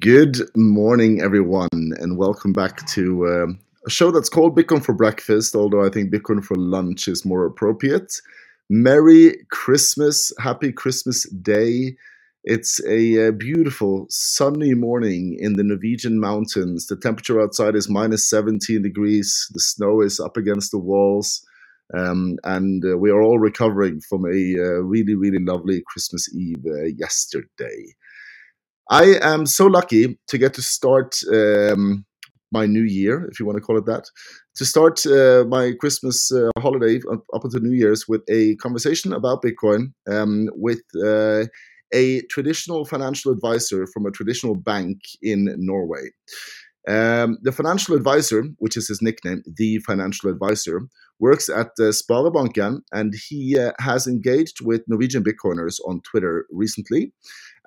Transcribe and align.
Good 0.00 0.42
morning, 0.54 1.22
everyone, 1.22 1.68
and 1.72 2.18
welcome 2.18 2.52
back 2.52 2.86
to 2.88 3.26
uh, 3.26 3.46
a 3.86 3.90
show 3.90 4.10
that's 4.10 4.28
called 4.28 4.54
Bitcoin 4.54 4.84
for 4.84 4.92
Breakfast, 4.92 5.54
although 5.54 5.86
I 5.86 5.88
think 5.88 6.12
Bitcoin 6.12 6.44
for 6.44 6.54
Lunch 6.56 7.08
is 7.08 7.24
more 7.24 7.46
appropriate. 7.46 8.20
Merry 8.68 9.38
Christmas, 9.50 10.32
Happy 10.38 10.70
Christmas 10.70 11.22
Day. 11.30 11.96
It's 12.44 12.84
a, 12.84 13.28
uh, 13.28 13.30
beautiful 13.30 14.06
sunny 14.10 14.74
morning 14.74 15.38
in 15.40 15.54
the 15.54 15.64
Norwegian 15.64 16.20
mountains. 16.20 16.88
The 16.88 16.96
temperature 16.96 17.40
outside 17.40 17.74
is 17.74 17.88
minus 17.88 18.28
17 18.28 18.82
degrees, 18.82 19.48
the 19.54 19.60
snow 19.60 20.02
is 20.02 20.20
up 20.20 20.36
against 20.36 20.72
the 20.72 20.78
walls. 20.78 21.46
Um, 21.94 22.36
and 22.44 22.84
uh, 22.84 22.98
we 22.98 23.10
are 23.10 23.22
all 23.22 23.38
recovering 23.38 24.00
from 24.00 24.26
a 24.26 24.56
uh, 24.58 24.82
really, 24.82 25.14
really 25.14 25.38
lovely 25.38 25.82
Christmas 25.86 26.28
Eve 26.34 26.66
uh, 26.66 26.84
yesterday. 26.84 27.94
I 28.90 29.18
am 29.20 29.46
so 29.46 29.66
lucky 29.66 30.18
to 30.28 30.38
get 30.38 30.54
to 30.54 30.62
start 30.62 31.16
um, 31.32 32.04
my 32.52 32.66
new 32.66 32.84
year, 32.84 33.26
if 33.30 33.40
you 33.40 33.46
want 33.46 33.56
to 33.56 33.62
call 33.62 33.76
it 33.76 33.86
that, 33.86 34.04
to 34.54 34.64
start 34.64 35.04
uh, 35.06 35.44
my 35.48 35.72
Christmas 35.80 36.30
uh, 36.32 36.50
holiday 36.58 37.00
up, 37.10 37.44
until 37.44 37.60
New 37.60 37.76
Year's 37.76 38.06
with 38.06 38.22
a 38.28 38.54
conversation 38.56 39.12
about 39.12 39.42
Bitcoin 39.42 39.92
um, 40.08 40.48
with 40.54 40.82
uh, 41.04 41.46
a 41.92 42.22
traditional 42.30 42.84
financial 42.84 43.32
advisor 43.32 43.86
from 43.92 44.06
a 44.06 44.12
traditional 44.12 44.54
bank 44.54 44.98
in 45.20 45.52
Norway. 45.58 46.10
Um, 46.88 47.38
the 47.42 47.50
financial 47.50 47.96
advisor, 47.96 48.44
which 48.58 48.76
is 48.76 48.86
his 48.86 49.02
nickname, 49.02 49.42
the 49.56 49.78
financial 49.80 50.30
advisor, 50.30 50.82
works 51.18 51.48
at 51.48 51.68
uh, 51.80 51.90
Sparebanken 51.90 52.82
and 52.92 53.14
he 53.28 53.58
uh, 53.58 53.72
has 53.80 54.06
engaged 54.06 54.64
with 54.64 54.82
Norwegian 54.86 55.24
Bitcoiners 55.24 55.80
on 55.86 56.00
Twitter 56.02 56.46
recently 56.50 57.12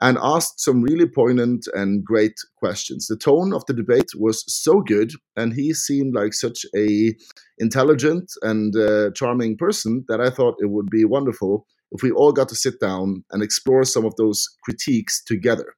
and 0.01 0.17
asked 0.21 0.59
some 0.59 0.81
really 0.81 1.07
poignant 1.07 1.67
and 1.73 2.03
great 2.03 2.39
questions. 2.57 3.07
The 3.07 3.17
tone 3.17 3.53
of 3.53 3.65
the 3.65 3.73
debate 3.73 4.11
was 4.15 4.43
so 4.47 4.81
good, 4.81 5.11
and 5.35 5.53
he 5.53 5.73
seemed 5.73 6.15
like 6.15 6.33
such 6.33 6.65
a 6.75 7.13
intelligent 7.57 8.31
and 8.41 8.75
uh, 8.75 9.11
charming 9.11 9.57
person 9.57 10.05
that 10.07 10.21
I 10.21 10.29
thought 10.29 10.55
it 10.59 10.69
would 10.69 10.89
be 10.89 11.05
wonderful 11.05 11.65
if 11.91 12.03
we 12.03 12.11
all 12.11 12.31
got 12.31 12.49
to 12.49 12.55
sit 12.55 12.79
down 12.79 13.23
and 13.31 13.43
explore 13.43 13.83
some 13.83 14.05
of 14.05 14.15
those 14.15 14.47
critiques 14.63 15.23
together. 15.23 15.73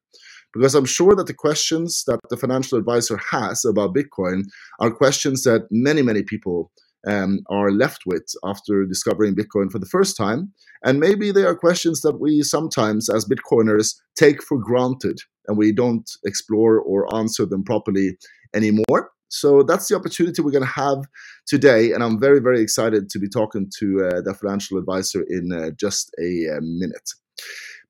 Because 0.52 0.74
I'm 0.74 0.84
sure 0.84 1.16
that 1.16 1.26
the 1.26 1.34
questions 1.34 2.04
that 2.06 2.20
the 2.28 2.36
financial 2.36 2.76
advisor 2.76 3.16
has 3.16 3.64
about 3.64 3.94
Bitcoin 3.94 4.44
are 4.80 4.90
questions 4.90 5.44
that 5.44 5.66
many, 5.70 6.02
many 6.02 6.22
people 6.22 6.70
um, 7.06 7.40
are 7.50 7.70
left 7.70 8.02
with 8.06 8.34
after 8.44 8.84
discovering 8.84 9.34
Bitcoin 9.34 9.70
for 9.70 9.78
the 9.78 9.86
first 9.86 10.16
time. 10.16 10.52
And 10.84 10.98
maybe 10.98 11.32
they 11.32 11.44
are 11.44 11.54
questions 11.54 12.00
that 12.02 12.20
we 12.20 12.42
sometimes, 12.42 13.08
as 13.08 13.24
Bitcoiners, 13.24 13.94
take 14.16 14.42
for 14.42 14.58
granted 14.58 15.18
and 15.46 15.56
we 15.56 15.72
don't 15.72 16.10
explore 16.24 16.78
or 16.80 17.12
answer 17.14 17.46
them 17.46 17.64
properly 17.64 18.16
anymore. 18.54 19.10
So 19.28 19.62
that's 19.62 19.88
the 19.88 19.96
opportunity 19.96 20.42
we're 20.42 20.50
going 20.50 20.64
to 20.64 20.68
have 20.68 21.06
today. 21.46 21.92
And 21.92 22.02
I'm 22.04 22.20
very, 22.20 22.38
very 22.38 22.60
excited 22.60 23.08
to 23.10 23.18
be 23.18 23.28
talking 23.28 23.70
to 23.78 24.04
uh, 24.04 24.20
the 24.20 24.34
financial 24.34 24.78
advisor 24.78 25.24
in 25.26 25.52
uh, 25.52 25.70
just 25.70 26.14
a, 26.20 26.46
a 26.46 26.56
uh, 26.56 26.60
minute. 26.60 27.10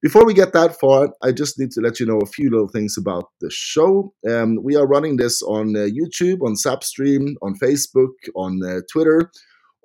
Before 0.03 0.27
we 0.27 0.35
get 0.35 0.53
that 0.53 0.81
far, 0.81 1.11
I 1.23 1.31
just 1.31 1.61
need 1.61 1.71
to 1.73 1.81
let 1.81 2.01
you 2.01 2.07
know 2.07 2.19
a 2.19 2.27
few 2.27 2.51
little 2.51 2.67
things 2.67 2.97
about 2.99 3.27
the 3.41 3.49
show. 3.53 4.13
Um, 4.29 4.59
we 4.61 4.75
are 4.75 4.85
running 4.85 5.17
this 5.17 5.43
on 5.43 5.77
uh, 5.77 5.87
YouTube, 5.87 6.39
on 6.45 6.57
Zap 6.57 6.83
Stream, 6.83 7.37
on 7.41 7.55
Facebook, 7.55 8.11
on 8.35 8.59
uh, 8.67 8.81
Twitter. 8.93 9.31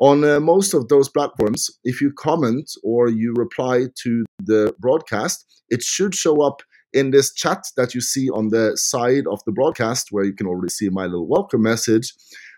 On 0.02 0.24
uh, 0.24 0.40
most 0.40 0.74
of 0.74 0.88
those 0.88 1.08
platforms, 1.08 1.70
if 1.84 2.02
you 2.02 2.12
comment 2.18 2.72
or 2.84 3.10
you 3.10 3.36
reply 3.38 3.86
to 4.02 4.26
the 4.40 4.74
broadcast, 4.80 5.46
it 5.70 5.84
should 5.84 6.16
show 6.16 6.42
up 6.42 6.64
in 6.94 7.12
this 7.12 7.32
chat 7.32 7.66
that 7.78 7.94
you 7.94 8.02
see 8.02 8.28
on 8.32 8.50
the 8.50 8.76
side 8.76 9.28
of 9.32 9.40
the 9.46 9.52
broadcast, 9.52 10.08
where 10.10 10.24
you 10.24 10.34
can 10.34 10.48
already 10.48 10.72
see 10.72 10.90
my 10.90 11.04
little 11.06 11.28
welcome 11.28 11.62
message. 11.62 12.12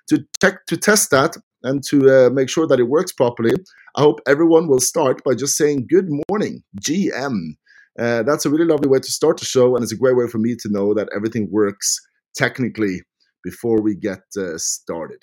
To 0.08 0.26
check 0.42 0.66
to 0.68 0.78
test 0.78 1.12
that, 1.12 1.36
and 1.64 1.84
to 1.90 2.28
uh, 2.28 2.30
make 2.30 2.50
sure 2.50 2.68
that 2.68 2.80
it 2.80 2.90
works 2.90 3.12
properly, 3.12 3.54
I 3.96 4.02
hope 4.02 4.20
everyone 4.28 4.68
will 4.68 4.80
start 4.80 5.24
by 5.24 5.36
just 5.36 5.58
saying 5.58 5.88
good 5.90 6.10
morning, 6.30 6.64
GM. 6.82 7.56
Uh, 8.00 8.24
that's 8.24 8.46
a 8.46 8.50
really 8.50 8.66
lovely 8.66 8.88
way 8.88 9.00
to 9.00 9.12
start 9.12 9.38
the 9.38 9.46
show, 9.46 9.76
and 9.76 9.84
it's 9.84 9.92
a 9.92 9.98
great 9.98 10.16
way 10.16 10.28
for 10.28 10.38
me 10.38 10.56
to 10.60 10.70
know 10.70 10.94
that 10.94 11.10
everything 11.16 11.50
works 11.52 12.00
technically 12.36 13.02
before 13.44 13.82
we 13.82 13.96
get 13.96 14.22
uh, 14.38 14.58
started. 14.58 15.22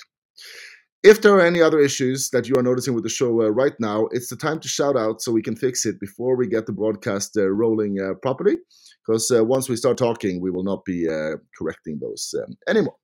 If 1.03 1.23
there 1.23 1.35
are 1.35 1.41
any 1.41 1.63
other 1.63 1.79
issues 1.79 2.31
that 2.31 2.49
you 2.49 2.55
are 2.57 2.63
noticing 2.63 2.95
with 2.95 3.05
the 3.05 3.11
show 3.11 3.43
uh, 3.43 3.49
right 3.49 3.75
now, 3.79 4.09
it's 4.11 4.29
the 4.29 4.37
time 4.37 4.59
to 4.61 4.69
shout 4.69 4.97
out 4.97 5.23
so 5.23 5.31
we 5.31 5.43
can 5.43 5.55
fix 5.55 5.87
it 5.87 6.01
before 6.01 6.37
we 6.37 6.49
get 6.49 6.67
the 6.67 6.73
broadcast 6.73 7.37
uh, 7.37 7.49
rolling 7.49 8.01
uh, 8.01 8.15
properly. 8.23 8.57
Because 9.07 9.31
uh, 9.31 9.45
once 9.45 9.69
we 9.69 9.77
start 9.77 9.99
talking, 9.99 10.41
we 10.41 10.51
will 10.51 10.65
not 10.65 10.85
be 10.85 11.07
correcting 11.57 12.01
those 12.01 12.35
um, 12.43 12.57
anymore. 12.69 12.97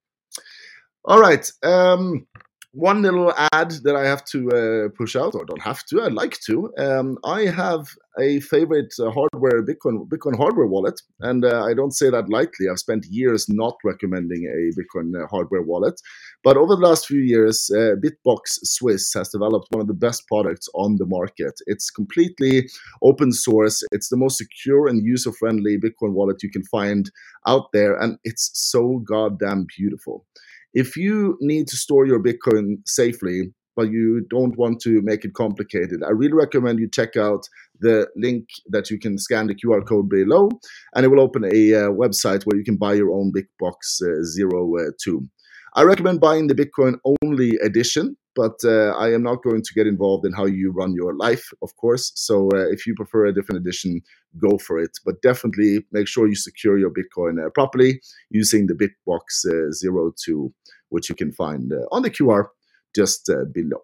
All 1.04 1.20
right. 1.20 1.48
Um, 1.62 2.26
one 2.72 3.02
little 3.02 3.32
ad 3.52 3.70
that 3.84 3.94
I 3.94 4.06
have 4.06 4.24
to 4.26 4.48
uh, 4.50 4.88
push 4.96 5.14
out, 5.14 5.34
or 5.34 5.44
don't 5.44 5.60
have 5.60 5.84
to, 5.86 6.02
I'd 6.02 6.14
like 6.14 6.38
to. 6.46 6.72
Um, 6.78 7.18
I 7.22 7.42
have 7.42 7.86
a 8.18 8.40
favorite 8.40 8.94
uh, 8.98 9.10
hardware 9.10 9.62
Bitcoin 9.62 10.08
Bitcoin 10.08 10.36
hardware 10.36 10.66
wallet, 10.66 11.00
and 11.20 11.44
uh, 11.44 11.64
I 11.64 11.74
don't 11.74 11.92
say 11.92 12.08
that 12.08 12.30
lightly. 12.30 12.68
I've 12.70 12.78
spent 12.78 13.06
years 13.06 13.46
not 13.48 13.76
recommending 13.84 14.46
a 14.46 14.80
Bitcoin 14.80 15.22
uh, 15.22 15.26
hardware 15.26 15.62
wallet, 15.62 16.00
but 16.42 16.56
over 16.56 16.74
the 16.74 16.86
last 16.86 17.06
few 17.06 17.20
years, 17.20 17.70
uh, 17.74 17.94
Bitbox 18.02 18.40
Swiss 18.64 19.12
has 19.14 19.28
developed 19.28 19.68
one 19.70 19.82
of 19.82 19.86
the 19.86 19.94
best 19.94 20.26
products 20.26 20.68
on 20.74 20.96
the 20.96 21.06
market. 21.06 21.60
It's 21.66 21.90
completely 21.90 22.70
open 23.02 23.32
source. 23.32 23.82
It's 23.92 24.08
the 24.08 24.16
most 24.16 24.38
secure 24.38 24.88
and 24.88 25.04
user 25.04 25.32
friendly 25.32 25.76
Bitcoin 25.76 26.14
wallet 26.14 26.42
you 26.42 26.50
can 26.50 26.64
find 26.64 27.10
out 27.46 27.72
there, 27.74 27.98
and 28.00 28.18
it's 28.24 28.50
so 28.54 29.02
goddamn 29.06 29.66
beautiful 29.76 30.24
if 30.74 30.96
you 30.96 31.36
need 31.40 31.68
to 31.68 31.76
store 31.76 32.06
your 32.06 32.22
Bitcoin 32.22 32.76
safely, 32.86 33.52
but 33.74 33.90
you 33.90 34.26
don't 34.28 34.56
want 34.58 34.80
to 34.82 35.00
make 35.02 35.24
it 35.24 35.34
complicated, 35.34 36.02
I 36.06 36.10
really 36.10 36.34
recommend 36.34 36.78
you 36.78 36.88
check 36.88 37.16
out 37.16 37.48
the 37.80 38.06
link 38.16 38.46
that 38.68 38.90
you 38.90 38.98
can 38.98 39.18
scan 39.18 39.46
the 39.46 39.54
QR 39.54 39.86
code 39.86 40.08
below, 40.08 40.50
and 40.94 41.04
it 41.04 41.08
will 41.08 41.20
open 41.20 41.44
a 41.44 41.74
uh, 41.74 41.88
website 41.88 42.44
where 42.44 42.56
you 42.56 42.64
can 42.64 42.76
buy 42.76 42.94
your 42.94 43.12
own 43.12 43.32
BitBox 43.32 43.74
uh, 44.02 44.88
uh, 44.88 44.90
2. 45.02 45.28
I 45.74 45.82
recommend 45.82 46.20
buying 46.20 46.48
the 46.48 46.54
Bitcoin 46.54 46.98
only 47.22 47.52
edition, 47.62 48.16
but 48.34 48.56
uh, 48.64 48.90
I 48.96 49.12
am 49.12 49.22
not 49.22 49.42
going 49.42 49.62
to 49.62 49.74
get 49.74 49.86
involved 49.86 50.26
in 50.26 50.32
how 50.32 50.46
you 50.46 50.70
run 50.70 50.94
your 50.94 51.14
life, 51.14 51.48
of 51.62 51.74
course. 51.76 52.12
So 52.14 52.48
uh, 52.54 52.68
if 52.70 52.86
you 52.86 52.94
prefer 52.94 53.26
a 53.26 53.34
different 53.34 53.60
edition, 53.60 54.00
go 54.38 54.58
for 54.58 54.78
it. 54.78 54.90
But 55.04 55.22
definitely 55.22 55.84
make 55.92 56.08
sure 56.08 56.28
you 56.28 56.34
secure 56.34 56.78
your 56.78 56.90
Bitcoin 56.90 57.44
uh, 57.44 57.50
properly 57.50 58.00
using 58.30 58.66
the 58.66 58.74
Bitbox 58.74 59.46
uh, 59.48 60.10
2, 60.24 60.52
which 60.92 61.08
you 61.08 61.14
can 61.14 61.32
find 61.32 61.72
uh, 61.72 61.86
on 61.90 62.02
the 62.02 62.10
QR 62.10 62.46
just 62.94 63.28
uh, 63.28 63.44
below. 63.52 63.82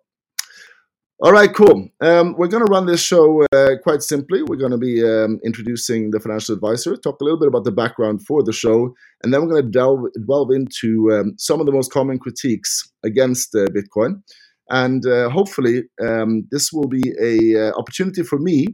All 1.20 1.32
right, 1.32 1.52
cool. 1.52 1.88
Um, 2.00 2.36
we're 2.38 2.46
going 2.46 2.64
to 2.64 2.70
run 2.70 2.86
this 2.86 3.02
show 3.02 3.42
uh, 3.52 3.70
quite 3.82 4.02
simply. 4.02 4.44
We're 4.44 4.54
going 4.54 4.70
to 4.70 4.78
be 4.78 5.02
um, 5.02 5.40
introducing 5.44 6.12
the 6.12 6.20
financial 6.20 6.54
advisor, 6.54 6.96
talk 6.96 7.20
a 7.20 7.24
little 7.24 7.40
bit 7.40 7.48
about 7.48 7.64
the 7.64 7.72
background 7.72 8.24
for 8.24 8.44
the 8.44 8.52
show, 8.52 8.94
and 9.24 9.34
then 9.34 9.42
we're 9.42 9.48
going 9.48 9.64
to 9.64 9.68
delve, 9.68 10.04
delve 10.28 10.52
into 10.52 11.10
um, 11.12 11.34
some 11.36 11.58
of 11.58 11.66
the 11.66 11.72
most 11.72 11.90
common 11.90 12.20
critiques 12.20 12.88
against 13.04 13.52
uh, 13.56 13.66
Bitcoin. 13.76 14.22
And 14.70 15.04
uh, 15.06 15.28
hopefully, 15.30 15.84
um, 16.00 16.46
this 16.52 16.72
will 16.72 16.86
be 16.86 17.02
a 17.20 17.66
uh, 17.66 17.72
opportunity 17.76 18.22
for 18.22 18.38
me 18.38 18.66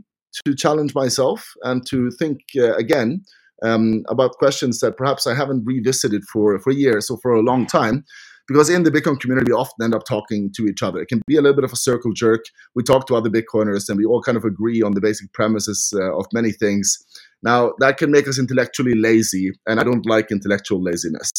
to 0.44 0.54
challenge 0.54 0.94
myself 0.94 1.50
and 1.62 1.86
to 1.86 2.10
think 2.10 2.40
again 2.76 3.22
um, 3.64 4.02
about 4.08 4.32
questions 4.32 4.80
that 4.80 4.96
perhaps 4.96 5.26
I 5.26 5.34
haven't 5.34 5.64
revisited 5.64 6.22
for 6.32 6.58
for 6.58 6.72
years 6.72 7.10
or 7.10 7.18
for 7.22 7.32
a 7.32 7.42
long 7.42 7.66
time 7.66 8.04
because 8.46 8.68
in 8.68 8.82
the 8.82 8.90
Bitcoin 8.90 9.18
community, 9.18 9.52
we 9.52 9.56
often 9.56 9.82
end 9.82 9.94
up 9.94 10.04
talking 10.04 10.52
to 10.54 10.66
each 10.66 10.82
other. 10.82 11.00
It 11.00 11.08
can 11.08 11.22
be 11.26 11.36
a 11.36 11.40
little 11.40 11.56
bit 11.56 11.64
of 11.64 11.72
a 11.72 11.76
circle 11.76 12.12
jerk. 12.12 12.44
We 12.74 12.82
talk 12.82 13.06
to 13.06 13.16
other 13.16 13.30
Bitcoiners 13.30 13.88
and 13.88 13.96
we 13.96 14.04
all 14.04 14.22
kind 14.22 14.36
of 14.36 14.44
agree 14.44 14.82
on 14.82 14.92
the 14.92 15.00
basic 15.00 15.32
premises 15.32 15.92
uh, 15.96 16.16
of 16.16 16.26
many 16.32 16.52
things. 16.52 16.98
Now, 17.42 17.72
that 17.78 17.96
can 17.96 18.10
make 18.10 18.28
us 18.28 18.38
intellectually 18.38 18.94
lazy, 18.94 19.52
and 19.66 19.80
I 19.80 19.84
don't 19.84 20.06
like 20.06 20.30
intellectual 20.30 20.82
laziness. 20.82 21.30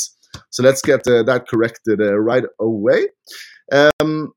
So 0.50 0.63
let's 0.63 0.81
get 0.81 1.07
uh, 1.07 1.24
that 1.24 1.48
corrected 1.48 2.01
uh, 2.01 2.19
right 2.19 2.44
away. 2.60 3.07
Um, 3.71 4.33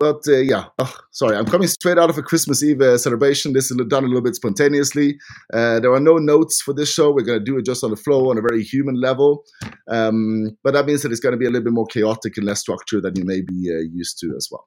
but 0.00 0.26
uh, 0.26 0.38
yeah, 0.38 0.64
oh, 0.78 0.96
sorry, 1.10 1.36
I'm 1.36 1.44
coming 1.44 1.68
straight 1.68 1.98
out 1.98 2.08
of 2.08 2.16
a 2.16 2.22
Christmas 2.22 2.62
Eve 2.62 2.80
uh, 2.80 2.96
celebration. 2.96 3.52
This 3.52 3.70
is 3.70 3.76
done 3.88 4.02
a 4.02 4.06
little 4.06 4.22
bit 4.22 4.34
spontaneously. 4.34 5.18
Uh, 5.52 5.78
there 5.78 5.92
are 5.92 6.00
no 6.00 6.16
notes 6.16 6.62
for 6.62 6.72
this 6.72 6.90
show. 6.90 7.12
We're 7.12 7.26
going 7.26 7.38
to 7.38 7.44
do 7.44 7.58
it 7.58 7.66
just 7.66 7.84
on 7.84 7.90
the 7.90 7.96
flow 7.96 8.30
on 8.30 8.38
a 8.38 8.40
very 8.40 8.62
human 8.62 8.98
level. 8.98 9.44
Um, 9.88 10.56
but 10.64 10.72
that 10.72 10.86
means 10.86 11.02
that 11.02 11.12
it's 11.12 11.20
going 11.20 11.34
to 11.34 11.38
be 11.38 11.44
a 11.44 11.50
little 11.50 11.64
bit 11.64 11.74
more 11.74 11.86
chaotic 11.86 12.38
and 12.38 12.46
less 12.46 12.60
structured 12.60 13.02
than 13.02 13.14
you 13.14 13.26
may 13.26 13.42
be 13.42 13.70
uh, 13.70 13.84
used 13.92 14.18
to 14.20 14.32
as 14.36 14.48
well. 14.50 14.66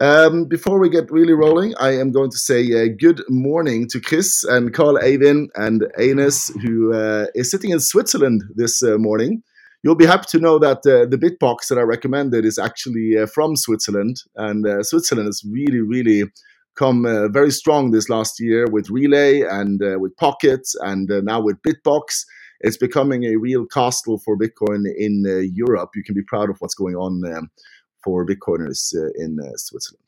Um, 0.00 0.46
before 0.46 0.80
we 0.80 0.88
get 0.88 1.10
really 1.12 1.32
rolling, 1.32 1.74
I 1.78 1.90
am 1.90 2.10
going 2.10 2.30
to 2.30 2.38
say 2.38 2.64
uh, 2.72 2.88
good 2.98 3.22
morning 3.28 3.86
to 3.90 4.00
Chris 4.00 4.42
and 4.42 4.74
Carl 4.74 4.98
Avin 4.98 5.48
and 5.54 5.86
Aines, 5.96 6.50
who 6.60 6.92
uh, 6.92 7.26
is 7.36 7.52
sitting 7.52 7.70
in 7.70 7.78
Switzerland 7.78 8.42
this 8.56 8.82
morning 8.82 9.44
you'll 9.82 9.94
be 9.94 10.06
happy 10.06 10.26
to 10.28 10.38
know 10.38 10.58
that 10.58 10.78
uh, 10.78 11.06
the 11.06 11.18
Bitbox 11.18 11.68
that 11.68 11.78
I 11.78 11.82
recommended 11.82 12.44
is 12.44 12.58
actually 12.58 13.16
uh, 13.16 13.26
from 13.26 13.56
Switzerland, 13.56 14.22
and 14.36 14.66
uh, 14.66 14.82
Switzerland 14.82 15.26
has 15.26 15.44
really, 15.50 15.80
really 15.80 16.24
come 16.76 17.06
uh, 17.06 17.28
very 17.28 17.50
strong 17.50 17.90
this 17.90 18.08
last 18.08 18.38
year 18.38 18.66
with 18.70 18.88
Relai 18.88 19.48
and 19.50 19.82
uh, 19.82 19.98
with 19.98 20.16
Pockets 20.16 20.76
and 20.80 21.10
uh, 21.10 21.20
now 21.22 21.40
with 21.40 21.60
Bitbox. 21.62 22.24
it's 22.60 22.76
becoming 22.76 23.24
a 23.24 23.36
real 23.36 23.66
castle 23.66 24.18
for 24.18 24.36
Bitcoin 24.36 24.84
in 24.96 25.24
Europe. 25.54 25.90
You 25.94 26.04
can 26.04 26.14
be 26.14 26.22
proud 26.22 26.50
of 26.50 26.56
what's 26.60 26.74
going 26.74 26.96
on 26.96 27.22
um, 27.32 27.50
for 28.02 28.24
Bitcoiners 28.24 28.94
in 29.16 29.38
Switzerland. 29.56 30.04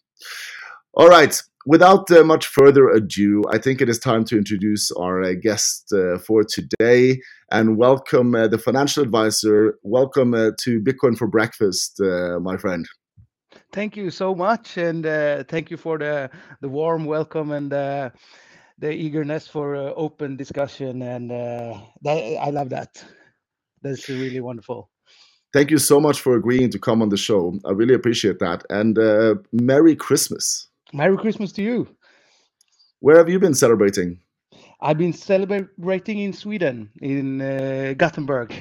All 0.95 1.09
right. 1.09 1.41
Without 1.67 2.11
uh, 2.11 2.25
much 2.25 2.47
further 2.47 2.89
ado, 2.89 3.45
I 3.53 3.59
think 3.59 3.81
it 3.81 3.89
is 3.89 3.99
time 3.99 4.25
to 4.25 4.37
introduce 4.37 4.91
our 4.93 5.23
uh, 5.23 5.35
guest 5.41 5.93
uh, 5.93 6.19
for 6.19 6.43
today 6.43 7.21
and 7.53 7.77
welcome 7.77 8.33
the 8.33 8.59
financial 8.59 9.05
advisor. 9.05 9.79
Welcome 9.83 10.33
to 10.33 10.81
Bitcoin 10.81 11.17
for 11.17 11.29
Breakfast, 11.29 12.01
my 12.01 12.57
friend. 12.57 12.89
Thank 13.73 13.97
you 13.97 14.11
so 14.11 14.35
much, 14.35 14.79
and 14.79 15.05
thank 15.49 15.71
you 15.71 15.77
for 15.77 15.99
the 15.99 16.31
the 16.61 16.69
warm 16.69 17.05
welcome 17.05 17.53
and 17.53 17.71
the 17.71 18.13
eagerness 18.91 19.47
for 19.47 19.77
open 19.77 20.37
discussion. 20.37 21.03
And 21.03 21.31
that, 21.31 22.39
I 22.43 22.51
love 22.51 22.71
that. 22.71 23.05
That's 23.83 24.09
really 24.09 24.41
wonderful 24.41 24.91
thank 25.53 25.69
you 25.71 25.79
so 25.79 25.99
much 25.99 26.21
for 26.21 26.37
agreeing 26.37 26.71
to 26.71 26.79
come 26.79 27.03
on 27.03 27.09
the 27.09 27.17
show. 27.17 27.59
I 27.65 27.73
really 27.73 27.95
appreciate 27.95 28.39
that. 28.39 28.65
And 28.71 28.99
uh, 28.99 29.35
Merry 29.53 29.97
Christmas. 29.97 30.70
Merry 30.93 31.17
Christmas 31.17 31.53
to 31.53 31.63
you. 31.63 31.89
Where 33.01 33.17
have 33.17 33.29
you 33.29 33.39
been 33.39 33.55
celebrating? 33.55 34.21
I've 34.81 34.99
been 34.99 35.13
celebrating 35.13 36.19
in 36.19 36.33
Sweden, 36.33 36.91
in 37.01 37.41
uh, 37.41 37.95
Gothenburg. 37.97 38.53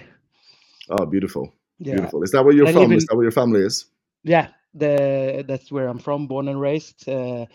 Oh, 0.90 1.06
beautiful. 1.06 1.54
Yeah. 1.80 1.96
Beautiful. 1.96 2.24
Is 2.24 2.32
that 2.32 2.44
where 2.44 2.54
you're 2.54 2.68
I 2.68 2.74
from? 2.74 2.92
In, 2.92 2.94
is 2.94 3.06
that 3.06 3.16
where 3.16 3.24
your 3.24 3.32
family 3.32 3.62
is? 3.62 3.86
Yeah, 4.24 4.48
the, 4.74 5.46
that's 5.48 5.72
where 5.72 5.88
I'm 5.88 6.00
from, 6.00 6.28
born 6.28 6.48
and 6.50 6.60
raised. 6.60 7.08
Uh, 7.08 7.46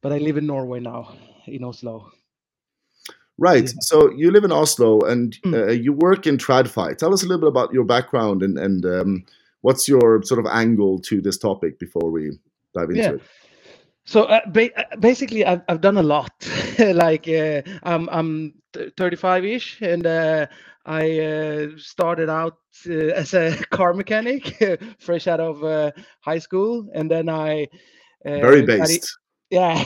but 0.00 0.12
I 0.12 0.18
live 0.18 0.36
in 0.36 0.46
Norway 0.46 0.80
now, 0.80 1.14
in 1.46 1.64
Oslo. 1.64 2.12
Right. 3.38 3.64
Yeah. 3.64 3.80
So 3.80 4.12
you 4.12 4.30
live 4.30 4.44
in 4.44 4.52
Oslo 4.52 5.00
and 5.00 5.36
mm. 5.44 5.68
uh, 5.68 5.72
you 5.72 5.92
work 5.92 6.26
in 6.26 6.36
TradFi. 6.36 6.96
Tell 6.96 7.12
us 7.12 7.22
a 7.22 7.26
little 7.26 7.40
bit 7.40 7.48
about 7.48 7.72
your 7.72 7.84
background 7.84 8.42
and, 8.42 8.58
and 8.58 8.84
um, 8.84 9.24
what's 9.62 9.88
your 9.88 10.22
sort 10.22 10.38
of 10.38 10.46
angle 10.46 11.00
to 11.00 11.20
this 11.20 11.38
topic 11.38 11.78
before 11.78 12.10
we 12.10 12.38
dive 12.74 12.90
into 12.90 13.02
yeah. 13.02 13.10
it. 13.12 13.22
So 14.04 14.24
uh, 14.24 14.40
ba- 14.48 14.76
uh, 14.76 14.96
basically, 14.96 15.44
I've, 15.44 15.62
I've 15.68 15.80
done 15.80 15.96
a 15.96 16.02
lot. 16.02 16.32
like 16.78 17.28
uh, 17.28 17.62
I'm 17.84 18.08
I'm 18.10 18.54
35ish, 18.74 19.80
and 19.80 20.06
uh, 20.06 20.46
I 20.84 21.20
uh, 21.20 21.66
started 21.76 22.28
out 22.28 22.58
uh, 22.88 22.92
as 22.92 23.34
a 23.34 23.56
car 23.70 23.94
mechanic, 23.94 24.56
fresh 24.98 25.28
out 25.28 25.40
of 25.40 25.92
high 26.20 26.38
school, 26.38 26.88
and 26.94 27.10
then 27.10 27.28
I 27.28 27.68
very 28.24 28.62
based. 28.62 29.18
yeah, 29.50 29.84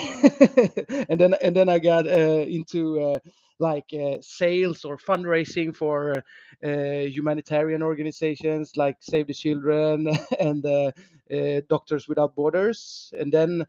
and 1.08 1.20
then 1.20 1.34
and 1.42 1.54
then 1.54 1.68
I 1.68 1.78
got 1.78 2.06
into 2.06 3.16
like 3.58 3.90
sales 4.20 4.84
or 4.84 4.96
fundraising 4.96 5.76
for 5.76 6.24
humanitarian 6.62 7.82
organizations 7.82 8.76
like 8.76 8.96
Save 9.00 9.26
the 9.26 9.34
Children 9.34 10.08
and 10.40 10.64
Doctors 11.68 12.08
Without 12.08 12.34
Borders, 12.34 13.12
and 13.18 13.30
then 13.30 13.66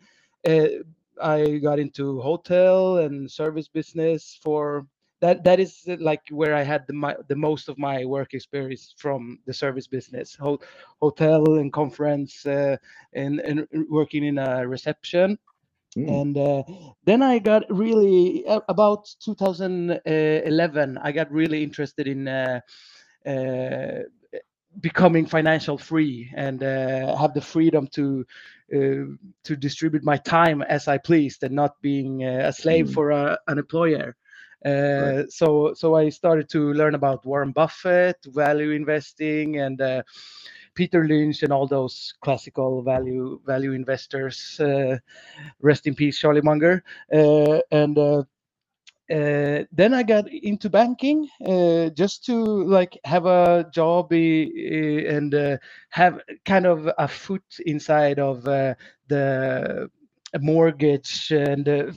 I 1.21 1.57
got 1.57 1.79
into 1.79 2.21
hotel 2.21 2.97
and 2.99 3.29
service 3.29 3.67
business 3.67 4.39
for 4.41 4.87
that 5.19 5.43
that 5.43 5.59
is 5.59 5.81
uh, 5.89 5.97
like 5.99 6.21
where 6.29 6.55
I 6.55 6.61
had 6.61 6.85
the 6.87 6.93
my, 6.93 7.15
the 7.27 7.35
most 7.35 7.69
of 7.69 7.77
my 7.77 8.05
work 8.05 8.33
experience 8.33 8.93
from 8.97 9.39
the 9.45 9.53
service 9.53 9.87
business, 9.87 10.35
Ho- 10.35 10.59
hotel 11.01 11.55
and 11.55 11.73
conference, 11.73 12.45
uh, 12.45 12.77
and 13.13 13.39
and 13.39 13.67
working 13.89 14.23
in 14.23 14.37
a 14.37 14.67
reception. 14.67 15.39
Mm. 15.97 16.21
And 16.21 16.37
uh, 16.37 16.63
then 17.05 17.23
I 17.23 17.39
got 17.39 17.63
really 17.69 18.45
about 18.69 19.09
2011. 19.23 20.97
I 21.01 21.11
got 21.11 21.31
really 21.31 21.63
interested 21.63 22.07
in 22.07 22.27
uh, 22.27 22.59
uh, 23.25 24.03
becoming 24.79 25.25
financial 25.25 25.77
free 25.77 26.31
and 26.35 26.61
uh, 26.61 27.15
have 27.17 27.33
the 27.33 27.41
freedom 27.41 27.87
to 27.87 28.25
to 28.69 29.55
distribute 29.55 30.03
my 30.03 30.17
time 30.17 30.61
as 30.61 30.87
I 30.87 30.97
pleased 30.97 31.43
and 31.43 31.55
not 31.55 31.81
being 31.81 32.23
uh, 32.23 32.41
a 32.45 32.53
slave 32.53 32.87
mm. 32.87 32.93
for 32.93 33.11
a, 33.11 33.37
an 33.47 33.57
employer. 33.57 34.15
Uh, 34.65 34.69
right. 34.69 35.31
So 35.31 35.73
so 35.75 35.95
I 35.95 36.09
started 36.09 36.49
to 36.49 36.73
learn 36.73 36.95
about 36.95 37.25
Warren 37.25 37.51
Buffett, 37.51 38.17
value 38.25 38.71
investing, 38.71 39.59
and 39.59 39.79
uh, 39.79 40.01
Peter 40.73 41.05
Lynch 41.05 41.43
and 41.43 41.53
all 41.53 41.67
those 41.67 42.13
classical 42.21 42.81
value 42.81 43.39
value 43.45 43.73
investors. 43.73 44.59
Uh, 44.59 44.97
rest 45.61 45.85
in 45.87 45.95
peace, 45.95 46.17
Charlie 46.17 46.41
Munger. 46.41 46.83
and 47.11 47.97
uh, 49.09 49.63
then 49.71 49.93
I 49.93 50.03
got 50.03 50.31
into 50.31 50.69
banking 50.69 51.29
uh, 51.45 51.89
just 51.89 52.25
to 52.25 52.35
like 52.65 52.99
have 53.05 53.25
a 53.25 53.65
job 53.73 54.11
and 54.11 55.33
uh, 55.33 55.57
have 55.89 56.21
kind 56.45 56.65
of 56.65 56.89
a 56.97 57.07
foot 57.07 57.43
inside 57.65 58.19
of 58.19 58.45
uh, 58.47 58.75
the 59.07 59.89
mortgage 60.41 61.31
and 61.31 61.69
uh, 61.69 61.91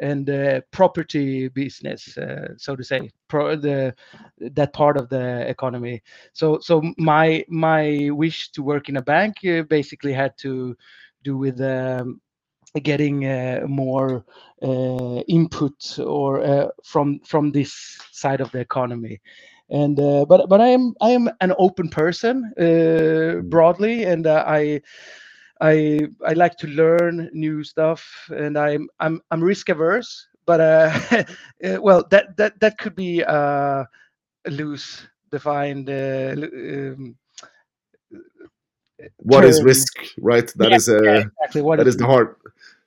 and 0.00 0.30
property 0.70 1.48
business, 1.48 2.16
so 2.58 2.76
to 2.76 2.84
say, 2.84 3.10
pro- 3.28 3.56
the 3.56 3.94
that 4.38 4.74
part 4.74 4.98
of 4.98 5.08
the 5.08 5.48
economy. 5.48 6.02
So 6.34 6.58
so 6.60 6.82
my 6.98 7.42
my 7.48 8.10
wish 8.12 8.50
to 8.50 8.62
work 8.62 8.90
in 8.90 8.98
a 8.98 9.02
bank 9.02 9.36
basically 9.68 10.12
had 10.12 10.36
to 10.38 10.76
do 11.22 11.38
with 11.38 11.60
um, 11.62 12.20
getting 12.78 13.26
uh, 13.26 13.62
more 13.66 14.24
uh, 14.62 15.20
input 15.28 15.98
or 15.98 16.42
uh, 16.42 16.68
from 16.84 17.20
from 17.20 17.50
this 17.50 17.98
side 18.12 18.40
of 18.40 18.50
the 18.52 18.60
economy 18.60 19.20
and 19.70 19.98
uh, 20.00 20.24
but 20.26 20.48
but 20.48 20.60
i 20.60 20.68
am 20.68 20.94
i 21.00 21.10
am 21.10 21.28
an 21.40 21.52
open 21.58 21.88
person 21.88 22.52
uh, 22.58 23.40
mm. 23.42 23.50
broadly 23.50 24.04
and 24.04 24.26
uh, 24.26 24.44
i 24.46 24.80
i 25.60 26.00
i 26.26 26.32
like 26.34 26.56
to 26.56 26.66
learn 26.68 27.28
new 27.32 27.64
stuff 27.64 28.28
and 28.30 28.58
i'm 28.58 28.88
i'm 29.00 29.20
i'm 29.30 29.42
risk 29.42 29.68
averse 29.68 30.26
but 30.46 30.60
well 31.80 32.04
that 32.10 32.36
that 32.36 32.58
that 32.60 32.78
could 32.78 32.94
be 32.94 33.22
uh 33.24 33.84
loose 34.48 35.06
defined 35.30 35.88
um, 35.90 37.16
what 39.18 39.44
term. 39.44 39.50
is 39.50 39.62
risk 39.62 39.94
right 40.20 40.52
That 40.56 40.72
yeah, 40.72 40.76
is 40.76 40.88
uh, 40.88 40.98
yeah, 41.02 41.24
exactly. 41.40 41.62
that 41.76 41.86
is, 41.86 41.94
is 41.94 41.96
the 41.96 42.06
heart 42.06 42.38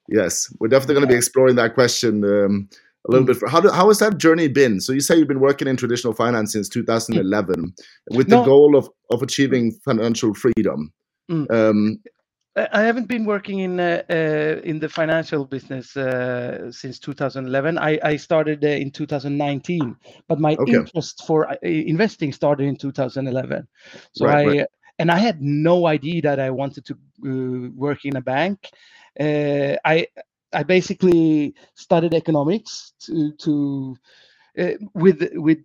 Yes, 0.07 0.53
we're 0.59 0.67
definitely 0.67 0.95
going 0.95 1.07
to 1.07 1.13
be 1.13 1.17
exploring 1.17 1.55
that 1.55 1.73
question 1.73 2.23
um, 2.23 2.69
a 3.07 3.11
little 3.11 3.25
mm. 3.25 3.39
bit. 3.39 3.50
How 3.50 3.61
do, 3.61 3.69
how 3.69 3.88
has 3.88 4.00
that 4.00 4.17
journey 4.17 4.47
been? 4.47 4.79
So 4.79 4.94
you 4.94 5.01
say 5.01 5.17
you've 5.17 5.27
been 5.27 5.39
working 5.39 5.67
in 5.67 5.77
traditional 5.77 6.13
finance 6.13 6.53
since 6.53 6.69
2011 6.69 7.73
with 8.11 8.29
the 8.29 8.38
no. 8.38 8.45
goal 8.45 8.75
of 8.75 8.89
of 9.11 9.22
achieving 9.22 9.72
financial 9.86 10.33
freedom. 10.33 10.91
Mm. 11.31 11.51
Um, 11.51 12.00
I 12.55 12.81
haven't 12.81 13.07
been 13.07 13.25
working 13.25 13.60
in 13.60 13.79
uh, 13.79 14.03
uh, 14.10 14.62
in 14.63 14.79
the 14.79 14.88
financial 14.88 15.43
business 15.45 15.98
uh, 15.98 16.72
since 16.72 17.00
2011. 17.00 17.79
I, 17.79 18.00
I 18.03 18.15
started 18.15 18.63
uh, 18.63 18.67
in 18.67 18.91
2019, 18.91 19.95
but 20.27 20.39
my 20.39 20.55
okay. 20.60 20.74
interest 20.74 21.24
for 21.25 21.50
uh, 21.50 21.55
investing 21.63 22.31
started 22.31 22.67
in 22.67 22.75
2011. 22.75 23.67
So 24.13 24.25
right, 24.27 24.36
I 24.36 24.45
right. 24.45 24.67
and 25.00 25.10
I 25.10 25.17
had 25.17 25.41
no 25.41 25.88
idea 25.88 26.22
that 26.22 26.39
I 26.39 26.51
wanted 26.51 26.86
to 26.86 26.93
uh, 26.93 27.69
work 27.75 28.05
in 28.05 28.17
a 28.17 28.22
bank 28.22 28.69
uh, 29.20 29.75
I 29.86 30.08
I 30.53 30.63
basically 30.63 31.55
studied 31.75 32.13
economics 32.13 32.93
to 33.05 33.32
to 33.39 33.96
uh, 34.58 34.74
with 34.93 35.29
with 35.34 35.60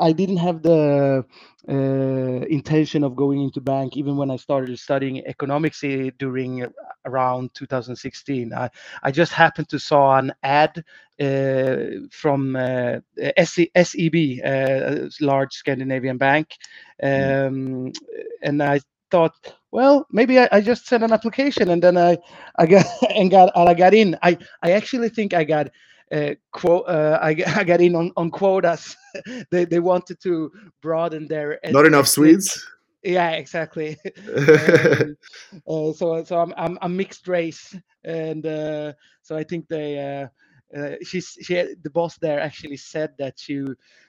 I 0.00 0.12
didn't 0.12 0.36
have 0.36 0.62
the 0.62 1.24
uh, 1.68 1.72
intention 1.72 3.02
of 3.02 3.16
going 3.16 3.42
into 3.42 3.60
bank 3.60 3.96
even 3.96 4.16
when 4.16 4.30
I 4.30 4.36
started 4.36 4.78
studying 4.78 5.26
economics 5.26 5.82
uh, 5.82 6.10
during 6.18 6.66
around 7.04 7.52
2016. 7.54 8.52
I, 8.54 8.70
I 9.02 9.10
just 9.10 9.32
happened 9.32 9.68
to 9.70 9.78
saw 9.78 10.16
an 10.16 10.32
ad 10.42 10.84
uh, 11.20 12.06
from 12.10 12.54
uh, 12.54 13.00
SEB, 13.42 14.14
a 14.44 15.10
large 15.20 15.52
Scandinavian 15.52 16.16
bank, 16.16 16.54
mm. 17.02 17.46
um, 17.48 17.92
and 18.40 18.62
I 18.62 18.80
thought, 19.10 19.34
well, 19.70 20.06
maybe 20.10 20.38
I, 20.38 20.48
I, 20.50 20.60
just 20.60 20.86
sent 20.86 21.04
an 21.04 21.12
application 21.12 21.70
and 21.70 21.82
then 21.82 21.96
I, 21.96 22.18
I 22.56 22.66
got 22.66 22.86
and 23.14 23.30
got 23.30 23.52
and 23.54 23.68
I 23.68 23.74
got 23.74 23.94
in. 23.94 24.16
I, 24.22 24.38
I 24.62 24.72
actually 24.72 25.08
think 25.08 25.34
I 25.34 25.44
got 25.44 25.70
uh, 26.10 26.34
quote 26.52 26.84
uh, 26.88 27.18
I, 27.20 27.30
I 27.56 27.64
got 27.64 27.80
in 27.80 27.94
on, 27.94 28.12
on 28.16 28.30
quotas. 28.30 28.96
they 29.50 29.64
they 29.64 29.80
wanted 29.80 30.20
to 30.22 30.50
broaden 30.80 31.28
their 31.28 31.58
not 31.70 31.86
enough 31.86 32.08
Swedes. 32.08 32.66
Yeah, 33.02 33.30
exactly. 33.30 33.96
um, 34.36 35.16
uh, 35.68 35.92
so 35.92 36.24
so 36.24 36.40
I'm, 36.40 36.52
I'm 36.56 36.78
I'm 36.82 36.96
mixed 36.96 37.28
race, 37.28 37.74
and 38.04 38.44
uh, 38.44 38.92
so 39.22 39.36
I 39.36 39.44
think 39.44 39.68
they. 39.68 39.98
Uh, 39.98 40.28
uh, 40.76 40.96
she's 41.02 41.38
she 41.40 41.54
the 41.82 41.88
boss 41.88 42.18
there 42.18 42.38
actually 42.38 42.76
said 42.76 43.14
that 43.18 43.38
she 43.38 43.64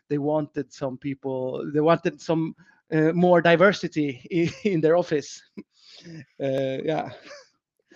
they 0.10 0.18
wanted 0.18 0.74
some 0.74 0.98
people 0.98 1.66
they 1.74 1.80
wanted 1.80 2.20
some 2.20 2.54
more 2.92 3.42
diversity 3.42 4.22
in, 4.30 4.50
in, 4.72 4.82
their 4.82 4.98
office. 4.98 5.42
Uh, 6.42 6.78
yeah. 6.84 7.12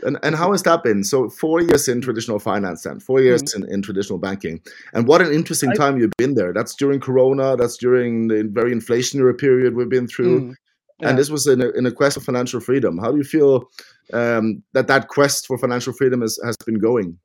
And, 0.01 0.17
and 0.23 0.35
how 0.35 0.51
has 0.51 0.63
that 0.63 0.83
been? 0.83 1.03
So 1.03 1.29
four 1.29 1.61
years 1.61 1.87
in 1.87 2.01
traditional 2.01 2.39
finance, 2.39 2.83
then 2.83 2.99
four 2.99 3.21
years 3.21 3.43
mm. 3.43 3.55
in, 3.55 3.71
in 3.71 3.81
traditional 3.81 4.19
banking, 4.19 4.59
and 4.93 5.07
what 5.07 5.21
an 5.21 5.31
interesting 5.31 5.69
I, 5.69 5.75
time 5.75 5.99
you've 5.99 6.17
been 6.17 6.33
there. 6.33 6.51
That's 6.51 6.75
during 6.75 6.99
Corona. 6.99 7.55
That's 7.55 7.77
during 7.77 8.27
the 8.27 8.49
very 8.51 8.73
inflationary 8.73 9.37
period 9.37 9.75
we've 9.75 9.89
been 9.89 10.07
through, 10.07 10.41
mm, 10.41 10.55
yeah. 10.99 11.09
and 11.09 11.17
this 11.17 11.29
was 11.29 11.45
in 11.47 11.61
a, 11.61 11.69
in 11.69 11.85
a 11.85 11.91
quest 11.91 12.15
for 12.15 12.21
financial 12.21 12.59
freedom. 12.59 12.97
How 12.97 13.11
do 13.11 13.17
you 13.17 13.23
feel 13.23 13.69
um, 14.11 14.63
that 14.73 14.87
that 14.87 15.09
quest 15.09 15.45
for 15.45 15.57
financial 15.57 15.93
freedom 15.93 16.21
has, 16.21 16.39
has 16.43 16.57
been 16.57 16.79
going? 16.79 17.17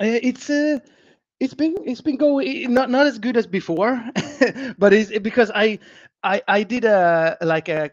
Uh, 0.00 0.18
it's 0.22 0.48
uh, 0.48 0.78
it's 1.40 1.54
been 1.54 1.76
it's 1.84 2.00
been 2.00 2.16
going 2.16 2.72
not 2.72 2.90
not 2.90 3.06
as 3.06 3.18
good 3.18 3.36
as 3.36 3.46
before, 3.46 4.02
but 4.78 4.92
it's 4.92 5.16
because 5.18 5.50
I 5.54 5.78
I 6.22 6.42
I 6.48 6.62
did 6.62 6.84
a 6.84 7.36
like 7.40 7.68
a 7.68 7.90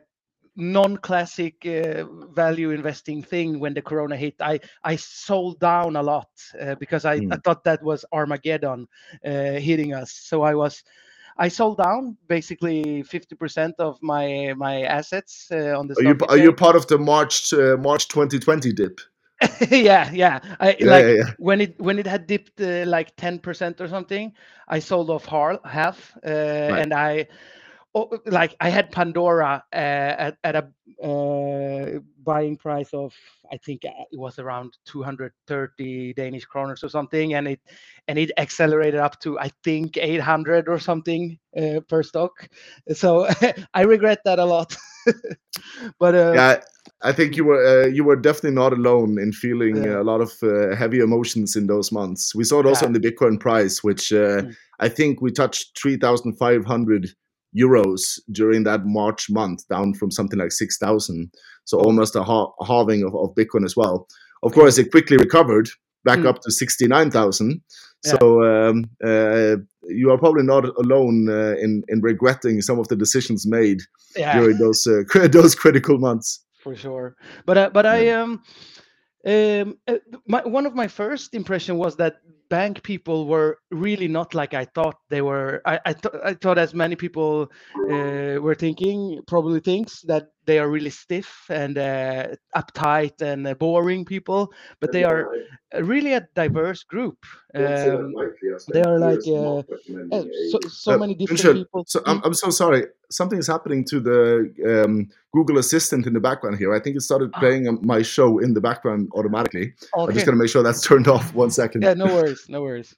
non-classic 0.56 1.66
uh, 1.66 2.06
value 2.34 2.72
investing 2.72 3.22
thing 3.22 3.60
when 3.60 3.74
the 3.74 3.82
corona 3.82 4.16
hit 4.16 4.36
i 4.40 4.60
i 4.84 4.96
sold 4.96 5.60
down 5.60 5.96
a 5.98 6.04
lot 6.04 6.30
uh, 6.62 6.76
because 6.76 7.04
I, 7.04 7.20
mm. 7.20 7.34
I, 7.34 7.38
thought 7.38 7.64
that 7.66 7.84
was 7.84 8.06
armageddon 8.14 8.88
uh, 9.26 9.30
hitting 9.30 9.94
us 9.94 10.14
so 10.14 10.44
i 10.44 10.56
was 10.56 10.84
i 11.38 11.50
sold 11.50 11.78
down 11.78 12.16
basically 12.28 13.04
50% 13.04 13.74
of 13.80 14.02
my 14.02 14.54
my 14.56 14.84
assets 14.84 15.50
uh, 15.52 15.78
on 15.78 15.88
the 15.88 15.96
are 15.96 16.04
you, 16.04 16.18
are 16.30 16.38
you 16.38 16.54
part 16.54 16.78
of 16.78 16.88
the 16.88 16.98
march 16.98 17.52
uh, 17.54 17.76
march 17.78 18.08
2020 18.08 18.72
dip 18.72 19.02
yeah 19.70 20.10
yeah 20.14 20.40
I, 20.62 20.78
yeah, 20.80 20.86
like 20.86 21.06
yeah, 21.06 21.12
yeah. 21.12 21.32
when 21.38 21.60
it 21.60 21.82
when 21.82 22.00
it 22.00 22.08
had 22.08 22.26
dipped 22.28 22.62
uh, 22.62 22.86
like 22.86 23.14
10% 23.18 23.82
or 23.82 23.90
something 23.90 24.32
i 24.70 24.80
sold 24.80 25.10
off 25.10 25.26
half 25.26 26.18
right. 26.24 26.80
and 26.80 26.94
i 26.94 27.28
Oh, 27.98 28.10
like 28.26 28.54
I 28.60 28.70
had 28.70 28.92
Pandora 28.92 29.64
uh, 29.72 29.76
at, 29.76 30.38
at 30.44 30.56
a 30.56 30.68
uh, 31.02 32.00
buying 32.26 32.58
price 32.58 32.94
of 32.94 33.14
I 33.50 33.56
think 33.56 33.86
uh, 33.86 34.04
it 34.12 34.20
was 34.20 34.38
around 34.38 34.78
230 34.86 36.14
Danish 36.14 36.46
kroners 36.46 36.84
or 36.84 36.90
something, 36.90 37.36
and 37.36 37.48
it 37.48 37.62
and 38.10 38.20
it 38.20 38.32
accelerated 38.38 39.00
up 39.00 39.22
to 39.22 39.40
I 39.40 39.50
think 39.64 39.96
800 39.96 40.68
or 40.68 40.78
something 40.78 41.40
uh, 41.58 41.80
per 41.88 42.04
stock. 42.04 42.50
So 42.94 43.30
I 43.74 43.84
regret 43.84 44.20
that 44.26 44.40
a 44.40 44.46
lot. 44.46 44.76
but 46.00 46.16
uh, 46.16 46.34
yeah. 46.36 46.62
I 47.02 47.14
think 47.14 47.38
you 47.38 47.46
were 47.46 47.66
uh, 47.66 47.88
you 47.88 48.04
were 48.04 48.18
definitely 48.18 48.56
not 48.56 48.74
alone 48.74 49.18
in 49.20 49.32
feeling 49.32 49.86
yeah. 49.86 50.02
a 50.02 50.04
lot 50.04 50.20
of 50.20 50.34
uh, 50.44 50.76
heavy 50.76 51.00
emotions 51.00 51.56
in 51.56 51.68
those 51.68 51.94
months. 51.94 52.36
We 52.36 52.44
saw 52.44 52.60
it 52.60 52.66
also 52.66 52.86
yeah. 52.86 52.94
in 52.94 53.02
the 53.02 53.12
Bitcoin 53.12 53.40
price, 53.40 53.84
which 53.86 54.12
uh, 54.12 54.42
mm. 54.42 54.56
I 54.82 54.90
think 54.90 55.22
we 55.22 55.32
touched 55.32 55.80
three 55.80 55.96
thousand 55.96 56.34
five 56.34 56.66
hundred 56.66 57.14
euros 57.56 58.20
during 58.32 58.64
that 58.64 58.86
March 58.86 59.30
month, 59.30 59.68
down 59.68 59.94
from 59.94 60.12
something 60.12 60.40
like 60.40 60.52
6,000. 60.52 61.32
So 61.66 61.80
almost 61.80 62.16
a, 62.16 62.24
ha- 62.24 62.52
a 62.60 62.66
halving 62.66 63.04
of, 63.04 63.16
of, 63.16 63.34
Bitcoin 63.36 63.66
as 63.66 63.76
well. 63.76 64.08
Of 64.44 64.54
course, 64.54 64.78
it 64.78 64.92
quickly 64.92 65.18
recovered 65.18 65.70
back 66.04 66.20
mm. 66.20 66.28
up 66.28 66.42
to 66.42 66.52
69,000. 66.52 67.62
Yeah. 68.04 68.12
So 68.12 68.44
um, 68.44 68.86
uh, 69.04 69.58
you 69.88 70.12
are 70.12 70.18
probably 70.18 70.44
not 70.44 70.66
alone 70.78 71.28
uh, 71.30 71.56
in, 71.60 71.84
in 71.88 72.02
regretting 72.02 72.62
some 72.62 72.78
of 72.78 72.88
the 72.88 72.96
decisions 72.96 73.48
made 73.48 73.82
yeah. 74.16 74.38
during 74.38 74.58
those 74.58 74.86
uh, 74.86 75.28
those 75.28 75.56
critical 75.56 75.98
months. 75.98 76.44
For 76.62 76.76
sure, 76.76 77.16
but 77.46 77.58
uh, 77.58 77.70
but 77.72 77.86
yeah. 77.86 77.92
I 77.92 78.08
um 78.10 78.44
um, 79.26 79.78
uh, 79.88 79.96
my, 80.28 80.44
one 80.46 80.66
of 80.66 80.76
my 80.76 80.88
first 80.88 81.34
impression 81.34 81.78
was 81.78 81.96
that 81.98 82.18
bank 82.50 82.84
people 82.84 83.28
were 83.28 83.58
really 83.72 84.08
not 84.08 84.34
like 84.34 84.54
I 84.54 84.66
thought 84.66 84.98
they 85.10 85.22
were. 85.22 85.62
I 85.66 85.80
I, 85.86 85.94
th- 85.94 86.16
I 86.24 86.34
thought 86.34 86.58
as 86.58 86.74
many 86.74 86.96
people 86.96 87.52
uh, 87.92 88.40
were 88.42 88.56
thinking, 88.56 89.22
probably 89.28 89.60
thinks 89.60 90.02
that 90.02 90.28
they 90.46 90.60
are 90.60 90.70
really 90.70 90.90
stiff 90.90 91.46
and 91.50 91.78
uh, 91.78 92.28
uptight 92.56 93.22
and 93.22 93.48
uh, 93.48 93.54
boring 93.56 94.06
people, 94.06 94.52
but 94.80 94.92
they 94.92 95.04
are 95.04 95.30
really 95.82 96.14
a 96.14 96.28
diverse 96.36 96.84
group. 96.84 97.18
Um, 97.54 98.14
they 98.72 98.82
are 98.82 99.00
like 99.00 99.20
uh, 99.28 99.60
uh, 99.60 100.24
so, 100.52 100.60
so 100.68 100.94
uh, 100.94 100.98
many 100.98 101.16
different 101.16 101.58
people. 101.58 101.86
So 101.88 102.02
I'm, 102.06 102.22
I'm 102.24 102.34
so 102.34 102.50
sorry. 102.50 102.86
Something 103.10 103.40
is 103.40 103.48
happening 103.48 103.86
to 103.86 104.00
the 104.00 104.84
um, 104.86 105.10
Google 105.34 105.58
Assistant 105.58 106.06
in 106.06 106.14
the 106.14 106.20
background 106.20 106.58
here. 106.58 106.74
I 106.74 106.80
think 106.80 106.96
it 106.96 107.02
started 107.02 107.32
ah. 107.34 107.40
playing 107.40 107.68
oh. 107.68 107.80
my 107.82 108.02
show 108.02 108.40
in 108.40 108.54
the 108.54 108.62
background 108.62 109.10
automatically. 109.16 109.74
Okay. 109.98 110.04
I'm 110.04 110.14
just 110.14 110.26
going 110.26 110.38
to 110.38 110.42
make 110.42 110.50
sure 110.50 110.64
that's 110.64 110.82
turned 110.88 111.08
off. 111.08 111.34
One 111.34 111.52
second. 111.52 111.84
Yeah, 111.84 111.94
no 111.94 112.06
worries. 112.08 112.45
No 112.50 112.62
worries. 112.62 112.96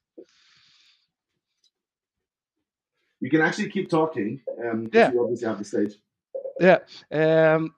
You 3.19 3.29
can 3.29 3.41
actually 3.41 3.69
keep 3.69 3.89
talking. 3.89 4.41
Um, 4.63 4.89
yeah. 4.93 5.11
You 5.11 5.21
obviously 5.21 5.47
have 5.47 5.57
the 5.57 5.65
stage 5.65 5.93
yeah 6.59 6.79
um, 7.11 7.73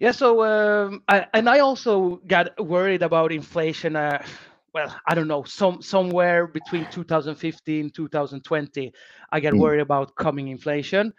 yeah 0.00 0.12
so 0.12 0.42
um, 0.42 1.02
I, 1.08 1.26
and 1.34 1.48
i 1.48 1.60
also 1.60 2.20
got 2.26 2.58
worried 2.64 3.02
about 3.02 3.32
inflation 3.32 3.96
uh, 3.96 4.24
well 4.74 4.94
i 5.06 5.14
don't 5.14 5.28
know 5.28 5.44
some 5.44 5.82
somewhere 5.82 6.46
between 6.46 6.86
2015 6.90 7.90
2020 7.90 8.92
i 9.30 9.40
got 9.40 9.52
mm. 9.52 9.58
worried 9.58 9.80
about 9.80 10.14
coming 10.16 10.48
inflation 10.48 11.12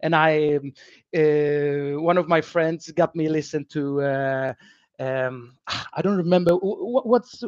and 0.00 0.14
i 0.14 0.56
um, 0.56 0.72
uh, 1.16 2.00
one 2.00 2.18
of 2.18 2.28
my 2.28 2.40
friends 2.40 2.90
got 2.92 3.14
me 3.16 3.28
listen 3.28 3.64
to 3.66 4.02
uh, 4.02 4.52
um, 5.00 5.56
I 5.66 6.02
don't 6.02 6.16
remember 6.16 6.52
what's. 6.54 7.42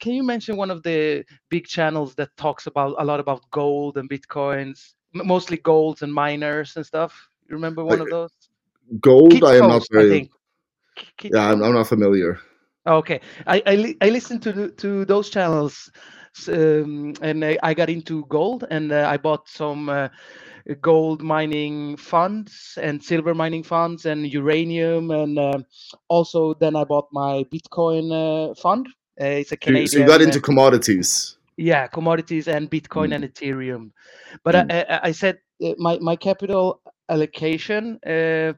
Can 0.00 0.12
you 0.12 0.22
mention 0.22 0.56
one 0.56 0.70
of 0.70 0.82
the 0.82 1.24
big 1.50 1.66
channels 1.66 2.14
that 2.16 2.36
talks 2.36 2.66
about 2.66 2.96
a 2.98 3.04
lot 3.04 3.20
about 3.20 3.48
gold 3.50 3.98
and 3.98 4.08
bitcoins, 4.08 4.94
mostly 5.12 5.58
golds 5.58 6.02
and 6.02 6.12
miners 6.12 6.76
and 6.76 6.84
stuff? 6.84 7.28
You 7.48 7.54
remember 7.54 7.84
one 7.84 8.00
of 8.00 8.08
those? 8.08 8.32
Gold, 9.00 9.44
I 9.44 9.56
am 9.56 9.68
not 9.68 9.86
very. 9.90 10.30
yeah, 11.22 11.50
I'm, 11.50 11.62
I'm, 11.62 11.74
not 11.74 11.88
familiar. 11.88 12.38
Okay, 12.86 13.20
I 13.46 13.62
I, 13.66 13.96
I 14.00 14.08
listened 14.10 14.42
to 14.42 14.70
to 14.70 15.04
those 15.04 15.30
channels, 15.30 15.90
um, 16.48 17.14
and 17.22 17.44
I, 17.44 17.58
I, 17.62 17.74
got 17.74 17.88
into 17.88 18.26
gold, 18.26 18.64
and 18.70 18.92
uh, 18.92 19.06
I 19.08 19.16
bought 19.16 19.48
some 19.48 19.88
uh, 19.88 20.08
gold 20.80 21.22
mining 21.22 21.96
funds 21.96 22.78
and 22.80 23.02
silver 23.02 23.34
mining 23.34 23.62
funds 23.62 24.06
and 24.06 24.32
uranium, 24.32 25.10
and 25.10 25.38
uh, 25.38 25.58
also 26.08 26.54
then 26.54 26.76
I 26.76 26.84
bought 26.84 27.08
my 27.12 27.44
Bitcoin 27.52 28.12
uh, 28.12 28.54
fund. 28.54 28.88
Uh, 29.20 29.26
it's 29.26 29.52
a 29.52 29.56
Canadian. 29.56 29.88
So 29.88 29.98
you 29.98 30.06
got 30.06 30.22
into 30.22 30.38
uh, 30.38 30.42
commodities. 30.42 31.36
Yeah, 31.56 31.86
commodities 31.86 32.48
and 32.48 32.70
Bitcoin 32.70 33.10
mm. 33.10 33.14
and 33.16 33.24
Ethereum, 33.24 33.90
but 34.42 34.54
mm. 34.54 34.72
I, 34.72 35.08
I 35.08 35.12
said 35.12 35.38
my 35.78 35.98
my 36.00 36.16
capital 36.16 36.80
allocation 37.08 37.98
uh, 38.04 38.54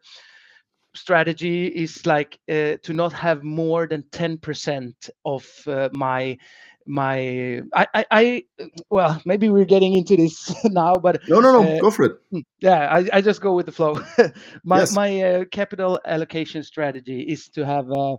strategy 0.96 1.66
is 1.66 2.06
like 2.06 2.38
uh, 2.48 2.76
to 2.82 2.92
not 2.92 3.12
have 3.12 3.42
more 3.44 3.86
than 3.86 4.02
10% 4.04 5.10
of 5.24 5.46
uh, 5.66 5.88
my 5.92 6.38
my 6.86 7.62
I, 7.74 7.86
I, 7.94 8.04
I 8.10 8.44
well 8.90 9.20
maybe 9.24 9.48
we're 9.48 9.64
getting 9.64 9.96
into 9.96 10.16
this 10.16 10.54
now 10.64 10.94
but 10.94 11.20
no 11.28 11.40
no 11.40 11.60
no 11.60 11.76
uh, 11.76 11.80
go 11.80 11.90
for 11.90 12.04
it 12.04 12.12
hmm, 12.30 12.40
yeah 12.60 12.88
I, 12.92 13.08
I 13.12 13.20
just 13.20 13.40
go 13.40 13.54
with 13.54 13.66
the 13.66 13.72
flow 13.72 14.00
my 14.64 14.80
yes. 14.80 14.94
my 14.94 15.22
uh, 15.22 15.44
capital 15.46 15.98
allocation 16.04 16.62
strategy 16.62 17.22
is 17.22 17.48
to 17.50 17.64
have 17.64 17.90
a, 17.90 18.16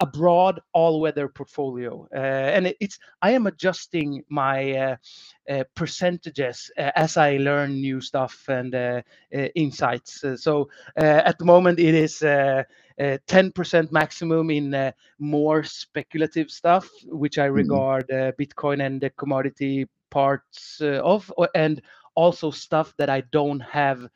a 0.00 0.06
broad 0.06 0.60
all-weather 0.72 1.28
portfolio 1.28 2.08
uh, 2.14 2.18
and 2.18 2.68
it, 2.68 2.76
it's 2.80 2.98
i 3.20 3.30
am 3.30 3.46
adjusting 3.46 4.22
my 4.28 4.72
uh, 4.72 4.92
uh, 4.92 4.96
percentages 5.74 6.70
uh, 6.78 6.90
as 6.94 7.16
i 7.16 7.36
learn 7.38 7.80
new 7.80 8.00
stuff 8.00 8.48
and 8.48 8.74
insights 9.54 10.24
so 10.36 10.68
at 10.96 11.38
the 11.38 11.44
moment 11.44 11.78
it 11.78 11.94
is 11.94 12.22
10% 12.22 13.92
maximum 13.92 14.50
in 14.50 14.74
uh, 14.74 14.92
more 15.18 15.64
speculative 15.64 16.50
stuff, 16.50 16.88
which 17.06 17.38
I 17.38 17.46
mm-hmm. 17.46 17.56
regard 17.56 18.08
mm-hmm. 18.08 18.40
Bitcoin 18.40 18.84
and 18.84 19.00
the 19.00 19.10
commodity 19.10 19.88
parts 20.10 20.80
uh, 20.80 21.00
of, 21.02 21.32
and 21.54 21.82
also 22.14 22.50
stuff 22.50 22.94
that 22.98 23.10
I 23.10 23.22
don't 23.32 23.60
have 23.60 24.06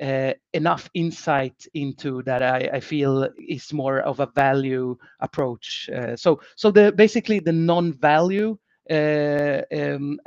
uh, 0.00 0.32
enough 0.54 0.88
insight 0.94 1.66
into 1.74 2.22
that 2.22 2.42
I, 2.42 2.70
I, 2.72 2.80
feel 2.80 3.28
is 3.36 3.70
more 3.70 4.00
of 4.00 4.20
a 4.20 4.30
value 4.34 4.96
approach. 5.18 5.90
Uh, 5.94 6.16
so, 6.16 6.40
so 6.56 6.70
the 6.70 6.90
basically 6.90 7.38
the 7.38 7.52
non-value 7.52 8.52
uh, 8.52 8.56
um, 8.90 10.18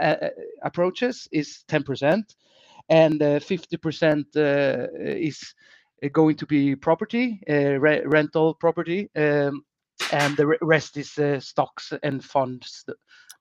approaches 0.64 1.28
is 1.32 1.64
10%, 1.70 2.24
and 2.90 3.20
50% 3.20 4.26
is 4.36 5.54
uh, 6.04 6.10
going 6.12 6.36
to 6.36 6.46
be 6.46 6.76
property, 6.76 7.42
uh, 7.50 7.80
re 7.80 8.02
rental 8.06 8.54
property, 8.56 9.10
um, 9.16 9.64
and 10.12 10.36
the 10.38 10.58
rest 10.62 10.98
is 10.98 11.18
uh, 11.18 11.40
stocks 11.40 11.94
and 12.04 12.24
funds. 12.24 12.86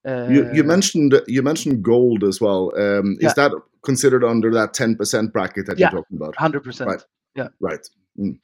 you, 0.06 0.48
you 0.52 0.64
mentioned 0.64 1.20
you 1.26 1.42
mentioned 1.42 1.82
gold 1.82 2.24
as 2.24 2.40
well. 2.40 2.72
Um, 2.76 3.16
is 3.20 3.32
yeah. 3.36 3.48
that 3.48 3.52
considered 3.82 4.24
under 4.24 4.52
that 4.52 4.74
ten 4.74 4.96
percent 4.96 5.32
bracket 5.32 5.66
that 5.66 5.78
yeah, 5.78 5.90
you're 5.90 6.02
talking 6.02 6.16
about? 6.16 6.36
Hundred 6.36 6.64
percent. 6.64 6.90
Right. 6.90 7.04
Yeah. 7.34 7.48
Right. 7.60 7.88
Mm. 8.18 8.38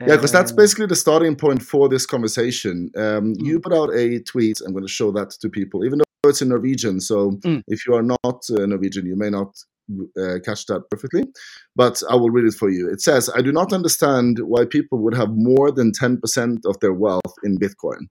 Yeah, 0.00 0.14
because 0.14 0.30
that's 0.30 0.52
basically 0.52 0.86
the 0.86 0.96
starting 0.96 1.34
point 1.34 1.60
for 1.62 1.88
this 1.88 2.06
conversation. 2.06 2.90
Um, 2.96 3.34
mm. 3.34 3.36
You 3.40 3.58
put 3.58 3.72
out 3.72 3.92
a 3.94 4.20
tweet. 4.20 4.60
I'm 4.64 4.72
going 4.72 4.84
to 4.84 4.92
show 4.92 5.10
that 5.12 5.30
to 5.30 5.48
people, 5.48 5.84
even 5.84 5.98
though 5.98 6.30
it's 6.30 6.40
in 6.40 6.50
Norwegian. 6.50 7.00
So 7.00 7.32
mm. 7.32 7.62
if 7.66 7.86
you 7.86 7.94
are 7.94 8.02
not 8.02 8.18
uh, 8.24 8.66
Norwegian, 8.66 9.06
you 9.06 9.16
may 9.16 9.30
not 9.30 9.56
uh, 10.16 10.38
catch 10.44 10.66
that 10.66 10.82
perfectly, 10.90 11.24
but 11.74 12.00
I 12.10 12.14
will 12.14 12.30
read 12.30 12.44
it 12.44 12.54
for 12.54 12.70
you. 12.70 12.88
It 12.88 13.00
says, 13.00 13.30
"I 13.34 13.42
do 13.42 13.50
not 13.50 13.72
understand 13.72 14.38
why 14.44 14.66
people 14.66 14.98
would 14.98 15.14
have 15.14 15.30
more 15.32 15.72
than 15.72 15.92
ten 15.92 16.20
percent 16.20 16.60
of 16.64 16.78
their 16.80 16.92
wealth 16.92 17.34
in 17.42 17.58
Bitcoin. 17.58 18.06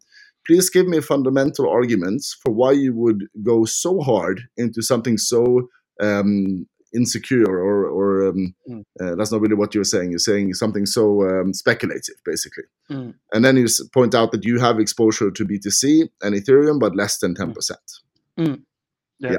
Please 0.46 0.70
give 0.70 0.88
me 0.88 1.01
fundamental 1.01 1.70
arguments 1.70 2.36
for 2.44 2.53
why 2.53 2.72
you 2.72 2.96
would 2.96 3.25
go 3.44 3.65
so 3.65 4.00
hard 4.00 4.41
into 4.56 4.82
something 4.82 5.17
so 5.17 5.67
um, 6.01 6.65
insecure 6.94 7.46
or, 7.46 7.86
or 7.86 8.29
um, 8.29 8.56
mm. 8.70 8.84
uh, 9.01 9.15
that's 9.15 9.32
not 9.32 9.41
really 9.41 9.56
what 9.56 9.74
you're 9.75 9.84
saying. 9.84 10.10
You're 10.10 10.20
saying 10.20 10.53
something 10.53 10.86
so 10.86 11.24
um, 11.24 11.53
speculative, 11.53 12.15
basically. 12.25 12.63
Mm. 12.89 13.13
And 13.34 13.46
then 13.46 13.58
you 13.58 13.67
point 13.94 14.15
out 14.15 14.32
that 14.32 14.46
you 14.46 14.60
have 14.60 14.79
exposure 14.79 15.32
to 15.32 15.46
BTC 15.46 16.10
and 16.22 16.36
Ethereum, 16.36 16.79
but 16.79 16.96
less 16.96 17.17
than 17.20 17.36
ten 17.36 17.53
percent. 17.53 17.79
Mm. 18.38 18.62
Yeah. 19.20 19.32
yeah. 19.32 19.38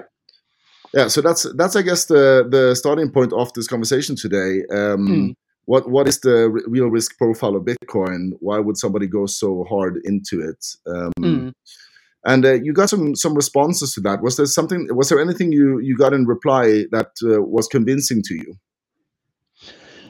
yeah. 0.95 1.09
so 1.09 1.21
that's 1.21 1.47
that's 1.57 1.76
I 1.76 1.83
guess 1.83 2.07
the 2.07 2.47
the 2.50 2.75
starting 2.75 3.11
point 3.11 3.33
of 3.33 3.52
this 3.55 3.67
conversation 3.67 4.17
today. 4.17 4.62
Um, 4.71 5.09
mm. 5.09 5.35
What 5.64 5.90
what 5.90 6.09
is 6.09 6.21
the 6.21 6.49
real 6.67 6.88
risk 6.88 7.19
profile 7.19 7.55
of 7.55 7.64
Bitcoin? 7.64 8.31
Why 8.40 8.59
would 8.59 8.78
somebody 8.78 9.07
go 9.07 9.26
so 9.26 9.64
hard 9.69 10.00
into 10.05 10.40
it? 10.40 10.64
Um. 12.25 12.33
And 12.35 12.45
uh, 12.45 12.53
you 12.55 12.73
got 12.73 12.91
some 12.91 13.15
some 13.15 13.35
responses 13.35 13.93
to 13.95 14.01
that. 14.03 14.23
Was 14.23 14.37
there 14.37 14.47
something? 14.47 14.89
Was 14.95 15.09
there 15.09 15.21
anything 15.21 15.53
you 15.53 15.79
you 15.79 15.97
got 15.97 16.13
in 16.13 16.27
reply 16.27 16.85
that 16.91 17.13
uh, 17.25 17.43
was 17.43 17.69
convincing 17.69 18.23
to 18.25 18.35
you? 18.35 18.55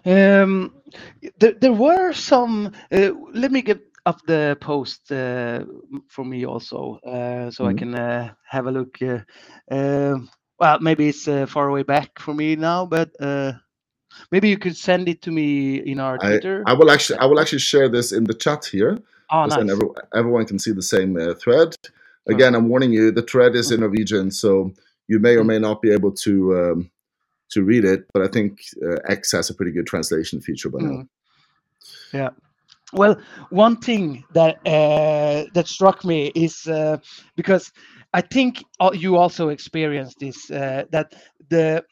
Um, 0.05 0.73
there, 1.39 1.53
there 1.53 1.73
were 1.73 2.13
some. 2.13 2.73
Uh, 2.91 3.11
let 3.35 3.53
me 3.53 3.63
get 3.63 3.81
up 4.07 4.21
the 4.27 4.57
post 4.61 5.13
uh, 5.13 5.65
for 6.09 6.25
me 6.25 6.47
also, 6.47 6.99
uh, 7.07 7.51
so 7.51 7.65
mm-hmm. 7.65 7.67
I 7.67 7.75
can 7.75 7.95
uh, 7.95 8.33
have 8.49 8.67
a 8.67 8.71
look. 8.71 8.99
well, 9.01 10.81
maybe 10.81 11.09
it's 11.09 11.25
far 11.51 11.69
away 11.69 11.83
back 11.83 12.19
for 12.19 12.35
me 12.35 12.57
now, 12.57 12.87
but 12.87 13.11
maybe 14.33 14.49
you 14.49 14.59
could 14.59 14.77
send 14.77 15.09
it 15.09 15.21
to 15.23 15.31
me 15.31 15.77
in 15.77 16.01
our 16.01 16.17
Twitter. 16.19 16.65
I, 16.67 16.71
I 16.71 16.75
will 16.75 16.91
actually 16.91 17.19
I 17.19 17.27
will 17.27 17.41
actually 17.41 17.61
share 17.61 17.89
this 17.89 18.13
in 18.13 18.25
the 18.25 18.35
chat 18.35 18.65
here. 18.65 18.99
Oh, 19.31 19.47
nice. 19.47 19.59
Every, 19.59 19.89
everyone 20.15 20.47
can 20.47 20.59
see 20.59 20.73
the 20.73 20.83
same 20.83 21.17
uh, 21.17 21.35
thread. 21.35 21.77
Again, 22.29 22.55
I'm 22.55 22.69
warning 22.69 22.93
you, 22.93 23.11
the 23.11 23.23
thread 23.23 23.55
is 23.55 23.71
in 23.71 23.81
Norwegian, 23.81 24.31
so 24.31 24.73
you 25.07 25.19
may 25.19 25.35
or 25.35 25.39
mm-hmm. 25.39 25.49
may 25.49 25.59
not 25.59 25.81
be 25.81 25.91
able 25.91 26.13
to 26.13 26.59
um, 26.59 26.91
to 27.51 27.63
read 27.63 27.85
it. 27.85 28.07
But 28.13 28.23
I 28.23 28.29
think 28.29 28.61
uh, 28.85 28.97
X 29.09 29.33
has 29.33 29.51
a 29.51 29.55
pretty 29.55 29.73
good 29.73 29.87
translation 29.87 30.41
feature 30.41 30.69
by 30.69 30.81
now. 30.81 30.91
Mm. 30.91 31.09
Yeah. 32.13 32.31
Well, 32.93 33.21
one 33.51 33.77
thing 33.77 34.25
that 34.33 34.57
uh, 34.67 35.45
that 35.55 35.69
struck 35.69 36.05
me 36.05 36.33
is 36.35 36.67
uh, 36.67 36.99
because 37.37 37.73
I 38.13 38.23
think 38.23 38.65
you 38.95 39.17
also 39.17 39.51
experienced 39.51 40.19
this 40.19 40.51
uh, 40.51 40.85
that 40.91 41.15
the 41.51 41.85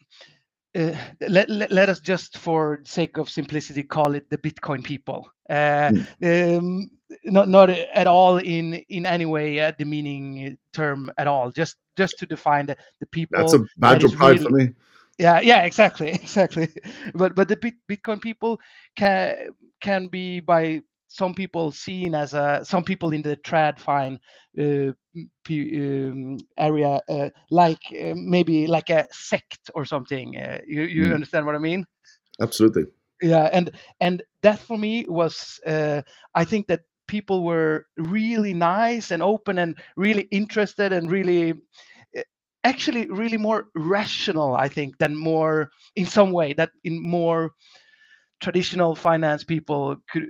uh, 0.74 0.92
let, 1.28 1.48
let, 1.48 1.70
let, 1.70 1.88
us 1.88 2.00
just 2.00 2.38
for 2.38 2.80
sake 2.84 3.16
of 3.16 3.30
simplicity 3.30 3.82
call 3.82 4.14
it 4.14 4.28
the 4.28 4.36
bitcoin 4.36 4.84
people 4.84 5.30
uh, 5.48 5.90
mm. 5.90 6.58
um, 6.58 6.90
not 7.24 7.48
not 7.48 7.70
at 7.70 8.06
all 8.06 8.38
in 8.38 8.74
in 8.88 9.06
any 9.06 9.26
way 9.26 9.58
a 9.58 9.72
demeaning 9.72 10.58
term 10.72 11.10
at 11.18 11.26
all 11.26 11.50
just 11.50 11.76
just 11.96 12.18
to 12.18 12.26
define 12.26 12.66
the, 12.66 12.76
the 13.00 13.06
people 13.06 13.38
that's 13.38 13.54
a 13.54 13.64
badge 13.78 14.04
of 14.04 14.12
pride 14.12 14.40
really, 14.40 14.44
for 14.44 14.50
me. 14.50 14.74
Yeah 15.18 15.40
yeah 15.40 15.62
exactly 15.62 16.10
exactly. 16.22 16.68
But 17.14 17.34
but 17.34 17.48
the 17.48 17.56
bitcoin 17.56 18.20
people 18.20 18.60
can 18.96 19.50
can 19.80 20.08
be 20.08 20.40
by 20.40 20.82
some 21.08 21.34
people 21.34 21.70
seen 21.70 22.14
as 22.14 22.34
a 22.34 22.60
some 22.64 22.84
people 22.84 23.12
in 23.12 23.22
the 23.22 23.36
TradFi 23.36 24.18
uh, 24.58 24.92
um, 25.50 26.38
area 26.58 27.00
uh, 27.08 27.30
like 27.50 27.82
uh, 27.92 28.14
maybe 28.14 28.66
like 28.66 28.90
a 28.90 29.06
sect 29.12 29.70
or 29.74 29.84
something 29.84 30.36
uh, 30.36 30.58
you 30.66 30.82
you 30.82 31.04
mm. 31.06 31.14
understand 31.14 31.46
what 31.46 31.54
i 31.54 31.58
mean? 31.58 31.86
Absolutely. 32.40 32.84
Yeah 33.22 33.48
and 33.52 33.70
and 34.00 34.22
that 34.42 34.58
for 34.58 34.76
me 34.76 35.06
was 35.08 35.60
uh, 35.66 36.02
i 36.34 36.44
think 36.44 36.66
that 36.66 36.80
people 37.06 37.44
were 37.44 37.86
really 37.96 38.54
nice 38.54 39.10
and 39.10 39.22
open 39.22 39.58
and 39.58 39.78
really 39.96 40.22
interested 40.30 40.92
and 40.92 41.10
really 41.10 41.52
uh, 42.16 42.22
actually 42.64 43.06
really 43.10 43.38
more 43.38 43.66
rational 43.74 44.54
i 44.56 44.68
think 44.68 44.98
than 44.98 45.14
more 45.16 45.70
in 45.96 46.06
some 46.06 46.32
way 46.32 46.52
that 46.52 46.70
in 46.84 47.02
more 47.02 47.52
traditional 48.40 48.94
finance 48.94 49.44
people 49.44 49.96
could, 50.10 50.28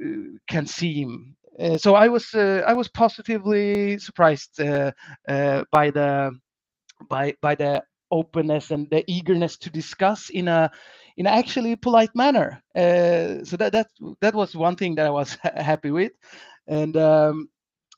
can 0.49 0.67
seem. 0.67 1.37
Uh, 1.59 1.77
so 1.79 1.95
I 1.95 2.09
was 2.09 2.35
uh, 2.35 2.63
I 2.67 2.75
was 2.75 2.89
positively 2.89 3.99
surprised 3.99 4.61
uh, 4.61 4.93
by 5.73 5.91
the 5.91 6.33
by 7.09 7.35
by 7.41 7.55
the 7.55 7.83
openness 8.11 8.71
and 8.71 8.89
the 8.91 9.05
eagerness 9.11 9.57
to 9.59 9.71
discuss 9.71 10.31
in 10.31 10.49
a 10.49 10.71
in 11.17 11.27
actually 11.27 11.77
polite 11.77 12.15
manner. 12.15 12.63
Uh, 12.75 13.43
so 13.45 13.57
that 13.57 13.73
that 13.73 13.89
that 14.21 14.35
was 14.35 14.55
one 14.55 14.77
thing 14.77 14.97
that 14.97 15.07
I 15.07 15.11
was 15.11 15.39
happy 15.57 15.91
with, 15.91 16.13
and 16.69 16.97
um, 16.97 17.49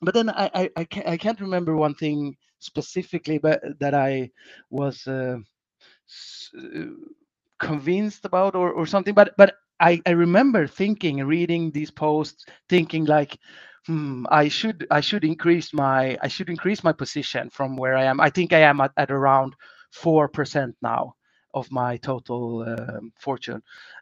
but 0.01 0.13
then 0.13 0.29
I 0.29 0.51
I, 0.53 0.69
I 0.77 0.83
can't, 0.85 1.07
I 1.07 1.17
can't 1.17 1.41
remember 1.41 1.75
one 1.75 1.95
thing 1.95 2.37
specifically, 2.59 3.37
but 3.39 3.61
that 3.79 3.93
I 3.95 4.31
was 4.69 5.07
uh, 5.07 5.37
convinced 7.59 8.25
about 8.25 8.55
or, 8.55 8.71
or 8.71 8.85
something. 8.85 9.13
But 9.13 9.35
but 9.37 9.55
I, 9.79 10.01
I 10.05 10.11
remember 10.11 10.67
thinking, 10.67 11.23
reading 11.25 11.71
these 11.71 11.91
posts, 11.91 12.45
thinking 12.69 13.05
like, 13.05 13.37
hmm, 13.87 14.25
I 14.29 14.47
should 14.49 14.87
I 14.91 15.01
should 15.01 15.23
increase 15.25 15.73
my 15.73 16.17
I 16.21 16.27
should 16.27 16.49
increase 16.49 16.83
my 16.83 16.93
position 16.93 17.49
from 17.49 17.77
where 17.77 17.97
I 17.97 18.05
am. 18.05 18.19
I 18.19 18.29
think 18.29 18.53
I 18.53 18.59
am 18.61 18.81
at, 18.81 18.91
at 18.97 19.11
around 19.11 19.55
four 19.91 20.27
percent 20.27 20.75
now 20.81 21.15
of 21.53 21.71
my 21.71 21.97
total 21.97 22.63
um, 22.63 23.11
fortune. 23.19 23.61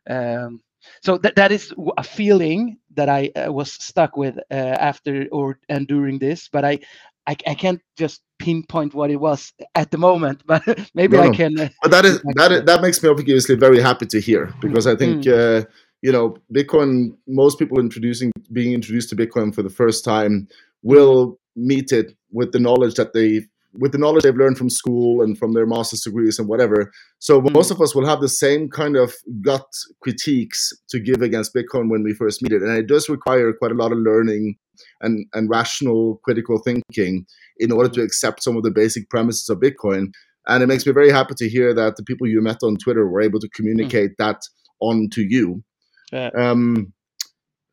Um, 0.09 0.61
so 1.01 1.17
that 1.19 1.35
that 1.35 1.51
is 1.51 1.73
a 1.97 2.03
feeling 2.03 2.77
that 2.95 3.09
I 3.09 3.31
uh, 3.35 3.51
was 3.51 3.71
stuck 3.71 4.17
with 4.17 4.37
uh, 4.51 4.53
after 4.53 5.27
or 5.31 5.59
and 5.69 5.87
during 5.87 6.19
this, 6.19 6.49
but 6.51 6.65
I, 6.65 6.79
I 7.27 7.35
I 7.47 7.55
can't 7.55 7.81
just 7.97 8.21
pinpoint 8.39 8.93
what 8.93 9.11
it 9.11 9.17
was 9.17 9.53
at 9.75 9.91
the 9.91 9.97
moment, 9.97 10.43
but 10.47 10.63
maybe 10.93 11.17
no, 11.17 11.23
I 11.23 11.29
can. 11.29 11.59
Uh, 11.59 11.69
but 11.81 11.91
that 11.91 12.05
is 12.05 12.21
that 12.35 12.51
is, 12.51 12.63
that 12.63 12.81
makes 12.81 13.01
me 13.01 13.09
obviously 13.09 13.55
very 13.55 13.81
happy 13.81 14.05
to 14.07 14.19
hear 14.19 14.53
because 14.61 14.87
I 14.87 14.95
think 14.95 15.23
mm. 15.23 15.63
uh, 15.63 15.65
you 16.01 16.11
know 16.11 16.37
Bitcoin. 16.53 17.15
Most 17.27 17.59
people 17.59 17.79
introducing 17.79 18.31
being 18.51 18.73
introduced 18.73 19.09
to 19.09 19.15
Bitcoin 19.15 19.53
for 19.53 19.63
the 19.63 19.69
first 19.69 20.03
time 20.03 20.47
will 20.83 21.39
meet 21.55 21.91
it 21.91 22.15
with 22.31 22.51
the 22.51 22.59
knowledge 22.59 22.95
that 22.95 23.13
they 23.13 23.45
with 23.79 23.91
the 23.91 23.97
knowledge 23.97 24.23
they've 24.23 24.35
learned 24.35 24.57
from 24.57 24.69
school 24.69 25.21
and 25.21 25.37
from 25.37 25.53
their 25.53 25.65
master's 25.65 26.01
degrees 26.01 26.39
and 26.39 26.47
whatever. 26.47 26.91
So 27.19 27.41
mm. 27.41 27.51
most 27.53 27.71
of 27.71 27.81
us 27.81 27.93
will 27.95 28.05
have 28.05 28.21
the 28.21 28.29
same 28.29 28.69
kind 28.69 28.95
of 28.95 29.13
gut 29.41 29.67
critiques 30.01 30.73
to 30.89 30.99
give 30.99 31.21
against 31.21 31.55
Bitcoin 31.55 31.89
when 31.89 32.03
we 32.03 32.13
first 32.13 32.41
meet 32.41 32.53
it, 32.53 32.61
and 32.61 32.77
it 32.77 32.87
does 32.87 33.09
require 33.09 33.53
quite 33.53 33.71
a 33.71 33.75
lot 33.75 33.91
of 33.91 33.99
learning 33.99 34.55
and 35.01 35.25
and 35.33 35.49
rational 35.49 36.19
critical 36.23 36.59
thinking 36.59 37.25
in 37.57 37.71
order 37.71 37.89
to 37.89 38.01
accept 38.01 38.43
some 38.43 38.57
of 38.57 38.63
the 38.63 38.71
basic 38.71 39.09
premises 39.09 39.49
of 39.49 39.59
Bitcoin. 39.59 40.11
And 40.49 40.63
it 40.63 40.67
makes 40.67 40.85
me 40.85 40.93
very 40.93 41.11
happy 41.11 41.33
to 41.35 41.49
hear 41.49 41.73
that 41.73 41.97
the 41.97 42.03
people 42.03 42.25
you 42.25 42.41
met 42.41 42.63
on 42.63 42.77
Twitter 42.77 43.05
were 43.05 43.21
able 43.21 43.39
to 43.39 43.49
communicate 43.49 44.11
mm. 44.11 44.15
that 44.19 44.41
on 44.79 45.09
to 45.11 45.23
you. 45.27 45.63
Yeah. 46.11 46.29
Um, 46.37 46.93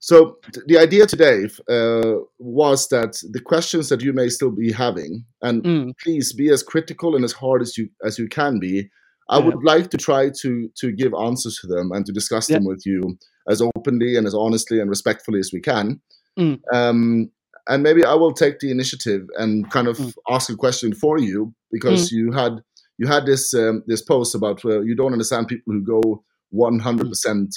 so 0.04 0.36
th- 0.52 0.66
the 0.66 0.76
idea 0.76 1.06
today 1.06 1.46
uh, 1.66 2.20
was 2.38 2.88
that 2.88 3.22
the 3.30 3.40
questions 3.40 3.88
that 3.88 4.02
you 4.02 4.12
may 4.12 4.28
still 4.28 4.50
be 4.50 4.70
having, 4.70 5.24
and 5.40 5.62
mm. 5.62 5.92
please 5.98 6.34
be 6.34 6.50
as 6.50 6.62
critical 6.62 7.16
and 7.16 7.24
as 7.24 7.32
hard 7.32 7.62
as 7.62 7.78
you 7.78 7.88
as 8.04 8.18
you 8.18 8.28
can 8.28 8.60
be. 8.60 8.90
I 9.30 9.38
yeah. 9.38 9.46
would 9.46 9.64
like 9.64 9.88
to 9.92 9.96
try 9.96 10.28
to 10.42 10.68
to 10.76 10.92
give 10.92 11.14
answers 11.14 11.56
to 11.60 11.66
them 11.66 11.90
and 11.90 12.04
to 12.04 12.12
discuss 12.12 12.50
yeah. 12.50 12.58
them 12.58 12.66
with 12.66 12.84
you 12.84 13.16
as 13.48 13.62
openly 13.62 14.16
and 14.16 14.26
as 14.26 14.34
honestly 14.34 14.78
and 14.78 14.90
respectfully 14.90 15.38
as 15.38 15.52
we 15.54 15.60
can. 15.62 16.02
Mm. 16.38 16.60
Um, 16.70 17.30
and 17.66 17.82
maybe 17.82 18.04
I 18.04 18.12
will 18.12 18.34
take 18.34 18.58
the 18.58 18.70
initiative 18.70 19.26
and 19.38 19.70
kind 19.70 19.88
of 19.88 19.96
mm. 19.96 20.12
ask 20.28 20.50
a 20.50 20.54
question 20.54 20.94
for 20.94 21.18
you 21.18 21.54
because 21.72 22.10
mm. 22.10 22.12
you 22.12 22.32
had 22.32 22.60
you 22.98 23.06
had 23.06 23.24
this 23.24 23.54
um, 23.54 23.82
this 23.86 24.02
post 24.02 24.34
about 24.34 24.62
uh, 24.66 24.82
you 24.82 24.94
don't 24.94 25.14
understand 25.14 25.48
people 25.48 25.72
who 25.72 25.82
go 25.82 26.22
100% 26.52 26.82
mm. 26.84 27.48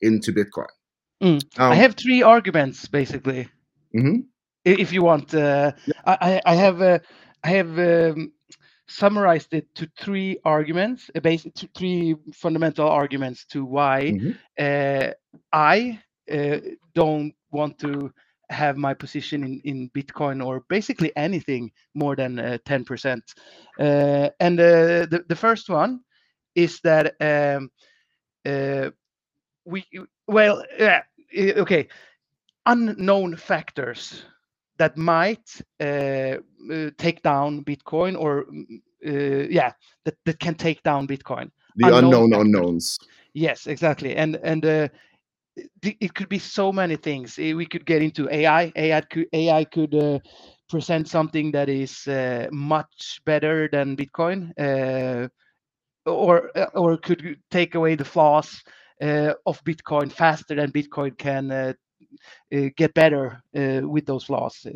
into 0.00 0.32
Bitcoin. 0.32 0.66
Mm. 1.22 1.42
Um, 1.58 1.72
I 1.72 1.74
have 1.76 1.94
three 1.94 2.22
arguments 2.22 2.86
basically. 2.88 3.48
Mm-hmm. 3.96 4.20
If 4.64 4.92
you 4.92 5.02
want, 5.02 5.34
uh. 5.34 5.72
I, 6.06 6.40
I 6.46 6.54
have 6.54 6.82
uh, 6.82 6.98
I 7.44 7.48
have 7.48 7.78
um, 7.78 8.32
summarized 8.86 9.54
it 9.54 9.74
to 9.74 9.88
three 9.98 10.38
arguments, 10.44 11.10
uh, 11.14 11.20
basically 11.20 11.68
three 11.74 12.16
fundamental 12.34 12.88
arguments 12.88 13.44
to 13.46 13.64
why 13.64 14.12
mm-hmm. 14.12 14.32
Uh, 14.58 15.12
I 15.52 16.00
uh, 16.30 16.58
don't 16.94 17.34
want 17.50 17.78
to 17.80 18.12
have 18.50 18.76
my 18.76 18.94
position 18.94 19.44
in, 19.44 19.60
in 19.64 19.90
Bitcoin 19.90 20.44
or 20.44 20.60
basically 20.68 21.10
anything 21.16 21.72
more 21.94 22.14
than 22.14 22.38
uh, 22.38 22.58
10%. 22.66 23.20
Uh, 23.78 24.28
and 24.40 24.60
uh, 24.60 25.06
the, 25.06 25.24
the 25.28 25.36
first 25.36 25.68
one 25.68 26.00
is 26.54 26.80
that 26.80 27.14
um, 27.20 27.70
uh, 28.46 28.90
we, 29.64 29.84
well, 30.26 30.62
yeah, 30.78 31.02
okay, 31.38 31.88
unknown 32.66 33.36
factors 33.36 34.24
that 34.78 34.96
might 34.96 35.60
uh, 35.80 36.36
uh, 36.72 36.90
take 36.98 37.22
down 37.22 37.64
Bitcoin 37.64 38.18
or, 38.18 38.46
yeah, 39.02 39.72
that, 40.04 40.14
that 40.24 40.38
can 40.38 40.54
take 40.54 40.82
down 40.82 41.06
Bitcoin. 41.06 41.50
the 41.76 41.88
unknown, 41.88 42.24
unknown 42.24 42.40
unknowns. 42.40 42.98
Yes, 43.34 43.66
exactly, 43.66 44.14
and 44.14 44.36
and 44.42 44.64
uh, 44.66 44.88
it 45.82 46.14
could 46.14 46.28
be 46.28 46.38
so 46.38 46.72
many 46.72 46.96
things. 46.96 47.38
We 47.38 47.66
could 47.66 47.86
get 47.86 48.02
into 48.02 48.28
AI. 48.30 48.72
AI 48.76 49.00
could 49.00 49.26
AI 49.32 49.64
could 49.64 49.94
uh, 49.94 50.18
present 50.68 51.08
something 51.08 51.52
that 51.52 51.68
is 51.68 52.06
uh, 52.08 52.48
much 52.50 53.20
better 53.24 53.68
than 53.72 53.96
Bitcoin, 53.96 54.52
uh, 54.58 55.28
or 56.06 56.50
uh, 56.56 56.66
or 56.74 56.96
could 56.98 57.38
take 57.50 57.74
away 57.74 57.94
the 57.94 58.04
flaws 58.04 58.62
uh, 58.66 58.70
of 59.02 59.64
Bitcoin 59.64 60.10
faster 60.12 60.54
than 60.54 60.72
Bitcoin 60.72 61.16
can 61.16 61.50
uh, 61.50 61.72
get 62.76 62.94
better 62.94 63.42
with 63.52 64.06
those 64.06 64.24
flaws. 64.24 64.66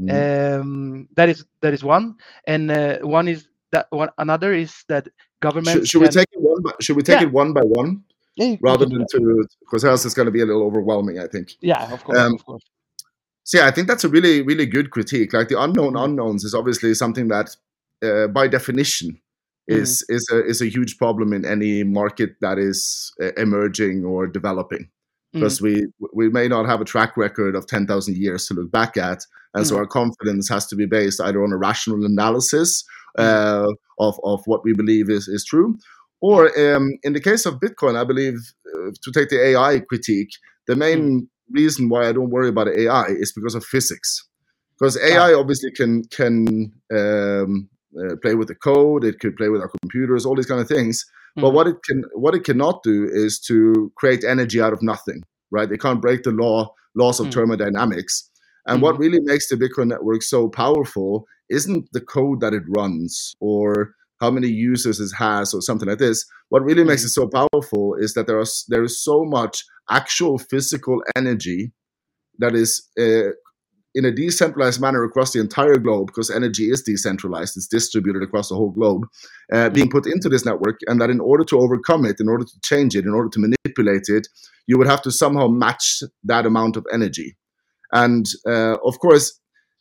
Mm. 0.00 0.60
Um, 0.60 1.08
that 1.14 1.28
is 1.28 1.44
that 1.60 1.74
is 1.74 1.84
one, 1.84 2.16
and 2.46 2.70
one 3.02 3.28
is 3.28 3.48
that 3.72 3.86
one. 3.90 4.10
Another 4.18 4.52
is 4.52 4.84
that 4.88 5.08
government. 5.40 5.78
Should, 5.78 5.88
should 5.88 5.98
can... 6.02 6.08
we 6.08 6.12
take 6.12 6.28
it 6.32 6.40
one? 6.40 6.62
By, 6.62 6.70
should 6.80 6.96
we 6.96 7.02
take 7.02 7.20
yeah. 7.20 7.26
it 7.26 7.32
one 7.32 7.52
by 7.52 7.62
one? 7.62 8.02
yeah, 8.36 8.56
rather 8.60 8.84
than 8.84 9.04
to 9.10 9.46
because 9.60 9.84
else 9.84 10.04
it's 10.04 10.14
going 10.14 10.26
to 10.26 10.32
be 10.32 10.42
a 10.42 10.46
little 10.46 10.62
overwhelming. 10.62 11.18
I 11.18 11.26
think. 11.26 11.56
Yeah, 11.60 11.92
of 11.92 12.04
course, 12.04 12.18
um, 12.18 12.34
of 12.34 12.44
course. 12.44 12.62
So 13.44 13.58
yeah, 13.58 13.66
I 13.66 13.70
think 13.70 13.86
that's 13.88 14.04
a 14.04 14.08
really, 14.08 14.42
really 14.42 14.66
good 14.66 14.90
critique. 14.90 15.32
Like 15.32 15.48
the 15.48 15.60
unknown 15.60 15.94
mm-hmm. 15.94 16.04
unknowns 16.04 16.44
is 16.44 16.54
obviously 16.54 16.94
something 16.94 17.28
that, 17.28 17.56
uh, 18.04 18.26
by 18.26 18.48
definition, 18.48 19.20
is 19.68 20.04
mm-hmm. 20.04 20.16
is 20.16 20.28
a 20.32 20.44
is 20.44 20.60
a 20.60 20.68
huge 20.68 20.96
problem 20.98 21.32
in 21.32 21.44
any 21.44 21.82
market 21.84 22.36
that 22.40 22.58
is 22.58 23.12
emerging 23.36 24.04
or 24.04 24.26
developing. 24.26 24.88
Because 25.32 25.60
mm-hmm. 25.60 25.92
we 26.10 26.26
we 26.26 26.30
may 26.30 26.48
not 26.48 26.66
have 26.66 26.80
a 26.80 26.84
track 26.84 27.16
record 27.16 27.56
of 27.56 27.66
ten 27.66 27.86
thousand 27.86 28.16
years 28.16 28.46
to 28.46 28.54
look 28.54 28.70
back 28.70 28.96
at, 28.96 29.20
and 29.54 29.66
so 29.66 29.74
mm. 29.74 29.78
our 29.78 29.86
confidence 29.86 30.48
has 30.48 30.66
to 30.68 30.76
be 30.76 30.86
based 30.86 31.20
either 31.20 31.42
on 31.42 31.52
a 31.52 31.56
rational 31.56 32.04
analysis 32.04 32.84
mm. 33.18 33.24
uh, 33.24 33.72
of 33.98 34.18
of 34.24 34.40
what 34.46 34.64
we 34.64 34.72
believe 34.72 35.10
is 35.10 35.28
is 35.28 35.44
true, 35.44 35.76
or 36.20 36.46
um, 36.58 36.92
in 37.02 37.12
the 37.12 37.20
case 37.20 37.44
of 37.44 37.60
Bitcoin, 37.60 38.00
I 38.00 38.04
believe 38.04 38.38
uh, 38.74 38.90
to 39.02 39.12
take 39.12 39.28
the 39.28 39.44
AI 39.44 39.80
critique, 39.80 40.30
the 40.66 40.76
main 40.76 41.22
mm. 41.22 41.26
reason 41.50 41.88
why 41.88 42.08
I 42.08 42.12
don't 42.12 42.30
worry 42.30 42.48
about 42.48 42.68
AI 42.68 43.06
is 43.08 43.32
because 43.32 43.54
of 43.54 43.64
physics. 43.64 44.26
Because 44.78 44.98
AI 45.02 45.32
ah. 45.32 45.38
obviously 45.38 45.70
can 45.72 46.04
can 46.04 46.72
um, 46.92 47.68
uh, 47.98 48.16
play 48.22 48.34
with 48.34 48.48
the 48.48 48.54
code, 48.54 49.04
it 49.04 49.20
could 49.20 49.36
play 49.36 49.48
with 49.48 49.60
our 49.60 49.70
computers, 49.80 50.26
all 50.26 50.36
these 50.36 50.46
kind 50.46 50.60
of 50.60 50.68
things. 50.68 51.04
Mm. 51.38 51.42
But 51.42 51.50
what 51.52 51.66
it 51.66 51.76
can 51.84 52.04
what 52.14 52.34
it 52.34 52.44
cannot 52.44 52.82
do 52.82 53.08
is 53.10 53.38
to 53.40 53.92
create 53.96 54.24
energy 54.24 54.60
out 54.60 54.72
of 54.72 54.82
nothing, 54.82 55.22
right? 55.50 55.70
It 55.70 55.80
can't 55.80 56.02
break 56.02 56.22
the 56.22 56.32
law 56.32 56.72
laws 56.94 57.20
of 57.20 57.26
mm. 57.26 57.34
thermodynamics. 57.34 58.30
And 58.68 58.82
what 58.82 58.96
hmm. 58.96 59.02
really 59.02 59.20
makes 59.20 59.48
the 59.48 59.54
Bitcoin 59.54 59.86
network 59.86 60.24
so 60.24 60.48
powerful 60.48 61.24
isn't 61.48 61.86
the 61.92 62.00
code 62.00 62.40
that 62.40 62.52
it 62.52 62.64
runs 62.66 63.32
or 63.38 63.94
how 64.20 64.30
many 64.30 64.48
users 64.48 64.98
it 64.98 65.14
has 65.16 65.54
or 65.54 65.62
something 65.62 65.88
like 65.88 65.98
this. 65.98 66.24
What 66.48 66.64
really 66.64 66.82
makes 66.82 67.02
mm. 67.02 67.06
it 67.06 67.10
so 67.10 67.28
powerful 67.28 67.94
is 67.94 68.14
that 68.14 68.26
there 68.26 68.40
are 68.40 68.46
there 68.68 68.82
is 68.82 69.02
so 69.02 69.24
much 69.24 69.62
actual 69.88 70.38
physical 70.38 71.00
energy 71.14 71.72
that 72.38 72.54
is 72.54 72.88
uh, 72.98 73.30
in 73.96 74.04
a 74.04 74.12
decentralized 74.12 74.78
manner 74.78 75.02
across 75.02 75.32
the 75.32 75.40
entire 75.40 75.78
globe, 75.78 76.08
because 76.08 76.30
energy 76.30 76.70
is 76.70 76.82
decentralized, 76.82 77.56
it's 77.56 77.66
distributed 77.66 78.22
across 78.22 78.50
the 78.50 78.54
whole 78.54 78.70
globe, 78.70 79.06
uh, 79.52 79.70
being 79.70 79.90
put 79.90 80.06
into 80.06 80.28
this 80.28 80.44
network, 80.44 80.78
and 80.86 81.00
that 81.00 81.08
in 81.08 81.18
order 81.18 81.44
to 81.44 81.58
overcome 81.58 82.04
it, 82.04 82.20
in 82.20 82.28
order 82.28 82.44
to 82.44 82.60
change 82.62 82.94
it, 82.94 83.06
in 83.06 83.14
order 83.14 83.30
to 83.30 83.40
manipulate 83.40 84.08
it, 84.08 84.28
you 84.66 84.76
would 84.76 84.86
have 84.86 85.00
to 85.00 85.10
somehow 85.10 85.48
match 85.48 86.02
that 86.22 86.44
amount 86.44 86.76
of 86.76 86.86
energy. 86.92 87.36
And 87.90 88.26
uh, 88.46 88.76
of 88.84 88.98
course, 88.98 89.40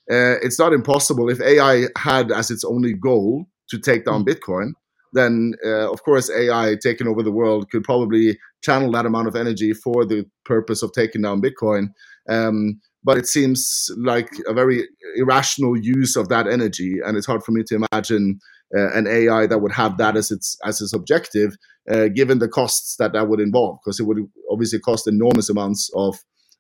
uh, 0.10 0.40
it's 0.42 0.60
not 0.60 0.72
impossible 0.72 1.30
if 1.30 1.42
AI 1.42 1.88
had 1.98 2.32
as 2.32 2.50
its 2.50 2.64
only 2.64 2.94
goal 2.94 3.46
to 3.70 3.78
take 3.78 4.06
down 4.06 4.24
mm. 4.24 4.30
Bitcoin, 4.30 4.72
then 5.12 5.56
uh, 5.66 5.92
of 5.92 6.04
course 6.04 6.30
AI 6.30 6.76
taking 6.82 7.08
over 7.08 7.22
the 7.22 7.32
world 7.32 7.70
could 7.70 7.84
probably 7.84 8.38
channel 8.64 8.92
that 8.92 9.06
amount 9.06 9.28
of 9.28 9.36
energy 9.36 9.74
for 9.74 10.06
the 10.06 10.26
purpose 10.46 10.84
of 10.84 10.92
taking 10.94 11.24
down 11.24 11.42
Bitcoin. 11.42 11.88
Um, 12.30 12.80
but 13.06 13.18
it 13.20 13.28
seems 13.28 13.90
like 13.98 14.30
a 14.48 14.54
very 14.54 14.88
irrational 15.16 15.78
use 15.78 16.16
of 16.16 16.28
that 16.30 16.48
energy, 16.48 16.98
and 17.06 17.16
it's 17.16 17.28
hard 17.28 17.44
for 17.44 17.52
me 17.52 17.62
to 17.68 17.80
imagine 17.92 18.40
uh, 18.76 18.92
an 18.94 19.08
AI 19.08 19.46
that 19.46 19.60
would 19.60 19.72
have 19.72 19.98
that 19.98 20.18
as 20.18 20.32
its 20.32 20.58
as 20.66 20.82
its 20.82 20.94
objective, 20.94 21.56
uh, 21.90 22.08
given 22.08 22.40
the 22.40 22.48
costs 22.48 22.96
that 22.98 23.14
that 23.14 23.30
would 23.30 23.40
involve, 23.40 23.78
because 23.84 24.00
it 24.00 24.08
would 24.08 24.18
obviously 24.52 24.80
cost 24.80 25.08
enormous 25.08 25.50
amounts 25.50 25.90
of 25.96 26.18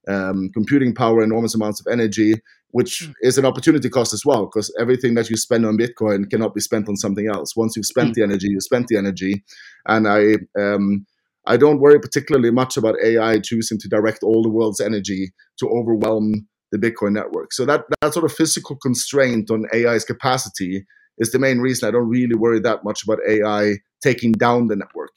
um, 0.08 0.49
computing 0.53 0.93
power, 0.93 1.23
enormous 1.23 1.55
amounts 1.55 1.81
of 1.81 1.91
energy, 1.91 2.36
which 2.69 3.01
mm. 3.03 3.13
is 3.21 3.39
an 3.39 3.45
opportunity 3.45 3.89
cost 3.89 4.13
as 4.13 4.23
well, 4.23 4.45
because 4.45 4.71
everything 4.79 5.15
that 5.15 5.31
you 5.31 5.38
spend 5.38 5.65
on 5.65 5.79
Bitcoin 5.79 6.29
cannot 6.29 6.53
be 6.53 6.62
spent 6.62 6.88
on 6.88 6.95
something 6.95 7.27
else. 7.27 7.55
Once 7.55 7.75
you've 7.75 7.88
spent 7.88 8.12
mm. 8.12 8.13
the 8.13 8.23
energy, 8.23 8.47
you 8.49 8.62
spent 8.62 8.88
the 8.88 8.97
energy, 8.97 9.43
and 9.88 10.08
I. 10.08 10.36
Um, 10.60 11.08
I 11.47 11.58
don't 11.58 11.79
worry 11.79 11.99
particularly 11.99 12.51
much 12.51 12.77
about 12.77 12.95
AI 13.03 13.39
choosing 13.39 13.77
to 13.79 13.88
direct 13.88 14.23
all 14.23 14.41
the 14.41 14.49
world's 14.49 14.81
energy 14.81 15.31
to 15.60 15.69
overwhelm 15.69 16.47
the 16.71 16.77
Bitcoin 16.77 17.13
network. 17.13 17.53
So 17.53 17.65
that 17.65 17.86
that 18.01 18.13
sort 18.13 18.25
of 18.25 18.34
physical 18.34 18.75
constraint 18.77 19.51
on 19.51 19.65
AI's 19.73 20.05
capacity 20.05 20.86
is 21.17 21.31
the 21.31 21.39
main 21.39 21.60
reason 21.60 21.88
I 21.88 21.91
don't 21.91 22.10
really 22.10 22.36
worry 22.36 22.60
that 22.62 22.84
much 22.84 23.03
about 23.03 23.19
AI 23.27 23.75
taking 24.03 24.31
down 24.34 24.67
the 24.67 24.75
network. 24.75 25.12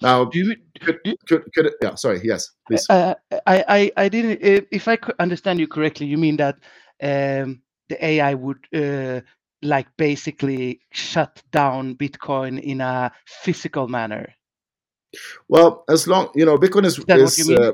Now, 0.00 0.24
do 0.26 0.38
you, 0.38 0.56
could, 0.80 0.98
could, 1.26 1.42
could, 1.54 1.72
yeah, 1.82 1.96
sorry, 1.96 2.20
yes, 2.22 2.48
please. 2.66 2.86
Uh, 2.88 3.14
I, 3.46 3.64
I, 3.68 3.92
I 3.96 4.08
didn't, 4.08 4.38
if 4.70 4.86
I 4.86 4.96
understand 5.18 5.58
you 5.58 5.66
correctly, 5.66 6.06
you 6.06 6.16
mean 6.16 6.36
that 6.36 6.54
um, 7.02 7.62
the 7.88 8.04
AI 8.04 8.34
would 8.34 8.64
uh, 8.72 9.22
like 9.62 9.88
basically 9.96 10.80
shut 10.92 11.42
down 11.50 11.96
Bitcoin 11.96 12.60
in 12.60 12.80
a 12.80 13.10
physical 13.26 13.88
manner? 13.88 14.34
Well, 15.48 15.84
as 15.88 16.06
long, 16.06 16.30
you 16.34 16.44
know, 16.44 16.58
Bitcoin 16.58 16.84
is, 16.84 16.98
is, 17.08 17.38
is 17.38 17.50
uh, 17.50 17.72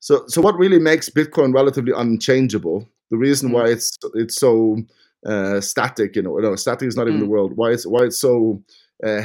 so, 0.00 0.24
so 0.26 0.40
what 0.40 0.56
really 0.56 0.78
makes 0.78 1.08
Bitcoin 1.08 1.54
relatively 1.54 1.92
unchangeable, 1.96 2.88
the 3.10 3.16
reason 3.16 3.50
mm. 3.50 3.54
why 3.54 3.66
it's, 3.68 3.98
it's 4.14 4.36
so 4.36 4.78
uh, 5.26 5.60
static, 5.60 6.16
you 6.16 6.22
know, 6.22 6.36
no, 6.36 6.56
static 6.56 6.88
is 6.88 6.96
not 6.96 7.08
even 7.08 7.20
mm. 7.20 7.24
the 7.24 7.28
word, 7.28 7.52
why 7.54 7.70
it's, 7.70 7.86
why 7.86 8.04
it's 8.04 8.18
so 8.18 8.62
uh, 9.04 9.22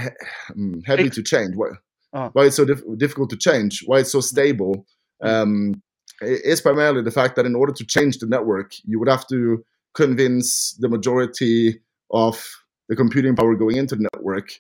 hmm, 0.53 0.79
heavy 0.85 1.09
to 1.09 1.23
change. 1.23 1.55
Why, 1.55 1.69
uh. 2.13 2.29
why 2.33 2.45
it's 2.45 2.57
so 2.57 2.65
dif- 2.65 2.83
difficult 2.97 3.29
to 3.31 3.37
change, 3.37 3.83
why 3.85 3.99
it's 3.99 4.11
so 4.11 4.21
stable, 4.21 4.85
mm. 5.23 5.29
um, 5.29 5.81
is 6.21 6.61
primarily 6.61 7.01
the 7.01 7.11
fact 7.11 7.35
that 7.35 7.45
in 7.45 7.55
order 7.55 7.73
to 7.73 7.85
change 7.85 8.19
the 8.19 8.27
network, 8.27 8.73
you 8.83 8.99
would 8.99 9.09
have 9.09 9.27
to 9.27 9.63
convince 9.93 10.75
the 10.79 10.89
majority 10.89 11.79
of 12.11 12.45
the 12.89 12.95
computing 12.95 13.35
power 13.35 13.55
going 13.55 13.77
into 13.77 13.95
the 13.95 14.07
network 14.13 14.51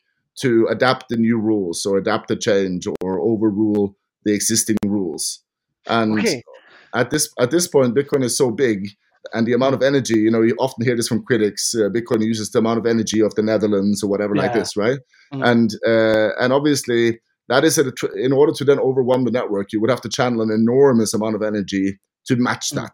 to 0.41 0.67
adapt 0.69 1.09
the 1.09 1.17
new 1.17 1.39
rules 1.39 1.85
or 1.85 1.97
adapt 1.97 2.27
the 2.27 2.35
change 2.35 2.87
or 3.01 3.19
overrule 3.19 3.95
the 4.23 4.33
existing 4.33 4.77
rules. 4.85 5.43
And 5.87 6.19
okay. 6.19 6.41
at 6.93 7.11
this 7.11 7.29
at 7.39 7.51
this 7.51 7.67
point, 7.67 7.95
Bitcoin 7.95 8.23
is 8.23 8.37
so 8.37 8.51
big 8.51 8.89
and 9.33 9.47
the 9.47 9.53
amount 9.53 9.73
of 9.73 9.81
energy, 9.81 10.19
you 10.19 10.31
know, 10.31 10.41
you 10.41 10.55
often 10.59 10.85
hear 10.85 10.95
this 10.95 11.07
from 11.07 11.23
critics. 11.23 11.73
Uh, 11.75 11.89
Bitcoin 11.89 12.23
uses 12.23 12.51
the 12.51 12.59
amount 12.59 12.79
of 12.79 12.85
energy 12.85 13.21
of 13.21 13.33
the 13.35 13.41
Netherlands 13.41 14.03
or 14.03 14.09
whatever 14.09 14.35
yeah. 14.35 14.43
like 14.43 14.53
this, 14.53 14.77
right? 14.77 14.99
Mm-hmm. 15.33 15.43
And 15.43 15.71
uh, 15.85 16.35
and 16.39 16.53
obviously 16.53 17.19
that 17.47 17.63
is 17.63 17.77
a, 17.77 17.91
in 18.15 18.31
order 18.31 18.51
to 18.53 18.63
then 18.63 18.79
overwhelm 18.79 19.23
the 19.23 19.31
network, 19.31 19.71
you 19.71 19.81
would 19.81 19.89
have 19.89 20.01
to 20.01 20.09
channel 20.09 20.41
an 20.41 20.51
enormous 20.51 21.13
amount 21.13 21.35
of 21.35 21.41
energy 21.41 21.99
to 22.27 22.35
match 22.35 22.69
mm. 22.69 22.77
that. 22.77 22.93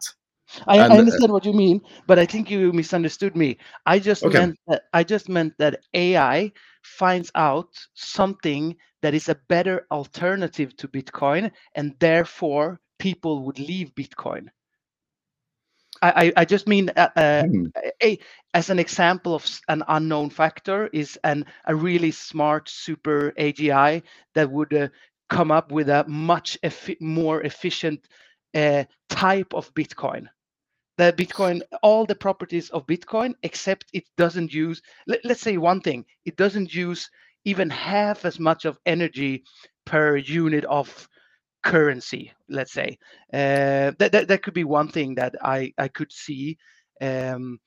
I, 0.66 0.78
and, 0.78 0.92
I 0.92 0.96
uh, 0.96 0.98
understand 0.98 1.30
uh, 1.30 1.32
what 1.32 1.46
you 1.46 1.54
mean, 1.54 1.80
but 2.06 2.18
I 2.18 2.26
think 2.26 2.50
you 2.50 2.72
misunderstood 2.72 3.34
me. 3.34 3.56
I 3.86 3.98
just 3.98 4.22
okay. 4.22 4.38
meant 4.38 4.56
that 4.66 4.82
I 4.92 5.04
just 5.04 5.28
meant 5.28 5.54
that 5.58 5.80
AI 5.94 6.52
finds 6.82 7.30
out 7.34 7.68
something 7.94 8.76
that 9.02 9.14
is 9.14 9.28
a 9.28 9.40
better 9.48 9.86
alternative 9.90 10.76
to 10.76 10.88
Bitcoin, 10.88 11.50
and 11.74 11.94
therefore 11.98 12.80
people 12.98 13.44
would 13.44 13.58
leave 13.58 13.94
Bitcoin. 13.94 14.48
I, 16.02 16.32
I 16.36 16.44
just 16.44 16.66
mean 16.66 16.90
uh, 16.96 17.10
mm. 17.16 17.70
a, 18.02 18.18
as 18.54 18.70
an 18.70 18.80
example 18.80 19.36
of 19.36 19.46
an 19.68 19.84
unknown 19.86 20.30
factor 20.30 20.88
is 20.92 21.16
an 21.22 21.46
a 21.66 21.74
really 21.76 22.10
smart 22.10 22.68
super 22.68 23.32
AGI 23.38 24.02
that 24.34 24.50
would 24.50 24.74
uh, 24.74 24.88
come 25.30 25.52
up 25.52 25.70
with 25.70 25.88
a 25.88 26.04
much 26.08 26.58
efi- 26.64 27.00
more 27.00 27.42
efficient 27.42 28.08
uh, 28.54 28.84
type 29.08 29.54
of 29.54 29.72
Bitcoin. 29.74 30.26
The 30.98 31.12
Bitcoin, 31.12 31.62
all 31.82 32.04
the 32.04 32.14
properties 32.14 32.68
of 32.70 32.86
Bitcoin, 32.86 33.34
except 33.42 33.86
it 33.92 34.04
doesn't 34.16 34.52
use. 34.52 34.82
Let, 35.06 35.24
let's 35.24 35.40
say 35.40 35.56
one 35.56 35.80
thing: 35.80 36.04
it 36.24 36.36
doesn't 36.36 36.74
use 36.74 37.08
even 37.44 37.70
half 37.70 38.24
as 38.24 38.38
much 38.38 38.64
of 38.64 38.78
energy 38.86 39.44
per 39.84 40.16
unit 40.16 40.64
of 40.66 41.08
currency 41.62 42.32
let's 42.48 42.72
say 42.72 42.98
uh, 43.32 43.92
that, 43.98 44.10
that 44.12 44.28
that 44.28 44.42
could 44.42 44.54
be 44.54 44.64
one 44.64 44.88
thing 44.88 45.14
that 45.14 45.34
i 45.42 45.72
i 45.78 45.88
could 45.88 46.12
see 46.12 46.58
um, 47.00 47.58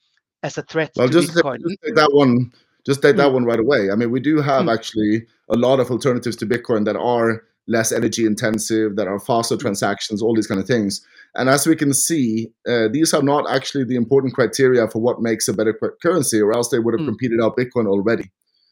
as 0.44 0.58
a 0.58 0.64
threat 0.64 0.92
well, 0.96 1.08
just, 1.08 1.34
Bitcoin. 1.34 1.60
just 1.62 1.82
take 1.84 1.96
that 1.96 2.14
one 2.14 2.52
just 2.86 3.02
take 3.02 3.16
that 3.16 3.30
mm. 3.30 3.34
one 3.34 3.46
right 3.46 3.60
away 3.60 3.90
i 3.92 3.96
mean 3.96 4.12
we 4.12 4.20
do 4.20 4.42
have 4.42 4.66
mm. 4.66 4.74
actually 4.74 5.26
a 5.50 5.56
lot 5.56 5.80
of 5.80 5.92
alternatives 5.92 6.36
to 6.36 6.46
bitcoin 6.46 6.86
that 6.86 6.98
are 6.98 7.44
less 7.67 7.91
energy 7.91 8.25
intensive 8.25 8.95
that 8.95 9.08
are 9.08 9.19
faster 9.19 9.58
transactions 9.58 10.21
all 10.21 10.36
these 10.36 10.47
kind 10.47 10.60
of 10.62 10.67
things 10.67 11.01
and 11.36 11.49
as 11.49 11.65
we 11.67 11.75
can 11.75 11.93
see 11.93 12.47
uh, 12.69 12.88
these 12.91 13.13
are 13.13 13.23
not 13.23 13.49
actually 13.49 13.84
the 13.84 13.95
important 13.95 14.34
criteria 14.34 14.88
for 14.88 14.99
what 15.01 15.21
makes 15.21 15.47
a 15.47 15.54
better 15.54 15.73
currency 16.01 16.39
or 16.41 16.54
else 16.54 16.69
they 16.69 16.80
would 16.80 16.93
have 16.93 17.01
mm. 17.01 17.08
competed 17.10 17.39
out 17.41 17.58
bitcoin 17.58 17.88
already 17.88 18.32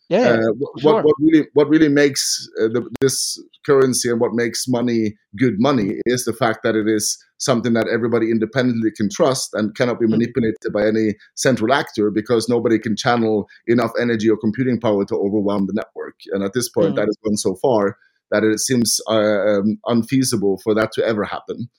Yeah, 0.10 0.36
uh, 0.36 0.52
what, 0.60 0.80
sure. 0.82 1.02
what 1.04 1.16
really 1.20 1.48
what 1.54 1.70
really 1.70 1.90
makes 1.90 2.22
uh, 2.62 2.68
the, 2.68 2.82
this 3.02 3.42
currency 3.66 4.10
and 4.12 4.20
what 4.20 4.34
makes 4.34 4.68
money 4.68 5.16
good 5.38 5.56
money 5.60 5.96
is 6.06 6.26
the 6.26 6.34
fact 6.34 6.60
that 6.64 6.76
it 6.76 6.88
is 6.88 7.18
something 7.38 7.74
that 7.74 7.88
everybody 7.88 8.30
independently 8.30 8.92
can 8.96 9.10
trust 9.10 9.50
and 9.54 9.76
cannot 9.76 10.00
be 10.00 10.06
Mm. 10.06 10.12
manipulated 10.12 10.70
by 10.74 10.86
any 10.86 11.16
central 11.36 11.74
actor 11.74 12.12
because 12.12 12.48
nobody 12.48 12.78
can 12.78 12.96
channel 12.96 13.48
enough 13.68 13.92
energy 14.00 14.30
or 14.30 14.38
computing 14.38 14.80
power 14.80 15.04
to 15.06 15.16
overwhelm 15.16 15.66
the 15.68 15.74
network. 15.82 16.16
And 16.34 16.44
at 16.44 16.54
this 16.54 16.70
point, 16.70 16.92
Mm. 16.94 16.98
that 16.98 17.08
has 17.08 17.18
gone 17.24 17.38
so 17.38 17.56
far 17.56 17.98
that 18.34 18.44
it 18.44 18.60
seems 18.60 19.00
uh, 19.08 19.60
um, 19.60 19.78
unfeasible 19.86 20.60
for 20.64 20.74
that 20.74 20.92
to 20.94 21.06
ever 21.06 21.24
happen. 21.24 21.70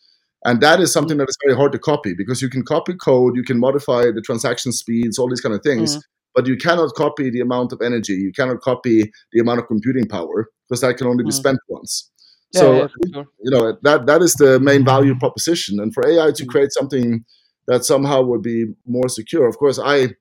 And 0.45 0.61
that 0.61 0.79
is 0.81 0.93
something 0.93 1.17
that 1.19 1.29
is 1.29 1.37
very 1.45 1.57
hard 1.57 1.73
to 1.73 1.79
copy 1.79 2.15
because 2.17 2.41
you 2.43 2.49
can 2.49 2.63
copy 2.65 2.95
code, 2.95 3.35
you 3.35 3.43
can 3.43 3.59
modify 3.59 4.03
the 4.15 4.23
transaction 4.25 4.73
speeds, 4.73 5.19
all 5.19 5.29
these 5.29 5.41
kind 5.41 5.55
of 5.55 5.63
things, 5.63 5.97
Mm. 5.97 6.03
but 6.35 6.47
you 6.47 6.57
cannot 6.57 6.95
copy 6.95 7.31
the 7.31 7.41
amount 7.41 7.73
of 7.73 7.81
energy. 7.83 8.13
You 8.15 8.33
cannot 8.33 8.61
copy 8.61 9.11
the 9.33 9.41
amount 9.41 9.61
of 9.61 9.67
computing 9.67 10.07
power 10.07 10.49
because 10.69 10.81
that 10.83 10.97
can 10.97 11.07
only 11.07 11.25
be 11.25 11.31
Mm. 11.31 11.43
spent 11.43 11.59
once. 11.69 12.11
Yeah, 12.53 12.61
So 12.61 12.73
yeah, 12.73 12.89
sure. 13.13 13.27
you 13.45 13.51
know 13.51 13.77
that 13.83 14.07
that 14.07 14.23
is 14.23 14.35
the 14.35 14.61
main 14.61 14.85
value 14.85 15.17
proposition. 15.19 15.81
And 15.81 15.93
for 15.95 16.07
AI 16.07 16.31
to 16.33 16.45
Mm. 16.45 16.49
create 16.53 16.73
something 16.73 17.25
that 17.67 17.85
somehow 17.85 18.23
would 18.23 18.43
be 18.43 18.67
more 18.87 19.09
secure, 19.09 19.49
of 19.49 19.57
course, 19.59 19.79
I 19.95 20.15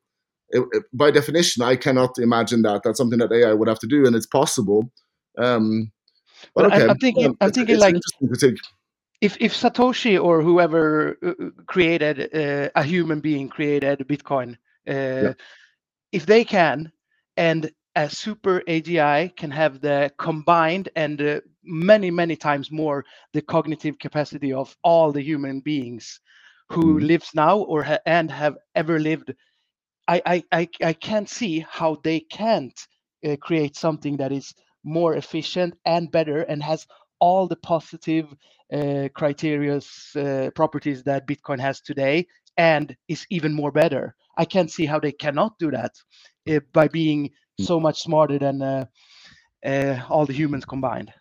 by 0.94 1.12
definition 1.12 1.64
I 1.64 1.76
cannot 1.76 2.12
imagine 2.20 2.62
that. 2.64 2.82
That's 2.84 2.98
something 2.98 3.20
that 3.20 3.32
AI 3.32 3.54
would 3.54 3.68
have 3.68 3.80
to 3.80 3.88
do, 3.88 4.06
and 4.06 4.16
it's 4.16 4.28
possible. 4.40 4.92
Um, 5.38 5.92
but, 6.56 6.64
But 6.64 6.74
I- 6.74 6.78
okay, 6.78 6.88
I'm 6.90 6.98
thinking- 7.00 7.26
um, 7.28 7.38
I'm 7.42 7.52
thinking 7.52 7.80
like- 7.80 7.96
if 9.22 9.38
if 9.40 9.54
Satoshi 9.54 10.22
or 10.24 10.42
whoever 10.42 11.18
uh, 11.24 11.30
uh, 11.30 11.50
created 11.66 12.18
uh, 12.36 12.70
a 12.76 12.84
human 12.84 13.20
being 13.22 13.50
created 13.50 14.00
Bitcoin, 14.08 14.58
uh, 14.88 15.34
if 16.12 16.26
they 16.26 16.44
can, 16.44 16.92
and 17.38 17.72
a 17.96 18.10
super 18.10 18.62
AGI 18.68 19.36
can 19.36 19.52
have 19.52 19.80
the 19.82 20.12
combined 20.18 20.90
and 20.96 21.22
uh, 21.22 21.42
many 21.64 22.12
many 22.12 22.36
times 22.36 22.72
more 22.72 23.06
the 23.34 23.42
cognitive 23.42 23.98
capacity 24.00 24.52
of 24.54 24.76
all 24.84 25.12
the 25.12 25.22
human 25.22 25.60
beings 25.62 26.20
who 26.70 27.00
Mhm. 27.00 27.08
lives 27.08 27.30
now 27.36 27.60
or 27.60 27.84
ha- 27.84 28.00
and 28.06 28.32
have 28.32 28.58
ever 28.76 29.00
lived. 29.00 29.34
I 30.08 30.22
I 30.26 30.44
I, 30.62 30.70
I 30.84 30.94
can't 30.94 31.30
see 31.30 31.66
how 31.70 31.96
they 32.04 32.20
can't 32.22 32.80
uh, 33.26 33.36
create 33.38 33.76
something 33.78 34.18
that 34.18 34.32
is 34.32 34.54
more 34.84 35.16
efficient 35.16 35.76
and 35.86 36.12
better 36.12 36.42
and 36.42 36.62
has 36.64 36.88
all 37.20 37.48
the 37.48 37.56
positive 37.56 38.28
uh, 38.74 39.08
criteria's 39.14 40.12
uh, 40.16 40.50
properties 40.56 41.04
that 41.04 41.28
Bitcoin 41.28 41.60
has 41.60 41.80
today 41.82 42.28
and 42.58 42.96
is 43.08 43.26
even 43.30 43.54
more 43.54 43.72
better. 43.72 44.16
I 44.38 44.46
can't 44.46 44.72
see 44.72 44.86
how 44.86 45.00
they 45.00 45.12
cannot 45.12 45.58
do 45.60 45.72
that 45.72 45.94
uh, 46.50 46.60
by 46.74 46.88
being 46.88 47.32
so 47.60 47.80
much 47.80 48.02
smarter 48.02 48.40
than 48.40 48.62
uh, 48.62 48.86
uh, 49.66 50.00
all 50.10 50.26
the 50.26 50.34
humans 50.34 50.66
combined. 50.66 51.14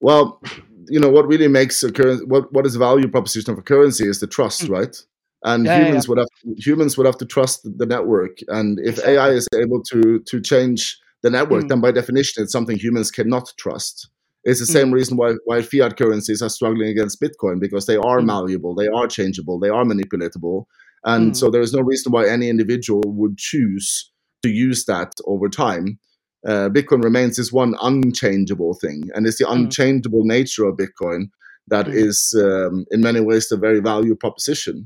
Well, 0.00 0.40
you 0.88 1.00
know 1.00 1.08
what 1.08 1.26
really 1.26 1.48
makes 1.48 1.82
a 1.82 1.90
currency 1.90 2.24
what 2.26 2.52
what 2.52 2.66
is 2.66 2.74
the 2.74 2.78
value 2.78 3.08
proposition 3.08 3.52
of 3.52 3.58
a 3.58 3.62
currency 3.62 4.06
is 4.06 4.20
the 4.20 4.26
trust, 4.26 4.62
Mm. 4.62 4.68
right? 4.68 4.96
And 5.44 5.66
Yeah, 5.66 5.78
yeah, 5.78 5.84
humans 5.84 6.08
would 6.08 6.18
have 6.18 6.28
humans 6.58 6.96
would 6.96 7.06
have 7.06 7.18
to 7.18 7.26
trust 7.26 7.62
the 7.78 7.86
network, 7.86 8.38
and 8.48 8.78
if 8.80 8.98
Exactly. 8.98 9.14
AI 9.14 9.30
is 9.30 9.48
able 9.54 9.82
to 9.84 10.18
to 10.20 10.40
change 10.40 10.98
the 11.24 11.30
network, 11.30 11.64
Mm. 11.64 11.68
then 11.70 11.80
by 11.80 11.90
definition 12.00 12.42
it's 12.42 12.52
something 12.52 12.78
humans 12.78 13.10
cannot 13.18 13.46
trust. 13.64 13.96
It's 14.48 14.60
the 14.60 14.72
same 14.76 14.88
Mm. 14.90 14.96
reason 14.98 15.14
why 15.20 15.30
why 15.48 15.58
fiat 15.70 15.92
currencies 16.00 16.40
are 16.44 16.50
struggling 16.58 16.88
against 16.94 17.20
Bitcoin 17.24 17.56
because 17.66 17.84
they 17.86 17.96
are 18.08 18.20
Mm. 18.20 18.26
malleable, 18.32 18.74
they 18.80 18.88
are 18.98 19.08
changeable, 19.18 19.58
they 19.58 19.70
are 19.76 19.84
manipulatable, 19.92 20.58
and 21.12 21.24
Mm. 21.32 21.36
so 21.36 21.44
there 21.50 21.64
is 21.66 21.72
no 21.78 21.82
reason 21.92 22.12
why 22.12 22.22
any 22.36 22.46
individual 22.54 23.02
would 23.18 23.36
choose 23.50 23.86
to 24.44 24.50
use 24.68 24.80
that 24.92 25.12
over 25.32 25.48
time. 25.48 25.86
Uh, 26.50 26.68
Bitcoin 26.76 27.02
remains 27.02 27.34
this 27.36 27.50
one 27.62 27.72
unchangeable 27.90 28.74
thing, 28.82 29.00
and 29.14 29.26
it's 29.26 29.38
the 29.38 29.46
Mm. 29.46 29.54
unchangeable 29.56 30.24
nature 30.36 30.66
of 30.68 30.76
Bitcoin 30.84 31.22
that 31.72 31.86
is, 31.88 32.18
um, 32.46 32.84
in 32.94 33.00
many 33.00 33.20
ways, 33.28 33.48
the 33.48 33.56
very 33.56 33.80
value 33.80 34.14
proposition. 34.24 34.76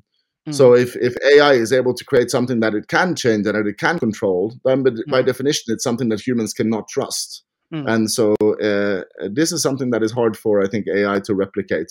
Mm. 0.48 0.54
So 0.54 0.74
if, 0.74 0.96
if 0.96 1.14
AI 1.32 1.52
is 1.54 1.72
able 1.72 1.94
to 1.94 2.04
create 2.04 2.30
something 2.30 2.60
that 2.60 2.74
it 2.74 2.88
can 2.88 3.14
change 3.14 3.46
and 3.46 3.54
that 3.56 3.66
it 3.66 3.78
can 3.78 3.98
control, 3.98 4.54
then 4.64 4.82
by, 4.82 4.90
by 5.08 5.22
Mm. 5.22 5.26
definition, 5.26 5.72
it's 5.74 5.84
something 5.84 6.08
that 6.10 6.20
humans 6.26 6.52
cannot 6.52 6.88
trust. 6.88 7.44
Mm. 7.74 7.86
And 7.92 8.10
so 8.10 8.34
uh, 8.62 9.04
this 9.30 9.52
is 9.52 9.62
something 9.62 9.90
that 9.90 10.02
is 10.02 10.12
hard 10.12 10.36
for, 10.36 10.62
I 10.62 10.68
think, 10.68 10.86
AI 10.88 11.20
to 11.20 11.34
replicate. 11.34 11.90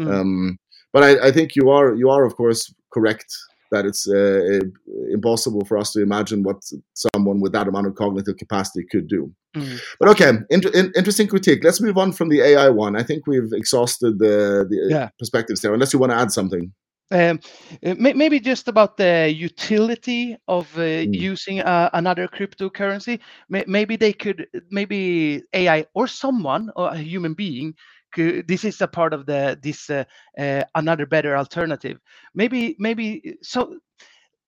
Mm. 0.00 0.10
Um, 0.14 0.58
but 0.92 1.02
I, 1.02 1.28
I 1.28 1.32
think 1.32 1.54
you 1.54 1.70
are, 1.70 1.94
you 1.94 2.08
are 2.10 2.24
of 2.24 2.34
course 2.36 2.72
correct 2.92 3.26
that 3.72 3.86
it's 3.86 4.06
uh, 4.06 4.60
impossible 5.10 5.64
for 5.64 5.78
us 5.78 5.92
to 5.92 6.02
imagine 6.02 6.42
what 6.42 6.58
someone 6.94 7.40
with 7.40 7.52
that 7.52 7.68
amount 7.68 7.86
of 7.86 7.94
cognitive 7.94 8.36
capacity 8.36 8.84
could 8.90 9.08
do. 9.08 9.32
Mm. 9.56 9.80
But 9.98 10.08
okay, 10.10 10.32
inter- 10.50 10.70
in- 10.74 10.92
interesting 10.94 11.26
critique. 11.26 11.64
Let's 11.64 11.80
move 11.80 11.96
on 11.96 12.12
from 12.12 12.28
the 12.28 12.40
AI 12.42 12.68
one. 12.68 12.96
I 12.96 13.02
think 13.02 13.26
we've 13.26 13.52
exhausted 13.52 14.18
the, 14.18 14.66
the 14.68 14.86
Yeah. 14.90 15.08
perspectives 15.18 15.60
there, 15.62 15.72
unless 15.72 15.92
you 15.92 15.98
want 15.98 16.12
to 16.12 16.16
add 16.18 16.32
something. 16.32 16.72
Um, 17.12 17.40
uh, 17.84 17.94
maybe 17.98 18.40
just 18.40 18.68
about 18.68 18.96
the 18.96 19.30
utility 19.30 20.36
of 20.48 20.66
uh, 20.78 21.04
Mm. 21.04 21.12
using 21.12 21.60
uh, 21.60 21.90
another 21.92 22.26
cryptocurrency. 22.26 23.20
Maybe 23.48 23.96
they 23.96 24.12
could, 24.14 24.48
maybe 24.70 25.42
AI 25.52 25.86
or 25.94 26.08
someone 26.08 26.70
or 26.76 26.88
a 26.90 26.98
human 26.98 27.34
being. 27.34 27.74
Could, 28.14 28.48
this 28.48 28.64
is 28.64 28.80
a 28.80 28.88
part 28.88 29.14
of 29.14 29.26
the 29.26 29.58
this 29.62 29.90
uh, 29.90 30.04
uh, 30.38 30.64
another 30.74 31.06
better 31.06 31.36
alternative. 31.36 31.98
Maybe 32.34 32.76
maybe 32.78 33.36
so. 33.42 33.78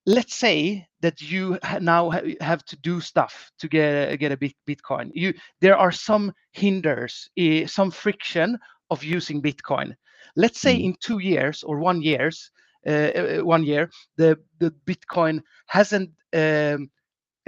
Let's 0.07 0.35
say 0.35 0.87
that 1.01 1.21
you 1.23 1.59
now 1.81 2.11
have 2.41 2.65
to 2.67 2.77
do 2.77 3.01
stuff 3.01 3.51
to 3.59 3.69
get 3.69 4.19
get 4.21 4.33
a 4.33 4.37
bit 4.37 4.55
Bitcoin. 4.69 5.11
You 5.15 5.35
there 5.61 5.77
are 5.79 5.93
some 5.93 6.33
hinders, 6.53 7.31
eh, 7.39 7.67
some 7.67 7.91
friction 7.91 8.59
of 8.91 9.05
using 9.05 9.43
Bitcoin. 9.43 9.95
Let's 10.37 10.61
say 10.61 10.77
Mm. 10.77 10.77
in 10.77 10.97
two 11.01 11.19
years 11.19 11.63
or 11.63 11.79
one 11.79 12.03
years, 12.03 12.51
uh, 12.87 12.91
uh, 12.91 13.39
one 13.41 13.65
year, 13.65 13.91
the 14.17 14.39
the 14.59 14.73
Bitcoin 14.87 15.43
hasn't 15.67 16.11
um, 16.35 16.91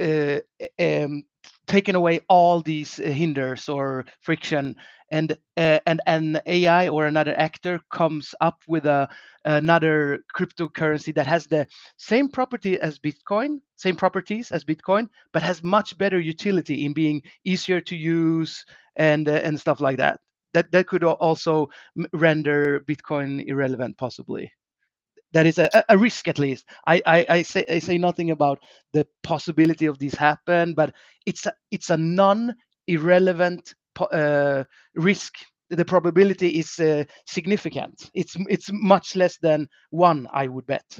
uh, 0.00 0.38
um, 0.80 1.24
taken 1.66 1.94
away 1.96 2.20
all 2.28 2.60
these 2.60 2.98
uh, 3.00 3.04
hinders 3.04 3.68
or 3.68 4.04
friction, 4.20 4.76
and 5.10 5.32
uh, 5.56 5.78
and 5.86 6.00
an 6.06 6.40
AI 6.46 6.88
or 6.88 7.06
another 7.06 7.34
actor 7.38 7.80
comes 7.90 8.34
up 8.40 8.62
with 8.68 8.86
a 8.86 9.08
another 9.44 10.20
cryptocurrency 10.36 11.14
that 11.14 11.26
has 11.26 11.46
the 11.46 11.66
same 11.96 12.28
property 12.28 12.80
as 12.80 12.98
Bitcoin, 12.98 13.60
same 13.76 13.96
properties 13.96 14.50
as 14.52 14.64
Bitcoin, 14.64 15.08
but 15.32 15.42
has 15.42 15.62
much 15.62 15.96
better 15.98 16.18
utility 16.20 16.84
in 16.84 16.92
being 16.92 17.22
easier 17.44 17.80
to 17.80 17.96
use 17.96 18.64
and 18.96 19.28
uh, 19.28 19.32
and 19.44 19.58
stuff 19.60 19.80
like 19.80 19.98
that. 19.98 20.20
That 20.54 20.72
that 20.72 20.86
could 20.86 21.04
also 21.04 21.68
render 22.12 22.80
Bitcoin 22.80 23.46
irrelevant, 23.46 23.98
possibly 23.98 24.50
that 25.32 25.46
is 25.46 25.58
a, 25.58 25.68
a- 25.74 25.84
risk 25.98 26.28
at 26.28 26.38
least. 26.38 26.66
I, 26.86 27.02
I, 27.06 27.26
I 27.28 27.42
say 27.42 27.64
I 27.68 27.78
say 27.78 27.98
nothing 27.98 28.30
about 28.30 28.60
the 28.92 29.06
possibility 29.22 29.86
of 29.86 29.98
this 29.98 30.14
happen, 30.14 30.74
but 30.74 30.94
it's 31.26 31.46
a 31.46 31.52
it's 31.70 31.90
a 31.90 31.96
non-irrelevant 31.96 33.74
uh, 34.12 34.64
risk. 34.94 35.34
The 35.70 35.84
probability 35.84 36.58
is 36.58 36.78
uh, 36.78 37.04
significant. 37.26 38.10
It's 38.14 38.36
it's 38.48 38.70
much 38.72 39.16
less 39.16 39.38
than 39.38 39.68
one. 39.90 40.28
I 40.32 40.48
would 40.48 40.66
bet 40.66 40.98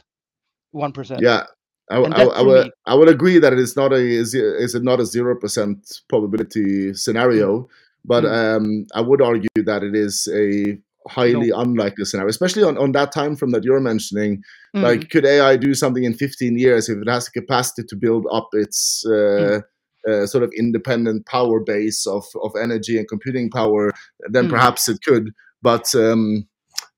one 0.73 0.93
percent. 0.93 1.23
Yeah, 1.23 1.45
I, 1.91 1.97
I, 1.99 2.25
I 2.25 2.43
would 2.43 2.73
I 2.87 2.95
would 2.95 3.09
agree 3.09 3.39
that 3.39 3.53
it 3.53 3.59
is 3.59 3.77
not 3.77 3.93
a 3.93 3.97
is 3.97 4.35
is 4.35 4.75
it 4.75 4.83
not 4.85 5.01
a 5.01 5.07
zero 5.07 5.37
percent 5.37 6.03
probability 6.09 6.95
scenario, 6.95 7.69
but 8.07 8.25
Mm. 8.25 8.57
um, 8.57 8.87
I 8.95 9.01
would 9.01 9.21
argue 9.21 9.49
that 9.65 9.83
it 9.83 9.95
is 9.95 10.29
a 10.33 10.79
highly 11.09 11.51
unlikely 11.51 12.05
scenario, 12.05 12.29
especially 12.29 12.63
on, 12.65 12.77
on 12.79 12.93
that 12.93 13.13
time 13.13 13.37
frame 13.37 13.53
that 13.53 13.65
you're 13.65 13.81
mentioning. 13.81 14.43
Mm, 14.77 14.83
Like, 14.83 15.11
could 15.11 15.25
AI 15.25 15.57
do 15.57 15.75
something 15.75 16.05
in 16.05 16.15
15 16.15 16.59
years 16.59 16.89
if 16.89 16.99
it 16.99 17.09
has 17.09 17.27
the 17.27 17.41
capacity 17.41 17.83
to 17.89 17.97
build 17.97 18.27
up 18.33 18.49
its 18.53 19.05
uh, 19.07 19.61
uh, 20.09 20.27
sort 20.27 20.45
of 20.45 20.53
independent 20.59 21.27
power 21.27 21.61
base 21.61 22.07
of, 22.07 22.25
of 22.43 22.53
energy 22.61 22.99
and 22.99 23.09
computing 23.09 23.51
power? 23.51 23.93
Then 24.31 24.47
Mm. 24.47 24.51
perhaps 24.51 24.89
it 24.89 24.99
could. 25.07 25.33
But 25.63 25.95
um, 25.95 26.49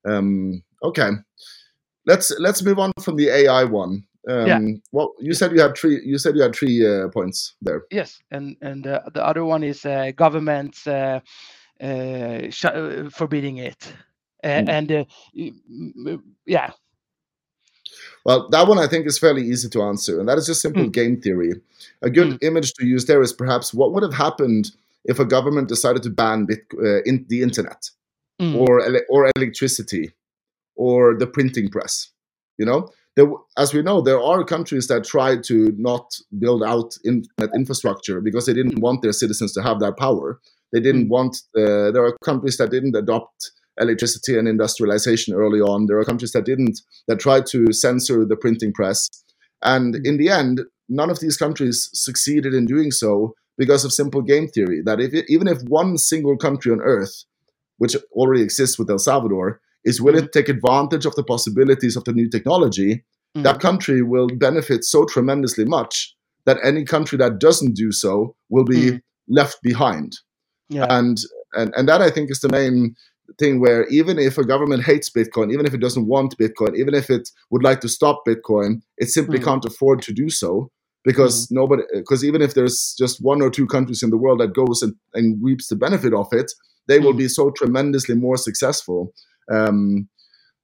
um, 0.09 0.63
okay, 0.83 1.11
let's 2.07 2.33
let's 2.39 2.63
move 2.63 2.79
on 2.79 2.93
from 3.01 3.17
the 3.17 3.29
AI 3.29 3.65
one. 3.65 4.05
Um, 4.29 4.47
Yeah. 4.47 4.61
Well, 4.93 5.15
you 5.21 5.35
said 5.35 5.53
you 5.53 5.61
had 5.61 5.77
three. 5.77 6.01
You 6.05 6.19
said 6.19 6.37
you 6.37 6.43
had 6.43 6.55
three 6.55 6.87
uh, 6.87 7.09
points 7.09 7.57
there. 7.63 7.83
yes, 7.91 8.21
and 8.31 8.57
and 8.61 8.87
uh, 8.87 9.01
the 9.15 9.25
other 9.25 9.45
one 9.45 9.67
is 9.67 9.85
uh, 9.85 10.13
governments 10.17 10.87
uh, 10.87 11.21
uh, 11.81 12.41
uh, 12.65 13.11
forbidding 13.11 13.57
it, 13.59 13.95
uh, 14.45 14.61
Mm. 14.63 14.69
and 14.69 14.93
uh, 14.93 15.05
yeah, 16.47 16.71
Well, 18.25 18.49
that 18.51 18.69
one 18.69 18.79
I 18.79 18.87
think 18.89 19.07
is 19.07 19.19
fairly 19.19 19.43
easy 19.43 19.69
to 19.71 19.83
answer, 19.83 20.19
and 20.21 20.29
that 20.29 20.39
is 20.39 20.47
just 20.47 20.61
simple 20.61 20.85
Mm. 20.85 20.93
game 20.93 21.21
theory. 21.21 21.53
A 22.03 22.11
good 22.11 22.39
image 22.43 22.73
to 22.75 22.87
use 22.87 23.07
there 23.07 23.23
is 23.23 23.33
perhaps 23.33 23.73
what 23.73 23.93
would 23.93 24.03
have 24.03 24.15
happened 24.15 24.73
if 25.05 25.19
a 25.19 25.25
government 25.25 25.69
decided 25.69 26.03
to 26.03 26.11
ban 26.11 26.45
bit, 26.47 26.65
uh, 26.75 27.01
in 27.05 27.25
the 27.29 27.41
internet 27.43 27.91
Mm. 28.41 28.55
or 28.57 28.81
ele- 28.85 29.07
or 29.09 29.31
electricity 29.37 30.13
or 30.77 31.17
the 31.19 31.27
printing 31.27 31.71
press. 31.71 32.13
You 32.59 32.67
know, 32.67 32.91
there, 33.19 33.27
as 33.57 33.75
we 33.75 33.83
know, 33.83 34.01
there 34.01 34.23
are 34.23 34.45
countries 34.45 34.87
that 34.87 35.03
tried 35.03 35.43
to 35.45 35.75
not 35.77 36.15
build 36.39 36.63
out 36.63 36.95
internet 37.05 37.51
infrastructure 37.53 38.21
because 38.21 38.47
they 38.47 38.55
didn't 38.55 38.79
want 38.79 39.03
their 39.03 39.13
citizens 39.13 39.53
to 39.55 39.63
have 39.63 39.81
that 39.81 39.97
power. 39.97 40.41
They 40.73 40.79
didn't 40.79 41.07
mm. 41.07 41.11
want. 41.11 41.39
Uh, 41.57 41.91
there 41.91 42.05
are 42.05 42.17
countries 42.25 42.59
that 42.59 42.71
didn't 42.71 42.95
adopt 42.95 43.51
electricity 43.81 44.39
and 44.39 44.47
industrialization 44.47 45.35
early 45.35 45.61
on. 45.61 45.87
There 45.87 45.99
are 45.99 46.05
countries 46.05 46.31
that 46.33 46.45
didn't, 46.45 46.81
that 47.09 47.19
tried 47.19 47.47
to 47.47 47.73
censor 47.73 48.25
the 48.25 48.37
printing 48.37 48.73
press. 48.73 49.09
And 49.63 49.97
mm. 49.97 50.07
in 50.07 50.17
the 50.17 50.29
end, 50.29 50.61
none 50.89 51.11
of 51.11 51.19
these 51.19 51.37
countries 51.37 51.91
succeeded 51.93 52.55
in 52.55 52.67
doing 52.67 52.93
so 52.93 53.35
because 53.57 53.85
of 53.85 53.93
simple 53.93 54.23
game 54.23 54.47
theory. 54.47 54.81
That 54.85 55.01
if 55.01 55.13
even 55.29 55.49
if 55.49 55.61
one 55.63 55.99
single 55.99 56.37
country 56.37 56.71
on 56.71 56.81
earth, 56.83 57.25
which 57.79 57.97
already 58.13 58.43
exists 58.43 58.79
with 58.79 58.89
El 58.89 59.01
Salvador, 59.01 59.61
is 59.85 60.01
willing 60.01 60.23
mm. 60.23 60.31
to 60.33 60.39
take 60.39 60.49
advantage 60.49 61.07
of 61.07 61.15
the 61.15 61.25
possibilities 61.25 61.97
of 61.97 62.05
the 62.05 62.13
new 62.13 62.29
technology, 62.29 63.05
mm. 63.37 63.43
that 63.43 63.61
country 63.61 64.03
will 64.03 64.29
benefit 64.29 64.85
so 64.85 65.05
tremendously 65.05 65.65
much 65.65 66.15
that 66.47 66.59
any 66.65 66.85
country 66.85 67.19
that 67.19 67.39
doesn't 67.39 67.75
do 67.75 67.93
so 67.93 68.35
will 68.49 68.65
be 68.65 68.93
mm. 68.93 69.01
left 69.29 69.63
behind. 69.63 70.19
Yeah. 70.69 70.87
And, 70.89 71.19
and 71.55 71.73
and 71.75 71.89
that 71.89 72.03
I 72.03 72.11
think 72.11 72.31
is 72.31 72.41
the 72.41 72.49
main 72.51 72.95
thing 73.39 73.61
where 73.61 73.87
even 73.89 74.19
if 74.19 74.39
a 74.39 74.45
government 74.45 74.85
hates 74.85 75.11
Bitcoin, 75.11 75.53
even 75.53 75.67
if 75.67 75.75
it 75.75 75.81
doesn't 75.81 76.07
want 76.07 76.37
Bitcoin, 76.39 76.77
even 76.77 76.95
if 76.95 77.11
it 77.11 77.29
would 77.51 77.63
like 77.63 77.81
to 77.81 77.89
stop 77.89 78.23
Bitcoin, 78.27 78.81
it 78.97 79.09
simply 79.09 79.39
mm. 79.39 79.45
can't 79.45 79.65
afford 79.65 80.03
to 80.03 80.13
do 80.13 80.31
so 80.31 80.71
because 81.05 81.47
mm. 81.47 81.53
nobody 81.53 81.83
because 81.95 82.25
even 82.25 82.43
if 82.43 82.55
there's 82.55 82.95
just 82.99 83.23
one 83.23 83.43
or 83.43 83.51
two 83.51 83.67
countries 83.67 84.03
in 84.03 84.11
the 84.11 84.17
world 84.17 84.41
that 84.41 84.55
goes 84.55 84.83
and, 84.83 84.95
and 85.15 85.43
reaps 85.43 85.69
the 85.69 85.77
benefit 85.77 86.15
of 86.15 86.29
it, 86.33 86.53
they 86.87 86.99
mm. 86.99 87.05
will 87.05 87.13
be 87.13 87.29
so 87.29 87.51
tremendously 87.51 88.15
more 88.15 88.37
successful. 88.37 89.13
Um, 89.51 90.09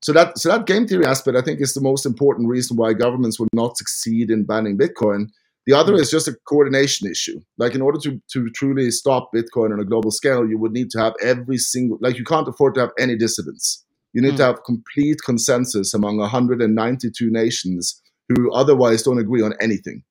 so 0.02 0.12
that 0.12 0.38
so 0.38 0.50
that 0.50 0.66
game 0.66 0.86
theory 0.86 1.06
aspect, 1.06 1.36
I 1.36 1.42
think, 1.42 1.60
is 1.60 1.74
the 1.74 1.80
most 1.80 2.04
important 2.04 2.48
reason 2.48 2.76
why 2.76 2.92
governments 2.92 3.38
will 3.38 3.48
not 3.52 3.76
succeed 3.76 4.30
in 4.30 4.44
banning 4.44 4.76
Bitcoin 4.76 5.28
the 5.66 5.72
other 5.72 5.94
is 5.94 6.10
just 6.10 6.28
a 6.28 6.36
coordination 6.46 7.10
issue. 7.10 7.40
Like 7.56 7.74
in 7.74 7.80
order 7.80 7.98
to, 8.00 8.20
to 8.32 8.50
truly 8.50 8.90
stop 8.90 9.30
Bitcoin 9.34 9.72
on 9.72 9.80
a 9.80 9.84
global 9.84 10.10
scale, 10.10 10.46
you 10.46 10.58
would 10.58 10.72
need 10.72 10.90
to 10.90 10.98
have 10.98 11.14
every 11.22 11.56
single 11.56 11.98
like 12.00 12.18
you 12.18 12.24
can't 12.24 12.48
afford 12.48 12.74
to 12.74 12.80
have 12.80 12.90
any 12.98 13.16
dissidents. 13.16 13.84
You 14.12 14.22
need 14.22 14.34
mm. 14.34 14.38
to 14.38 14.44
have 14.44 14.64
complete 14.64 15.18
consensus 15.24 15.94
among 15.94 16.18
192 16.18 17.30
nations 17.30 18.00
who 18.28 18.52
otherwise 18.52 19.02
don't 19.02 19.18
agree 19.18 19.42
on 19.42 19.54
anything. 19.60 20.02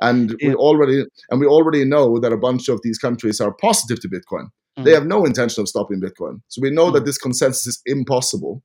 And 0.00 0.34
yeah. 0.40 0.50
we 0.50 0.54
already 0.56 1.04
and 1.30 1.40
we 1.40 1.46
already 1.46 1.84
know 1.84 2.18
that 2.18 2.32
a 2.32 2.36
bunch 2.36 2.68
of 2.68 2.80
these 2.82 2.98
countries 2.98 3.40
are 3.40 3.52
positive 3.52 4.00
to 4.00 4.08
Bitcoin. 4.08 4.48
Mm. 4.78 4.84
They 4.84 4.92
have 4.92 5.06
no 5.06 5.24
intention 5.24 5.60
of 5.60 5.68
stopping 5.68 6.00
Bitcoin. 6.00 6.40
So 6.48 6.60
we 6.62 6.70
know 6.70 6.90
mm. 6.90 6.94
that 6.94 7.04
this 7.04 7.18
consensus 7.18 7.66
is 7.66 7.82
impossible 7.86 8.62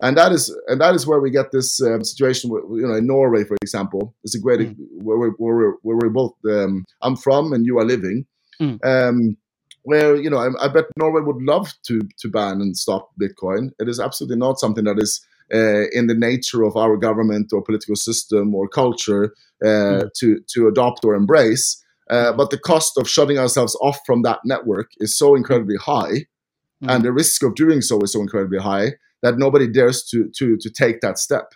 and 0.00 0.16
that 0.16 0.32
is 0.32 0.54
and 0.66 0.80
that 0.80 0.94
is 0.94 1.06
where 1.06 1.20
we 1.20 1.30
get 1.30 1.50
this 1.52 1.80
um, 1.82 2.04
situation. 2.04 2.50
Where, 2.50 2.62
you 2.62 2.86
know, 2.86 2.94
in 2.94 3.06
Norway, 3.06 3.44
for 3.44 3.56
example, 3.62 4.14
it's 4.22 4.34
a 4.34 4.40
great 4.40 4.60
mm. 4.60 4.76
where 5.02 5.18
we 5.18 5.28
where 5.38 5.54
we're, 5.54 5.74
where 5.82 5.96
we're 5.96 6.10
both. 6.10 6.34
Um, 6.48 6.84
I'm 7.00 7.16
from, 7.16 7.52
and 7.52 7.66
you 7.66 7.78
are 7.78 7.84
living. 7.84 8.26
Mm. 8.60 8.84
Um, 8.84 9.36
where 9.84 10.14
you 10.14 10.30
know, 10.30 10.38
I, 10.38 10.66
I, 10.66 10.68
bet 10.68 10.84
Norway 10.96 11.22
would 11.22 11.42
love 11.42 11.72
to 11.86 12.00
to 12.18 12.28
ban 12.28 12.60
and 12.60 12.76
stop 12.76 13.10
Bitcoin. 13.20 13.70
It 13.78 13.88
is 13.88 13.98
absolutely 13.98 14.36
not 14.36 14.60
something 14.60 14.84
that 14.84 14.98
is 14.98 15.24
uh, 15.52 15.88
in 15.92 16.06
the 16.06 16.14
nature 16.14 16.62
of 16.62 16.76
our 16.76 16.96
government 16.96 17.52
or 17.52 17.62
political 17.62 17.96
system 17.96 18.54
or 18.54 18.68
culture 18.68 19.34
uh, 19.64 19.66
mm. 19.66 20.12
to 20.18 20.40
to 20.54 20.68
adopt 20.68 21.04
or 21.04 21.14
embrace. 21.14 21.82
Uh, 22.12 22.30
but 22.30 22.50
the 22.50 22.58
cost 22.58 22.98
of 22.98 23.08
shutting 23.08 23.38
ourselves 23.38 23.74
off 23.80 23.98
from 24.04 24.20
that 24.20 24.40
network 24.44 24.90
is 24.98 25.16
so 25.16 25.34
incredibly 25.34 25.76
high, 25.76 26.26
mm. 26.84 26.88
and 26.88 27.02
the 27.02 27.12
risk 27.12 27.42
of 27.42 27.54
doing 27.54 27.80
so 27.80 27.98
is 28.02 28.12
so 28.12 28.20
incredibly 28.20 28.58
high 28.58 28.92
that 29.22 29.38
nobody 29.38 29.66
dares 29.66 30.04
to 30.04 30.28
to 30.36 30.58
to 30.58 30.68
take 30.70 31.00
that 31.00 31.18
step. 31.18 31.54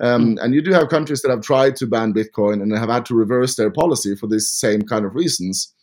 Um, 0.00 0.36
mm. 0.36 0.42
And 0.42 0.54
you 0.54 0.62
do 0.62 0.72
have 0.72 0.88
countries 0.88 1.20
that 1.20 1.30
have 1.30 1.42
tried 1.42 1.76
to 1.76 1.86
ban 1.86 2.14
Bitcoin 2.14 2.62
and 2.62 2.72
have 2.72 2.88
had 2.88 3.04
to 3.06 3.14
reverse 3.14 3.56
their 3.56 3.70
policy 3.70 4.16
for 4.16 4.26
these 4.26 4.50
same 4.50 4.80
kind 4.80 5.04
of 5.04 5.14
reasons. 5.14 5.74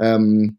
Um, 0.00 0.56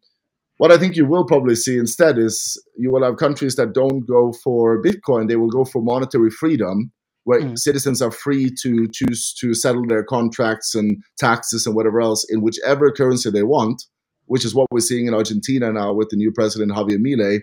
what 0.58 0.72
I 0.72 0.78
think 0.78 0.96
you 0.96 1.08
will 1.08 1.26
probably 1.26 1.56
see 1.56 1.80
instead 1.80 2.20
is 2.20 2.62
you 2.78 2.92
will 2.92 3.04
have 3.04 3.18
countries 3.18 3.56
that 3.56 3.74
don't 3.74 4.02
go 4.06 4.32
for 4.44 4.80
Bitcoin; 4.80 5.28
they 5.28 5.38
will 5.38 5.50
go 5.50 5.66
for 5.66 5.82
monetary 5.82 6.30
freedom, 6.30 6.92
where 7.24 7.42
mm. 7.42 7.58
citizens 7.58 8.02
are 8.02 8.12
free 8.12 8.50
to 8.62 8.88
choose 8.92 9.34
to 9.40 9.54
settle 9.54 9.86
their 9.86 10.04
contracts 10.04 10.76
and 10.76 11.04
taxes 11.18 11.66
and 11.66 11.76
whatever 11.76 12.02
else 12.02 12.26
in 12.30 12.42
whichever 12.42 12.92
currency 12.92 13.30
they 13.30 13.44
want, 13.44 13.84
which 14.26 14.46
is 14.46 14.56
what 14.56 14.68
we're 14.72 14.80
seeing 14.80 15.08
in 15.08 15.14
Argentina 15.14 15.72
now 15.72 15.94
with 15.94 16.10
the 16.10 16.18
new 16.18 16.32
president 16.32 16.72
Javier 16.72 16.98
Milei. 16.98 17.42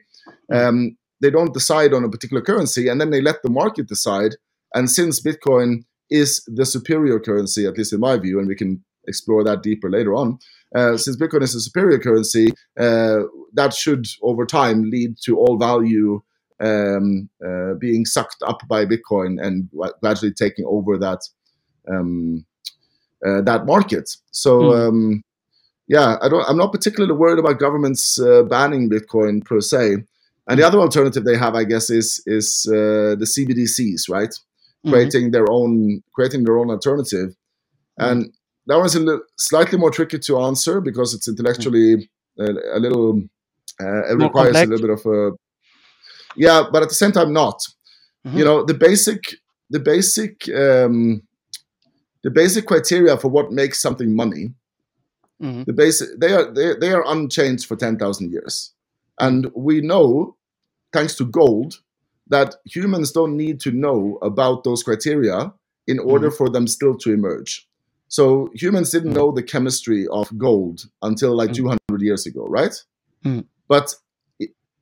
Hmm. 0.51 0.57
Um, 0.57 0.97
they 1.21 1.31
don't 1.31 1.55
decide 1.55 1.93
on 1.93 2.05
a 2.05 2.09
particular 2.09 2.43
currency 2.43 2.89
and 2.89 3.01
then 3.01 3.11
they 3.11 3.21
let 3.21 3.43
the 3.43 3.51
market 3.51 3.89
decide. 3.89 4.37
And 4.75 4.91
since 4.91 5.21
Bitcoin 5.21 5.83
is 6.11 6.43
the 6.47 6.65
superior 6.65 7.19
currency, 7.19 7.67
at 7.67 7.77
least 7.77 7.93
in 7.93 8.01
my 8.01 8.17
view, 8.19 8.39
and 8.39 8.49
we 8.49 8.55
can 8.55 8.85
explore 9.07 9.43
that 9.45 9.63
deeper 9.63 9.91
later 9.91 10.15
on, 10.15 10.39
uh, 10.75 10.97
since 10.97 11.17
Bitcoin 11.17 11.43
is 11.43 11.55
a 11.55 11.61
superior 11.61 11.99
currency, 11.99 12.49
uh, 12.79 13.21
that 13.55 13.75
should 13.75 14.07
over 14.23 14.45
time 14.45 14.91
lead 14.91 15.17
to 15.25 15.37
all 15.39 15.59
value 15.59 16.21
um, 16.61 17.29
uh, 17.45 17.75
being 17.75 18.05
sucked 18.05 18.43
up 18.47 18.61
by 18.69 18.85
Bitcoin 18.85 19.41
and 19.45 19.69
gradually 20.01 20.33
taking 20.33 20.65
over 20.67 20.99
that 20.99 21.21
um, 21.91 22.45
uh, 23.27 23.41
that 23.43 23.67
market. 23.67 24.11
So. 24.31 24.61
Mm. 24.61 24.89
Um, 24.89 25.25
yeah, 25.89 26.17
I 26.21 26.29
don't. 26.29 26.45
I'm 26.47 26.59
not 26.59 26.71
particularly 26.71 27.15
worried 27.15 27.39
about 27.39 27.59
governments 27.59 28.21
uh, 28.21 28.43
banning 28.43 28.91
Bitcoin 28.91 29.43
per 29.43 29.61
se. 29.61 30.05
And 30.49 30.59
the 30.59 30.67
other 30.67 30.79
alternative 30.79 31.25
they 31.25 31.37
have, 31.37 31.55
I 31.55 31.65
guess, 31.65 31.91
is 31.91 32.23
is 32.27 32.67
uh, 32.69 33.17
the 33.19 33.27
CBDCs, 33.27 34.09
right? 34.11 34.29
Mm-hmm. 34.29 34.91
Creating 34.91 35.31
their 35.31 35.51
own 35.51 36.03
creating 36.15 36.45
their 36.45 36.59
own 36.59 36.71
alternative, 36.71 37.31
mm-hmm. 37.31 38.05
and 38.05 38.33
that 38.67 38.79
one's 38.79 38.95
a 38.95 39.01
little, 39.01 39.23
slightly 39.39 39.79
more 39.79 39.91
tricky 39.91 40.19
to 40.19 40.41
answer 40.41 40.81
because 40.81 41.15
it's 41.15 41.27
intellectually 41.27 42.09
mm-hmm. 42.39 42.43
a, 42.45 42.77
a, 42.77 42.79
little. 42.79 43.23
Uh, 43.81 44.11
it 44.11 44.19
requires 44.19 44.53
complex. 44.53 44.67
a 44.67 44.71
little 44.71 44.87
bit 44.87 44.99
of 44.99 45.07
a. 45.07 45.31
Yeah, 46.39 46.65
but 46.71 46.83
at 46.83 46.89
the 46.89 46.95
same 46.95 47.13
time, 47.13 47.33
not. 47.33 47.61
Mm-hmm. 48.27 48.39
You 48.39 48.45
know, 48.45 48.65
the 48.65 48.75
basic 48.75 49.23
the 49.71 49.81
basic 49.81 50.49
um, 50.49 51.23
the 52.23 52.31
basic 52.31 52.67
criteria 52.67 53.17
for 53.17 53.29
what 53.29 53.53
makes 53.53 53.81
something 53.81 54.15
money. 54.15 54.55
Mm-hmm. 55.43 55.65
The 55.67 55.73
basic 55.73 56.09
they 56.19 56.33
are 56.33 56.53
they, 56.53 56.75
they 56.81 56.93
are 56.93 57.05
unchanged 57.07 57.67
for 57.67 57.77
ten 57.77 57.99
thousand 57.99 58.33
years. 58.33 58.73
And 59.21 59.51
we 59.55 59.81
know 59.81 60.37
thanks 60.93 61.15
to 61.17 61.25
gold, 61.25 61.81
that 62.29 62.57
humans 62.65 63.13
don't 63.13 63.37
need 63.37 63.61
to 63.61 63.71
know 63.71 64.19
about 64.23 64.65
those 64.65 64.83
criteria 64.83 65.53
in 65.87 65.99
order 65.99 66.31
mm. 66.31 66.37
for 66.37 66.49
them 66.49 66.67
still 66.67 66.97
to 66.99 67.13
emerge. 67.13 67.67
So 68.09 68.51
humans 68.55 68.91
didn't 68.91 69.13
know 69.13 69.33
the 69.33 69.43
chemistry 69.43 70.07
of 70.09 70.37
gold 70.39 70.83
until 71.03 71.35
like 71.35 71.51
mm. 71.51 71.57
200 71.57 72.01
years 72.01 72.27
ago, 72.27 72.47
right? 72.47 72.75
Mm. 73.25 73.47
But 73.69 73.95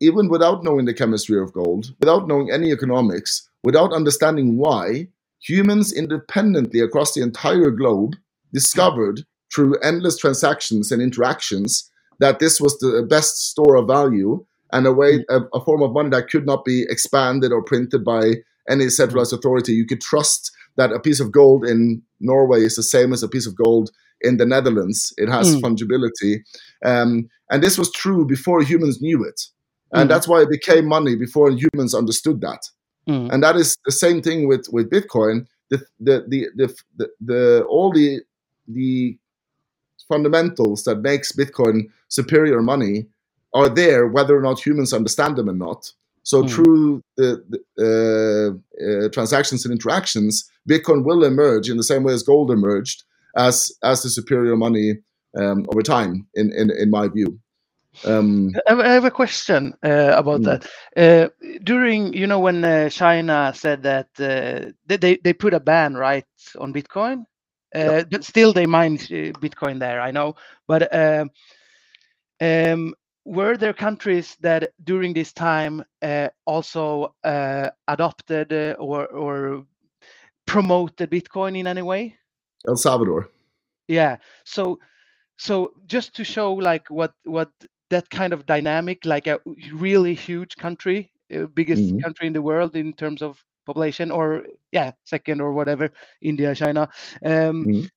even 0.00 0.28
without 0.28 0.62
knowing 0.62 0.84
the 0.84 0.94
chemistry 0.94 1.40
of 1.40 1.52
gold, 1.52 1.94
without 2.00 2.28
knowing 2.28 2.50
any 2.50 2.70
economics, 2.70 3.48
without 3.64 3.92
understanding 3.92 4.58
why, 4.58 5.08
humans 5.40 5.92
independently 5.92 6.80
across 6.80 7.14
the 7.14 7.22
entire 7.22 7.70
globe 7.70 8.14
discovered 8.52 9.22
through 9.54 9.78
endless 9.82 10.18
transactions 10.18 10.90
and 10.90 11.00
interactions 11.00 11.90
that 12.18 12.38
this 12.38 12.60
was 12.60 12.78
the 12.78 13.06
best 13.08 13.50
store 13.50 13.76
of 13.76 13.86
value 13.86 14.44
and 14.72 14.86
a 14.86 14.92
way, 14.92 15.24
a, 15.28 15.40
a, 15.54 15.64
form 15.64 15.82
of 15.82 15.92
money 15.92 16.10
that 16.10 16.28
could 16.28 16.46
not 16.46 16.64
be 16.64 16.84
expanded 16.88 17.52
or 17.52 17.62
printed 17.62 18.04
by 18.04 18.34
any 18.68 18.88
centralized 18.88 19.32
authority. 19.32 19.72
You 19.72 19.86
could 19.86 20.00
trust 20.00 20.50
that 20.76 20.92
a 20.92 21.00
piece 21.00 21.20
of 21.20 21.32
gold 21.32 21.64
in 21.64 22.02
Norway 22.20 22.62
is 22.62 22.76
the 22.76 22.82
same 22.82 23.12
as 23.12 23.22
a 23.22 23.28
piece 23.28 23.46
of 23.46 23.54
gold 23.54 23.90
in 24.22 24.38
the 24.38 24.46
Netherlands. 24.46 25.12
It 25.16 25.28
has 25.28 25.54
mm. 25.54 25.60
fungibility. 25.60 26.40
Um, 26.84 27.28
and 27.50 27.62
this 27.62 27.78
was 27.78 27.92
true 27.92 28.26
before 28.26 28.62
humans 28.62 29.00
knew 29.00 29.22
it. 29.24 29.40
And 29.96 30.08
mm. 30.08 30.12
that's 30.12 30.28
why 30.28 30.42
it 30.42 30.50
became 30.50 30.86
money 30.86 31.16
before 31.16 31.50
humans 31.50 31.94
understood 31.94 32.40
that. 32.42 32.62
Mm. 33.08 33.32
And 33.32 33.42
that 33.42 33.56
is 33.56 33.76
the 33.84 33.92
same 33.92 34.22
thing 34.22 34.48
with, 34.48 34.66
with 34.70 34.90
Bitcoin. 34.90 35.46
The, 35.70 35.78
the, 35.98 36.24
the, 36.28 36.48
the, 36.54 36.76
the, 36.96 37.10
the 37.20 37.64
all 37.68 37.92
the, 37.92 38.20
the 38.68 39.18
fundamentals 40.08 40.84
that 40.84 40.96
makes 40.96 41.32
Bitcoin 41.32 41.90
superior 42.08 42.62
money 42.62 43.06
are 43.54 43.68
there, 43.68 44.06
whether 44.06 44.36
or 44.36 44.42
not 44.42 44.64
humans 44.64 44.92
understand 44.92 45.36
them 45.36 45.48
or 45.48 45.54
not. 45.54 45.92
So 46.22 46.42
mm. 46.42 46.50
through 46.50 47.02
the, 47.16 47.42
the 47.76 48.60
uh, 48.80 49.06
uh, 49.06 49.08
transactions 49.10 49.64
and 49.64 49.72
interactions, 49.72 50.50
Bitcoin 50.68 51.04
will 51.04 51.24
emerge 51.24 51.70
in 51.70 51.76
the 51.76 51.84
same 51.84 52.02
way 52.02 52.12
as 52.12 52.22
gold 52.22 52.50
emerged 52.50 53.04
as 53.36 53.72
as 53.82 54.02
the 54.02 54.10
superior 54.10 54.56
money 54.56 54.94
um, 55.38 55.64
over 55.70 55.82
time. 55.82 56.26
In, 56.34 56.52
in 56.52 56.70
in 56.70 56.90
my 56.90 57.08
view. 57.08 57.38
Um, 58.04 58.52
I 58.68 58.92
have 58.92 59.04
a 59.04 59.10
question 59.10 59.74
uh, 59.82 60.12
about 60.16 60.42
mm. 60.42 60.44
that. 60.44 60.66
Uh, 60.96 61.28
during, 61.62 62.12
you 62.12 62.26
know, 62.26 62.38
when 62.38 62.64
uh, 62.64 62.88
China 62.88 63.52
said 63.54 63.82
that 63.82 64.08
uh, 64.18 64.72
they 64.86 65.16
they 65.16 65.32
put 65.32 65.54
a 65.54 65.60
ban 65.60 65.94
right 65.94 66.26
on 66.58 66.72
Bitcoin, 66.72 67.24
uh, 67.74 68.04
but 68.10 68.24
still 68.24 68.52
they 68.52 68.66
mine 68.66 68.94
uh, 68.94 69.32
Bitcoin 69.40 69.78
there. 69.78 70.00
I 70.00 70.10
know, 70.10 70.36
but 70.66 70.94
um, 70.94 71.30
um, 72.40 72.94
were 73.24 73.56
there 73.56 73.72
countries 73.72 74.36
that 74.40 74.72
during 74.84 75.12
this 75.12 75.32
time 75.32 75.84
uh, 76.02 76.28
also 76.44 77.14
uh, 77.24 77.70
adopted 77.88 78.52
or 78.78 79.06
or 79.06 79.64
promoted 80.46 81.10
Bitcoin 81.10 81.58
in 81.58 81.66
any 81.66 81.82
way? 81.82 82.16
El 82.68 82.76
Salvador. 82.76 83.28
Yeah. 83.88 84.16
So 84.44 84.78
so 85.36 85.72
just 85.86 86.14
to 86.16 86.24
show 86.24 86.52
like 86.52 86.88
what 86.88 87.12
what 87.24 87.50
that 87.90 88.10
kind 88.10 88.32
of 88.32 88.46
dynamic, 88.46 89.04
like 89.04 89.26
a 89.26 89.40
really 89.72 90.14
huge 90.14 90.56
country, 90.56 91.10
uh, 91.34 91.46
biggest 91.54 91.94
Mhm. 91.94 92.02
country 92.02 92.26
in 92.26 92.32
the 92.32 92.42
world 92.42 92.76
in 92.76 92.92
terms 92.92 93.22
of 93.22 93.42
population, 93.66 94.10
or 94.10 94.44
yeah, 94.72 94.92
second 95.04 95.40
or 95.40 95.52
whatever, 95.52 95.90
India, 96.20 96.54
China. 96.54 96.88
Um, 97.24 97.64
Mhm. 97.66 97.88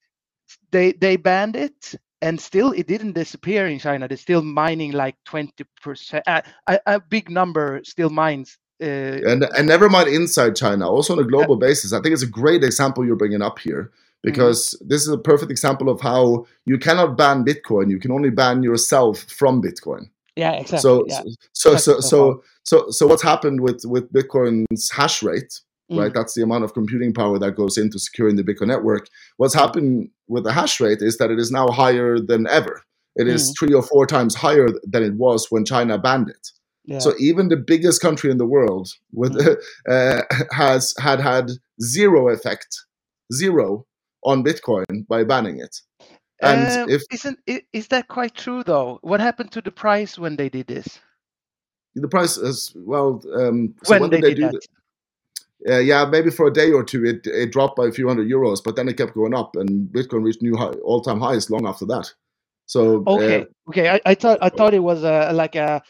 They 0.72 0.94
they 0.94 1.16
banned 1.18 1.56
it, 1.56 1.96
and 2.22 2.40
still 2.42 2.72
it 2.74 2.88
didn't 2.88 3.14
disappear 3.14 3.68
in 3.68 3.80
China. 3.80 4.08
They're 4.08 4.18
still 4.18 4.42
mining 4.42 4.94
like 4.94 5.16
twenty 5.24 5.64
percent, 5.84 6.24
uh, 6.28 6.42
a, 6.68 6.80
a 6.86 7.00
big 7.00 7.30
number 7.30 7.82
still 7.84 8.10
mines. 8.10 8.58
Uh, 8.82 9.22
And 9.30 9.44
and 9.58 9.68
never 9.68 9.90
mind 9.90 10.10
inside 10.10 10.56
China, 10.56 10.90
also 10.90 11.14
on 11.14 11.20
a 11.20 11.24
global 11.28 11.56
basis. 11.56 11.94
I 11.94 12.02
think 12.02 12.14
it's 12.14 12.24
a 12.24 12.28
great 12.42 12.64
example 12.64 13.06
you're 13.06 13.16
bringing 13.16 13.42
up 13.44 13.60
here 13.60 13.92
because 14.24 14.78
this 14.86 15.02
is 15.02 15.08
a 15.10 15.18
perfect 15.18 15.52
example 15.52 15.90
of 15.90 16.02
how 16.02 16.46
you 16.66 16.78
cannot 16.78 17.18
ban 17.18 17.44
Bitcoin. 17.46 17.90
You 17.90 18.00
can 18.00 18.12
only 18.12 18.30
ban 18.30 18.64
yourself 18.64 19.20
from 19.24 19.62
Bitcoin. 19.62 20.10
yeah, 20.36 20.52
exactly. 20.54 20.80
So 20.80 21.06
yeah. 21.08 21.22
so 21.54 21.76
so 21.78 22.00
so 22.00 22.44
so 22.64 22.90
so 22.90 23.08
what's 23.08 23.24
happened 23.24 23.62
with 23.62 23.82
with 23.86 24.12
Bitcoin's 24.14 24.92
hash 24.92 25.24
rate? 25.24 25.60
right? 25.92 26.12
Mm. 26.12 26.14
That's 26.14 26.36
the 26.36 26.44
amount 26.44 26.64
of 26.66 26.76
computing 26.76 27.14
power 27.16 27.40
that 27.40 27.56
goes 27.56 27.76
into 27.76 27.98
securing 27.98 28.36
the 28.36 28.44
Bitcoin 28.44 28.68
network. 28.68 29.08
What's 29.38 29.56
happened 29.56 30.10
with 30.28 30.44
the 30.44 30.54
hash 30.54 30.80
rate 30.80 31.02
is 31.02 31.18
that 31.18 31.32
it 31.32 31.40
is 31.40 31.50
now 31.52 31.68
higher 31.70 32.20
than 32.20 32.46
ever. 32.48 32.84
It 33.16 33.28
is 33.28 33.50
Mm. 33.50 33.54
three 33.60 33.74
or 33.74 33.82
four 33.82 34.06
times 34.06 34.36
higher 34.36 34.68
than 34.84 35.02
it 35.04 35.16
was 35.16 35.48
when 35.50 35.66
China 35.66 35.98
banned 35.98 36.30
it. 36.30 36.52
yeah. 36.86 37.00
So 37.00 37.14
even 37.20 37.48
the 37.50 37.58
biggest 37.58 38.02
country 38.02 38.30
in 38.30 38.38
the 38.38 38.46
world 38.46 38.90
with, 39.14 39.34
Mm. 39.34 39.58
uh, 39.90 40.22
has 40.52 40.94
had 41.00 41.20
had 41.20 41.46
zero 41.82 42.30
effect, 42.30 42.72
zero 43.34 43.86
on 44.24 44.44
Bitcoin 44.44 45.08
by 45.08 45.24
banning 45.24 45.60
it. 45.60 45.82
And 46.42 46.84
Um, 46.84 46.90
if 46.90 47.04
isn't 47.12 47.40
is 47.74 47.88
that 47.90 48.08
quite 48.08 48.34
true 48.34 48.64
though? 48.64 49.00
What 49.02 49.20
happened 49.20 49.52
to 49.52 49.62
the 49.62 49.72
price 49.72 50.18
when 50.18 50.38
they 50.38 50.50
did 50.50 50.68
this? 50.68 51.00
the 51.96 52.08
price 52.08 52.38
is 52.38 52.74
well, 52.76 53.22
um, 53.36 53.74
so 53.84 53.94
when, 53.94 54.02
when, 54.02 54.10
they, 54.10 54.22
did 54.22 54.32
they, 54.32 54.34
do 54.36 54.52
that? 54.52 54.68
Uh, 55.70 55.80
yeah, 55.80 56.06
maybe 56.06 56.30
for 56.30 56.48
a 56.48 56.54
day 56.54 56.72
or 56.72 56.84
two, 56.84 57.06
it, 57.06 57.28
it 57.28 57.52
dropped 57.52 57.76
by 57.76 57.88
a 57.88 57.92
few 57.92 58.08
hundred 58.08 58.30
euros, 58.30 58.64
but 58.64 58.76
then 58.76 58.88
it 58.88 58.98
kept 58.98 59.14
going 59.14 59.34
up, 59.34 59.56
and 59.56 59.90
Bitcoin 59.90 60.24
reached 60.24 60.42
new 60.42 60.56
high, 60.56 60.72
all-time 60.86 61.20
highs 61.20 61.50
long 61.50 61.68
after 61.68 61.86
that. 61.86 62.12
So 62.66 63.04
uh, 63.08 63.16
Okay, 63.16 63.46
okay. 63.68 63.90
I, 63.90 64.02
I 64.06 64.16
thought 64.16 64.40
I 64.42 64.50
thought 64.50 64.74
it 64.74 64.84
was 64.84 65.04
a 65.04 65.34
like 65.34 65.56
a 65.56 65.82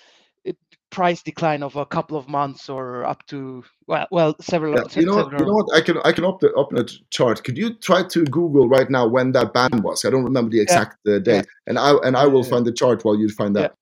price 0.91 1.21
decline 1.21 1.61
of 1.63 1.75
a 1.75 1.85
couple 1.85 2.17
of 2.17 2.27
months 2.27 2.69
or 2.69 3.05
up 3.05 3.25
to 3.27 3.63
well 3.87 4.07
well 4.11 4.35
several. 4.41 4.75
yeah, 4.75 4.83
you 4.99 5.05
know, 5.05 5.15
what, 5.17 5.31
you 5.31 5.45
know 5.45 5.53
what? 5.53 5.75
I 5.75 5.81
can 5.81 5.97
I 6.03 6.11
can 6.11 6.25
open 6.25 6.49
open 6.55 6.77
a 6.79 6.83
chart. 7.11 7.43
Could 7.43 7.57
you 7.57 7.73
try 7.75 8.03
to 8.03 8.23
Google 8.25 8.67
right 8.67 8.89
now 8.89 9.07
when 9.07 9.31
that 9.33 9.53
ban 9.53 9.69
was? 9.83 10.03
I 10.05 10.09
don't 10.09 10.23
remember 10.23 10.49
the 10.51 10.61
exact 10.61 10.97
uh, 11.07 11.19
date, 11.19 11.45
and 11.67 11.77
I 11.77 11.91
and 12.05 12.15
I 12.17 12.25
will 12.27 12.43
Yeah. 12.43 12.49
find 12.51 12.65
the 12.65 12.71
chart 12.73 13.03
while 13.05 13.17
you 13.17 13.29
find 13.29 13.55
Yeah. 13.55 13.61
that. 13.63 13.75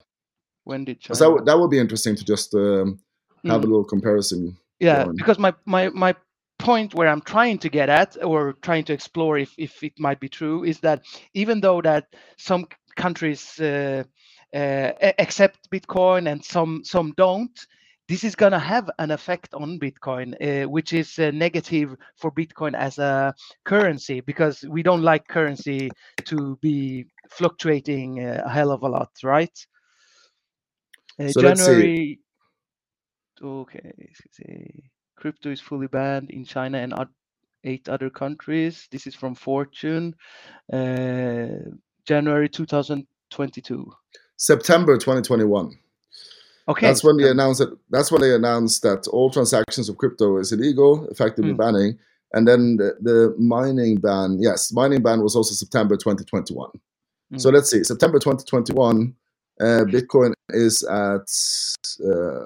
when 0.64 0.84
did 0.84 1.00
China? 1.00 1.18
that 1.18 1.30
would- 1.32 1.46
that 1.46 1.58
would 1.58 1.70
be 1.70 1.78
interesting 1.78 2.14
to 2.16 2.24
just 2.24 2.54
um, 2.54 2.98
have 3.46 3.62
a 3.62 3.66
Mm. 3.66 3.70
little 3.70 3.84
comparison. 3.94 4.56
yeah 4.80 5.04
going. 5.04 5.16
because 5.16 5.38
my 5.38 5.52
my 5.64 5.88
my 6.04 6.14
point 6.58 6.94
where 6.94 7.08
i'm 7.12 7.20
trying 7.22 7.58
to 7.58 7.68
get 7.68 7.88
at 7.88 8.10
or 8.22 8.52
trying 8.66 8.84
to 8.84 8.92
explore 8.92 9.38
if 9.38 9.50
if 9.58 9.82
it 9.82 9.92
might 9.98 10.20
be 10.20 10.28
true 10.28 10.64
is 10.64 10.80
that 10.80 10.98
even 11.32 11.60
though 11.60 11.80
that 11.82 12.04
some 12.36 12.62
countries 12.96 13.42
uh, 13.60 13.66
uh, 13.68 14.04
a- 14.04 14.04
accept 14.54 15.70
bitcoin 15.70 16.30
and 16.30 16.44
some 16.44 16.82
some 16.84 17.12
don't 17.16 17.66
this 18.08 18.24
is 18.24 18.34
going 18.34 18.52
to 18.52 18.58
have 18.58 18.90
an 18.98 19.10
effect 19.10 19.52
on 19.52 19.78
bitcoin 19.78 20.34
uh, 20.40 20.68
which 20.68 20.92
is 20.92 21.18
uh, 21.18 21.30
negative 21.32 21.94
for 22.16 22.32
bitcoin 22.32 22.74
as 22.74 22.98
a 22.98 23.34
currency 23.64 24.20
because 24.20 24.64
we 24.68 24.82
don't 24.82 25.02
like 25.02 25.28
currency 25.28 25.90
to 26.24 26.56
be 26.62 27.04
fluctuating 27.28 28.24
uh, 28.24 28.42
a 28.44 28.48
hell 28.48 28.70
of 28.70 28.82
a 28.82 28.88
lot 28.88 29.10
right? 29.22 29.66
Uh, 31.20 31.28
So 31.28 31.42
january 31.42 32.20
okay 33.42 33.92
let's 33.98 34.20
see. 34.32 34.90
crypto 35.16 35.50
is 35.50 35.60
fully 35.60 35.88
banned 35.88 36.30
in 36.30 36.44
china 36.44 36.78
and 36.78 36.94
eight 37.64 37.88
other 37.88 38.10
countries. 38.10 38.86
This 38.90 39.06
is 39.06 39.14
from 39.14 39.34
fortune 39.34 40.14
uh, 40.72 41.48
january 42.06 42.48
2022 42.48 43.92
September 44.38 44.96
2021. 44.96 45.78
okay 46.68 46.86
That's 46.86 47.04
when 47.04 47.16
they 47.18 47.28
announced 47.30 47.58
that. 47.60 47.76
That's 47.90 48.10
when 48.12 48.20
they 48.22 48.34
announced 48.34 48.82
that 48.82 49.06
all 49.08 49.30
transactions 49.30 49.88
of 49.88 49.96
crypto 49.98 50.38
is 50.38 50.52
illegal, 50.52 51.06
effectively 51.10 51.52
Mm. 51.52 51.56
banning. 51.58 51.98
And 52.34 52.46
then 52.46 52.76
the, 52.76 52.96
the 53.00 53.34
mining 53.38 53.96
ban. 54.00 54.38
Yes, 54.40 54.70
mining 54.72 55.02
ban 55.02 55.22
was 55.22 55.34
also 55.34 55.54
September 55.54 55.96
2021. 55.96 56.70
So 57.36 57.50
Mm. 57.50 57.54
let's 57.54 57.70
see. 57.70 57.82
September 57.84 58.18
2021, 58.18 59.14
uh, 59.60 59.84
Bitcoin 59.94 60.32
is 60.50 60.82
at. 60.84 61.28
Uh, 62.04 62.44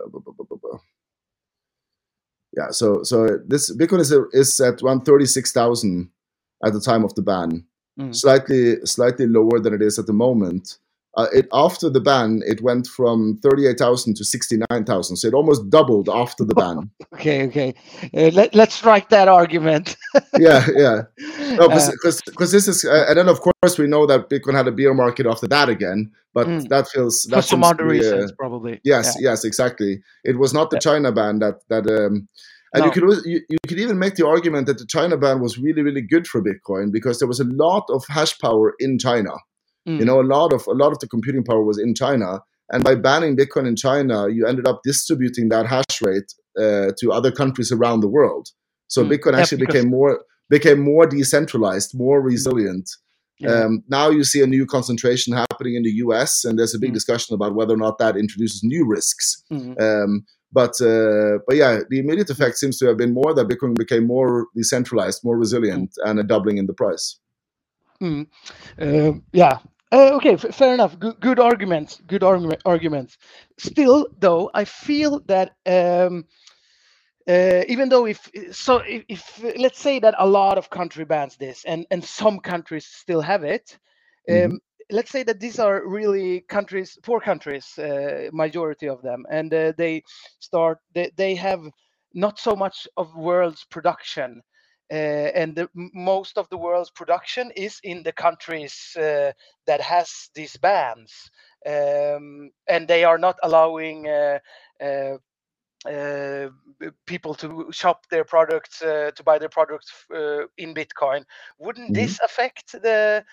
yeah. 2.57 2.71
So 2.71 3.03
so 3.03 3.39
this 3.47 3.75
Bitcoin 3.77 4.01
is 4.01 4.13
is 4.33 4.61
at 4.61 4.83
around 4.83 5.05
36,000 5.05 6.11
at 6.65 6.73
the 6.73 6.81
time 6.81 7.05
of 7.05 7.15
the 7.15 7.23
ban. 7.23 7.65
Mm. 7.99 8.15
Slightly 8.15 8.77
slightly 8.87 9.27
lower 9.27 9.59
than 9.61 9.75
it 9.75 9.83
is 9.83 9.99
at 9.99 10.07
the 10.07 10.13
moment. 10.13 10.79
Uh, 11.17 11.27
it 11.35 11.47
after 11.53 11.91
the 11.91 12.01
ban, 12.01 12.41
it 12.47 12.63
went 12.63 12.87
from 12.87 13.39
38,000 13.43 14.17
to 14.17 14.25
69,000. 14.25 15.17
So 15.17 15.29
it 15.29 15.35
almost 15.35 15.69
doubled 15.69 16.09
after 16.09 16.43
the 16.45 16.55
ban. 16.55 16.91
okay 17.15 17.47
okay 17.47 17.75
uh, 18.15 18.31
let, 18.33 18.55
let's 18.55 18.75
strike 18.75 19.11
that 19.11 19.29
argument 19.29 19.97
yeah, 20.39 20.67
yeah. 20.75 21.03
No, 21.59 21.67
Uh, 21.67 21.91
because 22.27 22.51
this 22.51 22.67
is, 22.67 22.85
uh, 22.85 23.05
and 23.09 23.19
then 23.19 23.29
of 23.29 23.41
course 23.41 23.79
we 23.79 23.87
know 23.87 24.07
that 24.07 24.31
Bitcoin 24.31 24.55
had 24.55 24.67
a 24.69 24.73
bear 24.73 24.95
market 24.95 25.27
after 25.27 25.47
that 25.49 25.69
again, 25.69 26.11
but 26.35 26.47
Mm. 26.47 26.69
that 26.69 26.89
feels 26.89 27.25
for 27.25 27.37
that 27.37 27.45
some 27.45 27.63
other 27.63 27.85
be, 27.85 27.91
uh, 27.91 27.93
reasons 27.93 28.33
probably 28.33 28.81
yes, 28.85 29.17
yes, 29.21 29.45
exactly. 29.45 30.01
It 30.25 30.39
was 30.39 30.53
not 30.55 30.71
the 30.71 30.79
China 30.79 31.13
ban 31.13 31.39
that 31.41 31.57
that, 31.69 31.87
um, 31.87 32.29
and 32.75 32.85
you 32.85 32.91
could 32.91 33.05
you, 33.27 33.41
you 33.49 33.59
could 33.69 33.79
even 33.79 33.99
make 33.99 34.15
the 34.17 34.27
argument 34.27 34.67
that 34.67 34.79
the 34.79 34.87
China 34.87 35.17
ban 35.17 35.41
was 35.41 35.59
really 35.59 35.83
really 35.83 36.01
good 36.03 36.27
for 36.27 36.43
Bitcoin 36.43 36.91
because 36.91 37.19
there 37.19 37.29
was 37.29 37.41
a 37.41 37.45
lot 37.45 37.85
of 37.91 38.05
hash 38.09 38.39
power 38.39 38.75
in 38.79 38.99
China. 38.99 39.33
Mm. 39.89 39.99
You 40.01 40.05
know, 40.05 40.21
a 40.21 40.29
lot 40.37 40.53
of 40.53 40.67
a 40.67 40.73
lot 40.83 40.93
of 40.93 40.99
the 41.01 41.09
computing 41.09 41.45
power 41.45 41.65
was 41.65 41.79
in 41.79 41.95
China, 41.95 42.41
and 42.71 42.85
by 42.85 42.95
banning 42.95 43.37
Bitcoin 43.37 43.67
in 43.67 43.77
China, 43.77 44.29
you 44.29 44.47
ended 44.47 44.67
up 44.67 44.81
distributing 44.85 45.49
that 45.49 45.67
hash 45.67 46.01
rate 46.03 46.33
uh, 46.59 46.89
to 47.01 47.11
other 47.13 47.33
countries 47.33 47.73
around 47.73 48.01
the 48.01 48.09
world. 48.09 48.49
So 48.89 49.03
Mm. 49.05 49.11
Bitcoin 49.13 49.33
Yeah, 49.33 49.41
actually 49.41 49.59
because- 49.59 49.75
became 49.75 49.91
more 49.91 50.21
became 50.51 50.81
more 50.81 51.07
decentralized, 51.07 51.91
more 51.95 52.21
resilient. 52.21 52.89
yeah. 53.41 53.65
Um, 53.65 53.83
now 53.89 54.11
you 54.11 54.23
see 54.23 54.43
a 54.43 54.47
new 54.47 54.67
concentration 54.67 55.33
happening 55.33 55.75
in 55.77 55.83
the 55.83 55.95
U.S., 56.05 56.45
and 56.45 56.59
there's 56.59 56.75
a 56.75 56.79
big 56.79 56.91
Mm. 56.91 56.95
discussion 57.01 57.35
about 57.35 57.55
whether 57.57 57.75
or 57.75 57.79
not 57.87 57.97
that 57.99 58.17
introduces 58.17 58.61
new 58.63 58.87
risks. 58.87 59.43
Mm. 59.53 59.81
Um, 59.87 60.11
but 60.53 60.75
uh, 60.83 61.39
but 61.47 61.57
yeah, 61.57 61.81
the 61.91 61.99
immediate 61.99 62.29
effect 62.31 62.59
seems 62.59 62.77
to 62.79 62.87
have 62.87 62.99
been 62.99 63.15
more 63.15 63.33
that 63.35 63.49
Bitcoin 63.49 63.75
became 63.75 64.07
more 64.07 64.47
decentralized, 64.55 65.19
more 65.25 65.39
resilient, 65.39 65.91
and 66.07 66.21
a 66.21 66.23
doubling 66.23 66.59
in 66.59 66.67
the 66.67 66.75
price. 66.75 67.19
Mm. 68.03 68.27
Uh, 68.81 69.21
yeah. 69.33 69.59
Uh, 69.93 70.11
okay, 70.15 70.35
f- 70.35 70.55
fair 70.55 70.75
enough. 70.75 70.99
Good, 70.99 71.21
good 71.21 71.41
arguments. 71.41 72.01
Good 72.07 72.25
argument, 72.25 72.63
arguments. 72.67 73.19
Still, 73.59 74.09
though, 74.19 74.51
I 74.55 74.65
feel 74.65 75.21
that 75.27 75.57
um, 75.67 76.27
uh, 77.29 77.63
even 77.69 77.89
though 77.89 78.07
if 78.07 78.31
so, 78.53 78.79
if, 78.79 79.05
if 79.09 79.45
let's 79.59 79.81
say 79.81 80.01
that 80.01 80.15
a 80.19 80.27
lot 80.27 80.59
of 80.59 80.71
country 80.71 81.05
bans 81.05 81.37
this, 81.37 81.65
and 81.65 81.87
and 81.91 82.05
some 82.05 82.41
countries 82.41 82.87
still 82.87 83.21
have 83.21 83.45
it. 83.45 83.79
Um, 84.31 84.59
Mhm. 84.59 84.61
Let's 84.91 85.11
say 85.11 85.23
that 85.25 85.41
these 85.41 85.59
are 85.59 85.87
really 85.89 86.43
countries, 86.49 86.99
poor 87.03 87.21
countries, 87.21 87.79
uh, 87.79 88.29
majority 88.33 88.89
of 88.89 89.03
them, 89.03 89.25
and 89.31 89.53
uh, 89.55 89.73
they 89.79 90.03
start. 90.41 90.79
They, 90.95 91.11
they 91.17 91.35
have 91.37 91.63
not 92.15 92.39
so 92.39 92.57
much 92.57 92.87
of 92.97 93.15
world's 93.17 93.65
production 93.65 94.43
and 94.91 95.57
the, 95.57 95.69
most 95.75 96.39
of 96.39 96.49
the 96.51 96.57
world's 96.59 96.91
production 96.91 97.51
is 97.57 97.81
in 97.83 98.03
the 98.03 98.13
countries 98.13 98.97
uh, 98.97 99.33
that 99.67 99.81
has 99.81 100.31
these 100.35 100.57
bans. 100.59 101.31
Um, 101.67 102.51
and 102.69 102.89
they 102.89 103.05
are 103.05 103.19
not 103.19 103.39
allowing 103.43 104.09
uh, 104.09 104.39
uh, 104.83 105.17
uh, 105.89 106.49
people 107.07 107.35
to 107.35 107.69
shop 107.73 108.07
their 108.11 108.25
products 108.25 108.83
uh, 108.83 109.11
to 109.17 109.23
buy 109.25 109.39
their 109.39 109.49
products 109.49 109.93
uh, 110.15 110.47
in 110.59 110.75
bitcoin. 110.75 111.25
Wouldn't 111.59 111.93
Mhm. 111.93 111.95
this 111.95 112.21
affect 112.21 112.73
the 112.73 113.25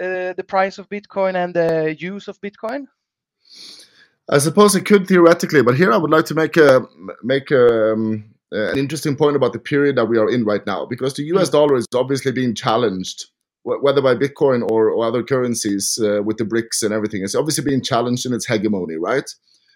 uh, 0.00 0.32
the 0.34 0.44
price 0.46 0.78
of 0.78 0.88
bitcoin 0.88 1.34
and 1.36 1.54
the 1.54 1.96
use 1.98 2.28
of 2.28 2.40
bitcoin? 2.40 2.86
I 4.28 4.38
suppose 4.38 4.76
it 4.76 4.86
could 4.86 5.06
theoretically, 5.06 5.62
but 5.62 5.76
here 5.76 5.92
I 5.92 5.98
would 5.98 6.10
like 6.10 6.26
to 6.26 6.34
make 6.34 6.56
a 6.56 6.86
make 7.22 7.50
a, 7.50 7.92
um, 7.92 8.34
uh, 8.52 8.72
an 8.72 8.78
interesting 8.78 9.16
point 9.16 9.36
about 9.36 9.52
the 9.52 9.58
period 9.58 9.96
that 9.96 10.06
we 10.06 10.18
are 10.18 10.28
in 10.30 10.44
right 10.44 10.64
now, 10.66 10.84
because 10.86 11.14
the 11.14 11.22
U.S. 11.34 11.48
Mm. 11.48 11.52
dollar 11.52 11.76
is 11.76 11.86
obviously 11.94 12.32
being 12.32 12.54
challenged, 12.54 13.26
wh- 13.62 13.82
whether 13.82 14.02
by 14.02 14.14
Bitcoin 14.14 14.68
or, 14.70 14.90
or 14.90 15.06
other 15.06 15.22
currencies 15.22 15.98
uh, 16.02 16.22
with 16.22 16.36
the 16.38 16.44
BRICS 16.44 16.82
and 16.82 16.92
everything. 16.92 17.22
It's 17.22 17.34
obviously 17.34 17.64
being 17.64 17.82
challenged 17.82 18.26
in 18.26 18.32
its 18.32 18.46
hegemony, 18.46 18.96
right? 18.96 19.28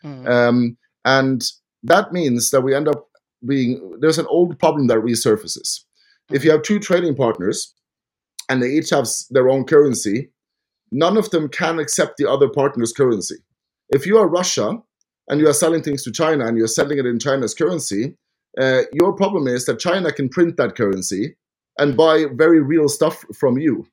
Mm, 0.04 0.28
Um, 0.28 0.76
and 1.04 1.42
that 1.82 2.12
means 2.12 2.50
that 2.50 2.62
we 2.62 2.74
end 2.74 2.88
up 2.88 3.08
being 3.46 3.98
there's 4.00 4.18
an 4.18 4.26
old 4.28 4.58
problem 4.58 4.86
that 4.88 4.98
resurfaces. 4.98 5.80
if 6.32 6.44
you 6.44 6.50
have 6.50 6.62
two 6.62 6.78
trading 6.78 7.14
partners 7.14 7.74
and 8.48 8.62
they 8.62 8.68
each 8.70 8.90
have 8.90 9.06
their 9.30 9.48
own 9.50 9.64
currency, 9.64 10.30
none 10.90 11.16
of 11.18 11.28
them 11.30 11.48
can 11.48 11.78
accept 11.78 12.16
the 12.16 12.28
other 12.30 12.48
partner's 12.48 12.92
currency. 12.92 13.36
If 13.90 14.06
you 14.06 14.16
are 14.18 14.26
Russia 14.28 14.78
and 15.28 15.40
you 15.40 15.48
are 15.48 15.52
selling 15.52 15.82
things 15.82 16.02
to 16.04 16.10
China 16.12 16.46
and 16.46 16.56
you're 16.56 16.66
selling 16.66 16.98
it 16.98 17.06
in 17.06 17.18
China's 17.18 17.52
currency, 17.54 18.16
uh, 18.60 18.82
your 18.92 19.12
problem 19.12 19.46
is 19.46 19.66
that 19.66 19.78
China 19.78 20.12
can 20.12 20.28
print 20.28 20.56
that 20.56 20.76
currency 20.76 21.36
and 21.78 21.96
buy 21.96 22.26
very 22.34 22.60
real 22.60 22.88
stuff 22.88 23.24
from 23.34 23.58
you. 23.58 23.86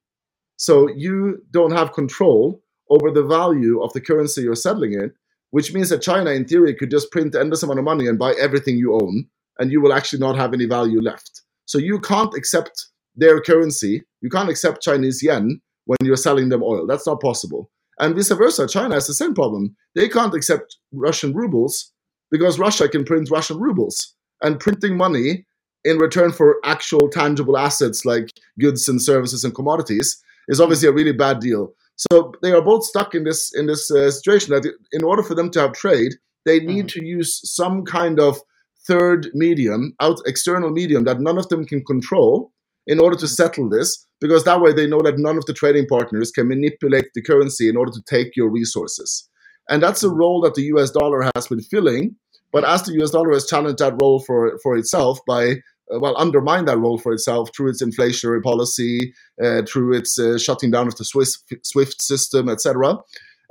So 0.58 0.90
you 0.96 1.44
don't 1.52 1.72
have 1.72 1.94
control 1.94 2.62
over 2.90 3.10
the 3.10 3.24
value 3.24 3.82
of 3.82 3.92
the 3.94 4.02
currency 4.02 4.42
you're 4.42 4.56
settling 4.56 4.94
in, 4.94 5.12
which 5.50 5.74
means 5.74 5.90
that 5.90 6.02
China, 6.02 6.32
in 6.32 6.46
theory, 6.46 6.76
could 6.76 6.92
just 6.92 7.12
print 7.12 7.36
endless 7.36 7.64
amount 7.64 7.80
of 7.80 7.86
money 7.86 8.08
and 8.08 8.20
buy 8.20 8.34
everything 8.40 8.78
you 8.78 8.94
own, 8.94 9.26
and 9.58 9.72
you 9.72 9.82
will 9.82 9.94
actually 9.94 10.20
not 10.20 10.36
have 10.36 10.54
any 10.54 10.66
value 10.66 11.02
left. 11.02 11.42
So 11.66 11.78
you 11.78 12.00
can't 12.00 12.34
accept 12.36 12.88
their 13.16 13.42
currency. 13.42 14.04
You 14.22 14.30
can't 14.30 14.50
accept 14.50 14.84
Chinese 14.84 15.24
yen 15.24 15.62
when 15.86 15.98
you're 16.04 16.16
selling 16.16 16.50
them 16.50 16.64
oil. 16.64 16.86
That's 16.86 17.08
not 17.08 17.22
possible. 17.22 17.72
And 18.00 18.16
vice 18.16 18.30
versa, 18.30 18.68
China 18.68 18.96
has 18.96 19.08
the 19.08 19.14
same 19.14 19.34
problem. 19.34 19.76
They 19.96 20.08
can't 20.08 20.34
accept 20.34 20.78
Russian 20.92 21.34
rubles 21.34 21.92
because 22.30 22.60
Russia 22.60 22.88
can 22.88 23.04
print 23.04 23.30
Russian 23.32 23.58
rubles. 23.58 24.16
And 24.42 24.60
printing 24.60 24.98
money 24.98 25.46
in 25.84 25.98
return 25.98 26.32
for 26.32 26.58
actual 26.64 27.10
tangible 27.10 27.58
assets 27.58 28.06
like 28.06 28.30
goods 28.60 28.88
and 28.88 29.02
services 29.02 29.44
and 29.44 29.56
commodities 29.56 30.22
is 30.48 30.60
obviously 30.60 30.88
a 30.88 30.92
really 30.92 31.12
bad 31.12 31.40
deal. 31.40 31.74
So 31.96 32.34
they 32.42 32.52
are 32.52 32.62
both 32.62 32.84
stuck 32.84 33.14
in 33.14 33.24
this 33.24 33.54
in 33.56 33.68
this 33.68 33.92
uh, 33.92 34.10
situation 34.10 34.54
that 34.54 34.72
in 34.92 35.04
order 35.04 35.24
for 35.24 35.36
them 35.36 35.52
to 35.52 35.62
have 35.62 35.74
trade, 35.74 36.14
they 36.46 36.60
need 36.60 36.88
mm-hmm. 36.88 37.00
to 37.00 37.06
use 37.06 37.40
some 37.44 37.86
kind 37.86 38.20
of 38.20 38.40
third 38.88 39.28
medium, 39.34 39.94
out 40.00 40.20
external 40.26 40.72
medium 40.72 41.04
that 41.04 41.20
none 41.20 41.38
of 41.38 41.48
them 41.50 41.66
can 41.66 41.84
control 41.86 42.52
in 42.88 43.00
order 43.00 43.16
to 43.16 43.26
mm-hmm. 43.26 43.34
settle 43.34 43.70
this, 43.70 44.08
because 44.20 44.44
that 44.44 44.62
way 44.62 44.74
they 44.74 44.88
know 44.88 45.02
that 45.02 45.20
none 45.20 45.38
of 45.38 45.46
the 45.46 45.54
trading 45.54 45.86
partners 45.88 46.32
can 46.32 46.48
manipulate 46.48 47.10
the 47.14 47.22
currency 47.22 47.70
in 47.70 47.78
order 47.78 47.92
to 47.92 48.02
take 48.08 48.36
your 48.36 48.50
resources. 48.50 49.30
And 49.70 49.84
that's 49.84 50.04
a 50.04 50.08
mm-hmm. 50.08 50.18
role 50.18 50.42
that 50.42 50.56
the 50.56 50.64
US 50.74 50.90
dollar 50.90 51.30
has 51.36 51.48
been 51.48 51.62
filling. 51.62 52.16
But 52.52 52.66
as 52.66 52.84
the 52.84 52.94
US 53.02 53.12
dollar 53.12 53.32
has 53.34 53.48
challenged 53.48 53.80
that 53.80 53.98
role 54.02 54.20
for, 54.20 54.60
for 54.62 54.78
itself 54.78 55.20
by, 55.26 55.52
uh, 55.94 56.00
well, 56.00 56.16
undermined 56.16 56.68
that 56.68 56.80
role 56.80 56.98
for 56.98 57.14
itself 57.14 57.50
through 57.56 57.70
its 57.70 57.84
inflationary 57.84 58.44
policy, 58.44 59.14
uh, 59.42 59.62
through 59.64 59.94
its 59.94 60.20
uh, 60.20 60.38
shutting 60.38 60.72
down 60.72 60.88
of 60.88 60.96
the 60.96 61.06
Swiss, 61.06 61.38
SWIFT 61.64 62.02
system, 62.02 62.50
etc., 62.50 62.98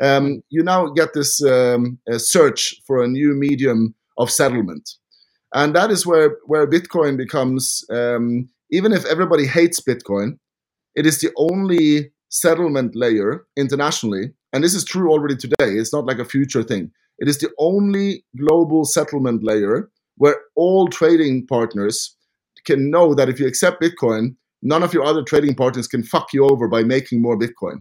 um, 0.03 0.43
you 0.49 0.63
now 0.63 0.87
get 0.87 1.13
this 1.13 1.45
um, 1.45 1.99
search 2.17 2.75
for 2.87 3.05
a 3.05 3.09
new 3.09 3.35
medium 3.35 3.95
of 4.17 4.31
settlement. 4.31 4.95
And 5.55 5.75
that 5.75 5.91
is 5.91 6.07
where, 6.07 6.37
where 6.47 6.67
Bitcoin 6.67 7.17
becomes, 7.17 7.85
um, 7.91 8.49
even 8.71 8.93
if 8.93 9.05
everybody 9.05 9.47
hates 9.47 9.81
Bitcoin, 9.81 10.39
it 10.95 11.07
is 11.07 11.21
the 11.21 11.31
only 11.37 12.13
settlement 12.29 12.95
layer 12.95 13.47
internationally. 13.57 14.33
And 14.53 14.65
this 14.65 14.75
is 14.75 14.85
true 14.85 15.11
already 15.11 15.37
today. 15.37 15.55
It's 15.75 15.93
not 15.93 16.07
like 16.07 16.19
a 16.19 16.25
future 16.25 16.63
thing. 16.63 16.93
It 17.21 17.29
is 17.29 17.39
the 17.39 17.51
only 17.59 18.25
global 18.37 18.85
settlement 18.85 19.45
layer 19.45 19.91
where 20.17 20.37
all 20.57 20.89
trading 20.89 21.47
partners 21.47 22.17
can 22.65 22.91
know 22.91 23.15
that 23.15 23.29
if 23.29 23.39
you 23.39 23.47
accept 23.47 23.83
Bitcoin, 23.83 24.35
none 24.63 24.83
of 24.83 24.93
your 24.93 25.05
other 25.05 25.23
trading 25.23 25.55
partners 25.55 25.87
can 25.87 26.03
fuck 26.03 26.33
you 26.33 26.45
over 26.47 26.67
by 26.69 26.83
making 26.83 27.23
more 27.23 27.39
Bitcoin. 27.39 27.81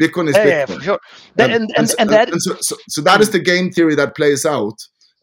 Bitcoin 0.00 0.28
is 0.28 0.36
Yeah, 0.36 0.44
Bitcoin. 0.44 0.48
yeah, 0.50 0.66
for 0.66 0.80
sure. 0.82 0.98
That, 1.36 1.50
and, 1.50 1.70
and, 1.76 1.88
so- 1.88 1.96
and 1.98 2.10
that 2.10 2.30
so, 2.38 2.56
so, 2.60 2.76
so 2.88 3.00
that 3.02 3.20
is 3.20 3.30
the 3.30 3.38
game 3.38 3.70
theory 3.70 3.94
that 3.94 4.16
plays 4.16 4.44
out. 4.46 4.76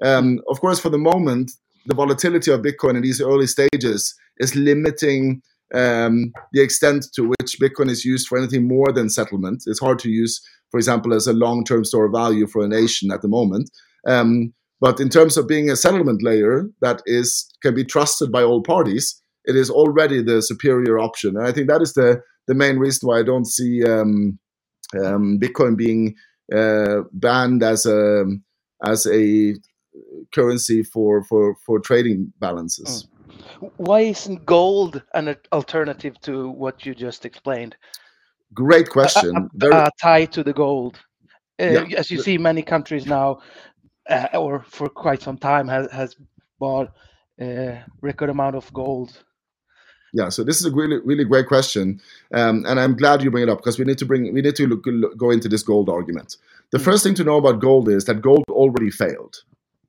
Um, 0.03 0.39
of 0.49 0.59
course, 0.61 0.79
for 0.79 0.89
the 0.89 0.99
moment, 0.99 1.51
the 1.87 1.95
volatility 1.95 2.51
of 2.51 2.61
Bitcoin 2.61 2.95
in 2.95 3.01
these 3.01 3.21
early 3.21 3.47
stages 3.47 4.13
is 4.37 4.55
limiting 4.55 5.41
um, 5.73 6.31
the 6.53 6.61
extent 6.61 7.05
to 7.15 7.23
which 7.27 7.57
Bitcoin 7.59 7.89
is 7.89 8.05
used 8.05 8.27
for 8.27 8.37
anything 8.37 8.67
more 8.67 8.91
than 8.91 9.09
settlement. 9.09 9.63
It's 9.65 9.79
hard 9.79 9.99
to 9.99 10.09
use, 10.09 10.41
for 10.71 10.77
example, 10.77 11.13
as 11.13 11.27
a 11.27 11.33
long-term 11.33 11.85
store 11.85 12.05
of 12.05 12.13
value 12.13 12.47
for 12.47 12.63
a 12.63 12.67
nation 12.67 13.11
at 13.11 13.21
the 13.21 13.27
moment. 13.27 13.69
Um, 14.07 14.53
but 14.79 14.99
in 14.99 15.09
terms 15.09 15.37
of 15.37 15.47
being 15.47 15.69
a 15.69 15.75
settlement 15.75 16.21
layer 16.21 16.69
that 16.81 17.01
is 17.05 17.49
can 17.61 17.73
be 17.73 17.83
trusted 17.83 18.31
by 18.31 18.43
all 18.43 18.61
parties, 18.61 19.21
it 19.45 19.55
is 19.55 19.69
already 19.69 20.21
the 20.21 20.41
superior 20.41 20.99
option. 20.99 21.35
And 21.35 21.47
I 21.47 21.51
think 21.51 21.67
that 21.67 21.81
is 21.81 21.93
the 21.93 22.21
the 22.47 22.53
main 22.53 22.77
reason 22.77 23.07
why 23.07 23.19
I 23.19 23.23
don't 23.23 23.47
see 23.47 23.83
um, 23.83 24.39
um, 25.03 25.39
Bitcoin 25.39 25.75
being 25.75 26.15
uh, 26.55 27.01
banned 27.11 27.63
as 27.63 27.85
a 27.85 28.25
as 28.85 29.07
a 29.07 29.55
currency 30.33 30.83
for 30.83 31.23
for 31.23 31.55
for 31.65 31.79
trading 31.79 32.31
balances. 32.39 33.07
why 33.77 34.01
isn't 34.01 34.45
gold 34.45 35.01
an 35.13 35.35
alternative 35.51 36.19
to 36.21 36.49
what 36.49 36.85
you 36.85 36.93
just 36.93 37.25
explained? 37.25 37.75
Great 38.53 38.89
question. 38.89 39.49
Very, 39.53 39.73
uh, 39.75 39.89
tied 40.01 40.31
to 40.33 40.43
the 40.43 40.53
gold. 40.53 40.95
Uh, 41.59 41.65
Yeah. 41.65 41.97
As 41.99 42.11
you 42.11 42.21
see, 42.21 42.37
many 42.37 42.61
countries 42.61 43.05
now, 43.05 43.39
uh, 44.09 44.27
or 44.33 44.63
for 44.69 44.89
quite 44.89 45.21
some 45.21 45.37
time, 45.37 45.67
has 45.67 45.91
has 45.91 46.15
bought 46.59 46.89
a 47.39 47.83
record 48.01 48.29
amount 48.29 48.55
of 48.55 48.71
gold. 48.73 49.23
yeah. 50.13 50.29
So 50.29 50.43
this 50.43 50.59
is 50.59 50.65
a 50.65 50.71
really 50.71 50.99
really 51.03 51.25
great 51.25 51.47
question, 51.47 51.99
um, 52.33 52.63
and 52.67 52.79
I'm 52.79 52.95
glad 52.95 53.21
you 53.21 53.29
bring 53.31 53.43
it 53.43 53.49
up 53.49 53.59
because 53.59 53.77
we 53.77 53.85
need 53.85 53.97
to 53.99 54.05
bring 54.05 54.33
we 54.33 54.41
need 54.41 54.55
to 54.55 54.67
look, 54.67 54.85
look- 54.85 55.17
go 55.17 55.31
into 55.31 55.49
this 55.49 55.63
gold 55.63 55.89
argument. 55.89 56.37
The 56.71 56.77
Mm. 56.79 56.85
first 56.85 57.03
thing 57.03 57.15
to 57.15 57.23
know 57.23 57.37
about 57.37 57.59
gold 57.61 57.89
is 57.89 58.05
that 58.05 58.21
gold 58.21 58.43
already 58.49 58.89
failed, 58.89 59.35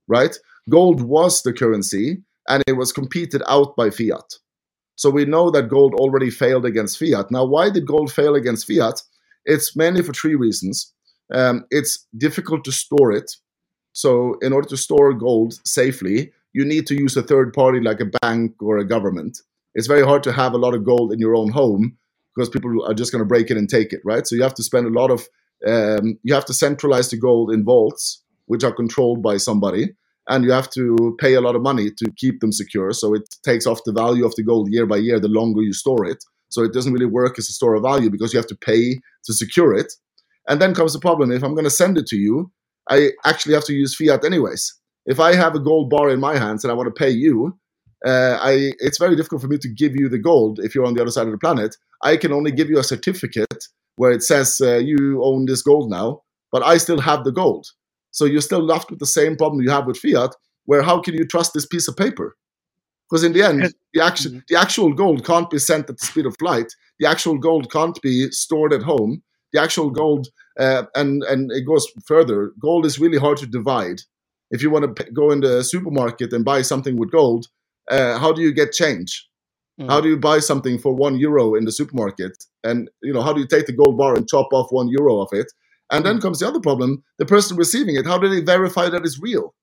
right? 0.07 0.37
Gold 0.69 1.01
was 1.01 1.41
the 1.41 1.53
currency, 1.53 2.21
and 2.47 2.63
it 2.67 2.73
was 2.73 2.91
competed 2.91 3.41
out 3.47 3.75
by 3.75 3.89
fiat. 3.89 4.37
So 4.99 5.09
we 5.09 5.23
know 5.23 5.49
that 5.51 5.69
gold 5.69 5.93
already 5.93 6.29
failed 6.29 6.65
against 6.65 6.99
fiat. 6.99 7.31
Now, 7.31 7.45
why 7.45 7.69
did 7.69 7.87
gold 7.87 8.11
fail 8.11 8.35
against 8.35 8.67
fiat? 8.67 9.01
It's 9.45 9.73
mainly 9.73 10.03
for 10.03 10.11
three 10.11 10.35
reasons. 10.35 10.93
Um, 11.33 11.63
it's 11.71 12.05
difficult 12.17 12.65
to 12.65 12.73
store 12.73 13.13
it. 13.13 13.31
So, 13.93 14.37
in 14.41 14.51
order 14.51 14.67
to 14.67 14.75
store 14.75 15.13
gold 15.13 15.53
safely, 15.65 16.33
you 16.51 16.65
need 16.65 16.85
to 16.87 16.95
use 16.95 17.15
a 17.15 17.23
third 17.23 17.53
party 17.53 17.79
like 17.79 18.01
a 18.01 18.11
bank 18.21 18.61
or 18.61 18.77
a 18.77 18.85
government. 18.85 19.37
It's 19.73 19.87
very 19.87 20.03
hard 20.03 20.21
to 20.23 20.33
have 20.33 20.51
a 20.51 20.57
lot 20.57 20.73
of 20.73 20.83
gold 20.83 21.13
in 21.13 21.19
your 21.19 21.33
own 21.33 21.49
home 21.49 21.97
because 22.35 22.49
people 22.49 22.83
are 22.85 22.93
just 22.93 23.13
going 23.13 23.23
to 23.23 23.33
break 23.33 23.49
it 23.49 23.55
and 23.55 23.69
take 23.69 23.93
it, 23.93 24.01
right? 24.03 24.27
So, 24.27 24.35
you 24.35 24.43
have 24.43 24.55
to 24.55 24.63
spend 24.63 24.85
a 24.85 24.99
lot 24.99 25.11
of, 25.11 25.29
um, 25.65 26.19
you 26.23 26.33
have 26.33 26.45
to 26.47 26.53
centralize 26.53 27.09
the 27.09 27.15
gold 27.15 27.53
in 27.53 27.63
vaults, 27.63 28.21
which 28.47 28.65
are 28.65 28.73
controlled 28.73 29.23
by 29.23 29.37
somebody 29.37 29.95
and 30.29 30.43
you 30.45 30.51
have 30.51 30.69
to 30.69 31.17
pay 31.19 31.33
a 31.33 31.41
lot 31.41 31.55
of 31.55 31.61
money 31.61 31.89
to 31.97 32.11
keep 32.15 32.39
them 32.39 32.51
secure. 32.51 32.91
So 32.93 33.13
it 33.15 33.23
takes 33.43 33.65
off 33.65 33.81
the 33.83 33.91
value 33.91 34.25
of 34.25 34.35
the 34.35 34.43
gold 34.43 34.71
year 34.71 34.85
by 34.85 34.97
year 34.97 35.19
the 35.19 35.27
longer 35.27 35.61
you 35.61 35.73
store 35.73 36.05
it. 36.05 36.23
So 36.49 36.63
it 36.63 36.71
doesn't 36.71 36.93
really 36.93 37.05
work 37.05 37.37
as 37.37 37.49
a 37.49 37.53
store 37.53 37.75
of 37.75 37.83
value 37.83 38.09
because 38.09 38.31
you 38.31 38.37
have 38.37 38.47
to 38.47 38.55
pay 38.55 38.99
to 39.25 39.33
secure 39.33 39.73
it. 39.73 39.91
And 40.47 40.61
then 40.61 40.73
comes 40.73 40.93
the 40.93 40.99
problem 40.99 41.31
if 41.31 41.43
I'm 41.43 41.53
going 41.53 41.65
to 41.65 41.69
send 41.69 41.97
it 41.97 42.07
to 42.07 42.15
you, 42.15 42.51
I 42.89 43.11
actually 43.25 43.53
have 43.55 43.65
to 43.65 43.73
use 43.73 43.95
fiat 43.95 44.23
anyways. 44.23 44.73
If 45.05 45.19
I 45.19 45.35
have 45.35 45.55
a 45.55 45.59
gold 45.59 45.89
bar 45.89 46.09
in 46.09 46.19
my 46.19 46.37
hands 46.37 46.63
and 46.63 46.71
I 46.71 46.75
want 46.75 46.87
to 46.87 47.03
pay 47.03 47.09
you, 47.09 47.57
uh, 48.05 48.37
I 48.41 48.73
it's 48.79 48.97
very 48.97 49.15
difficult 49.15 49.41
for 49.41 49.47
me 49.47 49.57
to 49.57 49.67
give 49.67 49.95
you 49.95 50.09
the 50.09 50.17
gold 50.17 50.59
if 50.59 50.73
you're 50.73 50.85
on 50.85 50.93
the 50.93 51.01
other 51.01 51.11
side 51.11 51.27
of 51.27 51.31
the 51.31 51.37
planet. 51.37 51.75
I 52.03 52.17
can 52.17 52.31
only 52.31 52.51
give 52.51 52.69
you 52.69 52.79
a 52.79 52.83
certificate 52.83 53.65
where 53.97 54.11
it 54.11 54.23
says 54.23 54.61
uh, 54.61 54.77
you 54.77 55.21
own 55.23 55.45
this 55.45 55.61
gold 55.61 55.89
now, 55.89 56.21
but 56.51 56.63
I 56.63 56.77
still 56.77 57.01
have 57.01 57.23
the 57.25 57.31
gold. 57.31 57.67
So 58.11 58.25
you're 58.25 58.41
still 58.41 58.63
left 58.63 58.89
with 58.89 58.99
the 58.99 59.05
same 59.05 59.35
problem 59.37 59.61
you 59.61 59.69
have 59.71 59.87
with 59.87 59.97
fiat, 59.99 60.35
where 60.65 60.81
how 60.81 60.99
can 61.01 61.13
you 61.15 61.25
trust 61.25 61.53
this 61.53 61.65
piece 61.65 61.87
of 61.87 61.97
paper? 61.97 62.35
Because 63.09 63.23
in 63.23 63.33
the 63.33 63.43
end, 63.43 63.73
the 63.93 64.03
actual 64.03 64.31
Mhm. 64.31 64.43
the 64.47 64.55
actual 64.57 64.93
gold 64.93 65.25
can't 65.25 65.49
be 65.49 65.59
sent 65.59 65.89
at 65.89 65.97
the 65.97 66.05
speed 66.05 66.25
of 66.25 66.35
light. 66.41 66.73
The 66.99 67.07
actual 67.07 67.37
gold 67.37 67.71
can't 67.71 67.99
be 68.01 68.29
stored 68.31 68.73
at 68.73 68.83
home. 68.83 69.23
The 69.53 69.61
actual 69.61 69.89
gold, 69.91 70.27
uh, 70.59 70.83
and 70.95 71.23
and 71.23 71.51
it 71.51 71.65
goes 71.65 71.87
further. 72.05 72.53
Gold 72.59 72.85
is 72.85 72.99
really 72.99 73.17
hard 73.17 73.37
to 73.39 73.47
divide. 73.47 74.01
If 74.51 74.61
you 74.63 74.69
want 74.71 74.85
to 74.85 75.03
p- 75.03 75.11
go 75.11 75.31
in 75.31 75.41
the 75.41 75.63
supermarket 75.63 76.33
and 76.33 76.45
buy 76.45 76.61
something 76.63 76.97
with 76.97 77.11
gold, 77.11 77.47
uh, 77.91 78.17
how 78.19 78.31
do 78.33 78.41
you 78.41 78.53
get 78.53 78.73
change? 78.73 79.27
Mm. 79.81 79.89
How 79.89 80.01
do 80.01 80.09
you 80.09 80.17
buy 80.17 80.39
something 80.39 80.79
for 80.79 80.93
one 80.95 81.17
euro 81.17 81.55
in 81.55 81.65
the 81.65 81.71
supermarket? 81.71 82.45
And 82.63 82.89
you 83.01 83.13
know, 83.13 83.21
how 83.21 83.33
do 83.33 83.41
you 83.41 83.47
take 83.47 83.65
the 83.67 83.73
gold 83.73 83.97
bar 83.97 84.15
and 84.15 84.27
chop 84.27 84.47
off 84.53 84.71
one 84.71 84.89
euro 84.89 85.21
of 85.21 85.29
it? 85.33 85.51
And 85.91 86.05
then 86.05 86.21
comes 86.21 86.39
the 86.39 86.47
other 86.47 86.59
problem: 86.59 87.03
the 87.17 87.25
person 87.25 87.57
receiving 87.57 87.95
it. 87.95 88.05
How 88.05 88.17
do 88.17 88.29
they 88.29 88.41
verify 88.41 88.89
that 88.89 89.05
it's 89.05 89.19
real? 89.21 89.55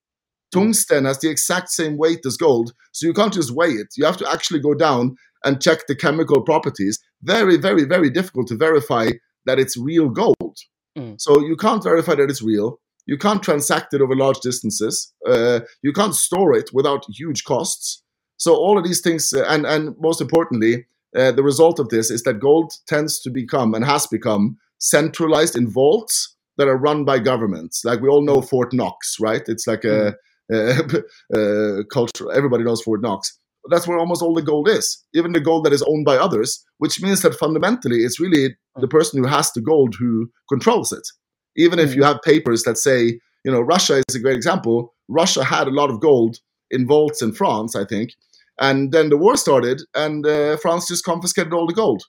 Tungsten 0.53 1.05
has 1.05 1.18
the 1.20 1.31
exact 1.31 1.70
same 1.70 1.97
weight 1.97 2.24
as 2.24 2.37
gold, 2.37 2.72
so 2.93 3.07
you 3.07 3.12
can't 3.12 3.33
just 3.33 3.55
weigh 3.55 3.72
it. 3.72 3.89
You 3.97 4.05
have 4.05 4.16
to 4.18 4.31
actually 4.31 4.61
go 4.61 4.74
down 4.74 5.16
and 5.45 5.61
check 5.61 5.87
the 5.87 5.97
chemical 5.97 6.43
properties. 6.43 6.99
Very, 7.22 7.57
very, 7.57 7.85
very 7.85 8.11
difficult 8.11 8.47
to 8.49 8.57
verify 8.57 9.11
that 9.45 9.59
it's 9.59 9.77
real 9.77 10.09
gold. 10.09 10.57
Mm. 10.97 11.20
So 11.20 11.41
you 11.41 11.57
can't 11.57 11.83
verify 11.83 12.14
that 12.14 12.31
it's 12.31 12.43
real. 12.43 12.81
You 13.07 13.18
can't 13.18 13.43
transact 13.43 13.95
it 13.95 14.01
over 14.01 14.16
large 14.16 14.41
distances. 14.41 15.12
Uh, 15.27 15.61
you 15.83 15.93
can't 15.93 16.14
store 16.14 16.55
it 16.55 16.70
without 16.72 17.05
huge 17.09 17.45
costs. 17.45 18.03
So 18.37 18.55
all 18.55 18.79
of 18.79 18.85
these 18.85 19.01
things, 19.01 19.33
uh, 19.33 19.45
and 19.49 19.66
and 19.66 19.95
most 20.01 20.20
importantly, 20.20 20.87
uh, 21.16 21.33
the 21.33 21.43
result 21.43 21.79
of 21.79 21.89
this 21.89 22.11
is 22.11 22.22
that 22.22 22.41
gold 22.41 22.72
tends 22.87 23.20
to 23.20 23.31
become 23.31 23.74
and 23.74 23.85
has 23.85 24.07
become 24.07 24.59
centralized 24.79 25.57
in 25.57 25.68
vaults 25.68 26.37
that 26.59 26.68
are 26.68 26.77
run 26.77 27.05
by 27.05 27.18
governments. 27.18 27.85
Like 27.85 28.01
we 28.01 28.09
all 28.09 28.22
know 28.22 28.41
Fort 28.41 28.72
Knox, 28.72 29.16
right? 29.20 29.43
It's 29.47 29.66
like 29.66 29.85
a, 29.85 30.14
uh, 30.53 30.83
uh, 31.37 31.83
culture. 31.93 32.33
Everybody 32.33 32.64
knows 32.64 32.83
Fort 32.83 33.03
Knox. 33.03 33.39
that's 33.68 33.89
where 33.89 33.99
almost 33.99 34.22
all 34.22 34.35
the 34.35 34.43
gold 34.43 34.68
is, 34.68 35.05
even 35.12 35.33
the 35.33 35.41
gold 35.41 35.64
that 35.64 35.72
is 35.72 35.83
owned 35.83 36.05
by 36.05 36.16
others, 36.16 36.64
which 36.79 37.03
means 37.03 37.22
that 37.22 37.35
fundamentally 37.35 38.05
it's 38.05 38.20
really 38.20 38.57
the 38.77 38.89
person 38.89 39.22
who 39.22 39.29
has 39.29 39.51
the 39.53 39.61
gold 39.61 39.95
who 39.99 40.31
controls 40.49 40.93
it. 40.93 41.07
Even 41.57 41.79
if 41.79 41.95
you 41.95 42.05
have 42.05 42.22
papers 42.22 42.62
that 42.62 42.79
say, 42.79 43.18
you 43.45 43.51
know, 43.51 43.61
Russia 43.61 44.03
is 44.09 44.14
a 44.14 44.20
great 44.20 44.37
example. 44.37 44.95
Russia 45.09 45.43
had 45.43 45.66
a 45.66 45.72
lot 45.72 45.91
of 45.91 46.01
gold 46.01 46.39
in 46.70 46.87
vaults 46.87 47.22
in 47.22 47.33
France, 47.33 47.74
I 47.74 47.85
think, 47.85 48.11
and 48.61 48.93
then 48.93 49.09
the 49.09 49.16
war 49.16 49.37
started, 49.37 49.83
and 49.95 50.27
uh, 50.27 50.57
France 50.59 50.89
just 50.89 51.05
confiscated 51.05 51.53
all 51.53 51.66
the 51.66 51.74
gold. 51.74 52.03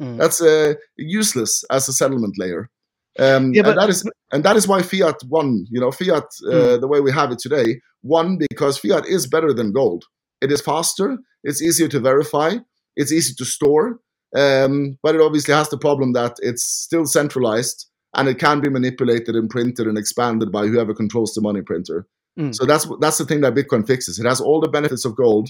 Mm. 0.00 0.18
That's 0.18 0.40
uh, 0.40 0.74
useless 0.96 1.64
as 1.70 1.88
a 1.88 1.92
settlement 1.92 2.34
layer. 2.38 2.70
Um, 3.18 3.54
Yeah, 3.54 3.62
but- 3.62 3.70
and 3.70 3.78
that 3.80 3.88
is 3.90 4.10
and 4.32 4.44
that 4.44 4.56
is 4.56 4.68
why 4.68 4.82
fiat 4.82 5.16
won. 5.28 5.66
You 5.70 5.80
know, 5.80 5.90
fiat 5.90 6.24
uh, 6.50 6.76
the 6.76 6.88
way 6.88 7.00
we 7.00 7.12
have 7.12 7.30
it 7.32 7.38
today 7.38 7.80
won 8.02 8.38
because 8.50 8.78
fiat 8.78 9.06
is 9.06 9.26
better 9.26 9.52
than 9.54 9.72
gold. 9.72 10.04
It 10.40 10.52
is 10.52 10.60
faster. 10.60 11.18
It's 11.44 11.62
easier 11.62 11.88
to 11.88 12.00
verify. 12.00 12.56
It's 12.96 13.12
easy 13.12 13.34
to 13.38 13.44
store. 13.44 14.00
Um, 14.36 14.98
but 15.02 15.14
it 15.14 15.20
obviously 15.20 15.54
has 15.54 15.68
the 15.70 15.78
problem 15.78 16.12
that 16.12 16.34
it's 16.42 16.64
still 16.64 17.06
centralized 17.06 17.86
and 18.14 18.28
it 18.28 18.38
can 18.38 18.60
be 18.60 18.68
manipulated 18.68 19.34
and 19.34 19.48
printed 19.48 19.86
and 19.86 19.96
expanded 19.96 20.50
by 20.52 20.66
whoever 20.66 20.92
controls 20.92 21.32
the 21.32 21.40
money 21.40 21.62
printer. 21.62 22.06
Mm. 22.38 22.54
So 22.54 22.66
that's 22.66 22.86
that's 23.00 23.18
the 23.18 23.24
thing 23.24 23.40
that 23.42 23.54
Bitcoin 23.54 23.86
fixes. 23.86 24.18
It 24.18 24.26
has 24.26 24.40
all 24.40 24.60
the 24.60 24.68
benefits 24.68 25.04
of 25.06 25.16
gold 25.16 25.48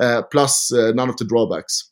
uh, 0.00 0.22
plus 0.32 0.72
uh, 0.72 0.90
none 0.94 1.08
of 1.08 1.16
the 1.16 1.24
drawbacks. 1.24 1.90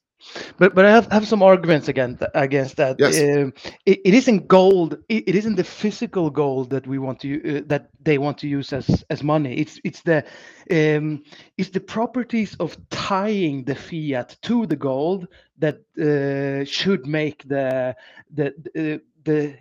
But 0.58 0.74
but 0.74 0.84
I 0.84 0.90
have, 0.90 1.10
have 1.10 1.26
some 1.26 1.42
arguments 1.42 1.88
against 1.88 2.22
against 2.34 2.76
that. 2.76 2.96
Yes. 2.98 3.18
Um, 3.20 3.52
it, 3.86 4.00
it 4.04 4.14
isn't 4.14 4.48
gold. 4.48 4.98
It, 5.08 5.28
it 5.28 5.34
isn't 5.34 5.56
the 5.56 5.64
physical 5.64 6.30
gold 6.30 6.70
that 6.70 6.86
we 6.86 6.98
want 6.98 7.20
to 7.20 7.58
uh, 7.58 7.62
that 7.66 7.88
they 8.02 8.18
want 8.18 8.38
to 8.38 8.48
use 8.48 8.72
as 8.72 9.04
as 9.10 9.22
money. 9.22 9.56
It's 9.56 9.80
it's 9.84 10.02
the 10.02 10.24
um, 10.70 11.22
it's 11.56 11.70
the 11.70 11.80
properties 11.80 12.54
of 12.60 12.76
tying 12.90 13.64
the 13.64 13.74
fiat 13.74 14.36
to 14.42 14.66
the 14.66 14.76
gold 14.76 15.28
that 15.58 15.80
uh, 15.98 16.64
should 16.64 17.06
make 17.06 17.46
the 17.48 17.96
the 18.32 18.54
the, 18.74 19.00
the 19.24 19.56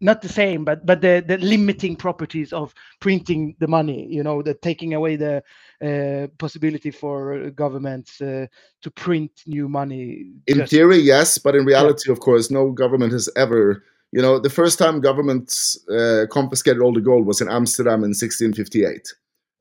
not 0.00 0.20
the 0.20 0.28
same, 0.28 0.64
but 0.64 0.84
but 0.86 1.00
the 1.00 1.24
the 1.26 1.38
limiting 1.38 1.96
properties 1.96 2.52
of 2.52 2.74
printing 3.00 3.56
the 3.58 3.66
money. 3.66 4.06
You 4.08 4.22
know, 4.22 4.42
the 4.42 4.54
taking 4.54 4.94
away 4.94 5.16
the 5.16 5.36
uh, 5.36 5.42
possibility 6.38 6.90
for 6.90 7.50
governments 7.50 8.20
uh, 8.20 8.46
to 8.82 8.90
print 8.90 9.30
new 9.46 9.68
money. 9.68 10.32
In 10.46 10.58
just- 10.58 10.70
theory, 10.70 10.98
yes, 10.98 11.38
but 11.38 11.54
in 11.54 11.64
reality, 11.64 12.10
of 12.10 12.20
course, 12.20 12.50
no 12.50 12.70
government 12.70 13.12
has 13.12 13.28
ever. 13.36 13.82
You 14.12 14.22
know, 14.22 14.38
the 14.38 14.50
first 14.50 14.78
time 14.78 15.00
governments 15.00 15.76
uh, 15.90 16.26
confiscated 16.30 16.80
all 16.80 16.92
the 16.94 17.00
gold 17.00 17.26
was 17.26 17.40
in 17.40 17.48
Amsterdam 17.48 18.04
in 18.04 18.14
1658, 18.14 19.12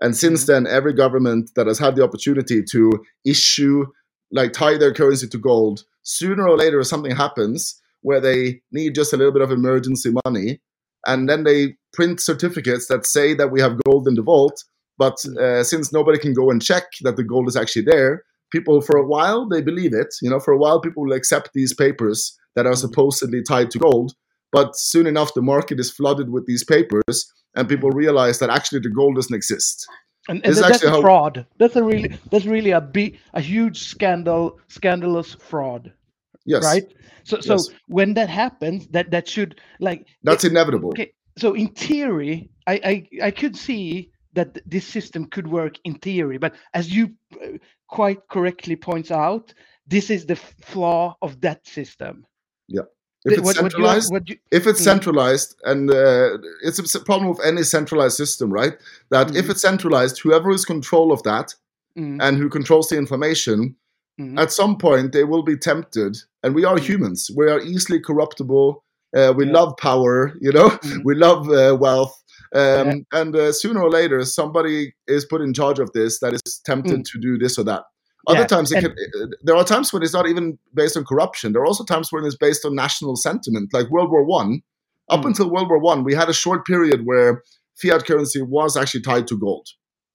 and 0.01 0.15
since 0.15 0.43
Mhm. 0.43 0.47
then, 0.47 0.67
every 0.67 0.93
government 0.93 1.51
that 1.55 1.65
has 1.67 1.79
had 1.79 1.95
the 1.95 2.03
opportunity 2.03 2.61
to 2.63 2.91
issue, 3.25 3.85
like, 4.31 4.53
tie 4.53 4.77
their 4.77 4.93
currency 4.93 5.27
to 5.27 5.37
gold, 5.39 5.83
sooner 6.03 6.47
or 6.47 6.55
later 6.57 6.83
something 6.83 7.15
happens 7.15 7.81
where 8.01 8.19
they 8.21 8.61
need 8.71 8.93
just 8.93 9.13
a 9.13 9.17
little 9.17 9.31
bit 9.33 9.41
of 9.41 9.51
emergency 9.51 10.11
money, 10.25 10.59
and 11.07 11.27
then 11.29 11.43
they 11.45 11.75
print 11.93 12.19
certificates 12.19 12.87
that 12.87 13.05
say 13.05 13.33
that 13.33 13.51
we 13.51 13.59
have 13.61 13.79
gold 13.85 14.07
in 14.07 14.15
the 14.15 14.21
vault. 14.21 14.63
But 15.03 15.17
uh, 15.45 15.63
since 15.71 15.85
nobody 15.99 16.19
can 16.25 16.33
go 16.41 16.45
and 16.51 16.61
check 16.69 16.85
that 17.05 17.15
the 17.17 17.27
gold 17.33 17.47
is 17.51 17.57
actually 17.61 17.85
there, 17.93 18.13
people 18.55 18.77
for 18.87 18.95
a 19.03 19.07
while 19.13 19.39
they 19.53 19.61
believe 19.69 19.93
it 20.01 20.11
you 20.23 20.29
know 20.31 20.39
for 20.45 20.53
a 20.53 20.57
while 20.63 20.79
people 20.85 21.03
will 21.03 21.17
accept 21.21 21.47
these 21.53 21.73
papers 21.85 22.19
that 22.55 22.67
are 22.69 22.75
supposedly 22.85 23.41
tied 23.51 23.69
to 23.71 23.79
gold 23.87 24.09
but 24.57 24.69
soon 24.91 25.05
enough 25.13 25.33
the 25.33 25.41
market 25.55 25.77
is 25.83 25.89
flooded 25.97 26.27
with 26.35 26.45
these 26.45 26.63
papers 26.75 27.15
and 27.55 27.67
people 27.73 27.89
realize 28.03 28.37
that 28.39 28.51
actually 28.57 28.79
the 28.85 28.93
gold 28.99 29.15
doesn't 29.15 29.35
exist 29.41 29.75
and, 30.29 30.37
and 30.45 30.55
that- 30.55 30.61
that's 30.61 30.75
actually 30.75 30.89
a 30.89 30.91
how- 30.95 31.01
fraud. 31.01 31.35
That's 31.59 31.75
a 31.75 31.83
really 31.91 32.09
that's 32.31 32.45
really 32.45 32.71
a 32.71 32.79
big 32.97 33.17
a 33.33 33.41
huge 33.41 33.77
scandal 33.93 34.43
scandalous 34.77 35.29
fraud, 35.49 35.91
yes 36.45 36.63
right? 36.63 36.87
So 37.29 37.35
so 37.49 37.53
Yes. 37.55 37.69
when 37.97 38.13
that 38.19 38.29
happens, 38.43 38.79
that 38.95 39.09
that 39.13 39.25
should 39.33 39.51
like 39.87 40.01
that's 40.29 40.43
inevitable 40.51 40.89
okay. 40.93 41.09
So 41.43 41.47
in 41.61 41.67
theory, 41.87 42.35
I 42.67 42.75
I, 42.91 42.93
I 43.27 43.31
could 43.31 43.55
see 43.57 44.12
that 44.33 44.57
this 44.65 44.85
system 44.85 45.25
could 45.25 45.47
work 45.47 45.75
in 45.83 45.95
theory, 45.95 46.37
but 46.37 46.55
as 46.73 46.91
you 46.91 47.11
uh, 47.41 47.57
quite 47.87 48.19
correctly 48.29 48.75
points 48.75 49.11
out, 49.11 49.53
this 49.87 50.09
is 50.09 50.25
the 50.25 50.35
flaw 50.35 51.15
of 51.21 51.39
that 51.41 51.65
system. 51.67 52.25
Yeah. 52.67 52.83
if 53.25 53.37
it's 53.37 53.45
what, 53.45 53.55
centralized 53.55 54.11
what 54.11 54.27
you, 54.29 54.37
if 54.51 54.67
it's 54.67 54.81
Mm. 54.81 54.83
centralized 54.83 55.55
and 55.63 55.89
uh, 55.89 56.37
it's 56.61 56.95
a 56.95 56.99
problem 56.99 57.29
with 57.29 57.39
any 57.45 57.63
centralized 57.63 58.17
system 58.17 58.51
right 58.51 58.73
that 59.11 59.35
if 59.35 59.45
Mhm. 59.45 59.51
it's 59.51 59.61
centralized 59.61 60.19
whoever 60.19 60.51
is 60.51 60.65
control 60.65 61.11
of 61.11 61.23
that 61.23 61.55
mm, 61.97 62.17
and 62.21 62.37
who 62.37 62.49
controls 62.49 62.89
the 62.89 62.97
information 62.97 63.75
mm, 64.19 64.37
at 64.37 64.51
some 64.51 64.77
point 64.77 65.11
they 65.13 65.23
will 65.23 65.43
be 65.43 65.55
tempted 65.57 66.17
and 66.43 66.53
we 66.55 66.65
are 66.65 66.75
Mm. 66.77 66.83
humans 66.89 67.31
we 67.35 67.49
are 67.49 67.61
easily 67.61 67.99
corruptible 67.99 68.83
uh, 69.15 69.31
we 69.37 69.45
Yeah. 69.45 69.53
love 69.53 69.77
power 69.77 70.33
you 70.41 70.51
know 70.51 70.69
mm, 70.69 71.01
we 71.05 71.15
love 71.15 71.49
uh, 71.49 71.77
wealth 71.79 72.22
um, 72.55 72.87
Yeah. 72.87 72.93
and 73.19 73.35
uh, 73.35 73.51
sooner 73.51 73.81
or 73.81 73.89
later 73.89 74.23
somebody 74.25 74.93
is 75.07 75.25
put 75.25 75.41
in 75.41 75.53
charge 75.53 75.79
of 75.79 75.91
this 75.93 76.19
that 76.19 76.33
is 76.33 76.41
tempted 76.65 77.05
to 77.05 77.19
do 77.19 77.37
this 77.37 77.57
or 77.57 77.63
that 77.65 77.83
other 78.27 78.39
Mm. 78.39 78.41
Yeah, 78.41 78.47
times 78.47 78.69
can, 78.71 78.85
uh, 78.85 79.25
there 79.43 79.55
are 79.55 79.65
times 79.65 79.91
when 79.91 80.01
it's 80.03 80.13
not 80.13 80.27
even 80.27 80.57
based 80.73 80.95
on 80.97 81.03
corruption 81.05 81.53
there 81.53 81.61
are 81.61 81.65
also 81.65 81.83
times 81.83 82.11
when 82.11 82.23
it's 82.25 82.37
based 82.37 82.63
on 82.65 82.75
national 82.75 83.15
sentiment 83.15 83.73
like 83.73 83.89
world 83.89 84.11
war 84.11 84.23
one 84.25 84.61
up 85.09 85.21
Mm. 85.21 85.27
until 85.27 85.49
world 85.49 85.69
war 85.69 85.79
one 85.79 86.03
we 86.03 86.13
had 86.15 86.29
a 86.29 86.33
short 86.33 86.65
period 86.65 87.01
where 87.05 87.41
fiat 87.81 88.05
currency 88.05 88.41
was 88.41 88.77
actually 88.77 89.01
tied 89.01 89.27
to 89.27 89.37
gold 89.37 89.67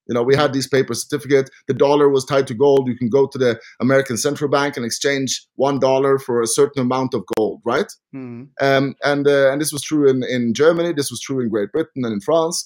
you 0.09 0.15
know 0.15 0.23
we 0.23 0.35
had 0.37 0.53
these 0.53 0.69
paper 0.69 0.95
certificates. 0.95 1.51
the 1.69 1.75
dollar 1.75 2.09
was 2.09 2.25
tied 2.25 2.47
to 2.47 2.55
gold 2.55 2.89
you 2.89 2.97
can 2.97 3.09
go 3.09 3.27
to 3.27 3.39
the 3.39 3.59
american 3.81 4.17
central 4.17 4.51
bank 4.51 4.77
and 4.77 4.85
exchange 4.87 5.31
one 5.57 5.79
dollar 5.79 6.19
for 6.19 6.41
a 6.43 6.47
certain 6.47 6.83
amount 6.83 7.13
of 7.15 7.23
gold 7.37 7.61
right 7.65 7.91
mm, 8.15 8.49
um, 8.61 8.95
and 9.05 9.27
uh, 9.29 9.51
and 9.53 9.61
this 9.61 9.73
was 9.73 9.83
true 9.83 10.09
in, 10.09 10.23
in 10.25 10.55
Germany. 10.55 10.93
This 10.93 11.11
was 11.11 11.21
true 11.21 11.41
in 11.41 11.49
Great 11.49 11.71
Britain 11.73 12.05
and 12.05 12.13
in 12.13 12.21
France. 12.21 12.57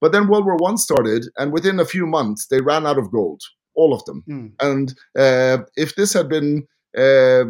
But 0.00 0.12
then 0.12 0.28
World 0.28 0.44
War 0.46 0.56
One 0.56 0.78
started, 0.78 1.22
and 1.38 1.52
within 1.52 1.78
a 1.80 1.84
few 1.84 2.06
months 2.06 2.46
they 2.50 2.60
ran 2.60 2.86
out 2.86 2.98
of 2.98 3.10
gold, 3.10 3.40
all 3.74 3.92
of 3.94 4.04
them. 4.06 4.18
mm, 4.28 4.48
And 4.70 4.86
uh, 5.24 5.58
if 5.76 5.94
this 5.96 6.12
had 6.12 6.28
been 6.28 6.66
uh, 6.98 7.44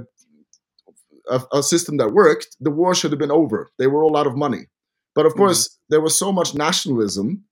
a, 1.30 1.38
a 1.52 1.62
system 1.62 1.96
that 1.98 2.12
worked, 2.12 2.56
the 2.60 2.70
war 2.70 2.94
should 2.94 3.12
have 3.12 3.18
been 3.24 3.30
over. 3.42 3.70
They 3.78 3.86
were 3.86 4.02
all 4.04 4.16
out 4.16 4.26
of 4.26 4.36
money. 4.36 4.66
But 5.14 5.26
of 5.26 5.32
Mhm. 5.34 5.36
course, 5.38 5.78
there 5.88 6.00
was 6.00 6.18
so 6.18 6.32
much 6.32 6.54
nationalism 6.54 7.44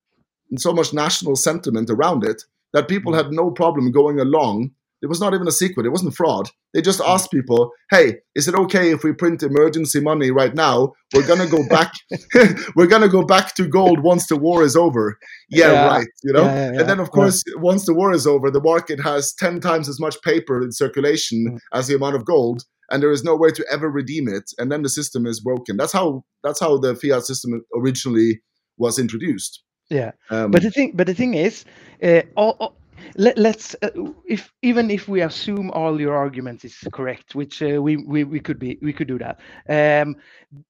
and 0.50 0.60
so 0.60 0.72
much 0.72 0.92
national 0.94 1.36
sentiment 1.36 1.90
around 1.90 2.24
it 2.24 2.42
that 2.72 2.88
people 2.88 3.12
Mhm. 3.12 3.16
had 3.16 3.32
no 3.32 3.50
problem 3.50 3.90
going 3.92 4.18
along. 4.20 4.70
It 5.00 5.06
was 5.06 5.20
not 5.20 5.32
even 5.32 5.46
a 5.46 5.52
secret. 5.52 5.86
It 5.86 5.90
wasn't 5.90 6.16
fraud. 6.16 6.50
They 6.74 6.82
just 6.82 6.98
Mhm. 7.00 7.08
asked 7.08 7.30
people, 7.30 7.70
"Hey, 7.90 8.16
is 8.34 8.48
it 8.48 8.54
okay 8.56 8.90
if 8.90 9.04
we 9.04 9.12
print 9.12 9.42
emergency 9.44 10.00
money 10.00 10.30
right 10.32 10.54
now? 10.54 10.92
We're 11.14 11.26
gonna 11.26 11.46
go 11.46 11.62
back. 11.76 11.92
we're 12.76 12.88
gonna 12.88 13.08
go 13.08 13.22
back 13.24 13.54
to 13.54 13.66
gold 13.68 14.00
once 14.02 14.26
the 14.26 14.36
war 14.36 14.64
is 14.64 14.74
over." 14.76 15.16
Yeah, 15.50 15.72
Yeah. 15.72 15.86
right. 15.86 16.08
You 16.24 16.32
know. 16.32 16.44
Yeah, 16.44 16.72
yeah, 16.72 16.80
And 16.80 16.88
then, 16.88 16.98
of 17.00 17.10
course, 17.12 17.42
once 17.56 17.86
the 17.86 17.94
war 17.94 18.12
is 18.12 18.26
over, 18.26 18.50
the 18.50 18.60
market 18.72 19.00
has 19.00 19.32
ten 19.32 19.60
times 19.60 19.88
as 19.88 20.00
much 20.00 20.20
paper 20.22 20.60
in 20.62 20.72
circulation 20.72 21.38
Mm. 21.52 21.58
as 21.72 21.86
the 21.86 21.94
amount 21.94 22.16
of 22.16 22.24
gold, 22.24 22.64
and 22.90 23.00
there 23.02 23.12
is 23.12 23.22
no 23.22 23.36
way 23.36 23.50
to 23.52 23.64
ever 23.70 23.88
redeem 23.90 24.26
it. 24.28 24.50
And 24.58 24.70
then 24.72 24.82
the 24.82 24.88
system 24.88 25.26
is 25.26 25.38
broken. 25.40 25.76
That's 25.76 25.92
how. 25.92 26.24
That's 26.44 26.60
how 26.60 26.76
the 26.78 26.94
fiat 26.96 27.24
system 27.24 27.50
originally 27.76 28.40
was 28.78 28.98
introduced. 28.98 29.62
Yeah. 29.90 30.12
Um, 30.30 30.52
but 30.52 30.62
the 30.62 30.70
thing 30.70 30.92
but 30.94 31.06
the 31.06 31.14
thing 31.14 31.34
is 31.34 31.64
uh, 32.02 32.22
all, 32.36 32.56
all- 32.60 32.76
let, 33.16 33.38
let's 33.38 33.76
uh, 33.82 33.90
if 34.26 34.52
even 34.62 34.90
if 34.90 35.08
we 35.08 35.20
assume 35.22 35.70
all 35.70 36.00
your 36.00 36.16
arguments 36.16 36.64
is 36.64 36.76
correct 36.92 37.34
which 37.34 37.62
uh, 37.62 37.80
we, 37.80 37.96
we 37.96 38.24
we 38.24 38.40
could 38.40 38.58
be 38.58 38.78
we 38.82 38.92
could 38.92 39.06
do 39.08 39.18
that 39.18 39.40
um 39.68 40.16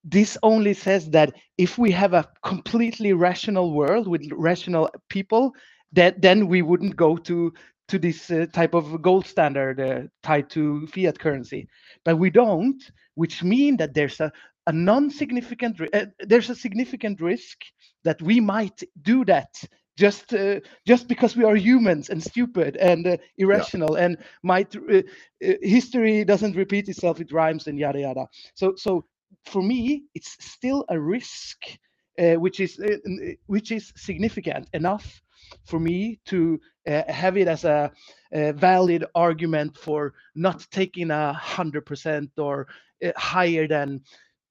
this 0.03 0.37
only 0.43 0.73
says 0.73 1.09
that 1.09 1.33
if 1.57 1.77
we 1.77 1.91
have 1.91 2.13
a 2.13 2.27
completely 2.43 3.13
rational 3.13 3.73
world 3.73 4.07
with 4.07 4.21
rational 4.33 4.89
people 5.09 5.53
that 5.91 6.21
then 6.21 6.47
we 6.47 6.61
wouldn't 6.61 6.95
go 6.95 7.17
to 7.17 7.51
to 7.87 7.97
this 7.97 8.29
uh, 8.31 8.45
type 8.53 8.73
of 8.73 9.01
gold 9.01 9.25
standard 9.25 9.79
uh, 9.79 10.01
tied 10.23 10.49
to 10.49 10.85
fiat 10.87 11.19
currency 11.19 11.67
but 12.05 12.17
we 12.17 12.29
don't 12.29 12.91
which 13.15 13.43
mean 13.43 13.77
that 13.77 13.93
there's 13.93 14.19
a 14.19 14.31
a 14.69 14.71
non-significant 14.71 15.81
uh, 15.81 16.05
there's 16.19 16.49
a 16.51 16.55
significant 16.55 17.19
risk 17.19 17.57
that 18.03 18.21
we 18.21 18.39
might 18.39 18.83
do 19.01 19.25
that 19.25 19.49
just 19.97 20.33
uh, 20.33 20.59
just 20.87 21.07
because 21.07 21.35
we 21.35 21.43
are 21.43 21.55
humans 21.55 22.09
and 22.09 22.23
stupid 22.23 22.77
and 22.77 23.07
uh, 23.07 23.17
irrational 23.37 23.95
and 23.95 24.17
might 24.43 24.75
uh, 24.75 24.97
uh, 24.99 25.53
history 25.61 26.23
doesn't 26.23 26.55
repeat 26.55 26.87
itself 26.87 27.19
it 27.19 27.31
rhymes 27.31 27.67
and 27.67 27.79
yada 27.79 27.99
yada. 27.99 28.25
So 28.53 28.73
so 28.77 29.05
for 29.45 29.61
me 29.61 30.03
it's 30.13 30.37
still 30.39 30.85
a 30.89 30.99
risk 30.99 31.57
uh, 32.19 32.35
which 32.35 32.59
is 32.59 32.79
which 33.47 33.71
is 33.71 33.91
significant 33.95 34.69
enough 34.73 35.21
for 35.65 35.79
me 35.79 36.19
to 36.25 36.59
uh, 36.87 37.03
have 37.11 37.37
it 37.37 37.47
as 37.47 37.65
a, 37.65 37.91
a 38.33 38.53
valid 38.53 39.03
argument 39.15 39.77
for 39.77 40.13
not 40.35 40.65
taking 40.71 41.11
a 41.11 41.33
hundred 41.33 41.85
percent 41.85 42.29
or 42.37 42.67
uh, 43.03 43.11
higher 43.17 43.67
than 43.67 44.01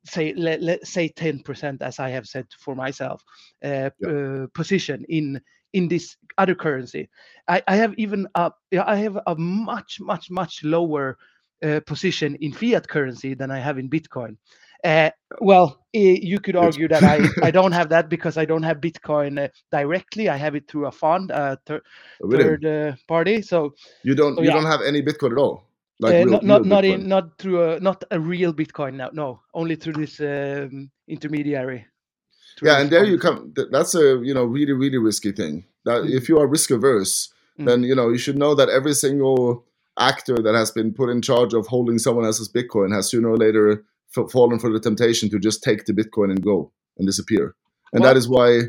say 0.08 0.34
let, 0.34 0.86
say 0.86 1.08
10% 1.08 1.82
as 1.82 1.98
i 1.98 2.10
have 2.10 2.26
said 2.26 2.46
for 2.58 2.74
myself 2.74 3.22
uh, 3.64 3.90
Yeah. 4.00 4.08
uh, 4.08 4.46
position 4.54 5.04
in 5.08 5.40
in 5.72 5.88
this 5.88 6.16
other 6.38 6.54
currency. 6.54 7.08
I, 7.48 7.62
I 7.68 7.76
have 7.76 7.94
even 7.98 8.26
a, 8.34 8.52
I 8.84 8.96
have 8.96 9.18
a 9.26 9.34
much 9.36 10.00
much 10.00 10.30
much 10.30 10.64
lower 10.64 11.18
uh, 11.62 11.80
position 11.86 12.36
in 12.40 12.52
fiat 12.52 12.88
currency 12.88 13.34
than 13.34 13.50
I 13.50 13.58
have 13.58 13.78
in 13.78 13.90
Bitcoin. 13.90 14.36
Uh, 14.84 15.10
well, 15.40 15.84
you 15.92 16.38
could 16.38 16.54
argue 16.54 16.86
that 16.88 17.02
I, 17.02 17.20
I 17.42 17.50
don't 17.50 17.72
have 17.72 17.88
that 17.88 18.08
because 18.08 18.38
I 18.38 18.44
don't 18.44 18.62
have 18.62 18.78
Bitcoin 18.78 19.44
uh, 19.44 19.48
directly. 19.72 20.28
I 20.28 20.36
have 20.36 20.54
it 20.54 20.68
through 20.68 20.86
a 20.86 20.92
fund, 20.92 21.32
a 21.32 21.58
thir- 21.66 21.82
oh, 22.22 22.28
really? 22.28 22.44
third 22.44 22.64
uh, 22.64 22.96
party. 23.08 23.42
So 23.42 23.74
you 24.04 24.14
don't 24.14 24.36
so, 24.36 24.42
you 24.42 24.48
yeah. 24.48 24.54
don't 24.54 24.66
have 24.66 24.82
any 24.82 25.02
Bitcoin 25.02 25.32
at 25.32 25.38
all. 25.38 25.67
Like 26.00 26.14
uh, 26.14 26.16
real, 26.18 26.30
not 26.30 26.44
not, 26.44 26.66
not 26.66 26.84
in 26.84 27.08
not 27.08 27.38
through 27.38 27.72
a 27.72 27.80
not 27.80 28.04
a 28.10 28.20
real 28.20 28.54
Bitcoin 28.54 28.94
now. 28.94 29.10
No, 29.12 29.40
only 29.52 29.74
through 29.74 29.94
this 29.94 30.20
um, 30.20 30.90
intermediary. 31.08 31.86
yeah, 32.62 32.80
and 32.80 32.90
there 32.90 33.04
you 33.04 33.18
come. 33.18 33.52
That's 33.70 33.94
a 33.94 34.20
you 34.22 34.32
know 34.32 34.44
really 34.44 34.72
really 34.72 34.98
risky 34.98 35.32
thing. 35.32 35.64
That 35.84 36.02
mm. 36.02 36.10
if 36.10 36.28
you 36.28 36.38
are 36.38 36.46
risk 36.46 36.70
averse, 36.70 37.32
mm. 37.58 37.66
then 37.66 37.82
you 37.82 37.96
know 37.96 38.10
you 38.10 38.18
should 38.18 38.38
know 38.38 38.54
that 38.54 38.68
every 38.68 38.94
single 38.94 39.64
actor 39.98 40.36
that 40.36 40.54
has 40.54 40.70
been 40.70 40.92
put 40.94 41.10
in 41.10 41.20
charge 41.20 41.54
of 41.54 41.66
holding 41.66 41.98
someone 41.98 42.24
else's 42.24 42.48
Bitcoin 42.48 42.94
has 42.94 43.10
sooner 43.10 43.30
or 43.30 43.36
later 43.36 43.84
f- 44.16 44.30
fallen 44.30 44.58
for 44.58 44.72
the 44.72 44.80
temptation 44.80 45.28
to 45.30 45.38
just 45.38 45.62
take 45.62 45.84
the 45.84 45.92
Bitcoin 45.92 46.30
and 46.30 46.42
go 46.42 46.70
and 46.96 47.06
disappear. 47.06 47.54
And 47.92 48.02
well, 48.02 48.10
that 48.12 48.16
is 48.16 48.28
why, 48.28 48.60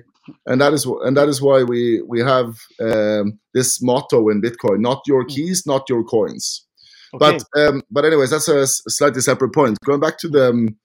and 0.45 0.61
that 0.61 0.73
is 0.73 0.85
and 0.85 1.15
that 1.17 1.29
is 1.29 1.41
why 1.41 1.63
we 1.63 2.01
we 2.01 2.21
have 2.21 2.57
um, 2.81 3.39
this 3.53 3.81
motto 3.81 4.29
in 4.29 4.41
Bitcoin: 4.41 4.79
not 4.79 5.01
your 5.05 5.23
hmm. 5.23 5.29
keys, 5.29 5.65
not 5.65 5.87
your 5.89 6.03
coins. 6.03 6.65
Okay. 7.13 7.37
But 7.53 7.59
um, 7.59 7.83
but 7.89 8.05
anyways, 8.05 8.29
that's 8.31 8.47
a, 8.47 8.67
slightly 8.67 9.21
separate 9.21 9.53
point. 9.53 9.77
Going 9.85 9.99
back 9.99 10.17
to 10.19 10.29
the 10.29 10.49
um, 10.49 10.77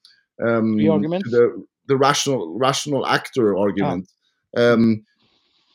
um 0.45 0.77
the 0.77 1.23
the 1.29 1.65
the 1.87 1.97
rational 1.97 2.57
rational 2.57 3.05
actor 3.05 3.57
argument. 3.57 4.09
Ah. 4.57 4.73
Um, 4.73 5.05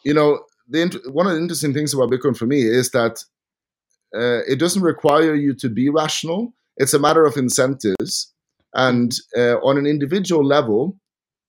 you 0.05 0.15
know, 0.15 0.41
the 0.69 1.01
one 1.13 1.27
of 1.27 1.33
the 1.35 1.39
interesting 1.39 1.75
things 1.75 1.95
about 1.95 2.11
Bitcoin 2.11 2.37
for 2.37 2.47
me 2.47 2.63
is 2.63 2.91
that 2.91 3.23
uh, 4.15 4.41
it 4.49 4.59
doesn't 4.59 4.83
require 4.83 5.35
you 5.35 5.55
to 5.55 5.69
be 5.69 5.89
rational. 5.89 6.53
It's 6.77 6.95
a 6.95 6.99
matter 6.99 7.25
of 7.25 7.37
incentives. 7.37 8.33
And 8.75 9.13
uh, 9.37 9.57
on 9.59 9.79
an 9.79 9.87
individual 9.87 10.45
level, 10.45 10.97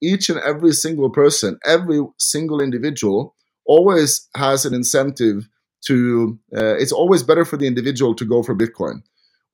each 0.01 0.29
and 0.29 0.39
every 0.39 0.73
single 0.73 1.09
person, 1.09 1.59
every 1.65 2.01
single 2.17 2.61
individual, 2.61 3.35
always 3.65 4.27
has 4.35 4.65
an 4.65 4.73
incentive 4.73 5.47
to. 5.87 6.37
Uh, 6.55 6.75
it's 6.77 6.91
always 6.91 7.23
better 7.23 7.45
for 7.45 7.57
the 7.57 7.67
individual 7.67 8.15
to 8.15 8.25
go 8.25 8.43
for 8.43 8.55
Bitcoin, 8.55 9.01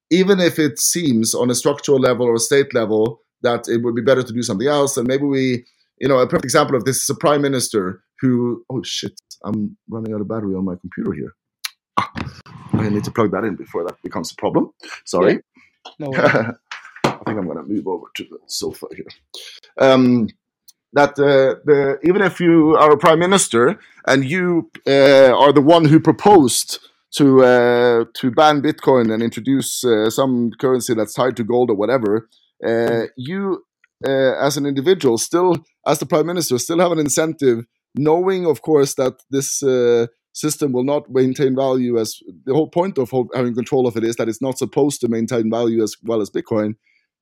even 0.09 0.39
if 0.39 0.59
it 0.59 0.79
seems 0.79 1.33
on 1.33 1.49
a 1.49 1.55
structural 1.55 1.99
level 1.99 2.25
or 2.25 2.35
a 2.35 2.39
state 2.39 2.73
level 2.73 3.21
that 3.41 3.67
it 3.67 3.83
would 3.83 3.95
be 3.95 4.01
better 4.01 4.23
to 4.23 4.33
do 4.33 4.41
something 4.41 4.67
else. 4.67 4.97
And 4.97 5.07
maybe 5.07 5.23
we, 5.23 5.65
you 5.99 6.07
know, 6.07 6.19
a 6.19 6.27
perfect 6.27 6.45
example 6.45 6.75
of 6.75 6.85
this 6.85 7.03
is 7.03 7.09
a 7.09 7.15
prime 7.15 7.41
minister 7.41 8.03
who. 8.19 8.63
Oh 8.69 8.81
shit! 8.83 9.19
I'm 9.43 9.77
running 9.89 10.13
out 10.13 10.21
of 10.21 10.27
battery 10.27 10.55
on 10.55 10.65
my 10.65 10.75
computer 10.75 11.13
here. 11.13 11.33
Ah, 11.97 12.11
I 12.73 12.89
need 12.89 13.03
to 13.05 13.11
plug 13.11 13.31
that 13.31 13.43
in 13.43 13.55
before 13.55 13.83
that 13.85 14.01
becomes 14.03 14.31
a 14.31 14.35
problem. 14.35 14.71
Sorry. 15.05 15.33
Yeah. 15.33 15.39
No 15.99 16.11
I 17.03 17.31
think 17.31 17.39
I'm 17.39 17.45
going 17.45 17.57
to 17.57 17.63
move 17.63 17.87
over 17.87 18.05
to 18.15 18.23
the 18.23 18.37
sofa 18.47 18.87
here. 18.95 19.07
Um, 19.79 20.27
that 20.97 21.11
uh, 21.19 21.61
the 21.69 21.99
even 22.03 22.21
if 22.23 22.39
you 22.39 22.75
are 22.75 22.91
a 22.91 22.97
prime 22.97 23.19
minister 23.19 23.79
and 24.07 24.25
you 24.25 24.71
uh, 24.87 25.31
are 25.43 25.53
the 25.53 25.61
one 25.61 25.85
who 25.85 25.99
proposed 25.99 26.79
to 27.11 27.43
uh, 27.43 28.05
to 28.15 28.31
ban 28.31 28.61
Bitcoin 28.61 29.13
and 29.13 29.21
introduce 29.21 29.83
uh, 29.83 30.09
some 30.09 30.51
currency 30.59 30.95
that's 30.95 31.13
tied 31.13 31.37
to 31.37 31.43
gold 31.43 31.69
or 31.69 31.75
whatever, 31.75 32.27
uh, 32.65 33.03
you 33.15 33.63
uh, 34.07 34.33
as 34.47 34.57
an 34.57 34.65
individual 34.65 35.17
still 35.19 35.55
as 35.85 35.99
the 35.99 36.05
prime 36.07 36.25
minister 36.25 36.57
still 36.57 36.79
have 36.79 36.91
an 36.91 36.99
incentive, 36.99 37.65
knowing 37.95 38.47
of 38.47 38.63
course 38.63 38.95
that 38.95 39.13
this 39.29 39.49
system 40.33 40.71
will 40.71 40.83
not 40.93 41.09
maintain 41.09 41.55
value 41.55 41.99
as 41.99 42.19
the 42.45 42.53
whole 42.53 42.69
point 42.69 42.97
of 42.97 43.11
having 43.35 43.55
control 43.55 43.87
of 43.87 43.97
it 43.97 44.03
is 44.03 44.15
that 44.15 44.29
it's 44.29 44.41
not 44.41 44.57
supposed 44.57 44.99
to 45.01 45.07
maintain 45.07 45.49
value 45.49 45.83
as 45.83 45.95
well 46.03 46.21
as 46.21 46.29
Bitcoin. 46.31 46.75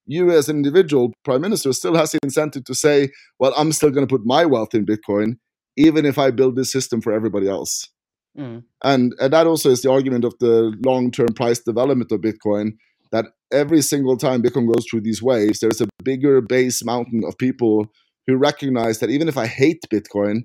You, 0.06 0.32
as 0.32 0.50
an 0.50 0.58
individual 0.58 1.14
prime 1.24 1.42
minister, 1.42 1.74
still 1.74 1.96
has 1.96 2.12
the 2.12 2.20
incentive 2.24 2.64
to 2.66 2.76
say, 2.76 3.10
"Well, 3.40 3.54
I'm 3.58 3.72
still 3.72 3.92
going 3.92 4.08
to 4.08 4.14
put 4.14 4.26
my 4.26 4.46
wealth 4.46 4.74
in 4.74 4.86
Bitcoin, 4.86 5.38
even 5.78 6.06
if 6.06 6.18
I 6.18 6.32
build 6.32 6.56
this 6.56 6.72
system 6.72 7.02
for 7.02 7.14
everybody 7.14 7.48
else." 7.48 7.90
Mm. 8.38 8.64
And, 8.84 9.14
and 9.20 9.34
that 9.34 9.48
also 9.48 9.70
is 9.70 9.82
the 9.82 9.92
argument 9.92 10.26
of 10.26 10.36
the 10.40 10.76
long-term 10.86 11.30
price 11.36 11.60
development 11.60 12.12
of 12.12 12.22
Bitcoin. 12.22 12.74
That 13.12 13.28
every 13.52 13.82
single 13.82 14.18
time 14.18 14.44
Bitcoin 14.44 14.72
goes 14.74 14.86
through 14.90 15.02
these 15.02 15.22
waves, 15.22 15.60
there's 15.60 15.82
a 15.82 15.88
bigger 16.04 16.42
base 16.42 16.84
mountain 16.84 17.24
of 17.26 17.38
people 17.38 17.88
who 18.28 18.36
recognize 18.36 19.00
that 19.00 19.10
even 19.10 19.28
if 19.30 19.38
I 19.38 19.48
hate 19.48 19.80
Bitcoin, 19.92 20.42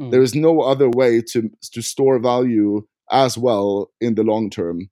Mm. 0.00 0.10
There 0.10 0.22
is 0.22 0.34
no 0.34 0.60
other 0.60 0.90
way 0.90 1.22
to 1.32 1.50
to 1.72 1.82
store 1.82 2.18
value 2.18 2.82
as 3.10 3.38
well 3.38 3.90
in 4.00 4.14
the 4.14 4.24
long 4.24 4.50
term, 4.50 4.88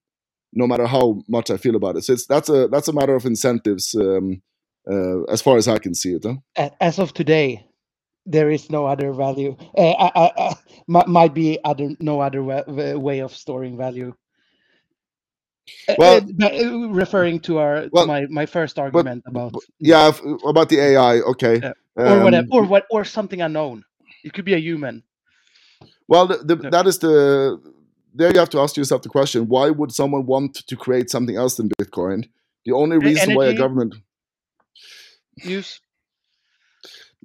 no 0.53 0.67
matter 0.67 0.87
how 0.87 1.23
much 1.29 1.51
I 1.51 1.57
feel 1.57 1.77
about 1.77 1.97
it. 1.97 2.05
So 2.05 2.13
it's 2.15 2.27
that's 2.27 2.49
a 2.49 2.69
that's 2.69 2.89
a 2.89 2.93
matter 2.93 3.15
of 3.15 3.25
incentives, 3.25 3.95
um, 3.95 4.43
uh, 4.91 5.23
as 5.25 5.43
far 5.43 5.57
as 5.57 5.69
I 5.69 5.79
can 5.79 5.95
see 5.95 6.15
it. 6.15 6.25
Huh? 6.25 6.71
As 6.81 6.99
of 6.99 7.15
today, 7.15 7.67
there 8.27 8.51
is 8.51 8.71
no 8.71 8.87
other 8.87 9.13
value. 9.13 9.57
Uh, 9.77 9.91
uh, 9.91 10.31
uh, 10.37 10.55
might 11.07 11.35
be 11.35 11.59
other 11.65 11.91
no 12.01 12.21
other 12.21 12.43
way 12.43 13.21
of 13.21 13.35
storing 13.35 13.77
value. 13.77 14.15
Well, 15.97 16.21
uh, 16.43 16.89
referring 16.89 17.41
to 17.41 17.59
our 17.59 17.89
well, 17.93 18.05
to 18.05 18.09
my 18.09 18.27
my 18.27 18.47
first 18.47 18.79
argument 18.79 19.23
but, 19.25 19.31
about 19.31 19.55
yeah 19.79 20.13
about 20.45 20.69
the 20.69 20.81
AI. 20.81 21.21
Okay, 21.21 21.61
or 21.97 22.07
um, 22.07 22.25
whatever, 22.25 22.49
or 22.51 22.65
what, 22.65 22.87
or 22.91 23.05
something 23.05 23.41
unknown. 23.41 23.85
It 24.25 24.33
could 24.33 24.45
be 24.45 24.55
a 24.55 24.59
human. 24.59 25.03
Well, 26.09 26.27
the, 26.27 26.37
the, 26.39 26.57
no. 26.57 26.71
that 26.71 26.87
is 26.87 26.99
the. 26.99 27.61
There 28.15 28.33
you 28.33 28.39
have 28.39 28.51
to 28.51 28.61
ask 28.61 28.77
yourself 28.77 29.03
the 29.03 29.09
question: 29.09 29.49
Why 29.49 29.71
would 29.71 29.93
someone 29.93 30.27
want 30.27 30.55
to 30.67 30.77
create 30.77 31.11
something 31.11 31.37
else 31.37 31.57
than 31.57 31.71
Bitcoin? 31.81 32.29
The 32.65 32.73
only 32.73 32.99
reason 32.99 33.31
Energy 33.31 33.37
why 33.37 33.47
a 33.47 33.55
government 33.55 33.95
use. 35.43 35.81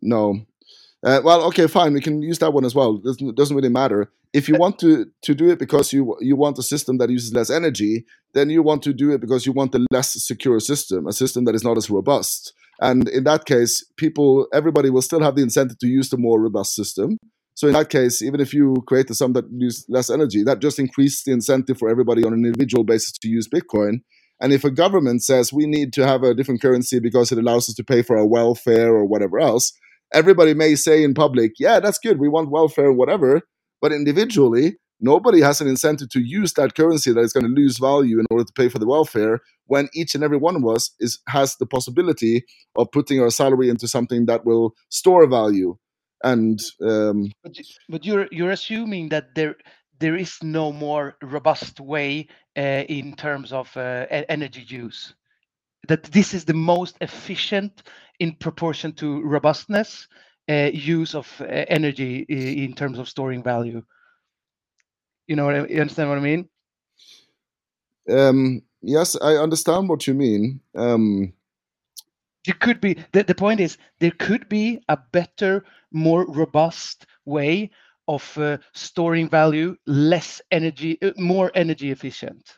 No, 0.01 0.45
uh, 1.03 1.21
well, 1.23 1.43
okay, 1.43 1.67
fine. 1.67 1.93
We 1.93 2.01
can 2.01 2.21
use 2.21 2.39
that 2.39 2.53
one 2.53 2.65
as 2.65 2.73
well. 2.73 2.97
It 2.97 3.03
doesn't, 3.03 3.35
doesn't 3.35 3.55
really 3.55 3.69
matter. 3.69 4.11
If 4.33 4.49
you 4.49 4.55
want 4.55 4.79
to 4.79 5.05
to 5.21 5.33
do 5.33 5.49
it 5.49 5.59
because 5.59 5.93
you 5.93 6.17
you 6.19 6.35
want 6.35 6.57
a 6.57 6.63
system 6.63 6.97
that 6.97 7.09
uses 7.09 7.33
less 7.33 7.49
energy, 7.49 8.05
then 8.33 8.49
you 8.49 8.61
want 8.61 8.83
to 8.83 8.93
do 8.93 9.11
it 9.11 9.21
because 9.21 9.45
you 9.45 9.53
want 9.53 9.75
a 9.75 9.85
less 9.91 10.11
secure 10.23 10.59
system, 10.59 11.07
a 11.07 11.13
system 11.13 11.45
that 11.45 11.55
is 11.55 11.63
not 11.63 11.77
as 11.77 11.89
robust. 11.89 12.53
And 12.81 13.07
in 13.09 13.23
that 13.23 13.45
case, 13.45 13.83
people, 13.95 14.47
everybody 14.53 14.89
will 14.89 15.01
still 15.01 15.21
have 15.21 15.35
the 15.35 15.41
incentive 15.41 15.79
to 15.79 15.87
use 15.87 16.09
the 16.09 16.17
more 16.17 16.39
robust 16.39 16.75
system. 16.75 17.17
So 17.57 17.65
in 17.65 17.73
that 17.73 17.89
case, 17.89 18.21
even 18.21 18.39
if 18.39 18.53
you 18.53 18.83
create 18.85 19.09
a 19.09 19.15
sum 19.15 19.33
that 19.33 19.45
use 19.51 19.83
less 19.89 20.11
energy, 20.11 20.43
that 20.43 20.59
just 20.59 20.77
increases 20.77 21.23
the 21.23 21.31
incentive 21.31 21.79
for 21.79 21.89
everybody 21.89 22.23
on 22.23 22.31
an 22.31 22.45
individual 22.45 22.83
basis 22.83 23.13
to 23.13 23.27
use 23.27 23.47
Bitcoin. 23.47 24.01
And 24.39 24.53
if 24.53 24.63
a 24.63 24.69
government 24.69 25.23
says 25.23 25.51
we 25.51 25.65
need 25.65 25.91
to 25.93 26.05
have 26.05 26.21
a 26.21 26.35
different 26.35 26.61
currency 26.61 26.99
because 26.99 27.31
it 27.31 27.39
allows 27.39 27.67
us 27.67 27.73
to 27.73 27.83
pay 27.83 28.03
for 28.03 28.15
our 28.15 28.27
welfare 28.27 28.93
or 28.93 29.05
whatever 29.05 29.39
else, 29.39 29.73
everybody 30.13 30.53
may 30.53 30.75
say 30.75 31.03
in 31.03 31.15
public, 31.15 31.53
yeah, 31.57 31.79
that's 31.79 31.97
good, 31.97 32.19
we 32.19 32.29
want 32.29 32.51
welfare, 32.51 32.93
whatever. 32.93 33.41
But 33.81 33.91
individually, 33.91 34.77
nobody 35.01 35.41
has 35.41 35.59
an 35.59 35.67
incentive 35.67 36.09
to 36.09 36.19
use 36.19 36.53
that 36.53 36.75
currency 36.75 37.11
that 37.11 37.21
is 37.21 37.33
going 37.33 37.47
to 37.47 37.59
lose 37.59 37.79
value 37.79 38.19
in 38.19 38.27
order 38.29 38.43
to 38.43 38.53
pay 38.53 38.69
for 38.69 38.77
the 38.77 38.85
welfare 38.85 39.39
when 39.65 39.89
each 39.95 40.13
and 40.13 40.23
every 40.23 40.37
one 40.37 40.55
of 40.55 40.67
us 40.67 40.93
is 40.99 41.19
has 41.27 41.55
the 41.55 41.65
possibility 41.65 42.43
of 42.75 42.91
putting 42.91 43.19
our 43.19 43.31
salary 43.31 43.67
into 43.67 43.87
something 43.87 44.27
that 44.27 44.45
will 44.45 44.75
store 44.89 45.25
value 45.25 45.75
and 46.23 46.59
um, 46.81 47.31
but, 47.43 47.55
but 47.89 48.05
you're 48.05 48.27
you're 48.31 48.51
assuming 48.51 49.09
that 49.09 49.35
there 49.35 49.55
there 49.99 50.15
is 50.15 50.37
no 50.43 50.71
more 50.71 51.17
robust 51.21 51.79
way 51.79 52.27
uh, 52.57 52.83
in 52.87 53.15
terms 53.15 53.51
of 53.51 53.75
uh, 53.77 54.05
energy 54.09 54.65
use 54.67 55.13
that 55.87 56.03
this 56.03 56.33
is 56.33 56.45
the 56.45 56.53
most 56.53 56.97
efficient 57.01 57.83
in 58.19 58.33
proportion 58.35 58.91
to 58.93 59.21
robustness 59.23 60.07
uh, 60.49 60.69
use 60.73 61.15
of 61.15 61.29
uh, 61.41 61.45
energy 61.45 62.25
in 62.29 62.73
terms 62.73 62.99
of 62.99 63.07
storing 63.07 63.43
value 63.43 63.81
you 65.27 65.35
know 65.35 65.45
what 65.45 65.55
I, 65.55 65.67
you 65.67 65.81
understand 65.81 66.09
what 66.09 66.17
I 66.17 66.21
mean? 66.21 66.49
Um, 68.09 68.61
yes, 68.81 69.17
I 69.21 69.35
understand 69.35 69.89
what 69.89 70.07
you 70.07 70.13
mean. 70.13 70.61
Um, 70.75 71.33
there 72.47 72.55
could 72.59 72.79
be 72.79 72.95
the, 73.11 73.23
the 73.23 73.35
point 73.35 73.59
is 73.59 73.77
there 73.99 74.13
could 74.17 74.47
be 74.47 74.81
a 74.87 74.97
better, 75.11 75.65
more 75.91 76.25
robust 76.27 77.05
way 77.25 77.69
of 78.07 78.37
uh, 78.37 78.57
storing 78.73 79.27
value, 79.29 79.75
less 79.85 80.41
energy, 80.49 80.97
uh, 81.01 81.11
more 81.17 81.51
energy 81.55 81.91
efficient. 81.91 82.57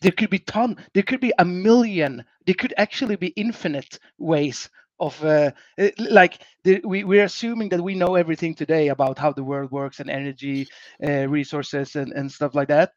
There 0.00 0.12
could 0.12 0.30
be 0.30 0.38
ton. 0.38 0.76
There 0.94 1.02
could 1.02 1.20
be 1.20 1.32
a 1.40 1.44
million. 1.44 2.24
There 2.46 2.54
could 2.54 2.72
actually 2.78 3.16
be 3.16 3.28
infinite 3.34 3.98
ways 4.16 4.70
of 5.00 5.24
uh, 5.24 5.50
eh, 5.78 5.90
like 5.98 6.42
the, 6.62 6.80
we 6.84 7.02
we're 7.02 7.24
assuming 7.24 7.68
that 7.70 7.82
we 7.82 7.96
know 7.96 8.14
everything 8.14 8.54
today 8.54 8.88
about 8.88 9.18
how 9.18 9.32
the 9.32 9.42
world 9.42 9.72
works 9.72 9.98
and 9.98 10.08
energy 10.08 10.68
uh, 11.04 11.26
resources 11.28 11.96
and, 11.96 12.12
and 12.12 12.30
stuff 12.30 12.54
like 12.54 12.68
that 12.68 12.92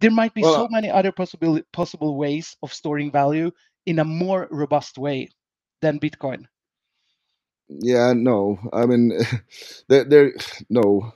there 0.00 0.10
might 0.10 0.34
be 0.34 0.42
well, 0.42 0.54
so 0.54 0.68
many 0.70 0.90
other 0.90 1.12
possible 1.12 1.60
possible 1.72 2.16
ways 2.16 2.56
of 2.62 2.72
storing 2.72 3.10
value 3.10 3.50
in 3.86 3.98
a 3.98 4.04
more 4.04 4.48
robust 4.50 4.98
way 4.98 5.28
than 5.82 6.00
bitcoin 6.00 6.46
yeah, 7.68 8.12
no. 8.14 8.58
I 8.72 8.86
mean, 8.86 9.12
there, 9.88 10.04
there, 10.04 10.32
no. 10.70 11.12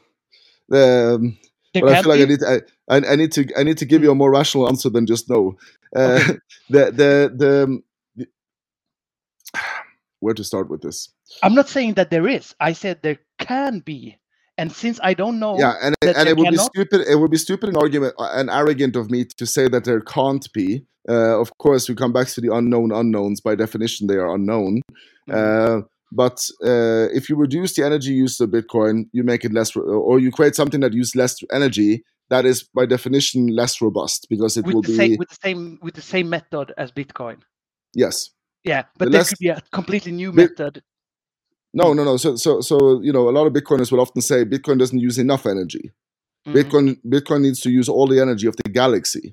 Um, 0.72 1.38
There 1.74 1.82
but 1.82 1.90
I 1.90 2.02
feel 2.02 2.10
like 2.10 2.20
I 2.22 2.24
need, 2.26 2.40
to, 2.40 2.62
I, 2.90 2.96
I 2.96 3.12
I 3.12 3.16
need 3.16 3.32
to, 3.32 3.46
I 3.58 3.62
need 3.64 3.78
to 3.78 3.86
give 3.86 4.02
you 4.02 4.10
a 4.10 4.14
more 4.14 4.30
rational 4.32 4.68
answer 4.68 4.90
than 4.90 5.06
just 5.06 5.30
no. 5.30 5.56
Uh, 5.94 6.20
Okay. 6.20 6.38
the, 6.70 6.86
the, 6.92 7.32
the, 7.36 7.82
the, 8.16 8.28
where 10.20 10.34
to 10.34 10.44
start 10.44 10.70
with 10.70 10.82
this? 10.82 11.10
I'm 11.42 11.54
not 11.54 11.68
saying 11.68 11.94
that 11.94 12.10
there 12.10 12.28
is. 12.28 12.54
I 12.60 12.72
said 12.74 13.02
there 13.02 13.18
can 13.38 13.80
be. 13.80 14.18
And 14.58 14.72
since 14.72 14.98
I 15.02 15.14
don't 15.14 15.38
know 15.38 15.56
Yeah, 15.56 15.74
and 15.80 15.94
and 16.02 16.28
it 16.28 16.36
would 16.36 16.50
be 16.50 16.56
stupid. 16.56 17.06
It 17.08 17.16
would 17.20 17.30
be 17.30 17.38
stupid 17.38 17.68
and 17.68 17.78
argument 17.78 18.14
uh, 18.18 18.30
and 18.34 18.50
arrogant 18.50 18.96
of 18.96 19.08
me 19.10 19.24
to 19.24 19.46
say 19.46 19.68
that 19.68 19.84
there 19.84 20.00
can't 20.00 20.46
be. 20.52 20.84
Uh, 21.08 21.40
of 21.40 21.56
course, 21.58 21.88
we 21.88 21.94
come 21.94 22.12
back 22.12 22.26
to 22.28 22.40
the 22.40 22.52
unknown 22.52 22.90
unknowns. 22.92 23.40
By 23.40 23.54
definition, 23.54 24.08
they 24.08 24.16
are 24.16 24.34
unknown. 24.34 24.82
Mm. 25.30 25.34
Uh, 25.34 25.86
but 26.10 26.44
uh, 26.64 27.06
if 27.14 27.28
you 27.28 27.36
reduce 27.36 27.74
the 27.76 27.84
energy 27.84 28.12
used 28.12 28.40
of 28.40 28.50
Bitcoin, 28.50 29.04
you 29.12 29.22
make 29.22 29.44
it 29.44 29.52
less, 29.52 29.76
or 29.76 30.18
you 30.18 30.32
create 30.32 30.56
something 30.56 30.80
that 30.80 30.92
uses 30.92 31.14
less 31.14 31.36
energy. 31.52 32.02
That 32.30 32.44
is, 32.44 32.62
by 32.74 32.84
definition, 32.84 33.46
less 33.46 33.80
robust 33.80 34.26
because 34.28 34.56
it 34.56 34.66
will 34.66 34.76
with 34.76 34.86
the 34.86 34.96
same 34.96 35.10
be 35.12 35.16
with 35.18 35.28
the 35.28 35.38
same 35.42 35.78
with 35.80 35.94
the 35.94 36.02
same 36.02 36.28
method 36.28 36.74
as 36.76 36.92
Bitcoin. 36.92 37.38
yes. 37.94 38.30
Yeah, 38.64 38.84
but 38.98 39.06
The 39.06 39.10
there 39.12 39.20
less 39.20 39.28
could 39.30 39.38
be 39.38 39.48
a 39.48 39.62
completely 39.72 40.12
new 40.12 40.32
method. 40.32 40.82
No, 41.80 41.86
no, 41.96 42.02
no. 42.10 42.14
So, 42.24 42.30
so, 42.44 42.60
so 42.68 42.76
you 43.06 43.12
know, 43.16 43.24
a 43.28 43.34
lot 43.38 43.46
of 43.48 43.52
Bitcoiners 43.58 43.90
will 43.92 44.00
often 44.06 44.22
say 44.30 44.38
Bitcoin 44.54 44.78
doesn't 44.82 45.02
use 45.08 45.16
enough 45.26 45.44
energy. 45.54 45.84
Mm. 46.46 46.52
Bitcoin 46.56 46.86
Bitcoin 47.14 47.40
needs 47.46 47.60
to 47.64 47.70
use 47.70 47.88
all 47.94 48.06
the 48.12 48.20
energy 48.26 48.46
of 48.48 48.56
the 48.60 48.70
galaxy. 48.80 49.26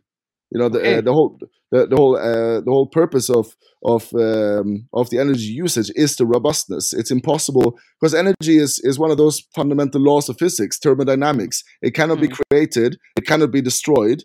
You 0.52 0.60
know 0.60 0.70
the 0.70 0.80
Okay. 0.80 0.98
uh, 0.98 1.02
the 1.08 1.14
whole 1.18 1.32
the, 1.74 1.80
the 1.92 1.96
whole 2.02 2.16
uh, 2.30 2.60
the 2.66 2.72
whole 2.76 2.88
purpose 3.00 3.28
of 3.40 3.46
of 3.84 4.02
um, 4.28 4.70
of 5.00 5.10
the 5.12 5.20
energy 5.26 5.52
usage 5.66 5.90
is 5.96 6.16
the 6.16 6.26
robustness. 6.36 6.86
It's 7.00 7.12
impossible 7.12 7.68
because 8.00 8.14
energy 8.24 8.56
is 8.66 8.80
is 8.90 9.00
one 9.04 9.12
of 9.12 9.18
those 9.18 9.38
fundamental 9.58 10.02
laws 10.10 10.30
of 10.30 10.38
physics, 10.38 10.78
thermodynamics. 10.84 11.58
It 11.88 11.94
cannot 12.00 12.20
be 12.22 12.28
Mm. 12.30 12.38
created. 12.42 12.92
It 13.20 13.26
cannot 13.30 13.52
be 13.52 13.62
destroyed. 13.62 14.20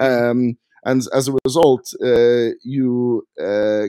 Mm. 0.00 0.30
Um, 0.30 0.38
and 0.88 0.98
as 1.18 1.28
a 1.28 1.34
result, 1.46 1.84
uh, 2.10 2.48
you 2.74 2.88
uh, 3.48 3.86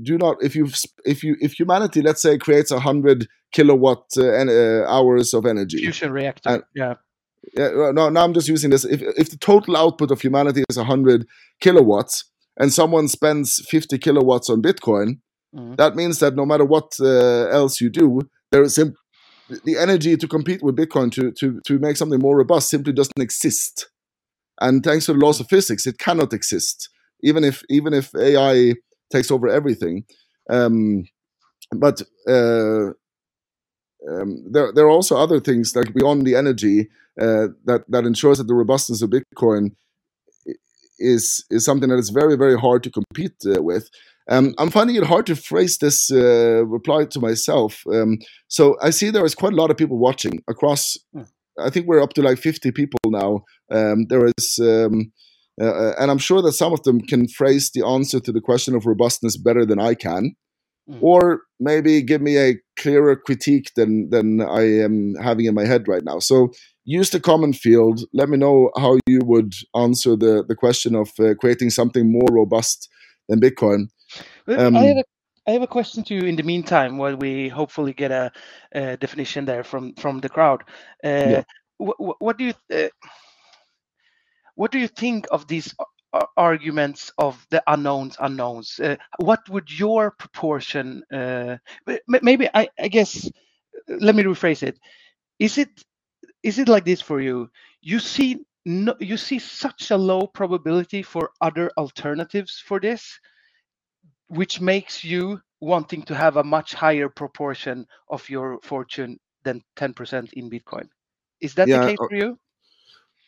do 0.00 0.16
not 0.18 0.36
if 0.42 0.54
you 0.56 0.68
if 1.04 1.22
you 1.22 1.36
if 1.40 1.52
humanity 1.52 2.00
let's 2.02 2.22
say 2.22 2.38
creates 2.38 2.70
a 2.70 2.80
hundred 2.80 3.28
kilowatt 3.52 4.04
uh, 4.16 4.22
uh, 4.22 4.84
hours 4.88 5.34
of 5.34 5.44
energy 5.46 5.78
Fusion 5.78 6.12
reactor. 6.12 6.48
And- 6.48 6.62
yeah. 6.74 6.94
yeah, 7.56 7.90
no, 7.92 8.08
now 8.08 8.24
I'm 8.24 8.32
just 8.32 8.48
using 8.48 8.70
this. 8.70 8.84
If 8.84 9.02
if 9.18 9.30
the 9.30 9.36
total 9.36 9.76
output 9.76 10.10
of 10.10 10.20
humanity 10.20 10.64
is 10.70 10.76
a 10.76 10.80
100 10.80 11.26
kilowatts, 11.60 12.24
and 12.58 12.72
someone 12.72 13.08
spends 13.08 13.60
50 13.68 13.98
kilowatts 13.98 14.48
on 14.48 14.62
Bitcoin, 14.62 15.18
Mm. 15.54 15.76
that 15.76 15.94
means 15.94 16.18
that 16.20 16.34
no 16.34 16.46
matter 16.46 16.64
what 16.64 16.94
uh, 16.98 17.46
else 17.50 17.78
you 17.78 17.90
do, 17.90 18.20
there 18.50 18.62
is 18.62 18.76
the 18.76 19.76
energy 19.78 20.16
to 20.16 20.26
compete 20.26 20.62
with 20.62 20.76
Bitcoin 20.76 21.12
to 21.12 21.30
to 21.32 21.60
to 21.66 21.78
make 21.78 21.96
something 21.98 22.18
more 22.20 22.38
robust 22.38 22.70
simply 22.70 22.92
doesn't 22.94 23.20
exist. 23.20 23.90
And 24.60 24.82
thanks 24.82 25.06
to 25.06 25.12
the 25.12 25.18
laws 25.18 25.40
of 25.40 25.48
physics, 25.48 25.86
it 25.86 25.98
cannot 25.98 26.32
exist, 26.32 26.88
even 27.22 27.44
if 27.44 27.62
even 27.68 27.92
if 27.92 28.14
AI 28.14 28.74
takes 29.12 29.30
over 29.30 29.48
everything. 29.48 30.04
Um, 30.50 31.04
but 31.70 32.02
uh, 32.28 32.90
um, 34.10 34.44
there 34.50 34.72
there 34.72 34.84
are 34.84 34.90
also 34.90 35.16
other 35.16 35.40
things 35.40 35.74
like 35.76 35.94
beyond 35.94 36.26
the 36.26 36.34
energy 36.34 36.88
uh, 37.20 37.48
that 37.64 37.84
that 37.88 38.04
ensures 38.04 38.38
that 38.38 38.48
the 38.48 38.54
robustness 38.54 39.02
of 39.02 39.10
Bitcoin 39.10 39.70
is 40.98 41.44
is 41.50 41.64
something 41.64 41.88
that 41.88 41.98
is 41.98 42.10
very 42.10 42.36
very 42.36 42.58
hard 42.58 42.82
to 42.82 42.90
compete 42.90 43.36
uh, 43.46 43.62
with. 43.62 43.88
Um, 44.30 44.54
I'm 44.58 44.70
finding 44.70 44.96
it 44.96 45.04
hard 45.04 45.26
to 45.26 45.36
phrase 45.36 45.78
this 45.78 46.10
uh, 46.12 46.64
reply 46.64 47.06
to 47.06 47.20
myself. 47.20 47.82
Um, 47.92 48.18
so 48.46 48.76
I 48.80 48.90
see 48.90 49.10
there 49.10 49.24
is 49.24 49.34
quite 49.34 49.52
a 49.52 49.56
lot 49.56 49.70
of 49.70 49.76
people 49.76 49.98
watching 49.98 50.42
across. 50.48 50.96
Mm. 51.14 51.26
I 51.58 51.70
think 51.70 51.86
we're 51.86 52.02
up 52.02 52.14
to 52.14 52.22
like 52.22 52.38
50 52.38 52.70
people 52.70 53.00
now. 53.06 53.44
Um, 53.70 54.06
there 54.08 54.26
is. 54.26 54.60
Um, 55.62 55.68
uh, 55.68 55.92
and 55.98 56.10
I'm 56.10 56.18
sure 56.18 56.42
that 56.42 56.52
some 56.52 56.72
of 56.72 56.82
them 56.82 57.00
can 57.00 57.28
phrase 57.28 57.70
the 57.74 57.86
answer 57.86 58.20
to 58.20 58.32
the 58.32 58.40
question 58.40 58.74
of 58.74 58.86
robustness 58.86 59.36
better 59.36 59.64
than 59.66 59.78
I 59.78 59.94
can 59.94 60.34
Mm. 60.90 60.98
or 61.00 61.42
maybe 61.60 62.02
give 62.02 62.20
me 62.20 62.36
a 62.38 62.56
clearer 62.76 63.14
critique 63.14 63.70
than 63.76 64.10
than 64.10 64.40
I 64.40 64.62
am 64.82 65.14
having 65.22 65.46
in 65.46 65.54
my 65.54 65.64
head 65.64 65.86
right 65.86 66.02
now. 66.04 66.18
So 66.18 66.50
use 66.84 67.10
the 67.10 67.20
common 67.20 67.52
field. 67.52 68.00
Let 68.12 68.28
me 68.28 68.36
know 68.36 68.70
how 68.76 68.98
you 69.06 69.20
would 69.24 69.54
answer 69.76 70.16
the 70.16 70.42
the 70.48 70.56
question 70.56 70.96
of 70.96 71.10
uh, 71.20 71.34
creating 71.40 71.70
something 71.70 72.10
more 72.10 72.28
robust 72.32 72.88
than 73.28 73.40
Bitcoin. 73.40 73.90
Um, 74.48 74.76
I 74.76 74.86
have 74.86 74.96
a 74.96 75.04
I 75.46 75.52
have 75.52 75.62
a 75.62 75.68
question 75.68 76.02
to 76.04 76.14
you 76.14 76.22
in 76.26 76.36
the 76.36 76.42
meantime 76.42 76.98
while 76.98 77.16
we 77.16 77.48
hopefully 77.48 77.92
get 77.92 78.10
a, 78.10 78.32
a 78.72 78.96
definition 78.96 79.44
there 79.44 79.62
from 79.64 79.94
from 79.94 80.20
the 80.20 80.28
crowd. 80.28 80.62
Uh, 81.04 81.30
Yeah. 81.30 81.42
wh- 81.78 81.96
wh- 81.98 82.20
what 82.20 82.38
do 82.38 82.44
you 82.44 82.54
uh, 82.74 82.88
what 84.56 84.72
do 84.72 84.78
you 84.78 84.88
think 84.88 85.26
of 85.32 85.46
these 85.48 85.74
arguments 86.36 87.12
of 87.18 87.46
the 87.50 87.62
unknowns 87.68 88.16
unknowns? 88.20 88.80
Uh, 88.80 88.96
what 89.18 89.48
would 89.50 89.70
your 89.78 90.12
proportion? 90.12 91.02
Uh, 91.12 91.58
maybe 92.22 92.48
I, 92.54 92.68
I 92.80 92.88
guess. 92.88 93.30
Let 93.88 94.14
me 94.16 94.22
rephrase 94.24 94.62
it. 94.62 94.78
Is 95.38 95.58
it 95.58 95.70
is 96.42 96.58
it 96.58 96.68
like 96.68 96.84
this 96.84 97.02
for 97.02 97.20
you? 97.20 97.50
You 97.82 98.00
see 98.00 98.44
no, 98.66 98.94
you 99.00 99.16
see 99.18 99.38
such 99.40 99.90
a 99.92 99.96
low 99.98 100.26
probability 100.28 101.02
for 101.02 101.30
other 101.42 101.70
alternatives 101.78 102.62
for 102.66 102.80
this 102.80 103.18
which 104.28 104.60
makes 104.60 105.04
you 105.04 105.40
wanting 105.60 106.02
to 106.04 106.16
have 106.16 106.38
a 106.38 106.44
much 106.44 106.74
higher 106.74 107.08
proportion 107.10 107.86
of 108.10 108.28
your 108.30 108.60
fortune 108.62 109.18
than 109.44 109.62
10% 109.78 110.34
in 110.34 110.50
Bitcoin. 110.50 110.88
Is 111.42 111.54
that 111.56 111.70
Yeah, 111.70 111.78
the 111.80 111.80
case 111.80 112.00
uh, 112.00 112.08
for 112.08 112.16
you? 112.16 112.38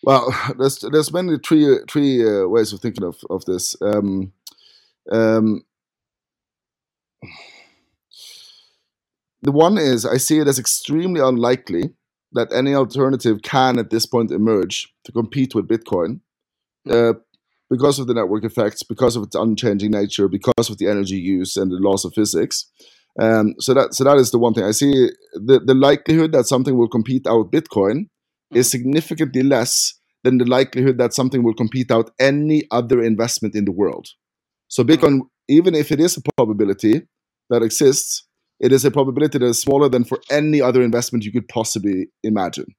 Well, 0.04 0.34
there's 0.58 0.78
there's 0.92 1.12
many 1.12 1.38
three 1.38 1.78
three 1.90 2.26
uh, 2.26 2.48
ways 2.48 2.72
of 2.72 2.80
thinking 2.80 3.04
of 3.04 3.16
of 3.30 3.44
this. 3.46 3.76
Um, 3.82 4.32
um, 5.12 5.64
the 9.42 9.52
one 9.52 9.78
is 9.78 10.06
I 10.06 10.18
see 10.18 10.38
it 10.38 10.48
as 10.48 10.58
extremely 10.58 11.20
unlikely 11.20 11.90
that 12.32 12.52
any 12.52 12.74
alternative 12.74 13.42
can 13.42 13.78
at 13.78 13.90
this 13.90 14.06
point 14.06 14.32
emerge 14.32 14.92
to 15.04 15.12
compete 15.12 15.54
with 15.54 15.68
Bitcoin. 15.68 16.20
Uh, 16.90 17.14
because 17.70 17.98
of 17.98 18.06
the 18.06 18.14
network 18.14 18.44
effects, 18.44 18.82
because 18.82 19.16
of 19.16 19.24
its 19.24 19.34
unchanging 19.34 19.90
nature, 19.90 20.28
because 20.28 20.70
of 20.70 20.78
the 20.78 20.88
energy 20.88 21.16
use 21.16 21.56
and 21.56 21.72
the 21.72 21.76
laws 21.76 22.04
of 22.04 22.14
physics. 22.14 22.70
Um, 23.20 23.54
so 23.58 23.74
that 23.74 23.94
so 23.94 24.04
that 24.04 24.18
is 24.18 24.30
the 24.32 24.38
one 24.38 24.54
thing 24.54 24.64
I 24.64 24.72
see. 24.72 25.10
The 25.34 25.60
the 25.60 25.74
likelihood 25.74 26.32
that 26.32 26.46
something 26.46 26.76
will 26.76 26.88
compete 26.88 27.26
out 27.26 27.52
Bitcoin 27.52 28.08
is 28.54 28.70
significantly 28.70 29.42
less 29.42 29.94
than 30.22 30.38
the 30.38 30.44
likelihood 30.44 30.98
that 30.98 31.12
something 31.12 31.42
will 31.42 31.54
compete 31.54 31.90
out 31.90 32.10
any 32.18 32.64
other 32.70 33.02
investment 33.02 33.54
in 33.54 33.64
the 33.64 33.72
world. 33.72 34.08
So 34.68 34.82
Bitcoin, 34.82 35.20
even 35.48 35.74
if 35.74 35.92
it 35.92 36.00
is 36.00 36.16
a 36.16 36.22
probability 36.36 37.02
that 37.50 37.62
exists, 37.62 38.26
it 38.60 38.72
is 38.72 38.84
a 38.84 38.90
probability 38.90 39.38
that 39.38 39.46
is 39.46 39.60
smaller 39.60 39.88
than 39.88 40.04
for 40.04 40.18
any 40.30 40.60
other 40.60 40.82
investment 40.82 41.24
you 41.24 41.32
could 41.32 41.48
possibly 41.48 42.06
imagine. 42.22 42.74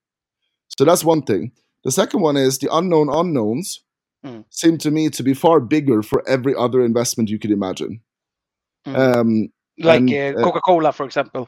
So 0.77 0.85
that's 0.85 1.03
one 1.03 1.21
thing. 1.21 1.51
The 1.83 1.91
second 1.91 2.21
one 2.21 2.37
is 2.37 2.57
the 2.57 2.69
unknown 2.71 3.09
unknowns 3.09 3.85
Mm. 4.25 4.43
seem 4.49 4.77
to 4.79 4.89
me 4.89 5.09
to 5.09 5.21
be 5.21 5.33
far 5.33 5.59
bigger 5.59 6.01
for 6.01 6.27
every 6.27 6.55
other 6.55 6.83
investment 6.83 7.29
you 7.29 7.37
could 7.37 7.51
imagine. 7.51 8.01
Mm. 8.87 8.97
Um, 8.97 9.47
like 9.77 9.99
and, 9.99 10.13
uh, 10.13 10.39
uh, 10.39 10.43
Coca-Cola, 10.43 10.91
for 10.93 11.05
example. 11.05 11.47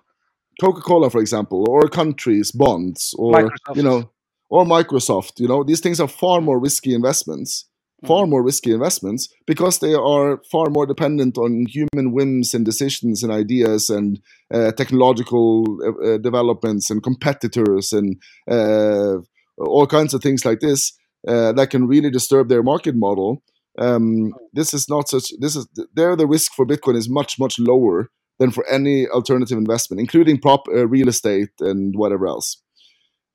Coca-Cola, 0.62 1.10
for 1.10 1.20
example, 1.20 1.66
or 1.68 1.88
countries, 1.88 2.52
bonds, 2.52 3.16
or 3.18 3.34
Microsoft. 3.34 3.76
you 3.76 3.84
know, 3.84 4.12
or 4.50 4.66
Microsoft. 4.66 5.40
You 5.40 5.48
know, 5.48 5.64
these 5.64 5.80
things 5.82 6.00
are 6.00 6.08
far 6.08 6.42
more 6.42 6.60
risky 6.60 6.94
investments, 6.94 7.66
far 8.06 8.26
Mm. 8.26 8.30
more 8.30 8.44
risky 8.44 8.72
investments 8.72 9.28
because 9.46 9.80
they 9.80 9.94
are 9.94 10.40
far 10.52 10.70
more 10.70 10.86
dependent 10.86 11.38
on 11.38 11.66
human 11.68 12.12
whims 12.14 12.54
and 12.54 12.66
decisions 12.66 13.24
and 13.24 13.32
ideas 13.32 13.90
and 13.90 14.20
uh, 14.54 14.72
technological 14.72 15.66
uh, 15.84 16.14
uh, 16.14 16.18
developments 16.18 16.90
and 16.90 17.04
competitors 17.04 17.94
and 17.94 18.16
uh, 18.50 19.16
all 19.58 19.88
kinds 19.88 20.14
of 20.14 20.22
things 20.22 20.46
like 20.46 20.60
this 20.60 20.94
uh, 21.28 21.52
that 21.54 21.70
can 21.72 21.88
really 21.88 22.12
disturb 22.12 22.48
their 22.50 22.64
market 22.64 22.96
model. 22.96 23.42
Um, 23.80 24.32
this 24.54 24.74
is 24.74 24.88
not 24.90 25.10
such. 25.10 25.32
This 25.40 25.56
is 25.56 25.68
there. 25.94 26.16
The 26.16 26.28
risk 26.28 26.54
for 26.54 26.66
Bitcoin 26.66 26.96
is 26.96 27.10
much 27.10 27.38
much 27.40 27.60
lower 27.60 28.10
than 28.40 28.52
for 28.52 28.64
any 28.70 29.08
alternative 29.08 29.58
investment, 29.58 30.00
including 30.00 30.40
prop 30.40 30.62
uh, 30.68 30.88
real 30.88 31.08
estate 31.10 31.50
and 31.60 31.96
whatever 31.96 32.28
else. 32.28 32.62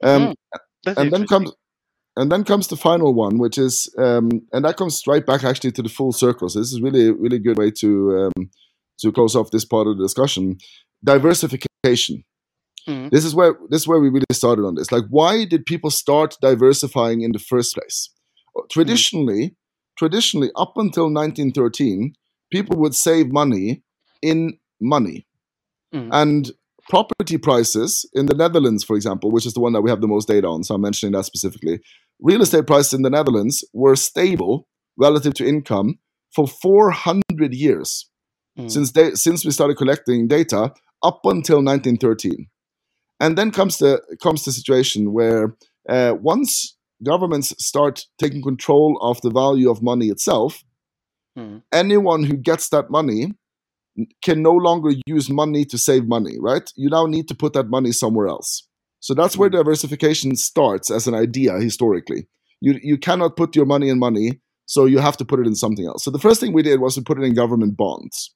Um, 0.02 0.22
Mhm. 0.22 0.34
That's 0.84 0.98
and 0.98 1.12
then 1.12 1.26
comes 1.26 1.52
and 2.16 2.30
then 2.30 2.44
comes 2.44 2.68
the 2.68 2.76
final 2.76 3.14
one, 3.14 3.38
which 3.38 3.56
is 3.58 3.92
um, 3.98 4.30
and 4.52 4.64
that 4.64 4.76
comes 4.76 5.02
right 5.06 5.24
back 5.24 5.44
actually 5.44 5.72
to 5.72 5.82
the 5.82 5.88
full 5.88 6.12
circle. 6.12 6.48
So 6.48 6.58
this 6.58 6.72
is 6.72 6.80
really 6.80 7.10
really 7.10 7.38
good 7.38 7.58
way 7.58 7.70
to 7.72 8.30
um, 8.36 8.50
to 9.00 9.12
close 9.12 9.34
off 9.34 9.50
this 9.50 9.64
part 9.64 9.86
of 9.86 9.96
the 9.96 10.04
discussion. 10.04 10.58
Diversification. 11.04 12.24
Mhm. 12.88 13.10
This 13.10 13.24
is 13.24 13.34
where 13.34 13.56
this 13.70 13.82
is 13.82 13.88
where 13.88 14.00
we 14.00 14.08
really 14.08 14.24
started 14.32 14.64
on 14.64 14.74
this. 14.74 14.90
Like, 14.90 15.04
why 15.08 15.44
did 15.44 15.64
people 15.66 15.90
start 15.90 16.36
diversifying 16.42 17.22
in 17.22 17.32
the 17.32 17.38
first 17.38 17.74
place? 17.74 18.10
Traditionally, 18.70 19.56
traditionally, 19.96 20.50
up 20.56 20.72
until 20.76 21.08
1913, 21.08 22.14
people 22.50 22.76
would 22.78 22.94
save 22.94 23.32
money 23.32 23.82
in 24.20 24.58
money. 24.80 25.26
Mhm. 25.94 26.08
And 26.12 26.50
property 26.88 27.38
prices 27.38 28.08
in 28.12 28.26
the 28.26 28.34
Netherlands, 28.34 28.84
for 28.84 28.96
example, 28.96 29.30
which 29.30 29.46
is 29.46 29.54
the 29.54 29.60
one 29.60 29.72
that 29.72 29.82
we 29.82 29.90
have 29.90 30.00
the 30.00 30.08
most 30.08 30.28
data 30.28 30.46
on, 30.46 30.64
so 30.64 30.74
I'm 30.74 30.80
mentioning 30.80 31.12
that 31.12 31.24
specifically, 31.24 31.80
real 32.20 32.42
estate 32.42 32.66
prices 32.66 32.92
in 32.94 33.02
the 33.02 33.10
Netherlands 33.10 33.64
were 33.72 33.96
stable 33.96 34.68
relative 34.98 35.34
to 35.34 35.46
income 35.46 35.98
for 36.34 36.46
400 36.46 37.54
years 37.54 38.08
Mm. 38.58 38.70
since 38.70 38.92
they, 38.92 39.12
since 39.14 39.46
we 39.46 39.50
started 39.50 39.78
collecting 39.78 40.28
data 40.28 40.74
up 41.02 41.20
until 41.24 41.62
1913. 41.62 42.48
And 43.18 43.38
then 43.38 43.50
comes 43.50 43.78
the 43.78 44.02
comes 44.22 44.44
the 44.44 44.52
situation 44.52 45.14
where 45.14 45.56
uh, 45.88 46.16
once 46.20 46.76
governments 47.02 47.54
start 47.64 48.04
taking 48.18 48.42
control 48.42 48.98
of 49.00 49.20
the 49.22 49.30
value 49.30 49.70
of 49.70 49.82
money 49.82 50.08
itself, 50.08 50.64
Mm. 51.38 51.62
anyone 51.72 52.24
who 52.24 52.36
gets 52.36 52.68
that 52.68 52.90
money 52.90 53.32
can 54.22 54.42
no 54.42 54.52
longer 54.52 54.90
use 55.06 55.28
money 55.30 55.64
to 55.66 55.78
save 55.78 56.06
money, 56.06 56.36
right? 56.40 56.70
You 56.76 56.88
now 56.90 57.06
need 57.06 57.28
to 57.28 57.34
put 57.34 57.52
that 57.52 57.68
money 57.68 57.92
somewhere 57.92 58.26
else. 58.28 58.66
So 59.00 59.14
that's 59.14 59.36
where 59.36 59.50
diversification 59.50 60.36
starts 60.36 60.90
as 60.90 61.06
an 61.06 61.14
idea 61.14 61.58
historically. 61.58 62.28
You 62.60 62.78
you 62.82 62.98
cannot 62.98 63.36
put 63.36 63.56
your 63.56 63.66
money 63.66 63.88
in 63.88 63.98
money, 63.98 64.40
so 64.66 64.84
you 64.86 64.98
have 65.00 65.16
to 65.18 65.24
put 65.24 65.40
it 65.40 65.46
in 65.46 65.54
something 65.54 65.86
else. 65.86 66.04
So 66.04 66.10
the 66.10 66.18
first 66.20 66.40
thing 66.40 66.52
we 66.52 66.62
did 66.62 66.80
was 66.80 66.94
to 66.94 67.02
put 67.02 67.18
it 67.18 67.24
in 67.24 67.34
government 67.34 67.76
bonds. 67.76 68.34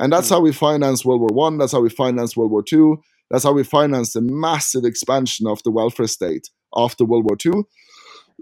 And 0.00 0.12
that's 0.12 0.28
Mm. 0.28 0.34
how 0.34 0.40
we 0.40 0.52
financed 0.52 1.04
World 1.04 1.20
War 1.20 1.30
One, 1.32 1.58
that's 1.58 1.72
how 1.72 1.80
we 1.82 1.90
financed 1.90 2.36
World 2.36 2.50
War 2.50 2.62
Two, 2.62 2.98
that's 3.30 3.44
how 3.44 3.52
we 3.52 3.64
financed 3.64 4.14
the 4.14 4.22
massive 4.22 4.84
expansion 4.84 5.46
of 5.46 5.62
the 5.62 5.70
welfare 5.70 6.06
state 6.08 6.48
after 6.74 7.04
World 7.04 7.24
War 7.28 7.36
Two. 7.36 7.66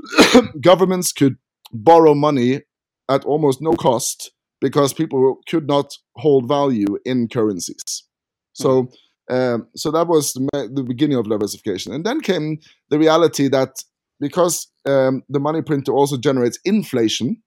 Governments 0.60 1.12
could 1.12 1.36
borrow 1.72 2.14
money 2.14 2.62
at 3.08 3.24
almost 3.24 3.60
no 3.60 3.72
cost 3.72 4.32
because 4.60 4.92
people 4.92 5.38
could 5.48 5.66
not 5.66 5.96
hold 6.16 6.48
value 6.48 6.98
in 7.04 7.28
currencies. 7.28 8.04
So, 8.52 8.90
um, 9.30 9.68
so 9.76 9.90
that 9.90 10.08
was 10.08 10.32
the, 10.32 10.70
the 10.72 10.82
beginning 10.82 11.18
of 11.18 11.28
diversification, 11.28 11.92
and 11.92 12.04
then 12.04 12.20
came 12.20 12.58
the 12.90 12.98
reality 12.98 13.48
that 13.48 13.82
because 14.20 14.66
um, 14.86 15.22
the 15.28 15.40
money 15.40 15.62
printer 15.62 15.92
also 15.92 16.16
generates 16.16 16.58
inflation, 16.64 17.40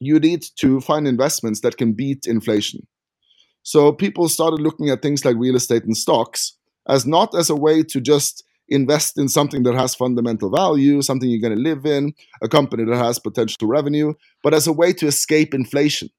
you 0.00 0.18
need 0.18 0.44
to 0.60 0.80
find 0.80 1.08
investments 1.08 1.60
that 1.60 1.76
can 1.76 1.92
beat 1.92 2.26
inflation. 2.26 2.86
So 3.62 3.92
people 3.92 4.28
started 4.28 4.60
looking 4.60 4.90
at 4.90 5.02
things 5.02 5.24
like 5.24 5.36
real 5.36 5.56
estate 5.56 5.84
and 5.84 5.96
stocks 5.96 6.56
as 6.88 7.06
not 7.06 7.34
as 7.34 7.50
a 7.50 7.56
way 7.56 7.82
to 7.82 8.00
just 8.00 8.44
invest 8.68 9.18
in 9.18 9.28
something 9.28 9.62
that 9.62 9.74
has 9.74 9.94
fundamental 9.94 10.50
value, 10.50 11.02
something 11.02 11.28
you're 11.28 11.40
going 11.40 11.56
to 11.56 11.62
live 11.62 11.86
in, 11.86 12.12
a 12.42 12.48
company 12.48 12.84
that 12.84 12.96
has 12.96 13.18
potential 13.18 13.66
revenue, 13.66 14.12
but 14.42 14.54
as 14.54 14.66
a 14.66 14.72
way 14.72 14.92
to 14.92 15.06
escape 15.06 15.54
inflation. 15.54 16.10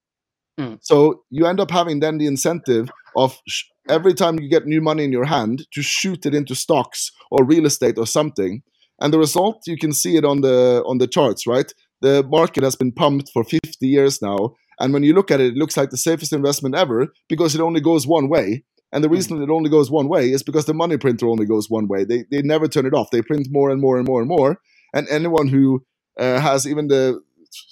Mm. 0.60 0.78
So 0.82 1.24
you 1.30 1.45
end 1.45 1.60
up 1.60 1.72
having 1.72 2.01
then 2.01 2.18
the 2.18 2.28
incentive 2.28 2.89
of 3.16 3.39
sh- 3.47 3.64
every 3.88 4.14
time 4.14 4.39
you 4.39 4.49
get 4.49 4.66
new 4.66 4.82
money 4.82 5.03
in 5.05 5.12
your 5.12 5.26
hand 5.26 5.66
to 5.74 5.82
shoot 5.82 6.26
it 6.26 6.36
into 6.36 6.53
stocks 6.53 7.12
or 7.32 7.45
real 7.45 7.66
estate 7.66 7.97
or 7.97 8.05
something. 8.05 8.62
And 9.01 9.14
the 9.14 9.20
result 9.20 9.64
you 9.66 9.78
can 9.78 9.93
see 9.93 10.18
it 10.18 10.26
on 10.26 10.41
the 10.41 10.84
on 10.86 10.97
the 10.97 11.07
charts, 11.07 11.47
right? 11.47 11.72
The 12.01 12.24
market 12.24 12.64
has 12.64 12.76
been 12.76 12.91
pumped 12.91 13.32
for 13.32 13.43
50 13.43 13.88
years 13.88 14.22
now, 14.22 14.55
and 14.80 14.93
when 14.93 15.03
you 15.03 15.14
look 15.14 15.32
at 15.32 15.39
it, 15.39 15.53
it 15.53 15.55
looks 15.55 15.78
like 15.78 15.89
the 15.89 15.97
safest 15.97 16.34
investment 16.34 16.76
ever 16.76 17.07
because 17.30 17.55
it 17.55 17.62
only 17.62 17.82
goes 17.82 18.05
one 18.05 18.30
way. 18.30 18.64
And 18.91 19.03
the 19.03 19.10
reason 19.10 19.41
it 19.41 19.49
only 19.49 19.70
goes 19.70 19.91
one 19.91 20.10
way 20.10 20.32
is 20.32 20.43
because 20.43 20.66
the 20.66 20.74
money 20.74 20.97
printer 20.97 21.28
only 21.28 21.45
goes 21.45 21.70
one 21.70 21.88
way. 21.88 22.03
They 22.03 22.26
they 22.30 22.41
never 22.41 22.68
turn 22.68 22.86
it 22.86 22.93
off. 22.93 23.12
They 23.12 23.22
print 23.22 23.47
more 23.49 23.70
and 23.70 23.80
more 23.80 23.97
and 23.97 24.05
more 24.05 24.20
and 24.20 24.28
more. 24.28 24.57
And 24.93 25.07
anyone 25.10 25.47
who 25.47 25.86
uh, 26.20 26.39
has 26.39 26.68
even 26.68 26.88
the 26.89 27.22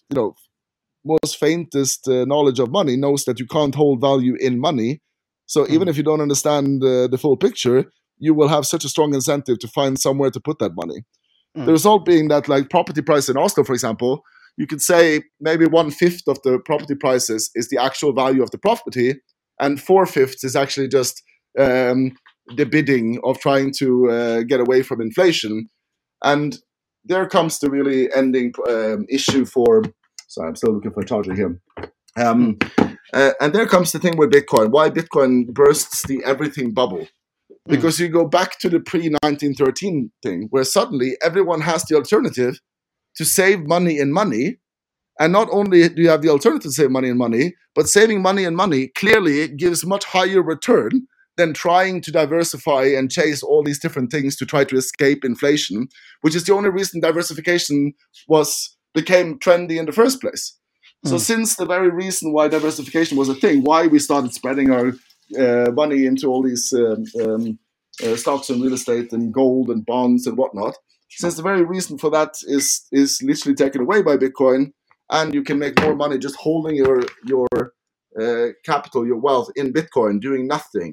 you 0.09 0.15
know 0.15 0.35
most 1.08 1.38
faintest 1.38 2.08
uh, 2.08 2.26
knowledge 2.26 2.60
of 2.60 2.72
money 2.72 2.95
knows 2.97 3.26
that 3.26 3.39
you 3.39 3.47
can't 3.47 3.76
hold 3.76 4.01
value 4.01 4.36
in 4.39 4.60
money. 4.60 5.01
So 5.45 5.66
even 5.68 5.88
Mm. 5.88 5.91
if 5.91 5.97
you 5.97 6.03
don't 6.03 6.22
understand 6.22 6.84
uh, 6.84 7.08
the 7.08 7.18
full 7.18 7.38
picture, 7.38 7.86
you 8.18 8.34
will 8.34 8.49
have 8.49 8.66
such 8.66 8.86
a 8.86 8.89
strong 8.89 9.14
incentive 9.14 9.60
to 9.60 9.68
find 9.68 9.99
somewhere 9.99 10.32
to 10.32 10.39
put 10.39 10.60
that 10.60 10.76
money. 10.76 11.05
The 11.55 11.62
Mm. 11.62 11.72
result 11.72 12.05
being 12.05 12.28
that, 12.30 12.47
like 12.47 12.70
property 12.70 13.01
price 13.01 13.30
in 13.30 13.38
Oslo, 13.38 13.64
for 13.64 13.74
example, 13.74 14.22
you 14.58 14.68
could 14.68 14.82
say 14.82 15.22
maybe 15.39 15.66
one 15.66 15.91
fifth 15.91 16.28
of 16.28 16.41
the 16.43 16.60
property 16.60 16.95
prices 16.95 17.49
is 17.55 17.70
the 17.70 17.78
actual 17.82 18.14
value 18.14 18.43
of 18.43 18.51
the 18.51 18.58
property, 18.58 19.16
and 19.60 19.82
four 19.82 20.05
fifths 20.05 20.43
is 20.43 20.55
actually 20.55 20.88
just 20.88 21.24
um, 21.60 22.12
the 22.55 22.66
bidding 22.66 23.20
of 23.24 23.39
trying 23.39 23.72
to 23.80 24.10
uh, 24.10 24.41
get 24.43 24.60
away 24.60 24.84
from 24.84 25.01
inflation. 25.01 25.70
And 26.24 26.58
there 27.05 27.28
comes 27.28 27.60
the 27.60 27.70
really 27.70 28.10
ending 28.14 28.53
um, 28.70 29.05
issue 29.10 29.45
for. 29.45 29.84
Sorry, 30.28 30.49
I'm 30.49 30.55
still 30.55 30.73
looking 30.73 30.91
for 30.91 31.01
a 31.01 31.05
charger 31.05 31.34
here. 31.34 31.59
Um, 32.17 32.57
uh, 33.13 33.32
and 33.39 33.53
there 33.53 33.65
comes 33.65 33.91
the 33.91 33.99
thing 33.99 34.17
with 34.17 34.32
Bitcoin. 34.32 34.71
Why 34.71 34.89
Bitcoin 34.89 35.47
bursts 35.53 36.05
the 36.05 36.21
everything 36.25 36.73
bubble? 36.73 37.07
Because 37.65 37.99
you 37.99 38.09
go 38.09 38.25
back 38.25 38.59
to 38.59 38.69
the 38.69 38.80
pre 38.80 39.01
1913 39.01 40.11
thing, 40.21 40.47
where 40.51 40.63
suddenly 40.63 41.17
everyone 41.21 41.61
has 41.61 41.84
the 41.84 41.95
alternative 41.95 42.59
to 43.15 43.25
save 43.25 43.65
money 43.65 43.99
in 43.99 44.11
money. 44.11 44.57
And 45.19 45.34
not 45.34 45.47
only 45.51 45.89
do 45.89 46.01
you 46.01 46.09
have 46.09 46.21
the 46.21 46.30
alternative 46.30 46.63
to 46.63 46.71
save 46.71 46.91
money 46.91 47.09
in 47.09 47.17
money, 47.17 47.55
but 47.73 47.88
saving 47.88 48.21
money 48.21 48.43
in 48.43 48.55
money 48.55 48.89
clearly 48.89 49.47
gives 49.47 49.86
much 49.86 50.05
higher 50.05 50.43
return 50.43 51.07
than 51.38 51.53
trying 51.53 52.01
to 52.01 52.11
diversify 52.11 52.84
and 52.84 53.11
chase 53.11 53.41
all 53.41 53.63
these 53.63 53.80
different 53.80 54.11
things 54.11 54.36
to 54.36 54.45
try 54.45 54.63
to 54.65 54.75
escape 54.75 55.23
inflation, 55.23 55.88
which 56.21 56.36
is 56.36 56.43
the 56.45 56.53
only 56.53 56.69
reason 56.69 56.99
diversification 56.99 57.93
was 58.28 58.76
became 59.02 59.38
trendy 59.45 59.78
in 59.82 59.86
the 59.89 59.98
first 60.02 60.18
place. 60.24 60.45
So 61.12 61.16
Mm. 61.18 61.26
since 61.32 61.50
the 61.56 61.70
very 61.76 61.91
reason 62.04 62.28
why 62.36 62.45
diversification 62.48 63.16
was 63.22 63.30
a 63.30 63.39
thing, 63.43 63.58
why 63.70 63.82
we 63.93 64.00
started 64.10 64.32
spreading 64.39 64.70
our 64.78 64.88
uh, 65.43 65.70
money 65.82 66.00
into 66.10 66.26
all 66.32 66.41
these 66.50 66.66
um, 66.84 67.02
um, 67.24 67.43
uh, 68.04 68.16
stocks 68.24 68.50
and 68.50 68.62
real 68.64 68.74
estate 68.82 69.10
and 69.16 69.34
gold 69.41 69.68
and 69.74 69.86
bonds 69.93 70.22
and 70.28 70.36
whatnot, 70.41 70.76
since 71.22 71.36
the 71.38 71.48
very 71.52 71.64
reason 71.76 71.98
for 71.98 72.10
that 72.18 72.32
is 72.58 72.66
is 73.02 73.10
literally 73.30 73.56
taken 73.64 73.82
away 73.82 74.00
by 74.10 74.16
Bitcoin, 74.26 74.62
and 75.18 75.28
you 75.36 75.43
can 75.48 75.58
make 75.60 75.76
more 75.86 75.95
money 76.04 76.18
just 76.28 76.38
holding 76.45 76.76
your 76.84 76.98
your 77.34 77.48
uh, 78.22 78.48
capital, 78.72 79.06
your 79.12 79.22
wealth 79.28 79.50
in 79.60 79.74
Bitcoin, 79.80 80.14
doing 80.28 80.43
nothing. 80.56 80.91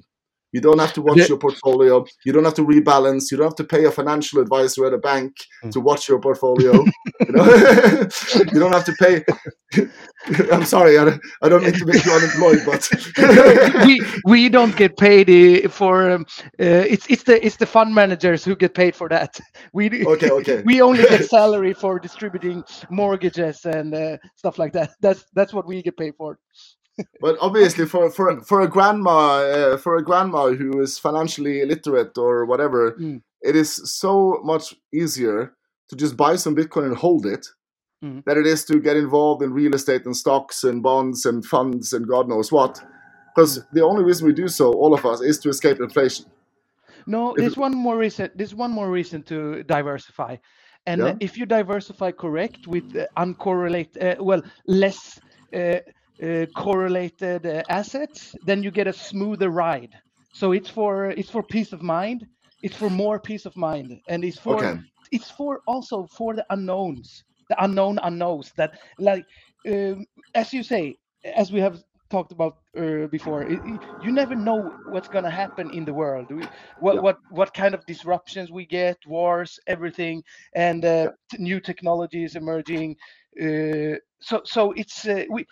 You 0.55 0.61
don't 0.61 0.79
have 0.79 0.93
to 0.93 1.03
watch 1.03 1.29
your 1.29 1.37
portfolio. 1.39 2.05
You 2.25 2.33
don't 2.33 2.45
have 2.45 2.55
to 2.55 2.65
rebalance. 2.65 3.31
You 3.33 3.37
don't 3.39 3.47
have 3.53 3.57
to 3.57 3.65
pay 3.65 3.85
a 3.87 3.91
financial 3.91 4.41
advisor 4.41 4.87
at 4.87 4.95
a 4.95 4.99
bank 4.99 5.33
Mm. 5.65 5.73
to 5.73 5.81
watch 5.81 6.09
your 6.09 6.21
portfolio. 6.21 6.73
you, 7.21 7.33
know? 7.35 7.45
you 8.53 8.59
don't 8.63 8.73
have 8.79 8.85
to 8.85 8.95
pay. 9.05 9.25
I'm 10.53 10.65
sorry, 10.65 10.97
I, 10.99 11.19
I 11.43 11.49
don't 11.49 11.63
mean 11.65 11.73
to 11.73 11.87
make 11.87 12.05
you 12.05 12.13
unemployed, 12.13 12.61
but 12.65 12.83
we 13.87 14.01
we 14.25 14.49
don't 14.49 14.77
get 14.77 14.97
paid 14.97 15.27
uh, 15.29 15.69
for 15.69 16.11
um, 16.13 16.23
uh, 16.61 16.85
it's 16.95 17.07
it's 17.09 17.25
the 17.25 17.45
it's 17.47 17.57
the 17.57 17.67
fund 17.67 17.95
managers 17.95 18.45
who 18.45 18.55
get 18.57 18.75
paid 18.75 18.95
for 18.95 19.09
that. 19.09 19.41
We 19.73 20.07
Okay, 20.07 20.31
okay. 20.31 20.63
we 20.65 20.81
only 20.83 21.03
get 21.03 21.25
salary 21.29 21.75
for 21.75 21.99
distributing 21.99 22.63
mortgages 22.91 23.65
and 23.65 23.95
uh, 23.95 24.17
stuff 24.37 24.59
like 24.59 24.73
that. 24.75 24.91
That's 25.01 25.25
that's 25.35 25.53
what 25.53 25.67
we 25.67 25.83
get 25.83 25.97
paid 25.97 26.15
for. 26.17 26.39
But 27.21 27.37
obviously 27.41 27.87
for 27.87 28.11
for 28.11 28.41
for 28.43 28.61
a 28.61 28.69
grandma 28.69 29.39
uh, 29.43 29.77
for 29.77 29.97
a 29.97 30.05
grandma 30.05 30.51
who 30.53 30.81
is 30.81 30.99
financially 30.99 31.61
illiterate 31.61 32.17
or 32.19 32.45
whatever 32.47 32.93
Mm. 32.93 33.23
it 33.43 33.57
is 33.57 33.71
so 34.01 34.41
much 34.45 34.75
easier 34.93 35.53
to 35.89 35.97
just 35.97 36.17
buy 36.17 36.37
some 36.37 36.55
bitcoin 36.57 36.87
and 36.87 36.97
hold 36.97 37.27
it 37.27 37.47
Mm. 38.05 38.23
than 38.27 38.39
it 38.39 38.47
is 38.47 38.65
to 38.67 38.79
get 38.81 38.97
involved 38.97 39.43
in 39.43 39.53
real 39.53 39.75
estate 39.75 40.05
and 40.07 40.17
stocks 40.17 40.65
and 40.65 40.83
bonds 40.83 41.25
and 41.27 41.45
funds 41.45 41.93
and 41.93 42.07
god 42.07 42.29
knows 42.29 42.53
what 42.53 42.81
because 43.35 43.53
the 43.73 43.85
only 43.85 44.05
reason 44.05 44.27
we 44.27 44.33
do 44.35 44.49
so 44.49 44.73
all 44.73 44.93
of 44.95 45.05
us 45.07 45.21
is 45.21 45.39
to 45.41 45.49
escape 45.49 45.79
inflation 45.81 46.27
No, 47.07 47.31
If 47.35 47.37
there's 47.41 47.57
one 47.57 47.75
more 47.87 47.99
reason. 47.99 48.31
There's 48.35 48.55
one 48.55 48.71
more 48.71 48.91
reason 48.99 49.23
to 49.25 49.63
diversify, 49.77 50.37
and 50.87 51.01
Yeah. 51.01 51.17
if 51.21 51.37
you 51.39 51.45
diversify 51.47 52.11
correct 52.13 52.67
with 52.67 52.87
uh, 52.97 53.05
uncorrelated, 53.25 53.97
uh, 54.03 54.25
well, 54.29 54.43
less 54.67 55.21
uh, 55.53 55.81
uh, 56.23 56.47
correlated 56.55 57.47
uh, 57.47 57.63
assets, 57.69 58.35
then 58.43 58.63
you 58.63 58.71
get 58.71 58.87
a 58.87 58.93
smoother 58.93 59.51
ride. 59.51 59.95
So 60.33 60.53
it's 60.53 60.69
for 60.71 61.11
it's 61.11 61.31
for 61.31 61.43
peace 61.43 61.73
of 61.73 61.83
mind. 61.83 62.27
It's 62.63 62.77
for 62.77 62.91
more 62.91 63.19
peace 63.21 63.47
of 63.47 63.57
mind, 63.57 63.93
and 64.09 64.25
it's 64.25 64.39
for 64.39 64.69
okay 64.69 64.79
it's 65.11 65.31
for 65.31 65.61
also 65.67 66.07
for 66.07 66.35
the 66.35 66.45
unknowns, 66.51 67.25
the 67.49 67.63
unknown 67.63 67.99
unknowns 68.03 68.53
that 68.57 68.73
like 68.99 69.25
um, 69.69 70.05
as 70.35 70.53
you 70.53 70.63
say, 70.63 70.97
as 71.25 71.53
we 71.53 71.61
have 71.61 71.83
talked 72.11 72.33
about 72.33 72.55
uh, 72.79 73.07
before, 73.07 73.43
it, 73.43 73.61
it- 73.65 73.83
you 74.01 74.13
never 74.13 74.35
know 74.35 74.75
what's 74.85 75.09
gonna 75.09 75.31
happen 75.31 75.71
in 75.71 75.85
the 75.85 75.95
world. 75.95 76.31
We, 76.31 76.49
what 76.79 76.99
Yeah. 76.99 77.01
what 77.01 77.19
what 77.29 77.53
kind 77.55 77.75
of 77.75 77.85
disruptions 77.87 78.51
we 78.51 78.67
get, 78.67 78.99
wars, 79.07 79.59
everything, 79.67 80.23
and 80.55 80.85
uh, 80.85 81.09
t- 81.31 81.39
new 81.39 81.61
technologies 81.61 82.35
emerging. 82.37 82.97
Uh, 83.41 83.97
so 84.21 84.41
so 84.45 84.73
it's 84.73 85.07
uh, 85.07 85.25
we. 85.31 85.47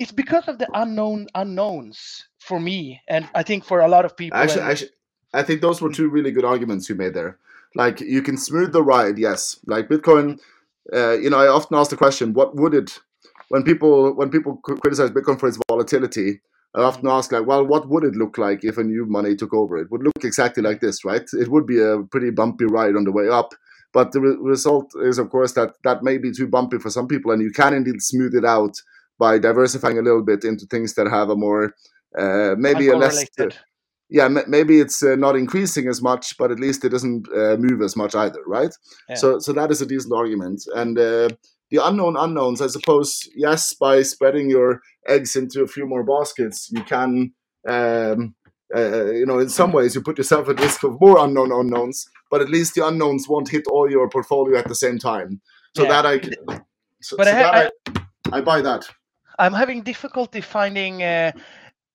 It's 0.00 0.12
because 0.12 0.48
of 0.48 0.58
the 0.58 0.66
unknown 0.74 1.28
unknowns 1.34 2.24
for 2.38 2.58
me, 2.58 3.00
and 3.06 3.28
I 3.34 3.42
think 3.42 3.64
for 3.64 3.80
a 3.80 3.88
lot 3.88 4.04
of 4.04 4.16
people. 4.16 4.38
Actually, 4.38 4.62
and- 4.62 4.70
actually, 4.70 4.90
I 5.34 5.42
think 5.42 5.60
those 5.60 5.80
were 5.80 5.92
two 5.92 6.08
really 6.08 6.32
good 6.32 6.44
arguments 6.44 6.88
you 6.88 6.94
made 6.94 7.14
there. 7.14 7.38
Like 7.76 8.00
you 8.00 8.22
can 8.22 8.36
smooth 8.36 8.72
the 8.72 8.82
ride, 8.82 9.18
yes. 9.18 9.60
Like 9.66 9.88
Bitcoin, 9.88 10.40
uh, 10.92 11.12
you 11.18 11.30
know, 11.30 11.38
I 11.38 11.46
often 11.46 11.76
ask 11.76 11.90
the 11.90 11.96
question, 11.96 12.32
what 12.32 12.56
would 12.56 12.74
it 12.74 12.98
when 13.50 13.62
people 13.62 14.12
when 14.14 14.30
people 14.30 14.56
criticize 14.56 15.10
Bitcoin 15.10 15.38
for 15.38 15.48
its 15.48 15.58
volatility? 15.68 16.40
I 16.74 16.82
often 16.82 17.08
ask, 17.08 17.32
like, 17.32 17.46
well, 17.46 17.66
what 17.66 17.88
would 17.88 18.04
it 18.04 18.14
look 18.14 18.38
like 18.38 18.64
if 18.64 18.78
a 18.78 18.84
new 18.84 19.04
money 19.04 19.34
took 19.34 19.52
over? 19.52 19.76
It 19.76 19.90
would 19.90 20.04
look 20.04 20.24
exactly 20.24 20.62
like 20.62 20.80
this, 20.80 21.04
right? 21.04 21.26
It 21.32 21.48
would 21.48 21.66
be 21.66 21.80
a 21.80 22.02
pretty 22.10 22.30
bumpy 22.30 22.64
ride 22.64 22.94
on 22.94 23.02
the 23.04 23.10
way 23.12 23.28
up. 23.28 23.54
But 23.92 24.12
the 24.12 24.20
re- 24.20 24.36
result 24.40 24.92
is, 25.02 25.18
of 25.18 25.30
course, 25.30 25.52
that 25.54 25.74
that 25.82 26.04
may 26.04 26.16
be 26.16 26.30
too 26.30 26.46
bumpy 26.46 26.78
for 26.78 26.88
some 26.88 27.08
people, 27.08 27.32
and 27.32 27.42
you 27.42 27.50
can 27.50 27.74
indeed 27.74 28.00
smooth 28.00 28.34
it 28.36 28.44
out 28.44 28.80
by 29.24 29.38
diversifying 29.38 29.98
a 29.98 30.02
little 30.08 30.24
bit 30.30 30.42
into 30.50 30.64
things 30.66 30.94
that 30.94 31.08
have 31.08 31.28
a 31.30 31.36
more, 31.36 31.64
uh, 32.22 32.54
maybe 32.66 32.88
a 32.88 32.96
less. 32.96 33.18
Uncorrelated. 33.22 33.52
yeah, 34.18 34.24
m- 34.34 34.48
maybe 34.56 34.80
it's 34.84 35.00
uh, 35.02 35.14
not 35.26 35.36
increasing 35.36 35.86
as 35.88 36.00
much, 36.10 36.24
but 36.40 36.50
at 36.50 36.58
least 36.64 36.84
it 36.84 36.88
doesn't 36.94 37.28
uh, 37.40 37.56
move 37.66 37.80
as 37.88 37.94
much 38.02 38.14
either, 38.24 38.42
right? 38.46 38.72
Yeah. 39.08 39.14
So, 39.22 39.38
so 39.38 39.52
that 39.52 39.70
is 39.70 39.80
a 39.82 39.86
decent 39.86 40.12
argument. 40.22 40.60
And 40.74 40.98
uh, 40.98 41.28
the 41.70 41.78
unknown 41.88 42.16
unknowns, 42.16 42.60
I 42.60 42.66
suppose, 42.76 43.08
yes, 43.36 43.62
by 43.74 44.02
spreading 44.02 44.50
your 44.50 44.80
eggs 45.06 45.36
into 45.36 45.62
a 45.62 45.68
few 45.68 45.86
more 45.86 46.02
baskets, 46.02 46.68
you 46.72 46.82
can, 46.82 47.32
um, 47.68 48.34
uh, 48.74 49.10
you 49.20 49.26
know, 49.26 49.38
in 49.38 49.48
some 49.48 49.70
ways, 49.72 49.94
you 49.94 50.00
put 50.02 50.18
yourself 50.18 50.48
at 50.48 50.58
risk 50.60 50.82
of 50.84 51.00
more 51.00 51.18
unknown 51.24 51.52
unknowns. 51.52 52.08
But 52.30 52.40
at 52.40 52.48
least 52.48 52.74
the 52.74 52.86
unknowns 52.86 53.28
won't 53.28 53.48
hit 53.50 53.64
all 53.66 53.90
your 53.90 54.08
portfolio 54.08 54.58
at 54.58 54.68
the 54.68 54.74
same 54.84 54.98
time. 54.98 55.40
So 55.76 55.82
Yeah. 55.84 55.88
that 56.02 56.06
I, 56.06 56.14
so, 57.02 57.16
But 57.16 57.26
so 57.26 57.32
I 57.32 57.34
ha- 57.42 57.52
that 57.52 57.72
I, 58.32 58.38
I 58.38 58.40
buy 58.40 58.60
that. 58.62 58.82
I'm 59.40 59.54
having 59.54 59.82
difficulty 59.82 60.42
finding. 60.42 61.02
Uh, 61.02 61.32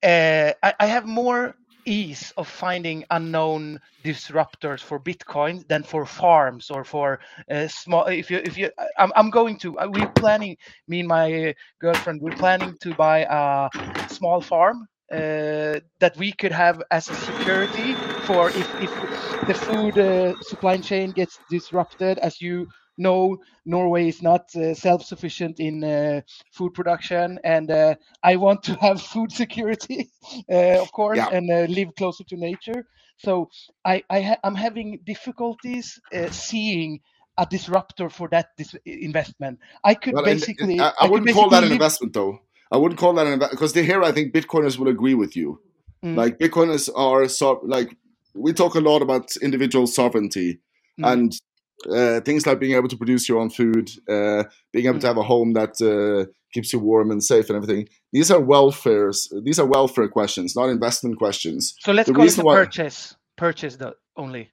uh, 0.04 0.54
I, 0.64 0.74
I 0.82 0.88
have 0.88 1.06
more 1.06 1.56
ease 1.86 2.34
of 2.38 2.48
finding 2.48 3.06
unknown 3.12 3.80
disruptors 4.06 4.82
for 4.82 5.00
Bitcoin 5.00 5.68
than 5.68 5.84
for 5.84 6.06
farms 6.06 6.72
or 6.72 6.84
for 6.86 7.20
uh, 7.52 7.68
small. 7.68 8.06
If 8.08 8.32
you, 8.32 8.38
if 8.40 8.58
you, 8.58 8.72
I'm, 8.98 9.12
I'm 9.16 9.32
going 9.32 9.58
to. 9.60 9.78
uh, 9.80 9.88
We're 9.90 10.10
planning. 10.10 10.58
Me 10.88 11.00
and 11.02 11.10
my 11.10 11.56
girlfriend. 11.82 12.22
We're 12.22 12.34
planning 12.34 12.78
to 12.82 12.96
buy 12.96 13.20
a 13.30 13.70
small 14.08 14.42
farm 14.42 14.88
uh, 15.12 15.80
that 16.00 16.16
we 16.18 16.34
could 16.34 16.54
have 16.54 16.82
as 16.92 17.10
a 17.10 17.16
security 17.16 18.00
for 18.20 18.52
if, 18.52 18.74
if 18.80 19.04
the 19.46 19.56
food 19.56 19.98
uh, 20.00 20.36
supply 20.42 20.78
chain 20.78 21.12
gets 21.12 21.40
disrupted. 21.50 22.20
As 22.20 22.42
you 22.42 22.68
know, 22.98 23.38
Norway 23.66 24.08
is 24.08 24.22
not 24.22 24.56
uh, 24.56 24.74
self-sufficient 24.74 25.60
in 25.60 25.84
uh, 25.84 26.22
food 26.52 26.74
production, 26.74 27.40
and 27.44 27.70
uh, 27.72 27.96
I 28.24 28.36
want 28.38 28.64
to 28.64 28.76
have 28.76 29.02
food 29.14 29.32
security, 29.32 30.10
uh, 30.52 30.82
of 30.82 30.92
course, 30.92 31.18
Yeah. 31.18 31.30
and 31.32 31.50
uh, 31.52 31.66
live 31.70 31.96
closer 31.96 32.24
to 32.26 32.36
nature. 32.38 32.86
So 33.18 33.50
I, 33.84 34.04
I 34.10 34.22
ha- 34.22 34.38
I'm 34.44 34.56
having 34.56 35.00
difficulties 35.06 36.00
uh, 36.14 36.30
seeing 36.32 37.00
a 37.38 37.46
disruptor 37.46 38.10
for 38.10 38.28
that 38.30 38.48
dis- 38.58 38.76
investment. 38.86 39.60
I 39.84 39.94
could 39.96 40.14
Well, 40.14 40.26
and- 40.26 40.40
basically. 40.40 40.80
I, 40.80 40.90
I 40.90 40.94
could 41.02 41.12
wouldn't 41.12 41.34
call 41.34 41.50
that 41.50 41.64
an 41.64 41.72
investment, 41.72 42.14
though. 42.14 42.40
I 42.72 42.78
wouldn't 42.78 43.00
call 43.00 43.14
that 43.14 43.28
an 43.28 43.34
investment 43.34 43.60
because 43.60 43.74
here 43.74 44.04
I 44.04 44.12
think 44.12 44.34
Bitcoiners 44.34 44.78
will 44.78 44.88
agree 44.90 45.14
with 45.14 45.36
you. 45.36 45.62
Mm. 46.04 46.16
Like 46.16 46.40
Bitcoiners 46.40 46.90
are 46.96 47.28
so 47.28 47.62
like 47.64 47.96
we 48.34 48.52
talk 48.54 48.76
a 48.76 48.80
lot 48.80 49.02
about 49.02 49.36
individual 49.42 49.88
sovereignty 49.88 50.60
Mm. 51.00 51.12
and 51.12 51.42
uh, 51.90 52.20
things 52.22 52.46
like 52.48 52.60
being 52.60 52.76
able 52.76 52.88
to 52.90 52.98
produce 52.98 53.28
your 53.30 53.40
own 53.40 53.50
food, 53.50 53.90
uh, 54.10 54.44
being 54.74 54.88
able 54.88 55.00
to 55.00 55.08
have 55.08 55.18
a 55.18 55.24
home 55.24 55.54
that 55.54 55.74
uh, 55.82 56.26
keeps 56.54 56.72
you 56.74 56.80
warm 56.80 57.12
and 57.12 57.24
safe 57.24 57.50
and 57.50 57.56
everything. 57.58 57.88
These 58.12 58.32
are 58.32 58.40
welfares. 58.40 59.28
These 59.44 59.60
are 59.60 59.66
welfare 59.68 60.08
questions, 60.08 60.56
not 60.56 60.70
investment 60.70 61.18
questions. 61.18 61.76
So 61.80 61.92
let's 61.92 62.08
the 62.08 62.14
call 62.16 62.26
it 62.26 62.38
why- 62.38 62.56
purchase. 62.56 63.16
Purchase 63.38 63.76
the 63.76 63.94
only. 64.16 64.52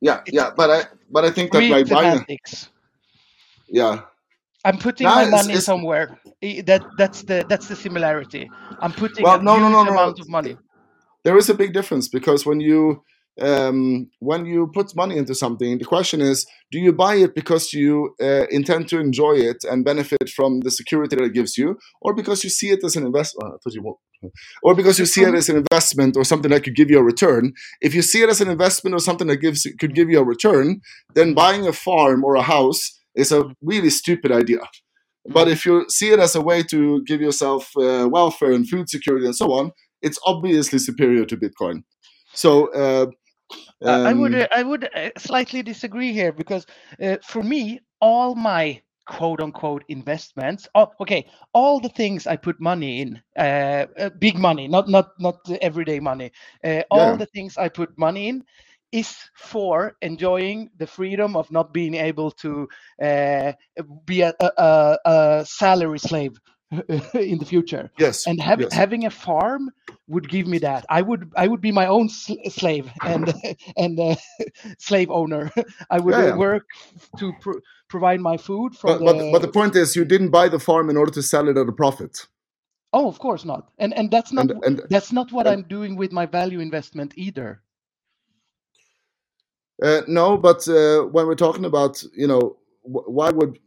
Yeah, 0.00 0.14
It's- 0.26 0.32
yeah, 0.34 0.50
but 0.56 0.68
I 0.70 0.82
but 1.10 1.24
I 1.24 1.30
think 1.30 1.52
that 1.52 1.62
like 1.62 1.88
buying, 1.88 2.26
yeah, 3.68 4.00
I'm 4.64 4.78
putting 4.78 5.06
No, 5.06 5.14
my 5.14 5.22
it's- 5.22 5.32
money 5.42 5.52
it's- 5.54 5.64
somewhere. 5.64 6.18
That 6.42 6.82
that's 6.98 7.22
the 7.22 7.44
that's 7.48 7.68
the 7.68 7.76
similarity. 7.76 8.50
I'm 8.80 8.92
putting 8.92 9.22
Well, 9.24 9.40
no, 9.40 9.56
no, 9.58 9.68
no, 9.68 9.84
no, 9.84 9.84
no. 9.84 9.92
amount 9.92 10.18
of 10.18 10.28
money. 10.28 10.56
there 11.24 11.36
is 11.38 11.48
a 11.48 11.54
big 11.54 11.72
difference 11.72 12.08
because 12.08 12.44
when 12.44 12.58
you 12.60 13.04
um, 13.40 14.10
when 14.18 14.44
you 14.44 14.70
put 14.74 14.94
money 14.94 15.16
into 15.16 15.34
something, 15.34 15.78
the 15.78 15.84
question 15.84 16.20
is: 16.20 16.46
Do 16.70 16.78
you 16.78 16.92
buy 16.92 17.16
it 17.16 17.34
because 17.34 17.72
you 17.72 18.14
uh, 18.20 18.46
intend 18.50 18.88
to 18.88 19.00
enjoy 19.00 19.34
it 19.34 19.64
and 19.64 19.84
benefit 19.84 20.28
from 20.28 20.60
the 20.60 20.70
security 20.70 21.16
that 21.16 21.24
it 21.24 21.32
gives 21.32 21.56
you, 21.56 21.78
or 22.00 22.14
because 22.14 22.44
you 22.44 22.50
see 22.50 22.70
it 22.70 22.84
as 22.84 22.96
an 22.96 23.06
investment? 23.06 23.60
Won't. 23.76 23.98
Or 24.62 24.74
because 24.74 24.98
you 24.98 25.06
see 25.06 25.22
it 25.22 25.34
as 25.34 25.48
an 25.48 25.56
investment 25.56 26.16
or 26.16 26.24
something 26.24 26.50
that 26.50 26.62
could 26.62 26.76
give 26.76 26.90
you 26.90 26.98
a 26.98 27.02
return. 27.02 27.54
If 27.80 27.92
you 27.92 28.02
see 28.02 28.22
it 28.22 28.28
as 28.28 28.40
an 28.40 28.48
investment 28.48 28.94
or 28.94 29.00
something 29.00 29.26
that 29.26 29.38
gives 29.38 29.66
could 29.80 29.94
give 29.94 30.10
you 30.10 30.20
a 30.20 30.24
return, 30.24 30.80
then 31.14 31.34
buying 31.34 31.66
a 31.66 31.72
farm 31.72 32.22
or 32.24 32.36
a 32.36 32.42
house 32.42 33.00
is 33.14 33.32
a 33.32 33.44
really 33.62 33.90
stupid 33.90 34.30
idea. 34.30 34.60
But 35.26 35.48
if 35.48 35.64
you 35.64 35.86
see 35.88 36.10
it 36.10 36.18
as 36.18 36.34
a 36.34 36.40
way 36.40 36.62
to 36.64 37.02
give 37.04 37.20
yourself 37.20 37.70
uh, 37.76 38.08
welfare 38.10 38.52
and 38.52 38.68
food 38.68 38.88
security 38.88 39.24
and 39.24 39.36
so 39.36 39.52
on, 39.52 39.72
it's 40.02 40.18
obviously 40.26 40.78
superior 40.78 41.24
to 41.26 41.36
Bitcoin. 41.36 41.84
So 42.34 42.72
uh, 42.72 43.06
Uh, 43.86 43.98
I 44.04 44.12
would 44.12 44.34
um, 44.34 44.34
uh, 44.34 44.46
I 44.52 44.62
would 44.62 44.88
slightly 45.18 45.62
disagree 45.62 46.12
here 46.12 46.32
because 46.32 46.66
uh, 47.02 47.16
for 47.22 47.42
me 47.42 47.80
all 48.00 48.34
my 48.34 48.80
quote 49.06 49.40
unquote 49.40 49.84
investments 49.88 50.68
oh, 50.74 50.88
okay 51.00 51.26
all 51.52 51.80
the 51.80 51.88
things 51.88 52.26
I 52.26 52.36
put 52.36 52.60
money 52.60 53.00
in 53.00 53.20
uh, 53.38 53.86
uh, 53.98 54.10
big 54.18 54.38
money 54.38 54.68
not 54.68 54.88
not 54.88 55.10
not 55.18 55.36
everyday 55.60 56.00
money 56.00 56.32
uh, 56.64 56.82
all 56.90 57.16
Yeah. 57.16 57.16
the 57.16 57.26
things 57.26 57.56
I 57.58 57.68
put 57.68 57.96
money 57.98 58.28
in 58.28 58.44
is 58.92 59.16
for 59.34 59.96
enjoying 60.02 60.70
the 60.78 60.86
freedom 60.86 61.36
of 61.36 61.50
not 61.50 61.72
being 61.72 61.94
able 61.94 62.30
to 62.30 62.68
uh, 63.02 63.52
be 64.06 64.20
a, 64.22 64.32
a, 64.40 64.50
a, 64.58 64.98
a 65.04 65.44
salary 65.46 65.98
slave 65.98 66.32
in 67.14 67.38
the 67.38 67.44
future 67.44 67.90
yes, 67.98 68.26
and 68.26 68.40
have, 68.40 68.60
yes. 68.60 68.72
having 68.72 69.04
a 69.04 69.10
farm 69.10 69.70
would 70.08 70.28
give 70.28 70.46
me 70.46 70.58
that 70.58 70.86
i 70.88 71.02
would 71.02 71.30
i 71.36 71.46
would 71.46 71.60
be 71.60 71.70
my 71.70 71.86
own 71.86 72.08
sl- 72.08 72.34
slave 72.48 72.90
and 73.04 73.32
and 73.76 74.00
uh, 74.00 74.14
slave 74.78 75.10
owner 75.10 75.50
i 75.90 75.98
would 75.98 76.14
Yeah, 76.14 76.22
uh, 76.22 76.26
yeah. 76.28 76.36
work 76.36 76.64
to 77.18 77.32
pr- 77.42 77.58
provide 77.88 78.20
my 78.20 78.36
food 78.38 78.74
from 78.74 78.98
but, 78.98 78.98
the 78.98 79.04
but 79.04 79.32
but 79.32 79.42
the 79.42 79.48
point 79.48 79.76
is, 79.76 79.94
you 79.94 80.04
didn't 80.04 80.30
buy 80.30 80.48
the 80.48 80.58
farm 80.58 80.88
in 80.88 80.96
order 80.96 81.12
to 81.12 81.22
sell 81.22 81.48
it 81.48 81.56
at 81.58 81.68
a 81.68 81.72
profit. 81.72 82.26
oh 82.94 83.06
of 83.06 83.18
course 83.18 83.44
not 83.44 83.70
and 83.78 83.92
and 83.94 84.10
that's 84.10 84.32
not 84.32 84.50
And 84.50 84.64
and 84.64 84.82
that's 84.88 85.12
not 85.12 85.30
what 85.32 85.46
and- 85.46 85.52
i'm 85.62 85.68
doing 85.68 85.96
with 85.96 86.10
my 86.12 86.26
value 86.26 86.60
investment 86.60 87.12
either 87.16 87.60
Uh, 89.82 90.02
no, 90.06 90.36
but 90.36 90.68
uh, 90.68 91.00
when 91.14 91.26
we're 91.26 91.34
talking 91.34 91.64
about, 91.64 92.04
you 92.16 92.28
know, 92.28 92.56
wh- 92.82 93.08
why 93.08 93.30
would 93.30 93.58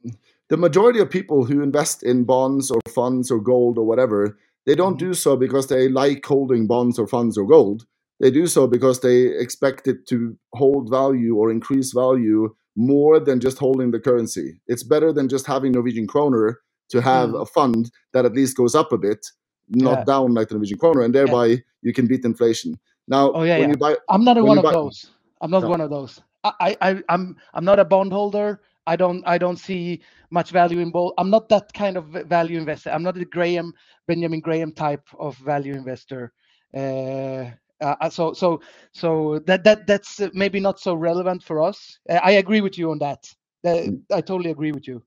the 0.50 0.58
majority 0.58 1.00
of 1.00 1.10
people 1.10 1.46
who 1.46 1.62
invest 1.62 2.04
in 2.04 2.24
bonds 2.24 2.70
or 2.72 2.80
funds 2.90 3.32
or 3.32 3.40
gold 3.40 3.78
or 3.78 3.86
whatever, 3.86 4.38
they 4.66 4.76
don't 4.76 4.96
Mhm. 4.96 5.00
do 5.08 5.14
so 5.14 5.36
because 5.36 5.68
they 5.68 5.90
like 5.90 6.26
holding 6.26 6.68
bonds 6.68 7.00
or 7.00 7.08
funds 7.08 7.38
or 7.38 7.46
gold. 7.48 7.86
They 8.20 8.32
do 8.32 8.48
so 8.48 8.68
because 8.68 9.00
they 9.02 9.26
expect 9.26 9.88
it 9.88 10.06
to 10.08 10.36
hold 10.54 10.90
value 10.90 11.36
or 11.36 11.52
increase 11.52 11.92
value 11.94 12.54
more 12.76 13.20
than 13.20 13.40
just 13.40 13.58
holding 13.58 13.92
the 13.92 14.00
currency. 14.00 14.62
It's 14.68 14.84
better 14.84 15.12
than 15.14 15.28
just 15.30 15.46
having 15.48 15.72
Norwegian 15.74 16.08
kroner 16.08 16.60
to 16.90 17.02
have 17.02 17.30
Mhm. 17.32 17.42
a 17.42 17.46
fund 17.46 17.92
that 18.14 18.26
at 18.26 18.34
least 18.34 18.56
goes 18.58 18.76
up 18.76 18.92
a 18.92 18.98
bit, 18.98 19.26
not 19.70 20.00
Yeah. 20.00 20.04
down 20.06 20.34
like 20.34 20.48
the 20.50 20.56
Norwegian 20.56 20.78
kroner, 20.80 21.02
and 21.02 21.14
thereby 21.16 21.64
you 21.82 21.94
can 21.94 22.08
beat 22.08 22.26
inflation. 22.26 22.78
Now, 23.08 23.32
Oh, 23.34 23.44
yeah, 23.44 23.58
when 23.60 23.70
yeah. 23.70 23.74
you 23.74 23.78
buy, 23.78 23.98
i'm 24.10 24.24
not 24.24 24.38
one 24.42 24.58
of 24.58 24.64
buy- 24.64 24.72
those 24.74 25.12
i'm 25.42 25.52
not 25.52 25.62
No. 25.64 25.70
one 25.70 25.82
of 25.82 25.90
those 25.92 26.22
I, 26.44 26.52
I 26.68 26.78
I- 26.90 27.04
i'm 27.10 27.36
i'm 27.54 27.66
not 27.66 27.80
a 27.80 27.86
bondholder 27.86 28.60
i 28.88 28.96
don't 28.96 29.24
i 29.28 29.38
don't 29.38 29.58
see 29.60 30.02
much 30.32 30.52
value 30.52 30.80
in 30.80 30.92
both. 30.92 31.14
I'm 31.18 31.30
not 31.30 31.50
that 31.50 31.74
kind 31.74 31.98
of 31.98 32.06
value 32.28 32.58
investor. 32.58 32.92
I'm 32.92 33.04
not 33.04 33.18
a 33.18 33.26
graham 33.26 33.74
benjamin 34.08 34.42
graham 34.42 34.72
type 34.74 35.08
of 35.20 35.38
value 35.38 35.74
investor. 35.74 36.34
Uh, 36.76 37.52
uh, 37.82 38.10
so 38.10 38.34
so 38.34 38.62
so 38.94 39.40
that 39.48 39.64
that 39.64 39.88
that's 39.88 40.22
maybe 40.34 40.60
not 40.60 40.80
so 40.80 40.96
relevant 40.96 41.44
for 41.44 41.62
us. 41.62 42.00
Uh, 42.10 42.20
i 42.24 42.32
agree 42.34 42.62
with 42.62 42.78
you 42.78 42.92
on 42.92 43.00
that. 43.00 43.26
Uh, 43.66 43.92
i 44.14 44.22
totally 44.22 44.52
agree 44.52 44.72
with 44.72 44.88
you. 44.88 45.04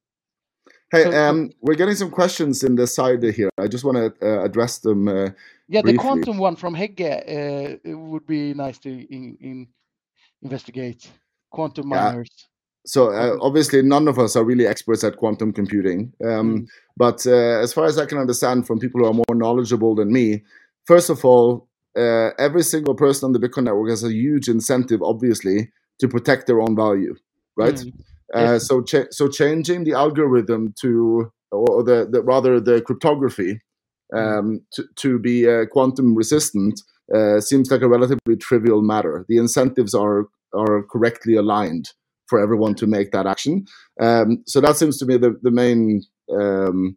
Hey, 0.92 1.04
So- 1.04 1.12
um, 1.12 1.50
we're 1.62 1.74
getting 1.76 1.96
some 1.96 2.10
questions 2.10 2.64
in 2.64 2.76
the 2.76 2.86
side 2.86 3.22
here. 3.24 3.50
I 3.58 3.68
just 3.68 3.84
want 3.84 3.98
to 3.98 4.26
uh, 4.26 4.44
address 4.44 4.78
them. 4.78 5.08
Uh, 5.08 5.30
yeah 5.68 5.82
the 5.82 5.94
quantum 5.94 6.38
one 6.38 6.56
from 6.56 6.74
hegge 6.76 7.00
uh, 7.02 7.78
would 7.98 8.26
be 8.26 8.54
nice 8.54 8.78
to 8.78 8.90
in, 8.90 9.36
in 9.40 9.68
investigate 10.42 11.10
quantum 11.50 11.92
Yeah. 11.92 12.12
So, 12.94 13.00
uh, 13.10 13.30
Mhm. 13.32 13.38
obviously, 13.48 13.82
none 13.82 14.08
of 14.08 14.18
us 14.18 14.36
are 14.36 14.44
really 14.50 14.66
experts 14.66 15.04
at 15.04 15.16
quantum 15.20 15.52
computing. 15.52 16.00
Um, 16.24 16.46
Mm. 16.48 16.66
But 17.04 17.18
uh, 17.26 17.62
as 17.64 17.72
far 17.72 17.84
as 17.90 17.96
I 18.02 18.06
can 18.10 18.18
understand 18.18 18.66
from 18.66 18.78
people 18.80 19.00
who 19.00 19.06
are 19.10 19.14
more 19.22 19.36
knowledgeable 19.42 19.94
than 19.94 20.10
me, 20.18 20.26
first 20.86 21.10
of 21.10 21.24
all, 21.24 21.68
uh, 21.96 22.30
every 22.46 22.62
single 22.62 22.94
person 22.94 23.26
on 23.26 23.32
the 23.34 23.38
Bitcoin 23.44 23.64
network 23.64 23.90
has 23.90 24.02
a 24.04 24.12
huge 24.12 24.48
incentive, 24.56 25.00
obviously, 25.12 25.58
to 26.00 26.08
protect 26.08 26.46
their 26.46 26.60
own 26.60 26.74
value, 26.76 27.14
right? 27.62 27.78
Mm. 27.84 27.92
Uh, 28.34 28.40
Yes. 28.54 28.66
so, 28.68 28.82
cha- 28.82 29.10
so 29.18 29.28
changing 29.28 29.84
the 29.84 29.92
algorithm 30.04 30.62
to, 30.82 30.90
or 31.52 31.82
the, 31.84 31.98
the 32.12 32.20
rather 32.32 32.60
the 32.60 32.80
cryptography, 32.86 33.52
um, 34.14 34.46
to, 34.74 34.82
to 35.02 35.18
be 35.18 35.46
uh, 35.48 35.64
quantum 35.74 36.14
resistant 36.14 36.74
uh, 37.14 37.40
seems 37.40 37.70
like 37.70 37.82
a 37.82 37.88
relatively 37.96 38.36
trivial 38.36 38.82
matter. 38.82 39.24
The 39.28 39.38
incentives 39.38 39.94
are 39.94 40.20
are 40.54 40.82
correctly 40.92 41.34
aligned 41.36 41.86
for 42.28 42.40
everyone 42.40 42.74
to 42.76 42.86
make 42.86 43.10
that 43.12 43.26
action. 43.26 43.64
Um, 44.00 44.42
so 44.46 44.60
that 44.60 44.76
seems 44.76 44.98
to 44.98 45.06
be 45.06 45.16
the 45.16 45.38
the 45.42 45.50
main 45.50 46.02
um, 46.32 46.96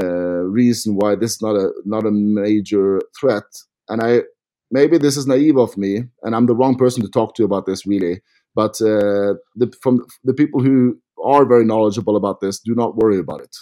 uh, 0.00 0.42
reason 0.60 0.96
why 0.96 1.14
this 1.16 1.32
is 1.32 1.42
not 1.42 1.56
a 1.56 1.72
not 1.84 2.06
a 2.06 2.10
major 2.10 3.00
threat. 3.18 3.44
And 3.88 4.02
I 4.02 4.22
maybe 4.70 4.98
this 4.98 5.16
is 5.16 5.26
naive 5.26 5.58
of 5.58 5.76
me, 5.76 6.04
and 6.22 6.34
I'm 6.34 6.46
the 6.46 6.54
wrong 6.54 6.76
person 6.76 7.02
to 7.02 7.08
talk 7.08 7.34
to 7.36 7.44
about 7.44 7.66
this 7.66 7.86
really. 7.86 8.20
But 8.54 8.80
uh, 8.82 9.34
the, 9.56 9.72
from 9.82 10.04
the 10.24 10.34
people 10.34 10.62
who 10.62 10.98
are 11.24 11.46
very 11.46 11.64
knowledgeable 11.64 12.16
about 12.16 12.40
this, 12.40 12.60
do 12.60 12.74
not 12.74 12.96
worry 12.96 13.18
about 13.18 13.40
it, 13.40 13.56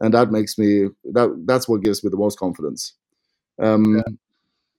and 0.00 0.12
that 0.14 0.30
makes 0.30 0.58
me 0.58 0.88
that 1.12 1.44
that's 1.46 1.68
what 1.68 1.82
gives 1.82 2.04
me 2.04 2.10
the 2.10 2.16
most 2.16 2.38
confidence. 2.38 2.94
Um, 3.62 3.96
yeah. 3.96 4.02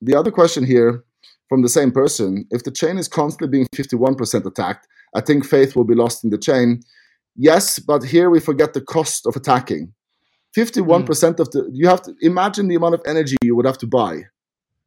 The 0.00 0.14
other 0.14 0.30
question 0.30 0.64
here 0.64 1.04
from 1.48 1.62
the 1.62 1.68
same 1.68 1.90
person: 1.90 2.46
If 2.50 2.64
the 2.64 2.70
chain 2.70 2.98
is 2.98 3.08
constantly 3.08 3.48
being 3.48 3.66
51% 3.74 4.46
attacked, 4.46 4.86
I 5.14 5.20
think 5.20 5.44
faith 5.44 5.76
will 5.76 5.84
be 5.84 5.94
lost 5.94 6.24
in 6.24 6.30
the 6.30 6.38
chain. 6.38 6.80
Yes, 7.36 7.78
but 7.78 8.04
here 8.04 8.30
we 8.30 8.40
forget 8.40 8.74
the 8.74 8.80
cost 8.80 9.26
of 9.26 9.36
attacking. 9.36 9.92
51% 10.56 11.04
mm. 11.04 11.40
of 11.40 11.50
the 11.50 11.68
you 11.72 11.86
have 11.88 12.02
to 12.02 12.14
imagine 12.20 12.68
the 12.68 12.74
amount 12.74 12.94
of 12.94 13.02
energy 13.06 13.36
you 13.42 13.54
would 13.54 13.66
have 13.66 13.78
to 13.78 13.86
buy. 13.86 14.22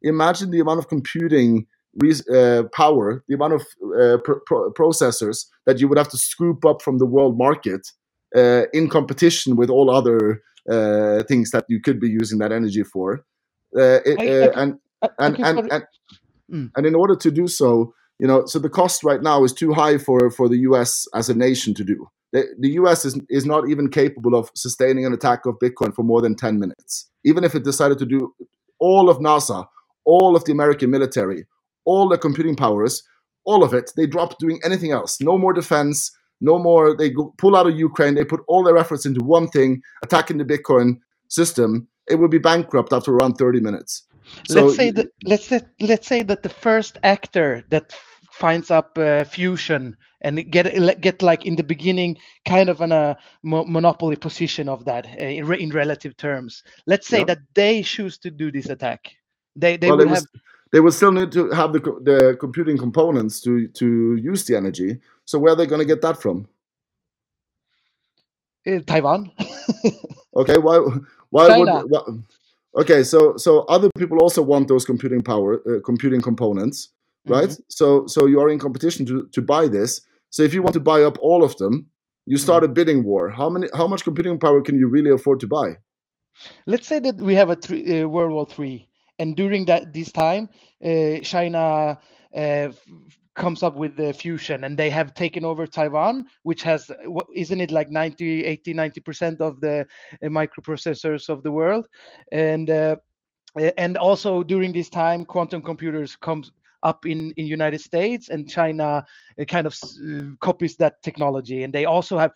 Imagine 0.02 0.52
the 0.52 0.60
amount 0.60 0.80
of 0.80 0.88
computing 0.88 1.68
uh, 2.34 2.64
power, 2.74 3.24
the 3.28 3.36
amount 3.36 3.54
of 3.54 3.62
uh, 4.00 4.18
pro- 4.24 4.72
processors 4.72 5.46
that 5.66 5.80
you 5.80 5.88
would 5.88 5.98
have 5.98 6.10
to 6.10 6.18
scoop 6.18 6.66
up 6.66 6.82
from 6.82 6.98
the 6.98 7.06
world 7.06 7.38
market 7.38 7.88
uh, 8.36 8.64
in 8.74 8.90
competition 8.90 9.56
with 9.56 9.70
all 9.70 9.90
other 9.90 10.42
uh, 10.70 11.24
things 11.24 11.52
that 11.52 11.66
you 11.68 11.82
could 11.82 12.00
be 12.00 12.10
using 12.10 12.40
that 12.40 12.52
energy 12.52 12.84
for. 12.84 13.26
Uh, 13.78 14.00
it, 14.06 14.20
I, 14.20 14.24
I, 14.24 14.48
uh, 14.48 14.62
and, 14.62 14.80
I, 15.02 15.10
and, 15.20 15.40
and, 15.40 15.72
and, 15.72 15.84
mm. 16.52 16.72
and 16.76 16.86
in 16.86 16.96
order 16.96 17.16
to 17.16 17.32
do 17.32 17.48
so, 17.48 17.94
you 18.20 18.28
know, 18.28 18.46
so 18.46 18.60
the 18.60 18.70
cost 18.70 19.04
right 19.04 19.22
now 19.22 19.44
is 19.44 19.54
too 19.54 19.74
high 19.74 19.98
for, 19.98 20.30
for 20.30 20.48
the 20.48 20.60
US 20.60 21.08
as 21.16 21.30
a 21.30 21.36
nation 21.36 21.74
to 21.74 21.84
do. 21.84 22.08
The, 22.34 22.46
the 22.60 22.70
US 22.72 23.04
is, 23.06 23.20
is 23.30 23.46
not 23.46 23.70
even 23.70 23.90
capable 23.90 24.36
of 24.36 24.52
sustaining 24.56 25.06
an 25.06 25.14
attack 25.14 25.46
of 25.46 25.60
Bitcoin 25.60 25.94
for 25.94 26.04
more 26.04 26.22
than 26.22 26.36
10 26.36 26.60
minutes. 26.60 27.10
Even 27.26 27.44
if 27.44 27.56
it 27.56 27.64
decided 27.64 27.98
to 28.00 28.06
do 28.06 28.34
all 28.80 29.10
of 29.10 29.18
NASA, 29.18 29.66
all 30.06 30.36
of 30.36 30.46
the 30.46 30.52
American 30.52 30.90
military, 30.90 31.46
all 31.86 32.08
the 32.08 32.18
computing 32.18 32.56
powers, 32.56 33.04
all 33.46 33.64
of 33.64 33.74
it, 33.74 33.92
they 33.96 34.06
drop 34.06 34.38
doing 34.38 34.60
anything 34.64 34.92
else. 34.92 35.20
No 35.20 35.38
more 35.38 35.54
defense, 35.54 36.12
no 36.42 36.60
more. 36.60 36.96
They 36.96 37.10
go, 37.10 37.34
pull 37.38 37.56
out 37.56 37.68
of 37.68 37.78
Ukraine. 37.78 38.16
They 38.16 38.26
put 38.26 38.42
all 38.48 38.64
their 38.64 38.78
efforts 38.78 39.06
into 39.06 39.24
one 39.24 39.48
thing, 39.48 39.82
attacking 40.04 40.38
the 40.38 40.46
Bitcoin 40.46 41.00
system. 41.28 41.88
It 42.08 42.16
would 42.16 42.32
be 42.32 42.40
bankrupt 42.40 42.94
after 42.94 43.14
around 43.14 43.36
30 43.36 43.62
minutes. 43.62 44.04
So, 44.48 44.66
let's 44.66 44.76
say 44.76 44.92
that 44.92 45.08
let's 45.24 45.48
say, 45.48 45.62
let's 45.80 46.08
say 46.08 46.24
that 46.24 46.44
the 46.44 46.50
first 46.50 46.98
actor 47.04 47.64
that 47.70 47.94
finds 48.32 48.72
up 48.72 48.98
uh, 48.98 49.24
fusion 49.24 49.98
and 50.22 50.52
get 50.52 50.66
get 51.02 51.22
like 51.22 51.46
in 51.46 51.56
the 51.56 51.64
beginning 51.64 52.18
kind 52.46 52.70
of 52.70 52.82
a 52.82 53.18
mo- 53.44 53.66
monopoly 53.66 54.16
position 54.16 54.70
of 54.70 54.86
that 54.86 55.06
uh, 55.06 55.24
in, 55.24 55.46
re- 55.46 55.62
in, 55.62 55.70
relative 55.70 56.16
terms. 56.18 56.64
Let's 56.88 57.08
say 57.08 57.24
that 57.24 57.40
they 57.54 57.84
choose 57.84 58.18
to 58.20 58.32
do 58.32 58.52
this 58.52 58.68
attack. 58.70 59.12
They 59.56 59.78
they 59.78 59.90
well, 59.90 59.98
would 59.98 60.08
have 60.10 60.26
they 60.72 60.80
will 60.80 60.92
still 60.92 61.12
need 61.12 61.32
to 61.34 61.50
have 61.52 61.74
the, 61.74 61.80
the 61.80 62.38
computing 62.40 62.78
components 62.78 63.42
to, 63.42 63.68
to 63.68 64.16
use 64.16 64.46
the 64.46 64.56
energy. 64.56 65.00
So 65.26 65.38
where 65.38 65.54
are 65.54 65.56
they 65.56 65.66
going 65.66 65.80
to 65.80 65.86
get 65.86 66.02
that 66.02 66.22
from? 66.22 66.48
In 68.64 68.78
uh, 68.78 68.82
Taiwan. 68.86 69.32
okay, 70.36 70.58
why? 70.58 70.80
Why 71.30 71.48
China. 71.48 71.82
would? 71.82 71.92
Why, 71.92 72.02
okay, 72.76 73.04
so 73.04 73.38
so 73.38 73.62
other 73.62 73.90
people 73.98 74.20
also 74.20 74.42
want 74.42 74.68
those 74.68 74.86
computing 74.86 75.22
power, 75.22 75.62
uh, 75.68 75.80
computing 75.86 76.22
components, 76.22 76.90
right? 77.28 77.50
Mm-hmm. 77.50 77.64
So 77.70 78.08
so 78.08 78.26
you 78.28 78.40
are 78.40 78.50
in 78.50 78.60
competition 78.60 79.06
to 79.08 79.28
to 79.32 79.42
buy 79.42 79.68
this. 79.68 80.02
So 80.30 80.44
if 80.44 80.54
you 80.54 80.62
want 80.62 80.74
to 80.74 80.80
buy 80.80 81.04
up 81.04 81.18
all 81.22 81.44
of 81.44 81.56
them, 81.58 81.88
you 82.26 82.38
start 82.38 82.64
mm-hmm. 82.64 82.72
a 82.72 82.74
bidding 82.74 83.04
war. 83.04 83.30
How 83.30 83.50
many? 83.50 83.68
How 83.74 83.88
much 83.88 84.04
computing 84.04 84.40
power 84.40 84.62
can 84.62 84.78
you 84.78 84.88
really 84.88 85.12
afford 85.12 85.40
to 85.42 85.48
buy? 85.48 85.78
Let's 86.66 86.88
say 86.88 87.00
that 87.00 87.18
we 87.18 87.36
have 87.36 87.50
a 87.50 87.56
three, 87.56 88.02
uh, 88.02 88.08
World 88.08 88.32
War 88.32 88.46
Three 88.46 88.88
and 89.22 89.36
during 89.36 89.66
that 89.66 89.94
this 89.94 90.12
time, 90.12 90.50
uh, 90.84 91.20
China 91.22 92.00
uh, 92.36 92.70
comes 93.42 93.64
up 93.64 93.76
with 93.76 93.96
the 93.98 94.14
fusion 94.14 94.64
and 94.66 94.78
they 94.78 94.90
have 94.92 95.16
taken 95.16 95.44
over 95.44 95.66
Taiwan, 95.66 96.28
which 96.44 96.62
has, 96.62 96.92
isn't 97.34 97.60
it 97.60 97.72
like 97.72 97.90
90, 97.90 98.46
80, 98.46 98.74
90% 98.76 99.42
of 99.42 99.60
the 99.60 99.88
uh, 100.24 100.28
microprocessors 100.28 101.28
of 101.28 101.42
the 101.42 101.52
world. 101.52 101.88
And 102.32 102.70
uh, 102.70 102.98
and 103.78 103.98
also 103.98 104.44
during 104.44 104.72
this 104.72 104.90
time, 104.90 105.26
quantum 105.26 105.62
computers 105.62 106.16
comes 106.16 106.52
up 106.84 107.06
in 107.06 107.32
in 107.36 107.46
United 107.48 107.82
States 107.82 108.30
and 108.30 108.50
China 108.50 109.06
uh, 109.40 109.46
kind 109.46 109.68
of 109.68 109.74
uh, 109.84 110.36
copies 110.40 110.78
that 110.78 111.02
technology. 111.02 111.64
And 111.64 111.74
they 111.74 111.86
also 111.86 112.18
have 112.18 112.34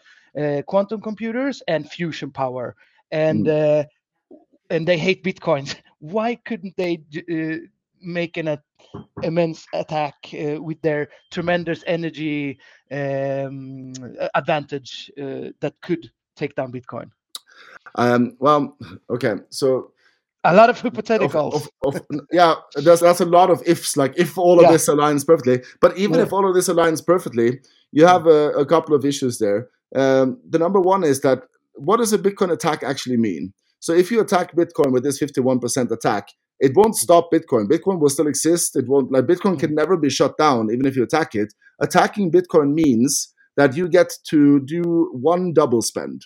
quantum 0.66 1.00
computers 1.02 1.64
and 1.68 1.90
fusion 1.90 2.32
power. 2.32 2.76
And 3.12 3.46
mm. 3.46 3.86
and 4.70 4.88
they 4.88 4.98
hate 4.98 5.24
bitcoins 5.24 5.76
why 6.00 6.36
couldn't 6.36 6.76
they 6.78 6.94
uh, 7.32 7.58
make 8.06 8.38
an 8.38 8.58
immense 9.24 9.68
attack 9.74 10.16
uh, 10.34 10.62
with 10.62 10.82
their 10.82 11.10
tremendous 11.32 11.84
energy 11.88 12.60
um, 12.92 13.94
advantage 14.34 15.12
uh, 15.20 15.50
that 15.60 15.74
could 15.82 16.12
take 16.36 16.56
down 16.56 16.72
Bitcoin? 16.72 17.10
Um, 17.96 18.36
well, 18.40 18.78
okay, 19.10 19.36
so 19.50 19.92
a 20.44 20.54
lot 20.54 20.70
of 20.70 20.82
hypotheticals. 20.82 21.56
Of, 21.56 21.70
of, 21.86 21.96
of, 21.96 22.28
yeah, 22.32 22.56
there's 22.76 23.00
that's 23.00 23.22
a 23.22 23.26
lot 23.26 23.50
of 23.50 23.64
ifs. 23.66 23.98
Like 23.98 24.14
if 24.18 24.38
all 24.38 24.60
of 24.60 24.64
yeah. 24.64 24.72
this 24.72 24.88
aligns 24.88 25.26
perfectly, 25.26 25.62
but 25.82 25.98
even 25.98 26.18
yeah. 26.18 26.24
if 26.24 26.34
all 26.34 26.48
of 26.48 26.54
this 26.54 26.70
aligns 26.70 27.06
perfectly, 27.06 27.60
you 27.92 28.06
have 28.06 28.28
a, 28.28 28.52
a 28.52 28.66
couple 28.66 28.96
of 28.96 29.06
issues 29.06 29.40
there. 29.40 29.70
Um, 29.96 30.40
the 30.50 30.60
number 30.60 30.80
one 30.80 31.04
is 31.04 31.22
that 31.22 31.44
what 31.76 31.98
does 31.98 32.14
a 32.14 32.18
Bitcoin 32.18 32.52
attack 32.52 32.84
actually 32.84 33.18
mean? 33.18 33.54
So 33.80 33.94
if 33.94 34.12
you 34.12 34.20
attack 34.20 34.56
Bitcoin 34.56 34.92
with 34.92 35.04
this 35.04 35.20
51% 35.20 35.92
attack, 35.92 36.30
it 36.60 36.72
won't 36.76 36.96
stop 36.96 37.30
Bitcoin. 37.32 37.68
Bitcoin 37.68 38.00
will 38.00 38.10
still 38.10 38.28
exist. 38.28 38.76
It 38.76 38.88
won't 38.88 39.12
like 39.12 39.26
Bitcoin 39.26 39.60
can 39.60 39.72
mm. 39.72 39.76
never 39.76 39.98
be 39.98 40.10
shut 40.10 40.38
down, 40.38 40.70
even 40.72 40.86
if 40.86 40.96
you 40.96 41.04
attack 41.04 41.36
it. 41.36 41.54
Attacking 41.82 42.32
Bitcoin 42.32 42.74
means 42.74 43.34
that 43.58 43.76
you 43.76 43.88
get 43.88 44.14
to 44.30 44.60
do 44.62 45.10
one 45.14 45.54
double 45.54 45.82
spend. 45.82 46.26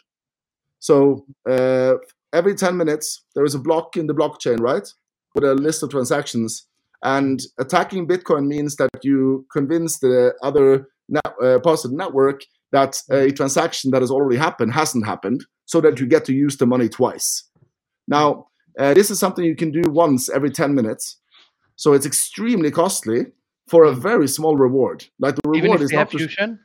So 0.79 1.25
uh, 1.47 1.95
every 2.33 2.55
10 2.55 2.77
minutes, 2.77 3.23
there 3.35 3.43
is 3.43 3.55
a 3.55 3.59
block 3.59 3.97
in 3.97 4.07
the 4.07 4.13
blockchain, 4.13 4.59
right? 4.59 4.87
With 5.35 5.43
a 5.43 5.55
list 5.55 5.83
of 5.83 5.89
transactions. 5.89 6.67
And 7.03 7.41
attacking 7.59 8.07
Bitcoin 8.07 8.47
means 8.47 8.75
that 8.75 8.89
you 9.03 9.45
convince 9.51 9.99
the 9.99 10.33
other 10.43 10.87
net, 11.07 11.33
uh, 11.41 11.59
positive 11.59 11.97
network 11.97 12.41
that 12.71 13.01
a 13.09 13.13
mm. 13.13 13.35
transaction 13.35 13.91
that 13.91 14.01
has 14.01 14.11
already 14.11 14.37
happened 14.37 14.73
hasn't 14.73 15.05
happened, 15.05 15.43
so 15.65 15.81
that 15.81 15.99
you 15.99 16.05
get 16.05 16.25
to 16.25 16.33
use 16.33 16.57
the 16.57 16.65
money 16.67 16.89
twice. 16.89 17.43
Now, 18.07 18.48
uh, 18.79 18.93
this 18.93 19.11
is 19.11 19.19
something 19.19 19.45
you 19.45 19.55
can 19.55 19.71
do 19.71 19.81
once 19.89 20.29
every 20.29 20.49
10 20.49 20.73
minutes. 20.73 21.17
So 21.75 21.93
it's 21.93 22.05
extremely 22.05 22.71
costly 22.71 23.27
for 23.67 23.83
a 23.83 23.93
hmm. 23.93 24.01
very 24.01 24.27
small 24.27 24.57
reward. 24.57 25.05
Like 25.19 25.35
the 25.35 25.49
reward 25.49 25.81
is 25.81 25.91
not 25.91 26.09
fusion? 26.09 26.59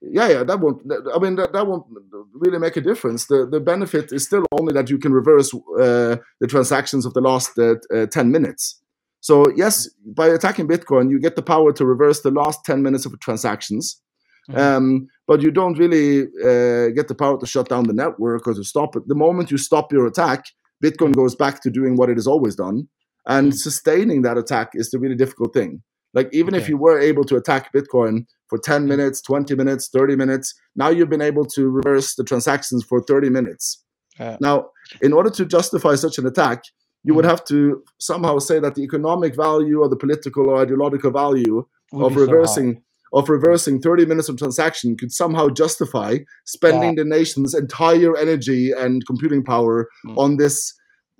yeah, 0.00 0.28
yeah, 0.28 0.42
that 0.44 0.60
won't. 0.60 0.82
I 1.14 1.18
mean, 1.18 1.36
that, 1.36 1.52
that 1.52 1.66
won't 1.66 1.86
really 2.32 2.58
make 2.58 2.76
a 2.76 2.80
difference. 2.80 3.26
The 3.26 3.46
the 3.46 3.60
benefit 3.60 4.12
is 4.12 4.24
still 4.24 4.44
only 4.52 4.72
that 4.74 4.90
you 4.90 4.98
can 4.98 5.12
reverse 5.12 5.52
uh, 5.54 6.16
the 6.40 6.46
transactions 6.46 7.06
of 7.06 7.14
the 7.14 7.20
last 7.20 7.58
uh, 7.58 7.74
uh, 7.94 8.06
ten 8.06 8.30
minutes. 8.30 8.80
So 9.20 9.44
yes, 9.56 9.88
by 10.04 10.28
attacking 10.28 10.68
Bitcoin, 10.68 11.10
you 11.10 11.18
get 11.18 11.36
the 11.36 11.42
power 11.42 11.72
to 11.72 11.84
reverse 11.84 12.20
the 12.20 12.30
last 12.30 12.64
ten 12.64 12.82
minutes 12.82 13.06
of 13.06 13.18
transactions, 13.20 14.00
mm-hmm. 14.48 14.60
um, 14.60 15.08
but 15.26 15.40
you 15.40 15.50
don't 15.50 15.78
really 15.78 16.22
uh, 16.42 16.90
get 16.90 17.08
the 17.08 17.16
power 17.16 17.38
to 17.38 17.46
shut 17.46 17.68
down 17.68 17.84
the 17.84 17.94
network 17.94 18.46
or 18.46 18.54
to 18.54 18.64
stop 18.64 18.96
it. 18.96 19.08
The 19.08 19.14
moment 19.14 19.50
you 19.50 19.58
stop 19.58 19.92
your 19.92 20.06
attack, 20.06 20.44
Bitcoin 20.82 21.14
goes 21.14 21.34
back 21.34 21.62
to 21.62 21.70
doing 21.70 21.96
what 21.96 22.10
it 22.10 22.16
has 22.16 22.26
always 22.26 22.54
done. 22.54 22.88
And 23.26 23.52
mm. 23.52 23.56
sustaining 23.56 24.22
that 24.22 24.38
attack 24.38 24.70
is 24.74 24.90
the 24.90 24.98
really 24.98 25.16
difficult 25.16 25.52
thing. 25.52 25.82
Like, 26.14 26.28
even 26.32 26.54
okay. 26.54 26.62
if 26.62 26.68
you 26.68 26.76
were 26.76 26.98
able 26.98 27.24
to 27.24 27.36
attack 27.36 27.72
Bitcoin 27.72 28.26
for 28.48 28.58
10 28.58 28.84
mm. 28.84 28.88
minutes, 28.88 29.20
20 29.22 29.54
minutes, 29.54 29.88
30 29.88 30.16
minutes, 30.16 30.54
now 30.74 30.88
you've 30.88 31.10
been 31.10 31.22
able 31.22 31.44
to 31.46 31.68
reverse 31.68 32.14
the 32.14 32.24
transactions 32.24 32.84
for 32.84 33.02
30 33.02 33.30
minutes. 33.30 33.82
Uh, 34.18 34.36
now, 34.40 34.68
in 35.02 35.12
order 35.12 35.28
to 35.30 35.44
justify 35.44 35.94
such 35.94 36.18
an 36.18 36.26
attack, 36.26 36.62
you 37.02 37.12
mm. 37.12 37.16
would 37.16 37.24
have 37.24 37.44
to 37.46 37.82
somehow 37.98 38.38
say 38.38 38.60
that 38.60 38.74
the 38.74 38.82
economic 38.82 39.34
value 39.34 39.80
or 39.80 39.88
the 39.88 39.96
political 39.96 40.48
or 40.48 40.62
ideological 40.62 41.10
value 41.10 41.66
of 41.92 42.16
reversing 42.16 42.82
of 43.12 43.28
reversing 43.28 43.80
30 43.80 44.06
minutes 44.06 44.28
of 44.28 44.36
transaction 44.36 44.96
could 44.96 45.12
somehow 45.12 45.48
justify 45.48 46.18
spending 46.44 46.96
yeah. 46.96 47.02
the 47.02 47.04
nation's 47.04 47.54
entire 47.54 48.16
energy 48.16 48.72
and 48.72 49.06
computing 49.06 49.44
power 49.44 49.88
mm. 50.06 50.16
on 50.16 50.36
this 50.36 50.74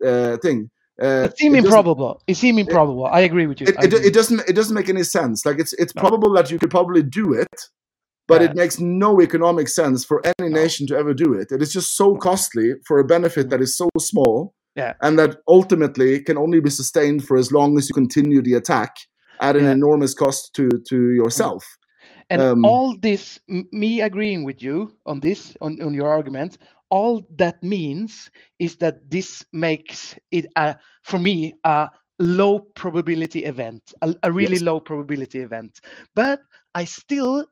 uh, 0.04 0.36
thing. 0.38 0.70
Uh, 1.00 1.28
it 1.30 1.38
seems 1.38 1.58
improbable. 1.58 2.22
It 2.26 2.36
seems 2.36 2.58
improbable. 2.58 3.06
It, 3.06 3.10
I 3.10 3.20
agree 3.20 3.46
with 3.46 3.60
you. 3.60 3.66
It, 3.66 3.92
it, 3.92 3.92
it, 4.06 4.14
doesn't. 4.14 4.40
It 4.48 4.54
doesn't 4.54 4.74
make 4.74 4.88
any 4.88 5.02
sense. 5.02 5.44
Like 5.44 5.58
it's 5.58 5.74
it's 5.74 5.94
no. 5.94 6.00
probable 6.00 6.32
that 6.34 6.50
you 6.50 6.58
could 6.58 6.70
probably 6.70 7.02
do 7.02 7.34
it, 7.34 7.68
but 8.26 8.40
yeah. 8.40 8.48
it 8.48 8.56
makes 8.56 8.80
no 8.80 9.20
economic 9.20 9.68
sense 9.68 10.06
for 10.06 10.22
any 10.24 10.48
no. 10.48 10.62
nation 10.62 10.86
to 10.86 10.96
ever 10.96 11.12
do 11.12 11.34
it. 11.34 11.52
It 11.52 11.60
is 11.60 11.70
just 11.70 11.96
so 11.96 12.16
costly 12.16 12.72
for 12.86 12.98
a 12.98 13.04
benefit 13.04 13.50
that 13.50 13.60
is 13.60 13.76
so 13.76 13.90
small, 13.98 14.54
yeah. 14.74 14.94
and 15.02 15.18
that 15.18 15.36
ultimately 15.46 16.20
can 16.20 16.38
only 16.38 16.60
be 16.60 16.70
sustained 16.70 17.26
for 17.26 17.36
as 17.36 17.52
long 17.52 17.76
as 17.76 17.90
you 17.90 17.94
continue 17.94 18.40
the 18.40 18.54
attack 18.54 18.96
at 19.40 19.56
an 19.56 19.66
yeah. 19.66 19.72
enormous 19.72 20.14
cost 20.14 20.54
to 20.54 20.68
to 20.88 21.10
yourself. 21.12 21.64
and 22.30 22.42
Um, 22.42 22.62
all 22.62 22.96
this 22.98 23.38
me 23.72 24.00
agreeing 24.00 24.44
with 24.44 24.62
you 24.62 24.92
on 25.06 25.20
this 25.20 25.56
on, 25.60 25.80
on 25.82 25.94
your 25.94 26.08
argument 26.08 26.58
all 26.90 27.26
that 27.36 27.62
means 27.62 28.30
is 28.58 28.76
that 28.76 29.10
this 29.10 29.44
makes 29.52 30.16
it 30.30 30.46
a 30.56 30.76
for 31.02 31.18
me 31.18 31.54
a 31.64 31.88
low 32.18 32.60
probability 32.60 33.44
event 33.44 33.92
a, 34.02 34.14
a 34.22 34.32
really 34.32 34.58
Yes. 34.58 34.62
low 34.62 34.80
probability 34.80 35.40
event 35.40 35.80
but 36.14 36.40
i 36.74 36.84
still 36.84 37.46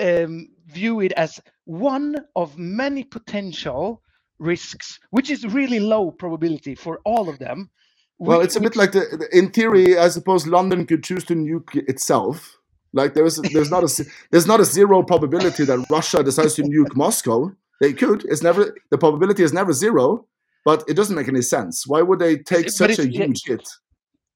um, 0.00 0.48
view 0.66 1.00
it 1.00 1.12
as 1.12 1.40
one 1.64 2.16
of 2.36 2.56
many 2.58 3.04
potential 3.04 4.02
risks 4.38 4.98
which 5.10 5.30
is 5.30 5.44
really 5.46 5.80
low 5.80 6.10
probability 6.10 6.74
for 6.74 7.00
all 7.04 7.28
of 7.28 7.38
them 7.38 7.70
Well, 8.18 8.40
it's 8.40 8.56
a 8.56 8.60
bit 8.60 8.74
like 8.74 8.92
the, 8.92 9.28
in 9.32 9.50
theory, 9.50 9.96
I 9.96 10.08
suppose 10.08 10.46
London 10.46 10.86
could 10.86 11.04
choose 11.04 11.24
to 11.24 11.34
nuke 11.34 11.76
itself. 11.88 12.56
Like 12.92 13.14
there 13.14 13.24
is, 13.24 13.36
there's 13.52 13.70
not 13.70 13.84
a 13.84 14.06
there's 14.30 14.46
not 14.46 14.60
a 14.60 14.64
zero 14.64 15.02
probability 15.02 15.64
that 15.64 15.86
Russia 15.90 16.22
decides 16.22 16.54
to 16.54 16.62
nuke 16.62 16.96
Moscow. 16.96 17.52
They 17.80 17.92
could. 17.92 18.24
It's 18.24 18.42
never 18.42 18.74
the 18.90 18.98
probability 18.98 19.44
is 19.44 19.52
never 19.52 19.72
zero, 19.72 20.26
but 20.64 20.82
it 20.88 20.94
doesn't 20.94 21.14
make 21.14 21.28
any 21.28 21.42
sense. 21.42 21.86
Why 21.86 22.02
would 22.02 22.18
they 22.18 22.38
take 22.38 22.70
such 22.70 22.98
a 22.98 23.06
huge 23.06 23.44
hit? 23.44 23.68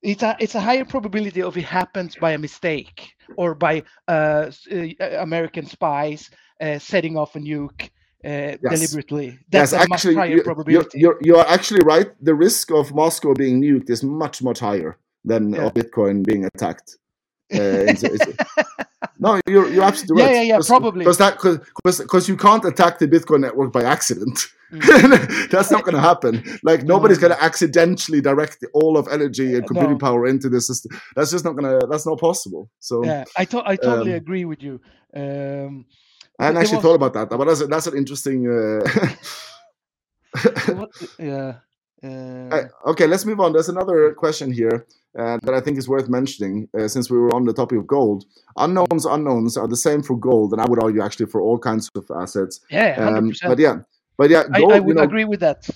it's 0.03 0.23
a 0.23 0.37
it's 0.41 0.55
a 0.55 0.61
higher 0.61 0.85
probability 0.85 1.43
of 1.43 1.57
it 1.57 1.65
happens 1.65 2.17
by 2.17 2.33
a 2.33 2.39
mistake 2.39 3.13
or 3.37 3.55
by 3.55 3.83
uh, 4.09 4.51
uh, 4.71 4.87
American 5.19 5.65
spies 5.67 6.31
uh, 6.61 6.79
setting 6.79 7.17
off 7.17 7.37
a 7.37 7.39
nuke 7.39 7.91
uh, 8.25 8.57
deliberately. 8.71 9.39
That's 9.51 9.73
yes, 9.73 9.73
a 9.73 9.89
much 9.89 9.91
actually, 9.93 10.15
higher 10.15 10.29
you, 10.29 10.35
you're, 10.37 10.45
probability. 10.45 10.99
you're 11.01 11.19
you're 11.23 11.47
actually 11.49 11.81
right. 11.85 12.09
The 12.25 12.35
risk 12.35 12.71
of 12.71 12.95
Moscow 12.95 13.35
being 13.35 13.61
nuked 13.63 13.91
is 13.91 14.03
much 14.03 14.43
much 14.43 14.61
higher 14.61 14.99
than 15.25 15.53
Yeah. 15.53 15.67
of 15.67 15.75
Bitcoin 15.75 16.25
being 16.25 16.45
attacked. 16.45 16.99
Uh, 17.53 17.85
it's- 17.93 18.03
it's- 18.03 18.67
no, 19.19 19.39
you're 19.47 19.69
you're 19.69 19.85
absolutely 19.85 20.23
Yeah, 20.23 20.29
right. 20.29 20.37
yeah, 20.47 20.57
yeah, 20.57 20.59
probably. 20.67 21.01
because 21.05 21.19
that 21.19 21.35
because 21.35 21.99
because 22.01 22.27
you 22.29 22.37
can't 22.37 22.65
attack 22.65 22.99
the 22.99 23.07
Bitcoin 23.07 23.41
network 23.41 23.73
by 23.73 23.83
accident. 23.83 24.39
Mm. 24.73 25.51
That's 25.51 25.71
not 25.71 25.85
going 25.85 25.95
to 25.95 26.01
happen. 26.01 26.43
Like 26.63 26.85
nobody's 26.85 27.21
No. 27.21 27.29
going 27.29 27.39
to 27.39 27.45
accidentally 27.45 28.23
direct 28.23 28.65
all 28.73 28.97
of 28.97 29.07
energy 29.09 29.55
and 29.55 29.67
computing 29.67 29.99
No. 29.99 30.07
power 30.07 30.27
into 30.27 30.49
the 30.49 30.63
system. 30.63 30.99
That's 31.15 31.31
just 31.31 31.45
not 31.45 31.55
going 31.57 31.69
to. 31.79 31.87
That's 31.91 32.07
not 32.07 32.19
possible. 32.19 32.71
So 32.79 33.05
yeah, 33.05 33.25
I 33.37 33.45
to- 33.45 33.69
I 33.69 33.77
totally 33.77 34.13
um, 34.13 34.17
agree 34.17 34.47
with 34.47 34.63
you. 34.63 34.81
Um, 35.15 35.85
I 36.43 36.47
hadn't 36.47 36.61
actually 36.63 36.77
was- 36.77 36.85
thought 36.85 36.95
about 36.95 37.13
that, 37.15 37.29
but 37.31 37.45
that's 37.45 37.67
that's 37.67 37.87
an 37.87 37.97
interesting. 37.97 38.47
Uh, 38.49 38.81
what, 40.75 40.91
yeah. 41.19 41.55
Uh, 42.05 42.49
I- 42.57 42.91
okay, 42.91 43.07
let's 43.07 43.25
move 43.25 43.41
on. 43.41 43.53
There's 43.53 43.69
another 43.69 44.13
question 44.15 44.51
here 44.53 44.87
uh, 45.19 45.39
that 45.43 45.55
I 45.55 45.61
think 45.61 45.79
is 45.79 45.89
worth 45.89 46.09
mentioning 46.09 46.69
uh, 46.77 46.89
since 46.89 47.11
we 47.11 47.19
were 47.19 47.33
on 47.35 47.45
the 47.45 47.53
topic 47.53 47.79
of 47.79 47.87
gold. 47.87 48.25
Unknowns, 48.57 49.07
unknowns 49.07 49.57
are 49.57 49.69
the 49.69 49.77
same 49.77 50.03
for 50.03 50.17
gold, 50.17 50.53
and 50.53 50.61
I 50.61 50.67
would 50.69 50.83
argue 50.83 51.03
actually 51.03 51.27
for 51.27 51.41
all 51.41 51.59
kinds 51.59 51.89
of 51.95 52.11
assets. 52.21 52.61
yeah, 52.71 52.95
hundred 52.95 53.19
Um, 53.19 53.29
percent. 53.29 53.51
but 53.51 53.59
yeah, 53.59 53.77
but 54.17 54.31
yeah, 54.31 54.43
I, 54.53 54.61
gold. 54.61 54.73
I 54.73 54.77
you 54.77 54.83
would 54.83 54.97
know, 54.97 55.03
agree 55.03 55.25
with 55.25 55.41
that, 55.41 55.69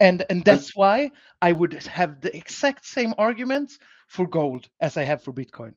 and 0.00 0.24
and 0.30 0.44
that's 0.44 0.74
why 0.74 1.10
I 1.42 1.52
would 1.52 1.74
have 1.84 2.20
the 2.22 2.34
exact 2.34 2.86
same 2.86 3.12
arguments 3.18 3.78
for 4.08 4.26
gold 4.26 4.68
as 4.80 4.96
I 4.96 5.04
have 5.04 5.22
for 5.22 5.32
Bitcoin. 5.32 5.74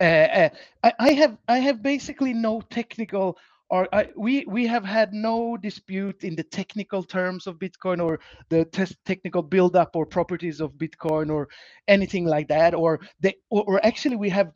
Uh, 0.00 0.04
uh, 0.04 0.48
I, 0.82 0.92
I 0.98 1.12
have 1.12 1.36
I 1.46 1.58
have 1.58 1.82
basically 1.82 2.32
no 2.32 2.62
technical 2.70 3.36
or 3.70 3.88
I, 3.94 4.08
we 4.16 4.44
we 4.48 4.66
have 4.68 4.84
had 4.84 5.14
no 5.14 5.56
dispute 5.58 6.24
in 6.24 6.36
the 6.36 6.44
technical 6.44 7.02
terms 7.04 7.46
of 7.48 7.58
Bitcoin 7.58 8.02
or 8.04 8.20
the 8.50 8.64
tes- 8.66 8.96
technical 9.06 9.42
build-up 9.42 9.96
or 9.96 10.06
properties 10.06 10.60
of 10.60 10.72
Bitcoin 10.74 11.30
or 11.30 11.48
anything 11.88 12.26
like 12.26 12.48
that, 12.48 12.74
or 12.74 13.00
the 13.20 13.34
or, 13.50 13.64
or 13.66 13.86
actually 13.86 14.16
we 14.16 14.30
have 14.30 14.52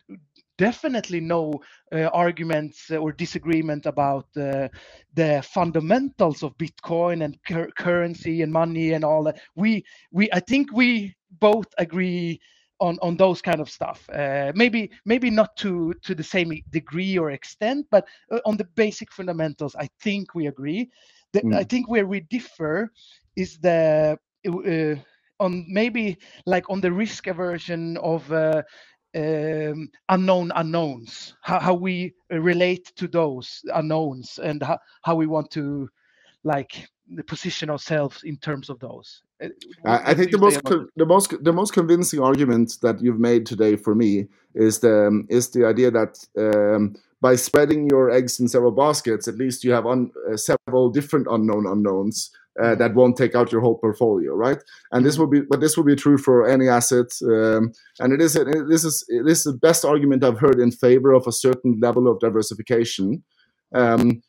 definitely 0.58 1.20
no 1.20 1.54
uh, 1.92 2.04
arguments 2.14 2.90
or 2.90 3.12
disagreement 3.12 3.86
about 3.86 4.26
uh, 4.36 4.68
the 5.14 5.42
fundamentals 5.54 6.42
of 6.42 6.56
Bitcoin 6.58 7.24
and 7.24 7.38
cur- 7.46 7.70
currency 7.78 8.42
and 8.42 8.52
money 8.52 8.92
and 8.92 9.04
all 9.04 9.24
that. 9.24 9.40
We 9.56 9.84
we 10.12 10.28
I 10.32 10.40
think 10.40 10.72
we 10.72 11.14
both 11.40 11.66
agree 11.78 12.40
on 12.80 12.98
on 13.02 13.16
those 13.16 13.40
kind 13.40 13.60
of 13.60 13.70
stuff. 13.70 14.08
Uh, 14.12 14.52
maybe 14.54 14.90
maybe 15.04 15.30
not 15.30 15.56
to 15.56 15.94
to 16.02 16.14
the 16.14 16.22
same 16.22 16.52
degree 16.70 17.18
or 17.18 17.30
extent, 17.30 17.86
but 17.90 18.06
uh, 18.30 18.40
on 18.44 18.56
the 18.56 18.64
basic 18.74 19.12
fundamentals, 19.12 19.74
I 19.76 19.88
think 20.00 20.34
we 20.34 20.46
agree. 20.46 20.90
The, 21.32 21.42
Mm. 21.42 21.54
I 21.54 21.64
think 21.64 21.88
where 21.88 22.06
we 22.06 22.20
differ 22.20 22.90
is 23.36 23.58
the 23.58 24.18
uh, 24.48 24.94
on 25.40 25.66
maybe 25.68 26.16
like 26.46 26.68
on 26.70 26.80
the 26.80 26.92
risk 26.92 27.26
aversion 27.26 27.96
of. 27.98 28.30
Uh, 28.32 28.62
um, 29.16 29.88
unknown 30.08 30.50
unknowns 30.56 31.36
how, 31.40 31.60
how 31.60 31.72
we 31.72 32.12
uh, 32.32 32.40
relate 32.40 32.92
to 32.96 33.06
those 33.06 33.62
unknowns 33.72 34.40
and 34.42 34.60
how, 34.62 34.76
how 35.02 35.14
we 35.14 35.26
want 35.26 35.48
to 35.52 35.88
like 36.42 36.88
position 37.26 37.70
ourselves 37.70 38.22
in 38.24 38.36
terms 38.36 38.70
of 38.70 38.78
those 38.78 39.22
Uh, 39.42 39.48
I, 39.84 39.90
what- 39.90 40.08
I 40.10 40.14
think 40.14 40.30
the 40.30 40.38
most 40.38 40.62
the 40.96 41.06
most 41.06 41.44
the 41.44 41.52
most 41.52 41.72
convincing 41.74 42.20
argument 42.20 42.68
that 42.82 42.96
you've 43.02 43.20
made 43.30 43.44
today 43.46 43.76
for 43.76 43.94
me 43.94 44.28
is 44.54 44.78
the 44.78 45.06
um, 45.08 45.26
is 45.28 45.50
the 45.50 45.64
idea 45.72 45.90
that 45.90 46.12
um, 46.38 46.94
by 47.20 47.36
spreading 47.36 47.88
your 47.90 48.10
eggs 48.10 48.40
in 48.40 48.48
several 48.48 48.72
baskets, 48.72 49.28
at 49.28 49.36
least 49.36 49.64
you 49.64 49.72
have 49.74 49.86
un, 49.86 50.10
uh, 50.30 50.36
several 50.36 50.90
different 50.90 51.26
unknown 51.30 51.66
unknowns 51.66 52.30
uh, 52.62 52.74
Mhm. 52.74 52.78
that 52.78 52.94
won't 52.94 53.16
take 53.16 53.34
out 53.38 53.50
your 53.52 53.62
whole 53.64 53.78
portfolio, 53.84 54.32
right? 54.46 54.62
And 54.92 55.04
this 55.04 55.16
Mhm. 55.16 55.20
will 55.20 55.30
be, 55.34 55.40
but 55.50 55.60
this 55.60 55.76
will 55.76 55.88
be 55.92 55.96
true 56.04 56.18
for 56.18 56.36
any 56.54 56.68
asset. 56.68 57.10
Um, 57.22 57.72
and 58.00 58.12
it 58.12 58.20
is 58.26 58.32
this 58.72 58.84
is 58.84 58.94
this 59.28 59.38
is 59.38 59.44
the 59.52 59.58
best 59.68 59.84
argument 59.84 60.22
I've 60.24 60.40
heard 60.46 60.60
in 60.60 60.70
favor 60.70 61.10
of 61.14 61.26
a 61.26 61.32
certain 61.46 61.72
level 61.86 62.04
of 62.08 62.18
diversification. 62.20 63.06
Um, 63.74 64.22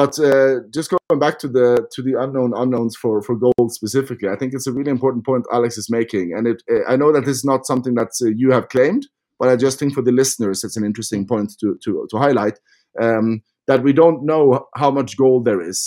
but 0.00 0.12
uh, 0.30 0.60
just 0.76 0.88
going 0.92 1.18
back 1.26 1.36
to 1.42 1.48
the 1.56 1.66
to 1.94 2.00
the 2.06 2.14
unknown 2.24 2.52
unknowns 2.62 2.94
for 3.02 3.14
for 3.26 3.34
gold 3.46 3.68
specifically, 3.80 4.28
I 4.34 4.36
think 4.38 4.50
it's 4.54 4.68
a 4.70 4.72
really 4.78 4.92
important 4.98 5.22
point 5.28 5.44
Alex 5.58 5.76
is 5.82 5.88
making, 5.98 6.26
and 6.36 6.46
it 6.52 6.58
uh, 6.72 6.84
I 6.92 6.94
know 7.00 7.10
that 7.12 7.24
this 7.26 7.36
is 7.38 7.44
not 7.52 7.66
something 7.66 7.94
that 8.00 8.12
uh, 8.22 8.28
you 8.42 8.48
have 8.56 8.68
claimed, 8.74 9.02
but 9.40 9.48
I 9.52 9.56
just 9.56 9.76
think 9.78 9.94
for 9.94 10.02
the 10.08 10.12
listeners 10.22 10.62
it's 10.64 10.76
an 10.80 10.84
interesting 10.90 11.26
point 11.26 11.50
to 11.60 11.68
to 11.84 11.90
to 12.10 12.16
highlight 12.26 12.56
um, 13.04 13.26
that 13.66 13.82
we 13.82 13.92
don't 13.92 14.20
know 14.30 14.44
how 14.82 14.90
much 14.98 15.16
gold 15.16 15.44
there 15.44 15.62
is. 15.72 15.78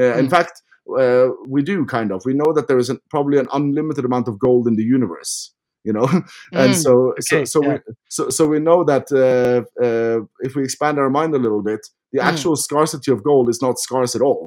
Uh, 0.00 0.14
In 0.20 0.26
Mm. 0.26 0.30
fact, 0.36 0.54
uh, 1.02 1.26
we 1.54 1.60
do 1.62 1.76
kind 1.96 2.10
of. 2.12 2.18
We 2.24 2.34
know 2.40 2.50
that 2.56 2.66
there 2.68 2.80
is 2.84 2.88
an, 2.92 2.98
probably 3.14 3.38
an 3.38 3.48
unlimited 3.58 4.04
amount 4.04 4.28
of 4.28 4.38
gold 4.46 4.64
in 4.70 4.76
the 4.76 4.88
universe. 4.98 5.55
You 5.86 5.92
know, 5.92 6.08
and 6.62 6.70
Mm, 6.72 6.82
so 6.84 6.92
so 7.20 7.36
okay, 7.36 7.44
so 7.52 7.60
we 7.60 7.74
yeah. 7.74 7.78
so 8.16 8.22
so 8.36 8.42
we 8.52 8.58
know 8.68 8.84
that 8.92 9.06
uh, 9.24 9.58
uh, 9.86 10.18
if 10.46 10.52
we 10.56 10.62
expand 10.64 10.98
our 10.98 11.10
mind 11.18 11.32
a 11.34 11.38
little 11.46 11.62
bit, 11.70 11.82
the 12.12 12.20
Mm. 12.20 12.28
actual 12.30 12.56
scarcity 12.56 13.10
of 13.12 13.22
gold 13.22 13.48
is 13.48 13.60
not 13.62 13.78
scarce 13.78 14.14
at 14.18 14.22
all. 14.28 14.42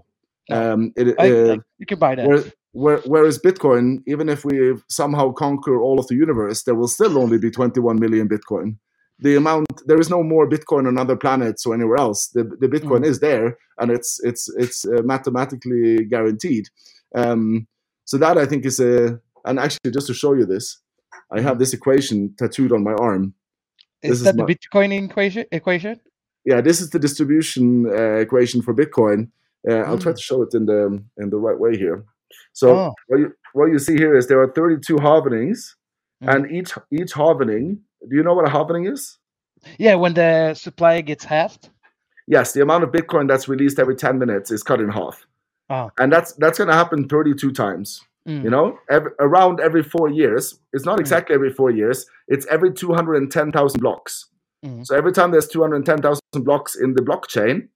Um, 0.52 0.92
it, 0.96 1.16
I, 1.20 1.32
uh, 1.32 1.54
I- 1.56 1.60
you 1.82 1.86
can 1.86 2.00
buy 2.00 2.16
that 2.16 2.28
where, 2.28 2.44
where, 2.84 2.98
whereas 3.14 3.38
Bitcoin, 3.40 3.86
even 4.14 4.28
if 4.30 4.44
we 4.44 4.56
somehow 4.90 5.32
conquer 5.32 5.76
all 5.86 5.98
of 6.00 6.08
the 6.08 6.16
universe, 6.16 6.64
there 6.64 6.76
will 6.80 6.88
still 6.98 7.18
only 7.24 7.38
be 7.38 7.50
21 7.52 8.00
million 8.00 8.28
Bitcoin. 8.28 8.78
The 9.22 9.36
amount 9.36 9.68
there 9.86 10.00
is 10.00 10.10
no 10.10 10.24
more 10.24 10.46
Bitcoin 10.50 10.88
on 10.88 10.98
other 10.98 11.16
planets 11.18 11.66
or 11.66 11.74
anywhere 11.74 11.98
else. 12.06 12.30
The, 12.36 12.44
the 12.64 12.68
Bitcoin 12.76 13.02
Mm. 13.04 13.10
is 13.12 13.20
there, 13.20 13.58
and 13.80 13.92
it's 13.92 14.20
it's 14.30 14.44
it's 14.64 14.86
uh, 14.86 15.02
mathematically 15.04 16.06
guaranteed. 16.06 16.66
Um, 17.16 17.68
so 18.06 18.18
that 18.18 18.38
I 18.38 18.46
think 18.46 18.66
is 18.66 18.80
a 18.80 19.20
and 19.46 19.60
actually 19.60 19.92
just 19.98 20.08
to 20.08 20.14
show 20.14 20.34
you 20.34 20.46
this, 20.46 20.66
I 21.32 21.42
have 21.42 21.60
this 21.60 21.74
equation 21.74 22.34
tattooed 22.38 22.72
on 22.72 22.84
my 22.84 22.94
arm. 22.94 23.34
is 24.02 24.12
is 24.20 24.24
that 24.24 24.36
the 24.38 24.44
my- 24.44 24.50
bitcoin 24.54 24.92
equation 25.10 25.46
equation 25.52 26.00
yeah, 26.46 26.62
this 26.62 26.80
is 26.82 26.90
the 26.90 27.00
distribution 27.00 27.86
uh, 27.86 28.16
equation 28.26 28.62
for 28.62 28.74
Bitcoin. 28.74 29.28
Uh, 29.70 29.82
I'll 29.88 29.98
try 30.00 30.14
Mm. 30.14 30.16
to 30.16 30.22
show 30.22 30.42
it 30.42 30.54
in 30.54 30.66
the 30.66 30.82
in 31.22 31.30
the 31.30 31.38
right 31.38 31.60
way 31.60 31.78
here. 31.78 32.06
So 32.54 32.68
Oh. 32.76 32.94
what 33.08 33.20
you 33.20 33.28
what 33.54 33.66
you 33.74 33.80
see 33.80 33.96
here 33.98 34.16
is 34.18 34.28
there 34.28 34.42
are 34.42 34.52
32 34.54 34.96
halvenings, 35.08 35.76
Mm. 36.24 36.28
and 36.34 36.52
each 36.58 36.72
each 37.00 37.14
halvening. 37.14 37.66
Do 38.08 38.14
you 38.18 38.24
know 38.24 38.34
what 38.38 38.48
a 38.48 38.52
halvening 38.58 38.86
is? 38.94 39.18
yeah 39.78 39.96
when 39.96 40.14
the 40.14 40.54
supply 40.54 41.02
gets 41.02 41.26
halved 41.26 41.70
Yes, 42.28 42.54
the 42.54 42.62
amount 42.62 42.84
of 42.86 42.92
Bitcoin 42.92 43.28
that's 43.28 43.48
released 43.50 43.78
every 43.80 43.96
10 43.96 44.18
minutes 44.20 44.50
is 44.52 44.64
cut 44.64 44.80
in 44.80 44.90
half, 44.90 45.28
Ah. 45.70 45.90
and 46.00 46.10
that's 46.14 46.32
that's 46.42 46.58
going 46.60 46.70
to 46.74 46.80
happen 46.84 47.08
32 47.10 47.52
times. 47.52 48.02
Mm. 48.30 48.44
You 48.44 48.50
know, 48.52 48.78
every, 48.90 49.12
around 49.20 49.60
every 49.60 49.84
four 49.84 50.08
years. 50.10 50.60
It's 50.74 50.86
not 50.86 50.98
Mm. 50.98 51.02
exactly 51.02 51.34
every 51.36 51.52
four 51.60 51.72
years. 51.72 52.06
It's 52.28 52.46
every 52.48 52.72
210,000 52.72 53.80
blocks. 53.82 54.30
Mm. 54.66 54.86
So 54.86 54.96
every 54.96 55.12
time 55.14 55.32
there's 55.32 55.48
210,000 55.48 56.44
blocks 56.44 56.76
in 56.76 56.94
the 56.94 57.02
blockchain, 57.02 57.70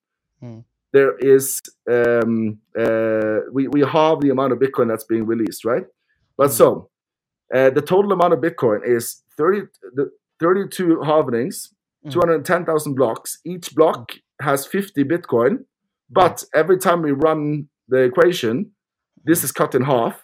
Mm. 0.44 0.64
there 0.92 1.18
is 1.20 1.60
um, 1.90 2.60
uh, 2.78 3.40
we 3.52 3.68
we 3.76 3.82
halve 3.82 4.20
the 4.22 4.30
amount 4.30 4.52
of 4.54 4.60
Bitcoin 4.60 4.88
that's 4.90 5.06
being 5.06 5.26
released, 5.26 5.66
right? 5.66 5.86
But 6.38 6.50
Mm. 6.50 6.58
so 6.60 6.90
uh, 7.56 7.70
the 7.72 7.82
total 7.82 8.12
amount 8.12 8.34
of 8.34 8.40
Bitcoin 8.40 8.80
is 8.86 9.24
30 9.38 9.62
the 9.98 10.12
32 10.40 10.98
halvenings, 11.10 11.74
Mm. 12.06 12.12
210,000 12.12 12.94
blocks. 12.96 13.40
Each 13.46 13.74
block 13.74 14.12
has 14.42 14.66
50 14.68 15.04
Bitcoin, 15.06 15.66
but 16.10 16.44
every 16.54 16.78
time 16.78 17.02
we 17.02 17.12
run 17.12 17.70
the 17.88 18.00
equation, 18.04 18.72
this 19.24 19.44
is 19.44 19.52
cut 19.54 19.74
in 19.76 19.84
half 19.84 20.23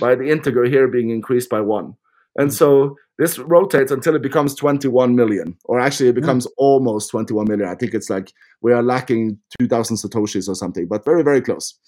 by 0.00 0.14
the 0.14 0.28
integer 0.28 0.64
here 0.64 0.88
being 0.88 1.10
increased 1.10 1.48
by 1.48 1.60
one. 1.60 1.94
And 2.36 2.52
so 2.54 2.96
this 3.18 3.38
rotates 3.38 3.90
until 3.90 4.14
it 4.14 4.22
becomes 4.22 4.54
21 4.54 5.16
million, 5.16 5.56
or 5.64 5.80
actually 5.80 6.08
it 6.08 6.14
becomes 6.14 6.46
almost 6.56 7.10
21 7.10 7.46
million. 7.48 7.68
I 7.68 7.74
think 7.74 7.94
it's 7.94 8.08
like 8.08 8.32
we 8.62 8.72
are 8.72 8.82
lacking 8.82 9.38
2,000 9.58 9.96
satoshis 9.96 10.48
or 10.48 10.54
something, 10.54 10.86
but 10.86 11.04
very 11.04 11.24
very 11.24 11.40
close. 11.40 11.78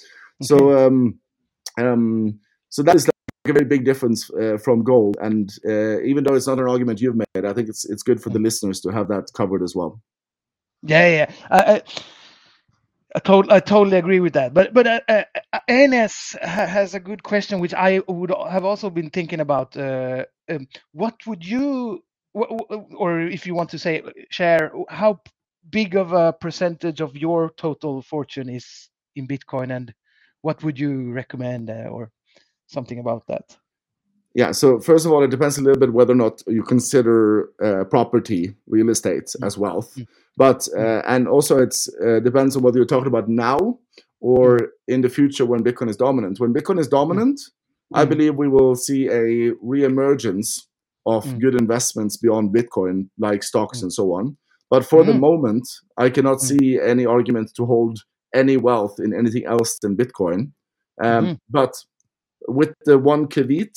So 0.43 0.87
um, 0.87 1.19
um, 1.79 2.41
so 2.71 2.83
that 2.83 2.97
is 2.97 3.07
like 3.07 3.15
a 3.47 3.53
very 3.53 3.65
big 3.65 3.85
difference 3.85 4.31
uh, 4.31 4.59
from 4.63 4.83
gold. 4.83 5.17
And 5.21 5.53
uh, 5.67 6.01
even 6.03 6.25
though 6.25 6.35
it's 6.35 6.49
not 6.49 6.59
an 6.59 6.69
argument 6.69 7.01
you've 7.01 7.17
made, 7.17 7.45
I 7.45 7.53
think 7.53 7.69
it's 7.69 7.89
it's 7.89 8.03
good 8.03 8.21
for 8.21 8.31
the 8.31 8.41
listeners 8.41 8.81
to 8.81 8.91
have 8.91 9.09
that 9.09 9.31
covered 9.37 9.63
as 9.63 9.77
well. 9.77 10.01
Yeah, 10.83 11.09
yeah. 11.09 11.33
I, 11.51 11.59
I, 11.59 11.83
I, 13.15 13.21
to- 13.21 13.47
I 13.51 13.61
totally 13.61 13.97
agree 13.99 14.21
with 14.21 14.35
that. 14.35 14.55
But 14.55 14.73
but 14.75 14.87
uh, 14.87 15.01
uh, 15.09 15.25
NS 15.71 16.37
has 16.43 16.95
a 16.95 17.01
good 17.01 17.23
question, 17.23 17.61
which 17.61 17.75
I 17.75 18.01
would 18.09 18.33
have 18.51 18.65
also 18.65 18.91
been 18.91 19.11
thinking 19.11 19.41
about. 19.41 19.77
Uh, 19.77 20.27
um, 20.49 20.67
what 20.93 21.15
would 21.27 21.47
you, 21.47 22.03
or 22.35 23.21
if 23.21 23.47
you 23.47 23.55
want 23.55 23.71
to 23.71 23.79
say, 23.79 24.03
share 24.31 24.73
how 24.89 25.21
big 25.71 25.97
of 25.97 26.13
a 26.13 26.33
percentage 26.33 27.01
of 27.01 27.17
your 27.17 27.51
total 27.57 28.03
fortune 28.03 28.49
is 28.49 28.89
in 29.17 29.29
Bitcoin, 29.29 29.75
and 29.75 29.95
what 30.43 30.63
would 30.63 30.79
you 30.79 31.13
recommend, 31.13 31.71
uh, 31.71 31.89
or 31.91 32.11
something 32.67 32.99
about 32.99 33.27
that? 33.29 33.57
Yeah. 34.35 34.53
So 34.53 34.79
first 34.79 35.07
of 35.07 35.13
all, 35.13 35.23
it 35.25 35.31
depends 35.31 35.59
a 35.59 35.63
little 35.63 35.81
bit 35.81 35.93
whether 35.93 36.13
or 36.13 36.17
not 36.17 36.43
you 36.47 36.63
consider 36.63 37.51
uh, 37.63 37.85
property, 37.85 38.55
real 38.67 38.91
estate, 38.91 39.35
as 39.43 39.59
wealth. 39.59 39.97
Mm. 39.97 40.07
But 40.45 40.61
uh, 40.83 41.03
and 41.13 41.23
also 41.29 41.55
it's 41.67 41.81
uh, 42.07 42.21
depends 42.29 42.53
on 42.57 42.63
whether 42.63 42.79
you're 42.79 42.95
talking 42.95 43.13
about 43.15 43.29
now 43.29 43.59
or 44.33 44.47
in 44.95 45.01
the 45.03 45.13
future 45.19 45.47
when 45.51 45.63
Bitcoin 45.69 45.91
is 45.91 45.99
dominant. 46.07 46.41
When 46.41 46.55
Bitcoin 46.59 46.79
is 46.85 46.89
dominant, 46.89 47.39
I 48.01 48.03
Mm. 48.05 48.09
believe 48.13 48.35
we 48.37 48.49
will 48.57 48.75
see 48.87 49.03
a 49.23 49.25
re-emergence 49.73 50.49
of 51.15 51.23
Mm. 51.27 51.41
good 51.45 51.57
investments 51.65 52.15
beyond 52.25 52.55
Bitcoin, 52.59 52.97
like 53.27 53.43
stocks 53.43 53.79
Mm. 53.79 53.83
and 53.85 53.93
so 53.99 54.05
on. 54.19 54.25
But 54.73 54.83
for 54.91 55.03
the 55.09 55.13
Mm. 55.13 55.21
moment, 55.29 55.67
I 56.05 56.09
cannot 56.15 56.39
Mm. 56.39 56.47
see 56.51 56.65
any 56.93 57.05
argument 57.17 57.49
to 57.57 57.63
hold 57.73 57.95
any 58.43 58.57
wealth 58.69 58.95
in 59.05 59.11
anything 59.21 59.45
else 59.55 59.71
than 59.83 59.97
Bitcoin. 60.03 60.41
Um. 61.07 61.25
But 61.59 61.73
with 62.61 62.73
the 62.89 62.97
one 63.13 63.23
caveat 63.35 63.75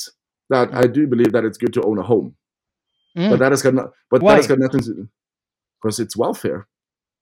that 0.52 0.68
Mm. 0.70 0.76
I 0.82 0.84
do 0.96 1.02
believe 1.12 1.32
that 1.32 1.44
it's 1.44 1.58
good 1.64 1.74
to 1.74 1.82
own 1.88 1.98
a 2.04 2.06
home, 2.12 2.28
Mm. 3.18 3.28
but 3.30 3.38
that 3.40 3.52
has 3.54 3.62
got 3.66 3.74
no, 3.74 3.84
but 4.10 4.22
Why? 4.22 4.30
that 4.30 4.36
has 4.40 4.46
got 4.52 4.58
nothing 4.66 4.80
to 4.88 4.92
because 5.84 6.00
it's 6.00 6.16
welfare. 6.16 6.66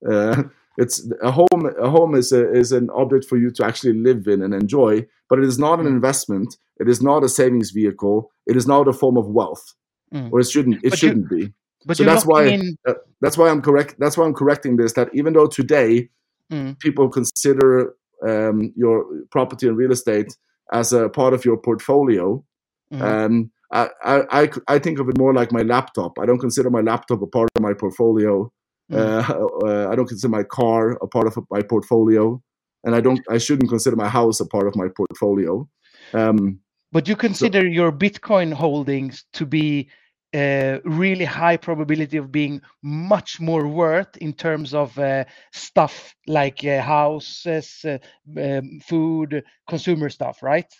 Uh, 0.08 0.44
it's 0.78 1.10
a 1.22 1.30
home. 1.30 1.66
A 1.80 1.90
home 1.90 2.14
is 2.14 2.32
a, 2.32 2.50
is 2.52 2.72
an 2.72 2.88
object 2.94 3.24
for 3.26 3.36
you 3.36 3.50
to 3.50 3.64
actually 3.66 3.92
live 3.94 4.26
in 4.28 4.40
and 4.42 4.54
enjoy, 4.54 5.04
but 5.28 5.38
it 5.38 5.44
is 5.44 5.58
not 5.58 5.80
an 5.80 5.86
Mm. 5.86 5.90
investment. 5.96 6.56
It 6.80 6.88
is 6.88 7.02
not 7.02 7.24
a 7.24 7.28
savings 7.28 7.70
vehicle. 7.70 8.30
It 8.46 8.56
is 8.56 8.66
not 8.66 8.88
a 8.88 8.92
form 8.92 9.16
of 9.16 9.26
wealth, 9.26 9.74
Mm. 10.14 10.30
or 10.32 10.40
it 10.40 10.48
shouldn't. 10.48 10.76
It 10.84 10.90
But 10.90 10.98
shouldn't 10.98 11.28
be. 11.28 11.52
but 11.86 11.96
so 11.96 12.04
that's 12.04 12.24
why- 12.24 12.44
in. 12.46 12.76
Uh, 12.88 12.94
that's 13.20 13.36
why 13.38 13.48
I'm 13.50 13.62
correct. 13.62 13.96
That's 13.98 14.16
why 14.16 14.24
I'm 14.26 14.34
correcting 14.34 14.76
this. 14.76 14.92
That 14.94 15.08
even 15.12 15.32
though 15.34 15.46
today 15.48 16.08
Mm. 16.52 16.78
people 16.78 17.08
consider 17.08 17.94
um, 18.24 18.72
your 18.76 19.04
property 19.32 19.66
and 19.66 19.76
real 19.76 19.90
estate 19.90 20.36
as 20.72 20.92
a 20.92 21.08
part 21.08 21.34
of 21.34 21.44
your 21.44 21.56
portfolio, 21.56 22.44
Mm. 22.92 23.00
um, 23.02 23.50
I, 23.72 23.88
I, 24.04 24.50
I, 24.68 24.78
think 24.78 24.98
of 24.98 25.08
it 25.08 25.16
more 25.16 25.32
like 25.32 25.50
my 25.50 25.62
laptop. 25.62 26.18
I 26.18 26.26
don't 26.26 26.38
consider 26.38 26.68
my 26.68 26.82
laptop 26.82 27.22
a 27.22 27.26
part 27.26 27.48
of 27.56 27.62
my 27.62 27.72
portfolio. 27.72 28.52
Mm. 28.90 28.96
Uh, 28.96 29.66
uh, 29.66 29.88
I 29.90 29.94
don't 29.96 30.06
consider 30.06 30.30
my 30.30 30.42
car 30.42 30.92
a 31.00 31.06
part 31.06 31.26
of 31.26 31.38
my 31.50 31.62
portfolio, 31.62 32.42
and 32.84 32.94
I 32.94 33.00
don't. 33.00 33.20
I 33.30 33.38
shouldn't 33.38 33.70
consider 33.70 33.96
my 33.96 34.08
house 34.08 34.40
a 34.40 34.46
part 34.46 34.66
of 34.66 34.76
my 34.76 34.88
portfolio. 34.88 35.66
Um, 36.12 36.60
But 36.92 37.08
you 37.08 37.16
consider 37.16 37.66
your 37.66 37.90
Bitcoin 37.90 38.52
holdings 38.52 39.24
to 39.32 39.46
be 39.46 39.88
a 40.34 40.80
really 40.84 41.24
high 41.24 41.56
probability 41.56 42.16
of 42.16 42.32
being 42.32 42.60
much 42.82 43.40
more 43.40 43.66
worth 43.66 44.16
in 44.18 44.32
terms 44.32 44.74
of 44.74 44.98
uh, 44.98 45.24
stuff 45.52 46.14
like 46.26 46.64
uh, 46.64 46.80
houses, 46.80 47.84
uh, 47.84 47.98
um, 48.38 48.80
food, 48.80 49.42
consumer 49.68 50.10
stuff, 50.10 50.42
right? 50.42 50.72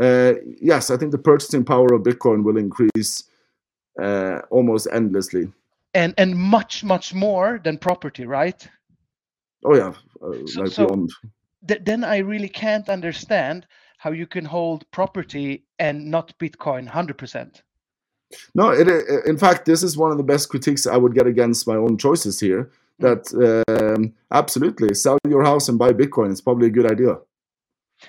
Uh, 0.00 0.34
yes, 0.60 0.90
I 0.90 0.96
think 0.96 1.12
the 1.12 1.18
purchasing 1.18 1.64
power 1.64 1.92
of 1.94 2.02
Bitcoin 2.02 2.42
will 2.42 2.56
increase 2.56 3.24
uh, 4.00 4.40
almost 4.50 4.88
endlessly. 4.92 5.52
And 5.94 6.14
and 6.18 6.36
much 6.36 6.84
much 6.84 7.12
more 7.14 7.60
than 7.64 7.76
property, 7.78 8.24
right? 8.24 8.66
Oh 9.64 9.74
yeah, 9.74 9.92
uh, 10.22 10.46
So- 10.46 10.60
like 10.62 10.72
so-. 10.72 11.06
Th- 11.68 11.80
then 11.84 12.04
I 12.04 12.18
really 12.18 12.48
can't 12.48 12.88
understand 12.88 13.66
how 13.98 14.12
you 14.12 14.26
can 14.26 14.46
hold 14.46 14.90
property 14.92 15.66
and 15.78 16.10
not 16.10 16.32
Bitcoin 16.38 16.88
100%. 16.88 17.60
No, 18.54 18.70
it, 18.70 18.88
in 19.26 19.36
fact, 19.36 19.66
this 19.66 19.82
is 19.82 19.94
one 19.94 20.10
of 20.10 20.16
the 20.16 20.22
best 20.24 20.48
critiques 20.48 20.86
I 20.86 20.96
would 20.96 21.14
get 21.14 21.26
against 21.26 21.66
my 21.66 21.76
own 21.76 21.98
choices 21.98 22.40
here. 22.40 22.70
That 23.00 23.22
um, 23.96 24.14
absolutely 24.30 24.94
sell 24.94 25.18
your 25.28 25.42
house 25.44 25.68
and 25.68 25.78
buy 25.78 25.92
Bitcoin. 25.92 26.30
It's 26.30 26.40
probably 26.40 26.68
a 26.68 26.70
good 26.70 26.90
idea. 26.90 27.18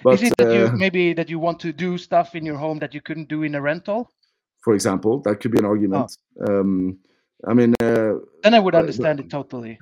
But 0.04 0.14
Is 0.16 0.24
it 0.24 0.34
that 0.38 0.48
uh, 0.48 0.54
you 0.54 0.72
maybe 0.78 1.14
that 1.14 1.30
you 1.30 1.40
want 1.40 1.60
to 1.62 1.72
do 1.74 1.98
stuff 1.98 2.36
in 2.36 2.46
your 2.46 2.58
home 2.58 2.80
that 2.80 2.94
you 2.94 3.02
couldn't 3.02 3.28
do 3.30 3.44
in 3.44 3.56
a 3.56 3.62
rental? 3.62 4.10
for 4.64 4.76
example, 4.76 5.20
that 5.24 5.40
could 5.40 5.52
be 5.52 5.58
an 5.58 5.66
argument. 5.66 6.16
Um, 6.48 7.00
I 7.48 7.54
mean, 7.56 7.74
uh, 7.82 8.14
Then 8.44 8.54
I 8.54 8.60
would 8.60 8.74
But- 8.74 8.82
understand 8.82 9.20
it 9.20 9.28
totally. 9.30 9.80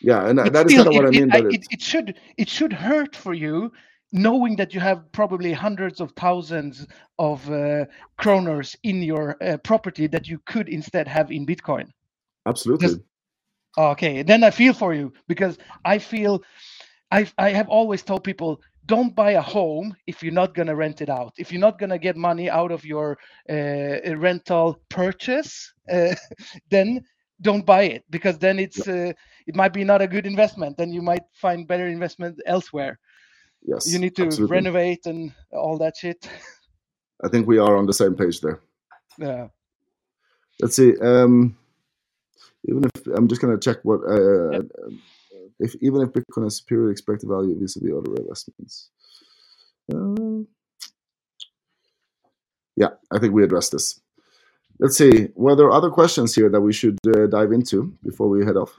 yeah, 0.00 0.28
and 0.28 0.36
But 0.36 0.52
that 0.52 0.66
is 0.66 0.72
still, 0.72 0.84
kind 0.84 0.96
of 0.96 1.02
what 1.02 1.06
I 1.08 1.18
mean. 1.20 1.30
it, 1.34 1.44
it, 1.46 1.54
it, 1.54 1.66
it 1.72 1.82
should 1.82 2.14
it 2.36 2.48
should 2.48 2.72
hurt 2.72 3.16
for 3.16 3.34
you 3.34 3.72
knowing 4.12 4.56
that 4.56 4.72
you 4.72 4.80
have 4.80 5.00
probably 5.12 5.52
hundreds 5.52 6.00
of 6.00 6.12
thousands 6.12 6.86
of 7.18 7.38
uh, 7.50 7.84
kroners 8.20 8.76
in 8.84 9.02
your 9.02 9.36
uh, 9.42 9.56
property 9.58 10.06
that 10.06 10.26
you 10.28 10.38
could 10.46 10.68
instead 10.68 11.06
have 11.08 11.30
in 11.32 11.44
Bitcoin. 11.44 11.86
absolutely. 12.46 12.86
just- 12.88 13.00
Okay, 13.76 14.22
then 14.22 14.42
I 14.44 14.50
feel 14.50 14.72
for 14.74 14.94
you 14.94 15.12
because 15.26 15.58
I 15.84 15.98
feel 15.98 16.42
I 17.10 17.26
I 17.36 17.50
have 17.50 17.68
always 17.68 18.02
told 18.02 18.22
people 18.24 18.60
don't 18.88 19.14
buy 19.14 19.32
a 19.32 19.40
home 19.42 19.94
if 20.06 20.22
you're 20.22 20.32
not 20.32 20.54
gonna 20.54 20.74
rent 20.74 21.00
it 21.00 21.10
out. 21.10 21.34
If 21.38 21.52
you're 21.52 21.60
not 21.60 21.78
gonna 21.78 21.98
get 21.98 22.16
money 22.16 22.50
out 22.50 22.72
of 22.72 22.84
your 22.84 23.18
uh, 23.48 24.16
rental 24.16 24.80
purchase, 24.88 25.72
uh, 25.92 26.14
then 26.70 27.04
don't 27.40 27.64
buy 27.64 27.82
it 27.82 28.02
because 28.10 28.38
then 28.38 28.58
it's 28.58 28.88
uh, 28.88 29.12
it 29.46 29.54
might 29.54 29.72
be 29.72 29.84
not 29.84 30.02
a 30.02 30.08
good 30.08 30.26
investment. 30.26 30.76
Then 30.76 30.90
you 30.92 31.02
might 31.02 31.22
find 31.34 31.68
better 31.68 31.86
investment 31.86 32.40
elsewhere. 32.46 32.98
yes, 33.62 33.92
You 33.92 33.98
need 33.98 34.16
to 34.16 34.24
absolutely. 34.24 34.56
renovate 34.56 35.06
and 35.06 35.32
all 35.52 35.78
that 35.78 35.96
shit. 35.96 36.28
I 37.22 37.28
think 37.28 37.46
we 37.46 37.58
are 37.58 37.76
on 37.76 37.86
the 37.86 37.92
same 37.92 38.14
page 38.14 38.40
there. 38.40 38.60
Yeah. 39.18 39.48
Let's 40.60 40.76
see. 40.76 40.96
Um, 40.98 41.56
even 42.64 42.84
if 42.84 43.06
I'm 43.14 43.28
just 43.28 43.40
gonna 43.40 43.58
check 43.58 43.78
what 43.82 44.00
uh, 44.08 44.62
if 45.60 45.74
even 45.80 46.02
if 46.02 46.10
Bitcoin 46.10 46.44
has 46.44 46.56
superior 46.56 46.90
expected 46.90 47.28
value 47.28 47.58
vis-a-vis 47.58 47.92
other 47.92 48.14
investments. 48.16 48.90
Uh, 49.92 50.44
yeah, 52.76 52.90
I 53.10 53.18
think 53.18 53.32
we 53.34 53.42
addressed 53.42 53.72
this. 53.72 54.00
Let's 54.78 54.96
see. 54.96 55.28
Were 55.34 55.56
there 55.56 55.70
other 55.70 55.90
questions 55.90 56.34
here 56.34 56.48
that 56.48 56.60
we 56.60 56.72
should 56.72 56.98
uh, 57.06 57.26
dive 57.26 57.52
into 57.52 57.96
before 58.04 58.28
we 58.28 58.44
head 58.44 58.56
off? 58.56 58.78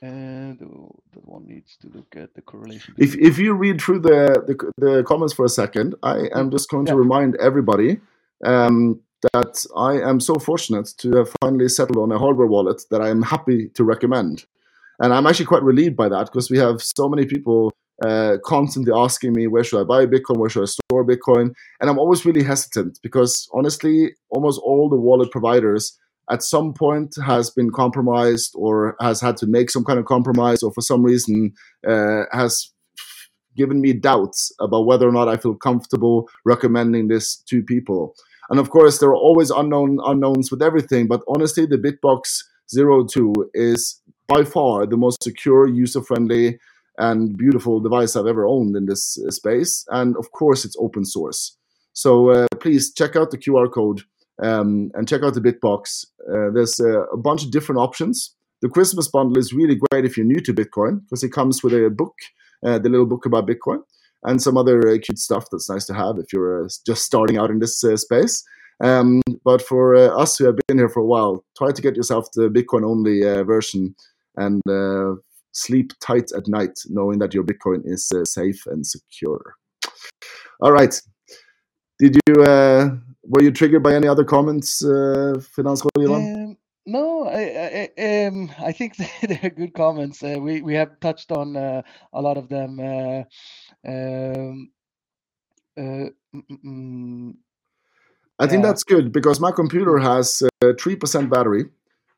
And 0.00 0.58
the 0.58 1.20
one 1.20 1.46
needs 1.46 1.76
to 1.78 1.88
look 1.88 2.16
at 2.16 2.34
the 2.34 2.42
correlation. 2.42 2.94
If 2.98 3.16
if 3.16 3.38
you 3.38 3.54
read 3.54 3.80
through 3.80 4.00
the 4.00 4.42
the, 4.46 4.72
the 4.78 5.02
comments 5.04 5.34
for 5.34 5.44
a 5.44 5.48
second, 5.48 5.94
I 6.02 6.28
am 6.34 6.50
just 6.50 6.70
going 6.70 6.86
to 6.86 6.96
remind 6.96 7.36
everybody 7.36 8.00
um, 8.44 9.00
that 9.32 9.66
I 9.76 10.00
am 10.00 10.20
so 10.20 10.34
fortunate 10.34 10.86
to 10.98 11.16
have 11.16 11.32
finally 11.40 11.68
settled 11.68 11.98
on 11.98 12.12
a 12.12 12.18
hardware 12.18 12.46
wallet 12.46 12.82
that 12.90 13.00
I 13.00 13.08
am 13.08 13.22
happy 13.22 13.68
to 13.68 13.84
recommend, 13.84 14.44
and 15.00 15.12
I'm 15.12 15.26
actually 15.26 15.46
quite 15.46 15.62
relieved 15.62 15.96
by 15.96 16.08
that 16.08 16.26
because 16.26 16.50
we 16.50 16.58
have 16.58 16.82
so 16.82 17.08
many 17.08 17.26
people 17.26 17.72
uh, 18.04 18.36
constantly 18.44 18.92
asking 18.94 19.32
me 19.32 19.46
where 19.46 19.64
should 19.64 19.80
I 19.80 19.84
buy 19.84 20.06
Bitcoin, 20.06 20.36
where 20.38 20.50
should 20.50 20.62
I 20.62 20.66
store 20.66 21.04
Bitcoin, 21.04 21.52
and 21.80 21.90
I'm 21.90 21.98
always 21.98 22.24
really 22.26 22.42
hesitant 22.42 22.98
because 23.02 23.48
honestly, 23.54 24.10
almost 24.30 24.60
all 24.62 24.88
the 24.88 24.96
wallet 24.96 25.30
providers 25.30 25.98
at 26.30 26.42
some 26.42 26.74
point 26.74 27.14
has 27.24 27.50
been 27.50 27.70
compromised 27.70 28.52
or 28.56 28.96
has 29.00 29.20
had 29.20 29.36
to 29.38 29.46
make 29.46 29.70
some 29.70 29.84
kind 29.84 29.98
of 29.98 30.06
compromise 30.06 30.62
or 30.62 30.72
for 30.72 30.80
some 30.80 31.04
reason 31.04 31.52
uh, 31.88 32.24
has 32.32 32.72
given 33.56 33.80
me 33.80 33.92
doubts 33.92 34.52
about 34.60 34.86
whether 34.86 35.08
or 35.08 35.12
not 35.12 35.28
I 35.28 35.36
feel 35.36 35.54
comfortable 35.54 36.28
recommending 36.44 37.08
this 37.08 37.36
to 37.48 37.62
people. 37.62 38.14
And 38.50 38.60
of 38.60 38.70
course, 38.70 38.98
there 38.98 39.08
are 39.08 39.16
always 39.16 39.50
unknown 39.50 39.98
unknowns 40.04 40.50
with 40.50 40.62
everything, 40.62 41.06
but 41.06 41.22
honestly, 41.28 41.66
the 41.66 41.78
Bitbox 41.78 42.42
02 42.70 43.50
is 43.54 44.00
by 44.28 44.44
far 44.44 44.86
the 44.86 44.96
most 44.96 45.22
secure, 45.22 45.66
user-friendly, 45.66 46.58
and 46.98 47.36
beautiful 47.36 47.80
device 47.80 48.16
I've 48.16 48.26
ever 48.26 48.46
owned 48.46 48.76
in 48.76 48.86
this 48.86 49.18
uh, 49.18 49.30
space. 49.30 49.84
And 49.90 50.16
of 50.16 50.32
course, 50.32 50.64
it's 50.64 50.76
open 50.78 51.04
source. 51.04 51.56
So 51.92 52.30
uh, 52.30 52.46
please 52.60 52.92
check 52.92 53.16
out 53.16 53.30
the 53.30 53.38
QR 53.38 53.72
code 53.72 54.02
um, 54.42 54.90
and 54.94 55.08
check 55.08 55.22
out 55.22 55.34
the 55.34 55.40
Bitbox. 55.40 56.06
Uh, 56.28 56.50
there's 56.52 56.78
uh, 56.80 57.06
a 57.08 57.16
bunch 57.16 57.44
of 57.44 57.50
different 57.50 57.80
options. 57.80 58.34
The 58.62 58.68
Christmas 58.68 59.08
bundle 59.08 59.38
is 59.38 59.52
really 59.52 59.78
great 59.90 60.04
if 60.04 60.16
you're 60.16 60.26
new 60.26 60.40
to 60.40 60.54
Bitcoin 60.54 61.02
because 61.02 61.22
it 61.22 61.32
comes 61.32 61.62
with 61.62 61.74
a 61.74 61.90
book, 61.90 62.14
uh, 62.64 62.78
the 62.78 62.88
little 62.88 63.06
book 63.06 63.26
about 63.26 63.46
Bitcoin, 63.46 63.80
and 64.24 64.42
some 64.42 64.56
other 64.56 64.88
uh, 64.88 64.98
cute 65.02 65.18
stuff 65.18 65.46
that's 65.50 65.70
nice 65.70 65.84
to 65.86 65.94
have 65.94 66.18
if 66.18 66.32
you're 66.32 66.66
just 66.86 67.04
starting 67.04 67.38
out 67.38 67.50
in 67.50 67.58
this 67.58 67.80
space. 67.96 68.42
Um, 68.82 69.22
but 69.42 69.62
for 69.62 69.94
us 69.96 70.36
who 70.36 70.44
have 70.44 70.56
been 70.68 70.76
here 70.76 70.90
for 70.90 71.00
a 71.00 71.06
while, 71.06 71.44
try 71.56 71.72
to 71.72 71.82
get 71.82 71.96
yourself 71.96 72.28
the 72.34 72.50
Bitcoin 72.50 72.84
only 72.84 73.22
version 73.44 73.94
and 74.36 74.62
uh, 74.68 75.16
sleep 75.52 75.92
tight 76.00 76.32
at 76.32 76.48
night, 76.48 76.78
knowing 76.88 77.18
that 77.18 77.34
your 77.34 77.44
Bitcoin 77.44 77.82
is 77.84 78.10
uh, 78.14 78.24
safe 78.24 78.66
and 78.66 78.86
secure. 78.86 79.54
All 80.60 80.72
right. 80.72 81.00
Did 81.98 82.18
you 82.26 82.42
uh, 82.42 82.90
were 83.24 83.42
you 83.42 83.50
triggered 83.50 83.82
by 83.82 83.94
any 83.94 84.08
other 84.08 84.24
comments, 84.24 84.84
uh, 84.84 85.34
Um, 86.14 86.56
no, 86.86 87.26
I, 87.26 87.90
I, 87.98 88.24
um, 88.26 88.50
I 88.58 88.72
think 88.72 88.96
they're 89.22 89.50
good 89.50 89.74
comments. 89.74 90.22
Uh, 90.22 90.36
we 90.38 90.62
we 90.62 90.74
have 90.74 91.00
touched 91.00 91.32
on 91.32 91.56
uh, 91.56 91.82
a 92.12 92.20
lot 92.20 92.36
of 92.36 92.48
them. 92.48 92.78
Uh, 92.78 93.22
um, 93.86 94.70
uh, 95.76 95.80
mm, 95.80 96.12
mm, 96.34 96.64
mm. 96.64 97.34
I 98.38 98.46
think 98.46 98.62
Yeah. 98.62 98.68
that's 98.68 98.84
good 98.84 99.12
because 99.12 99.40
my 99.40 99.50
computer 99.50 99.98
has 99.98 100.42
uh, 100.62 100.72
three 100.78 100.96
percent 100.96 101.30
battery, 101.30 101.64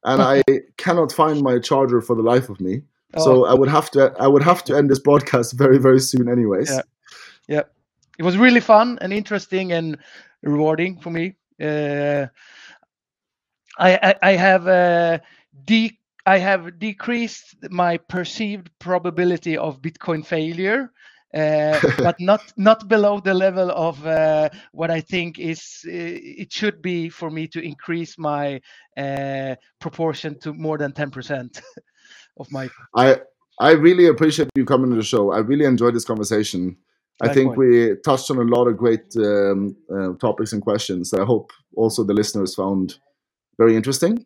and 0.09 0.23
I 0.23 0.43
cannot 0.77 1.13
find 1.13 1.43
my 1.43 1.59
charger 1.59 2.01
for 2.01 2.17
the 2.17 2.23
life 2.23 2.49
of 2.49 2.61
me. 2.61 2.83
So 3.17 3.45
Oh, 3.45 3.45
I 3.45 3.55
would 3.55 3.69
have 3.69 3.91
to 3.93 4.15
I 4.19 4.27
would 4.27 4.43
have 4.43 4.63
to 4.65 4.77
end 4.77 4.91
this 4.91 4.99
broadcast 4.99 5.53
very 5.53 5.79
very 5.79 6.01
soon, 6.01 6.29
anyways. 6.29 6.71
Yeah. 6.71 6.83
yeah, 7.49 7.63
it 8.19 8.23
was 8.23 8.37
really 8.37 8.61
fun 8.61 8.99
and 9.01 9.13
interesting 9.13 9.73
and 9.73 9.99
rewarding 10.43 11.01
for 11.01 11.11
me. 11.11 11.35
Uh, 11.61 12.27
I, 13.79 13.91
I 14.03 14.15
I 14.23 14.33
have 14.33 14.67
uh, 14.67 15.19
de- 15.65 15.99
I 16.27 16.39
have 16.39 16.79
decreased 16.79 17.57
my 17.71 17.97
perceived 17.97 18.71
probability 18.79 19.57
of 19.57 19.81
Bitcoin 19.81 20.25
failure, 20.25 20.93
but 21.33 22.17
not 22.21 22.53
not 22.57 22.89
below 22.89 23.21
the 23.21 23.35
level 23.35 23.71
of 23.71 24.05
uh, 24.07 24.49
what 24.73 24.91
I 24.91 25.01
think 25.01 25.39
is 25.39 25.85
uh, 25.87 25.91
it 25.93 26.53
should 26.53 26.81
be 26.83 27.09
for 27.09 27.31
me 27.31 27.47
to 27.49 27.61
increase 27.61 28.19
my 28.19 28.61
uh, 28.97 29.57
proportion 29.79 30.39
to 30.41 30.55
more 30.55 30.79
than 30.79 30.93
ten 30.93 31.11
percent 31.11 31.61
of 32.41 32.51
my. 32.51 32.71
I 32.95 33.21
I 33.61 33.73
really 33.73 34.07
appreciate 34.07 34.49
you 34.55 34.65
coming 34.65 34.91
to 34.91 34.97
the 34.97 35.03
show. 35.03 35.33
I 35.33 35.39
really 35.39 35.65
enjoyed 35.65 35.95
this 35.95 36.05
conversation. 36.05 36.77
I 37.21 37.35
think 37.35 37.57
we 37.57 37.97
touched 38.05 38.31
on 38.31 38.39
a 38.39 38.43
lot 38.43 38.69
of 38.69 38.77
great 38.77 39.17
um, 39.17 39.77
uh, 39.93 40.13
topics 40.21 40.53
and 40.53 40.63
questions 40.63 41.11
that 41.11 41.21
I 41.21 41.25
hope 41.25 41.51
also 41.75 42.05
the 42.05 42.15
listeners 42.15 42.55
found 42.55 42.95
very 43.59 43.75
interesting. 43.75 44.25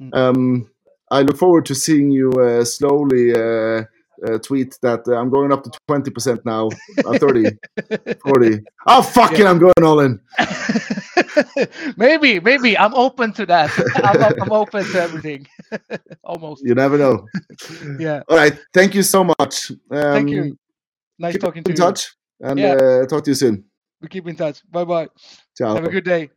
Mm. 0.00 0.14
Um, 0.14 0.70
I 1.10 1.22
look 1.22 1.38
forward 1.38 1.64
to 1.66 1.74
seeing 1.74 2.10
you 2.10 2.30
uh, 2.32 2.64
slowly 2.64 3.32
uh, 3.32 3.84
uh, 4.26 4.38
tweet 4.38 4.78
that 4.82 5.06
uh, 5.08 5.16
I'm 5.16 5.30
going 5.30 5.52
up 5.52 5.62
to 5.64 5.70
20% 5.88 6.44
now, 6.44 6.68
uh, 7.06 7.18
30, 7.18 7.50
40. 8.24 8.60
Oh, 8.86 9.02
fuck 9.02 9.38
it, 9.38 9.46
I'm 9.46 9.58
going 9.58 9.72
all 9.82 10.00
in. 10.00 10.20
maybe, 11.96 12.40
maybe 12.40 12.76
I'm 12.78 12.94
open 12.94 13.32
to 13.34 13.46
that. 13.46 13.70
I'm, 13.96 14.22
I'm- 14.22 14.52
open 14.52 14.84
to 14.84 15.02
everything. 15.02 15.46
Almost. 16.24 16.64
You 16.64 16.74
never 16.74 16.98
know. 16.98 17.26
Yeah. 17.98 18.22
All 18.28 18.36
right. 18.36 18.58
Thank 18.72 18.94
you 18.94 19.02
so 19.02 19.24
much. 19.24 19.70
Um, 19.70 19.76
Thank 19.90 20.30
you. 20.30 20.58
Nice 21.18 21.38
talking 21.38 21.62
to 21.64 21.70
in 21.70 21.76
you. 21.76 21.82
touch 21.82 22.14
and 22.40 22.58
Yeah. 22.58 22.72
uh, 22.74 23.06
talk 23.06 23.24
to 23.24 23.30
you 23.30 23.34
soon. 23.34 23.64
We 24.00 24.08
keep 24.08 24.26
in 24.28 24.36
touch. 24.36 24.60
Bye 24.70 24.84
bye. 24.84 25.08
Ciao. 25.56 25.74
Have 25.74 25.84
a 25.84 25.90
good 25.90 26.04
day. 26.04 26.30